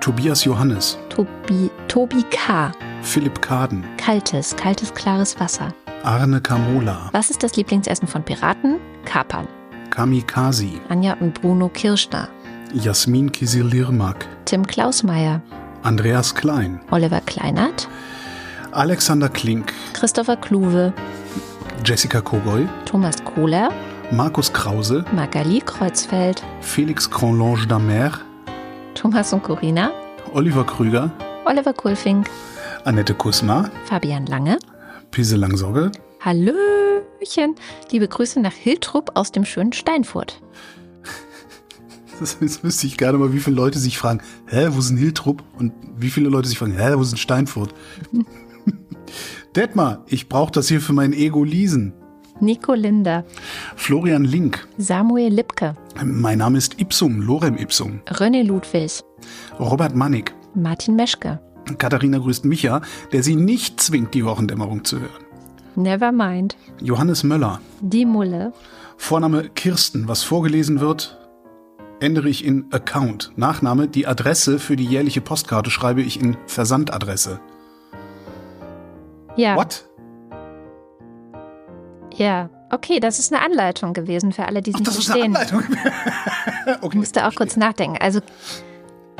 Tobias 0.00 0.44
Johannes. 0.44 0.98
Tobi, 1.08 1.70
Tobi 1.88 2.22
K. 2.30 2.70
Philipp 3.02 3.40
Kaden. 3.42 3.84
Kaltes, 3.96 4.54
kaltes, 4.54 4.92
klares 4.94 5.38
Wasser. 5.40 5.74
Arne 6.04 6.40
Kamola. 6.40 7.08
Was 7.12 7.30
ist 7.30 7.42
das 7.42 7.56
Lieblingsessen 7.56 8.06
von 8.06 8.22
Piraten? 8.22 8.76
Kapern. 9.04 9.48
Kamikaze. 9.90 10.68
Anja 10.88 11.14
und 11.14 11.40
Bruno 11.40 11.68
Kirschner. 11.68 12.28
Jasmin 12.74 13.32
Kisilirmak. 13.32 14.26
Tim 14.44 14.66
Klausmeier. 14.66 15.40
Andreas 15.82 16.34
Klein. 16.34 16.80
Oliver 16.90 17.20
Kleinert. 17.22 17.88
Alexander 18.72 19.28
Klink. 19.28 19.72
Christopher 19.94 20.36
Kluwe. 20.36 20.92
Jessica 21.84 22.20
Kogoy. 22.20 22.68
Thomas 22.84 23.16
Kohler. 23.24 23.70
Markus 24.10 24.52
Krause. 24.52 25.04
Magali 25.12 25.60
Kreuzfeld. 25.60 26.42
Felix 26.60 27.10
Cronlange 27.10 27.66
d'Amer. 27.66 28.12
Thomas 28.94 29.32
und 29.32 29.42
Corina. 29.42 29.90
Oliver 30.34 30.64
Krüger. 30.64 31.10
Oliver 31.46 31.72
Kulfink. 31.72 32.28
Annette 32.84 33.14
Kusma. 33.14 33.70
Fabian 33.86 34.26
Lange. 34.26 34.58
Pise 35.10 35.36
Langsogge. 35.36 35.90
Hallöchen. 36.22 37.54
Liebe 37.90 38.08
Grüße 38.08 38.40
nach 38.40 38.52
Hiltrup 38.52 39.12
aus 39.14 39.32
dem 39.32 39.44
schönen 39.46 39.72
Steinfurt. 39.72 40.40
Das, 42.20 42.38
das 42.40 42.64
wüsste 42.64 42.86
ich 42.86 42.96
gerne 42.96 43.18
mal, 43.18 43.32
wie 43.32 43.40
viele 43.40 43.56
Leute 43.56 43.78
sich 43.78 43.98
fragen, 43.98 44.20
hä, 44.46 44.68
wo 44.70 44.78
ist 44.78 44.90
denn 44.90 44.96
Hiltrup? 44.96 45.42
Und 45.58 45.72
wie 45.96 46.10
viele 46.10 46.28
Leute 46.28 46.48
sich 46.48 46.58
fragen, 46.58 46.76
hä, 46.76 46.92
wo 46.94 47.02
ist 47.02 47.10
denn 47.10 47.18
Steinfurt? 47.18 47.74
Detmar, 49.56 50.04
ich 50.06 50.28
brauche 50.28 50.52
das 50.52 50.68
hier 50.68 50.80
für 50.80 50.92
mein 50.92 51.12
Ego 51.12 51.44
leasen. 51.44 51.94
Nico 52.40 52.74
Linder. 52.74 53.24
Florian 53.74 54.24
Link. 54.24 54.68
Samuel 54.76 55.32
Lipke. 55.32 55.74
Mein 56.04 56.38
Name 56.38 56.58
ist 56.58 56.80
Ipsum, 56.80 57.20
Lorem 57.20 57.56
Ipsum. 57.56 58.00
René 58.06 58.44
Ludwig. 58.44 59.02
Robert 59.58 59.96
Mannig. 59.96 60.32
Martin 60.54 60.94
Meschke. 60.94 61.40
Katharina 61.78 62.18
grüßt 62.18 62.44
Micha, 62.44 62.80
der 63.12 63.22
sie 63.24 63.34
nicht 63.34 63.80
zwingt, 63.80 64.14
die 64.14 64.24
Wochendämmerung 64.24 64.84
zu 64.84 65.00
hören. 65.00 65.24
Never 65.74 66.12
mind. 66.12 66.56
Johannes 66.80 67.24
Möller. 67.24 67.60
Die 67.80 68.06
Mulle. 68.06 68.52
Vorname 68.96 69.48
Kirsten. 69.48 70.08
Was 70.08 70.22
vorgelesen 70.22 70.80
wird, 70.80 71.18
ändere 72.00 72.28
ich 72.28 72.44
in 72.44 72.66
Account. 72.72 73.32
Nachname, 73.36 73.88
die 73.88 74.06
Adresse 74.06 74.58
für 74.58 74.76
die 74.76 74.84
jährliche 74.84 75.20
Postkarte 75.20 75.70
schreibe 75.70 76.02
ich 76.02 76.20
in 76.20 76.36
Versandadresse. 76.46 77.40
Ja. 79.36 79.56
What? 79.56 79.84
Ja. 82.14 82.50
Okay, 82.70 83.00
das 83.00 83.18
ist 83.18 83.32
eine 83.32 83.42
Anleitung 83.42 83.94
gewesen 83.94 84.32
für 84.32 84.44
alle, 84.44 84.60
die 84.60 84.70
es 84.70 84.76
Ach, 84.76 84.80
nicht 84.80 84.88
das 84.88 84.98
ist 84.98 85.10
eine 85.10 85.34
verstehen. 85.34 85.36
Anleitung. 85.36 85.76
okay. 86.82 86.88
Ich 86.88 86.94
musste 86.94 87.26
auch 87.26 87.34
kurz 87.34 87.56
nachdenken. 87.56 87.96
Also 88.00 88.20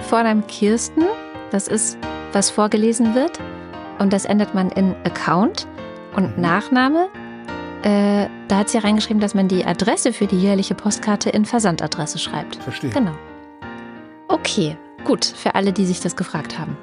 Vorname 0.09 0.43
Kirsten, 0.43 1.03
das 1.51 1.67
ist, 1.67 1.97
was 2.33 2.51
vorgelesen 2.51 3.15
wird. 3.15 3.39
Und 3.99 4.13
das 4.13 4.25
ändert 4.27 4.55
man 4.55 4.71
in 4.71 4.95
Account. 5.05 5.67
Und 6.15 6.37
Mhm. 6.37 6.43
Nachname, 6.43 7.09
äh, 7.83 8.29
da 8.49 8.59
hat 8.59 8.69
sie 8.69 8.79
reingeschrieben, 8.79 9.21
dass 9.21 9.35
man 9.35 9.49
die 9.49 9.65
Adresse 9.65 10.13
für 10.13 10.27
die 10.27 10.39
jährliche 10.39 10.75
Postkarte 10.75 11.31
in 11.31 11.45
Versandadresse 11.45 12.19
schreibt. 12.19 12.57
Verstehe. 12.57 12.91
Genau. 12.91 13.13
Okay, 14.29 14.77
gut, 15.05 15.25
für 15.25 15.55
alle, 15.55 15.73
die 15.73 15.87
sich 15.87 16.01
das 16.01 16.17
gefragt 16.17 16.59
haben. 16.59 16.77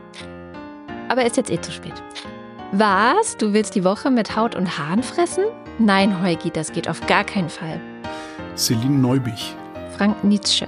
Aber 1.09 1.25
ist 1.25 1.37
jetzt 1.37 1.51
eh 1.51 1.61
zu 1.61 1.71
spät. 1.71 1.93
Was? 2.71 3.37
Du 3.37 3.53
willst 3.53 3.75
die 3.75 3.83
Woche 3.83 4.09
mit 4.09 4.35
Haut 4.35 4.55
und 4.55 4.77
Haaren 4.77 5.03
fressen? 5.03 5.45
Nein, 5.77 6.21
Heugi, 6.21 6.49
das 6.49 6.71
geht 6.71 6.89
auf 6.89 7.05
gar 7.05 7.23
keinen 7.23 7.49
Fall. 7.49 7.79
Celine 8.55 8.97
Neubich. 8.97 9.55
Frank 9.97 10.23
Nietzsche, 10.25 10.67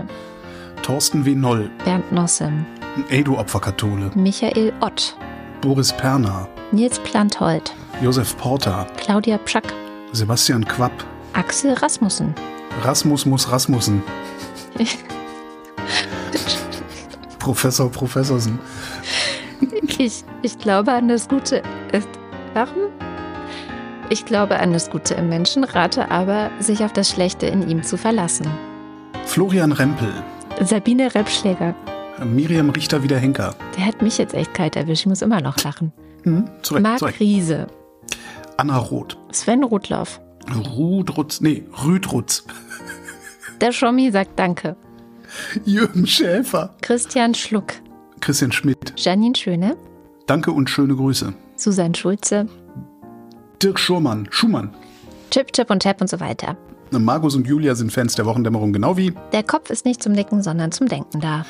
Thorsten 0.84 1.26
W. 1.26 1.36
Noll. 1.36 1.70
Bernd 1.84 2.12
Nossem, 2.14 2.66
Edo-Opferkathole. 3.10 4.12
Michael 4.16 4.72
Ott, 4.80 5.18
Boris 5.60 5.92
Perner. 5.92 6.48
Nils 6.72 6.98
Planthold, 7.00 7.74
Josef 8.02 8.38
Porter. 8.38 8.88
Claudia 8.96 9.38
Pschack, 9.40 9.66
Sebastian 10.18 10.66
Quapp. 10.66 10.92
Axel 11.34 11.74
Rasmussen. 11.74 12.34
Rasmus 12.84 13.28
muss 13.28 13.52
Rasmussen. 13.52 14.02
Professor 17.40 17.92
Professorsen. 17.92 18.58
Ich, 20.00 20.24
ich 20.42 20.58
glaube 20.58 20.92
an 20.92 21.08
das 21.08 21.28
Gute. 21.30 21.62
äh, 21.92 22.02
Warum? 22.56 22.90
Ich 24.10 24.26
glaube 24.26 24.60
an 24.60 24.74
das 24.74 24.90
Gute 24.90 25.14
im 25.14 25.30
Menschen, 25.30 25.64
rate 25.64 26.10
aber, 26.10 26.50
sich 26.60 26.84
auf 26.84 26.94
das 26.94 27.10
Schlechte 27.12 27.46
in 27.46 27.70
ihm 27.70 27.84
zu 27.84 27.96
verlassen. 27.98 28.48
Florian 29.26 29.72
Rempel. 29.72 30.12
Sabine 30.64 31.14
Repschläger. 31.14 31.76
Miriam 32.26 32.72
Richter-Wiederhenker. 32.72 33.54
Der 33.78 33.86
hat 33.86 34.02
mich 34.02 34.18
jetzt 34.18 34.34
echt 34.34 34.56
kalt 34.56 34.76
erwischt. 34.76 35.02
Ich 35.02 35.08
muss 35.08 35.22
immer 35.22 35.42
noch 35.42 35.64
lachen. 35.64 35.94
Hm, 36.24 36.50
zurecht, 36.64 36.82
Marc 36.84 37.00
zurecht. 37.00 37.20
Riese. 37.20 37.68
Anna 38.58 38.78
Roth. 38.78 39.18
Sven 39.32 39.64
Rudloff. 39.64 40.20
Rudrutz, 40.76 41.42
nee, 41.42 41.64
Rüdrutz. 41.86 42.46
Der 43.62 43.72
Schommi 43.72 44.12
sagt 44.12 44.38
Danke. 44.38 44.76
Jürgen 45.66 46.08
Schäfer. 46.08 46.76
Christian 46.82 47.34
Schluck. 47.34 47.74
Christian 48.20 48.52
Schmidt. 48.52 48.94
Janine 48.98 49.36
Schöne. 49.36 49.78
Danke 50.26 50.52
und 50.52 50.70
schöne 50.70 50.96
Grüße. 50.96 51.34
Susanne 51.56 51.96
Schulze. 51.96 52.48
Dirk 53.62 53.80
Schurmann. 53.80 54.28
Schumann. 54.32 54.74
Chip, 55.32 55.52
Chip 55.54 55.70
und 55.70 55.84
Chap 55.84 56.02
und 56.02 56.10
so 56.10 56.20
weiter. 56.20 56.58
Markus 56.92 57.36
und 57.36 57.46
Julia 57.46 57.76
sind 57.76 57.92
Fans 57.92 58.16
der 58.16 58.26
Wochendämmerung, 58.26 58.72
genau 58.72 58.96
wie 58.98 59.14
Der 59.34 59.44
Kopf 59.44 59.70
ist 59.70 59.86
nicht 59.86 60.02
zum 60.02 60.14
Nicken, 60.14 60.42
sondern 60.42 60.72
zum 60.72 60.88
Denken 60.88 61.20
da. 61.20 61.46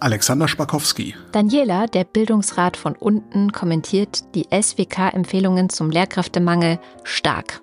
Alexander 0.00 0.48
Spakowski. 0.48 1.14
Daniela, 1.32 1.86
der 1.86 2.04
Bildungsrat 2.04 2.76
von 2.76 2.94
unten, 2.94 3.52
kommentiert 3.52 4.34
die 4.34 4.46
SWK-Empfehlungen 4.50 5.68
zum 5.68 5.90
Lehrkräftemangel 5.90 6.78
stark. 7.04 7.60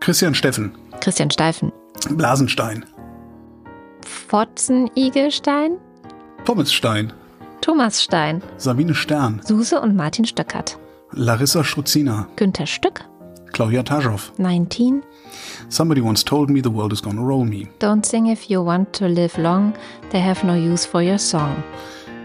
Christian 0.00 0.34
Steffen. 0.34 0.74
Christian 1.00 1.30
Steifen. 1.30 1.72
Blasenstein. 2.10 2.84
Fotzen-Igelstein. 4.28 5.78
Thomas 6.44 6.72
Stein. 6.72 7.12
Thomas 7.60 8.02
Stein. 8.02 8.42
Sabine 8.56 8.94
Stern. 8.94 9.40
Suse 9.44 9.80
und 9.80 9.96
Martin 9.96 10.24
Stöckert. 10.24 10.78
Larissa 11.12 11.64
Struzina. 11.64 12.28
Günther 12.36 12.66
Stück. 12.66 13.04
Claudia 13.56 13.82
Taschow. 13.82 14.20
19. 14.36 15.02
Somebody 15.70 16.02
once 16.02 16.22
told 16.22 16.50
me 16.50 16.60
the 16.60 16.68
world 16.68 16.92
is 16.92 17.00
gonna 17.00 17.22
roll 17.22 17.46
me. 17.46 17.66
Don't 17.78 18.04
sing 18.04 18.26
if 18.26 18.50
you 18.50 18.62
want 18.62 18.92
to 18.92 19.06
live 19.08 19.38
long. 19.38 19.72
They 20.10 20.20
have 20.20 20.44
no 20.44 20.52
use 20.52 20.84
for 20.84 21.00
your 21.00 21.16
song. 21.16 21.64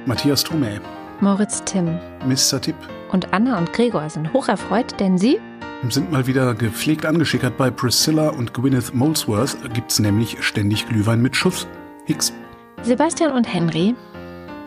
Matthias 0.05 0.43
Thome. 0.43 0.81
Moritz 1.21 1.63
Timm. 1.63 1.97
Mr. 2.27 2.59
Tipp. 2.59 2.75
Und 3.13 3.33
Anna 3.33 3.57
und 3.57 3.71
Gregor 3.71 4.09
sind 4.09 4.33
hocherfreut, 4.33 4.99
denn 4.99 5.17
sie 5.17 5.39
Sind 5.87 6.11
mal 6.11 6.27
wieder 6.27 6.53
gepflegt 6.53 7.05
angeschickert. 7.05 7.57
Bei 7.57 7.71
Priscilla 7.71 8.27
und 8.31 8.53
Gwyneth 8.53 8.93
Molesworth 8.93 9.55
gibt's 9.73 9.99
nämlich 9.99 10.35
ständig 10.43 10.85
Glühwein 10.89 11.21
mit 11.21 11.37
Schuss. 11.37 11.65
Hicks. 12.07 12.33
Sebastian 12.83 13.31
und 13.31 13.45
Henry, 13.45 13.95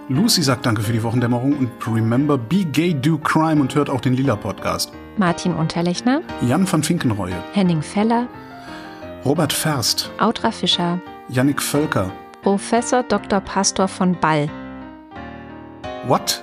Lucy 0.08 0.42
sagt 0.42 0.64
Danke 0.64 0.82
für 0.82 0.92
die 0.92 1.02
Wochendämmerung 1.02 1.52
und 1.58 1.70
remember, 1.86 2.38
be 2.38 2.64
gay, 2.64 2.94
do 2.94 3.18
crime 3.18 3.60
und 3.60 3.74
hört 3.74 3.90
auch 3.90 4.00
den 4.00 4.14
Lila 4.14 4.36
Podcast. 4.36 4.92
Martin 5.16 5.54
Unterlechner, 5.54 6.22
Jan 6.42 6.70
van 6.70 6.82
Finkenreue. 6.82 7.34
Henning 7.52 7.82
Feller, 7.82 8.26
Robert 9.24 9.52
Ferst. 9.52 10.10
Audra 10.18 10.50
Fischer, 10.50 11.00
Yannick 11.28 11.62
Völker. 11.62 12.10
Professor 12.42 13.02
Dr. 13.02 13.40
Pastor 13.40 13.88
von 13.88 14.14
Ball. 14.20 14.48
What? 16.06 16.42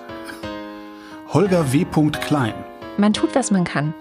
Holger 1.33 1.71
W. 1.71 1.85
Klein. 2.25 2.53
Man 2.97 3.13
tut, 3.13 3.35
was 3.35 3.51
man 3.51 3.63
kann. 3.63 3.93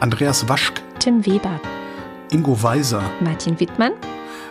Andreas 0.00 0.48
Waschk. 0.48 0.80
Tim 0.98 1.24
Weber, 1.26 1.60
Ingo 2.30 2.62
Weiser. 2.62 3.02
Martin 3.20 3.58
Wittmann, 3.58 3.92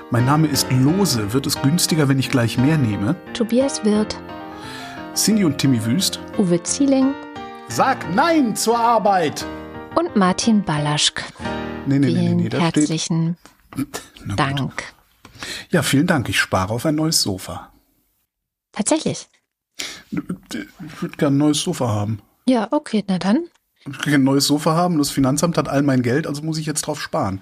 Mein 0.09 0.25
Name 0.25 0.47
ist 0.47 0.67
Lose. 0.71 1.31
Wird 1.33 1.47
es 1.47 1.61
günstiger, 1.61 2.09
wenn 2.09 2.19
ich 2.19 2.29
gleich 2.29 2.57
mehr 2.57 2.77
nehme? 2.77 3.15
Tobias 3.33 3.85
Wirth, 3.85 4.19
Cindy 5.15 5.45
und 5.45 5.57
Timmy 5.57 5.85
Wüst. 5.85 6.19
Uwe 6.37 6.61
Zieling 6.63 7.13
Sag 7.73 8.13
Nein 8.13 8.53
zur 8.53 8.77
Arbeit! 8.77 9.45
und 9.95 10.15
Martin 10.17 10.61
Ballaschk. 10.61 11.23
Nee, 11.85 11.99
nee, 11.99 12.07
nee, 12.07 12.11
nee, 12.11 12.19
Vielen 12.19 12.37
nee, 12.37 12.49
da 12.49 12.57
steht. 12.69 12.75
herzlichen. 12.75 13.37
Dank. 14.35 14.83
Ja, 15.69 15.81
vielen 15.81 16.05
Dank. 16.05 16.27
Ich 16.27 16.37
spare 16.37 16.73
auf 16.73 16.85
ein 16.85 16.95
neues 16.95 17.21
Sofa. 17.21 17.71
Tatsächlich. 18.73 19.29
Ich 20.11 21.01
würde 21.01 21.17
gerne 21.17 21.35
ein 21.35 21.39
neues 21.39 21.61
Sofa 21.61 21.87
haben. 21.87 22.21
Ja, 22.45 22.67
okay, 22.71 23.05
na 23.07 23.17
dann. 23.19 23.45
Ich 23.89 24.05
will 24.05 24.15
ein 24.15 24.23
neues 24.23 24.47
Sofa 24.47 24.75
haben. 24.75 24.97
Das 24.97 25.09
Finanzamt 25.09 25.57
hat 25.57 25.69
all 25.69 25.81
mein 25.81 26.01
Geld, 26.01 26.27
also 26.27 26.43
muss 26.43 26.57
ich 26.57 26.65
jetzt 26.65 26.81
drauf 26.81 27.01
sparen. 27.01 27.41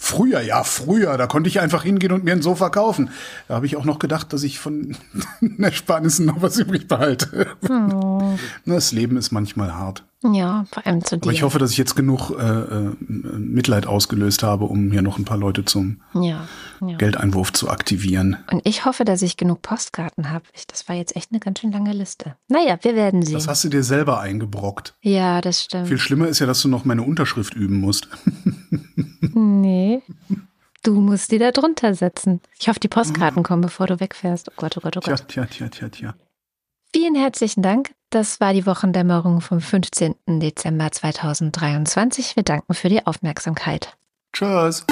Früher, 0.00 0.40
ja, 0.40 0.62
früher, 0.62 1.18
da 1.18 1.26
konnte 1.26 1.48
ich 1.48 1.58
einfach 1.58 1.82
hingehen 1.82 2.12
und 2.12 2.22
mir 2.22 2.32
ein 2.32 2.40
Sofa 2.40 2.70
kaufen. 2.70 3.10
Da 3.48 3.56
habe 3.56 3.66
ich 3.66 3.76
auch 3.76 3.84
noch 3.84 3.98
gedacht, 3.98 4.32
dass 4.32 4.44
ich 4.44 4.60
von 4.60 4.96
den 5.40 5.62
Ersparnissen 5.62 6.24
noch 6.24 6.40
was 6.40 6.56
übrig 6.56 6.86
behalte. 6.86 7.48
Oh. 7.68 8.38
Das 8.64 8.92
Leben 8.92 9.16
ist 9.16 9.32
manchmal 9.32 9.74
hart. 9.74 10.04
Ja, 10.22 10.64
vor 10.72 10.84
allem 10.84 11.04
zu 11.04 11.16
dir. 11.16 11.22
Aber 11.22 11.32
ich 11.32 11.42
hoffe, 11.44 11.58
dass 11.58 11.70
ich 11.70 11.78
jetzt 11.78 11.94
genug 11.94 12.30
äh, 12.30 12.42
äh, 12.42 12.96
Mitleid 13.06 13.86
ausgelöst 13.86 14.42
habe, 14.42 14.64
um 14.64 14.90
hier 14.90 15.02
noch 15.02 15.18
ein 15.18 15.24
paar 15.24 15.36
Leute 15.36 15.64
zum 15.64 16.02
ja, 16.12 16.48
ja. 16.80 16.96
Geldeinwurf 16.96 17.52
zu 17.52 17.70
aktivieren. 17.70 18.36
Und 18.50 18.62
ich 18.64 18.84
hoffe, 18.84 19.04
dass 19.04 19.22
ich 19.22 19.36
genug 19.36 19.62
Postkarten 19.62 20.30
habe. 20.30 20.44
Das 20.66 20.88
war 20.88 20.96
jetzt 20.96 21.14
echt 21.14 21.30
eine 21.30 21.38
ganz 21.38 21.60
schön 21.60 21.70
lange 21.70 21.92
Liste. 21.92 22.34
Naja, 22.48 22.78
wir 22.82 22.96
werden 22.96 23.22
sehen. 23.22 23.34
Das 23.34 23.46
hast 23.46 23.62
du 23.62 23.68
dir 23.68 23.84
selber 23.84 24.20
eingebrockt. 24.20 24.96
Ja, 25.02 25.40
das 25.40 25.62
stimmt. 25.62 25.86
Viel 25.86 25.98
schlimmer 25.98 26.26
ist 26.26 26.40
ja, 26.40 26.46
dass 26.46 26.62
du 26.62 26.68
noch 26.68 26.84
meine 26.84 27.02
Unterschrift 27.02 27.54
üben 27.54 27.80
musst. 27.80 28.08
Nee. 29.34 30.02
Du 30.82 31.00
musst 31.00 31.30
die 31.32 31.38
da 31.38 31.50
drunter 31.50 31.94
setzen. 31.94 32.40
Ich 32.58 32.68
hoffe, 32.68 32.80
die 32.80 32.88
Postkarten 32.88 33.42
kommen, 33.42 33.62
bevor 33.62 33.86
du 33.86 34.00
wegfährst. 34.00 34.48
Oh 34.50 34.54
Gott, 34.56 34.76
oh 34.76 34.80
Gott, 34.80 34.96
oh 34.96 35.00
Gott. 35.00 35.28
Tja, 35.28 35.44
tja, 35.44 35.68
tja, 35.68 35.68
tja, 35.68 35.88
tja. 35.88 36.14
Vielen 36.92 37.14
herzlichen 37.14 37.62
Dank. 37.62 37.92
Das 38.10 38.40
war 38.40 38.54
die 38.54 38.64
Wochendämmerung 38.64 39.42
vom 39.42 39.60
15. 39.60 40.14
Dezember 40.26 40.90
2023. 40.90 42.36
Wir 42.36 42.42
danken 42.42 42.72
für 42.72 42.88
die 42.88 43.04
Aufmerksamkeit. 43.04 43.98
Tschüss. 44.32 44.86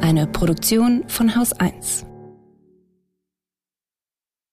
Eine 0.00 0.28
Produktion 0.28 1.08
von 1.08 1.34
Haus 1.34 1.52
1. 1.54 2.06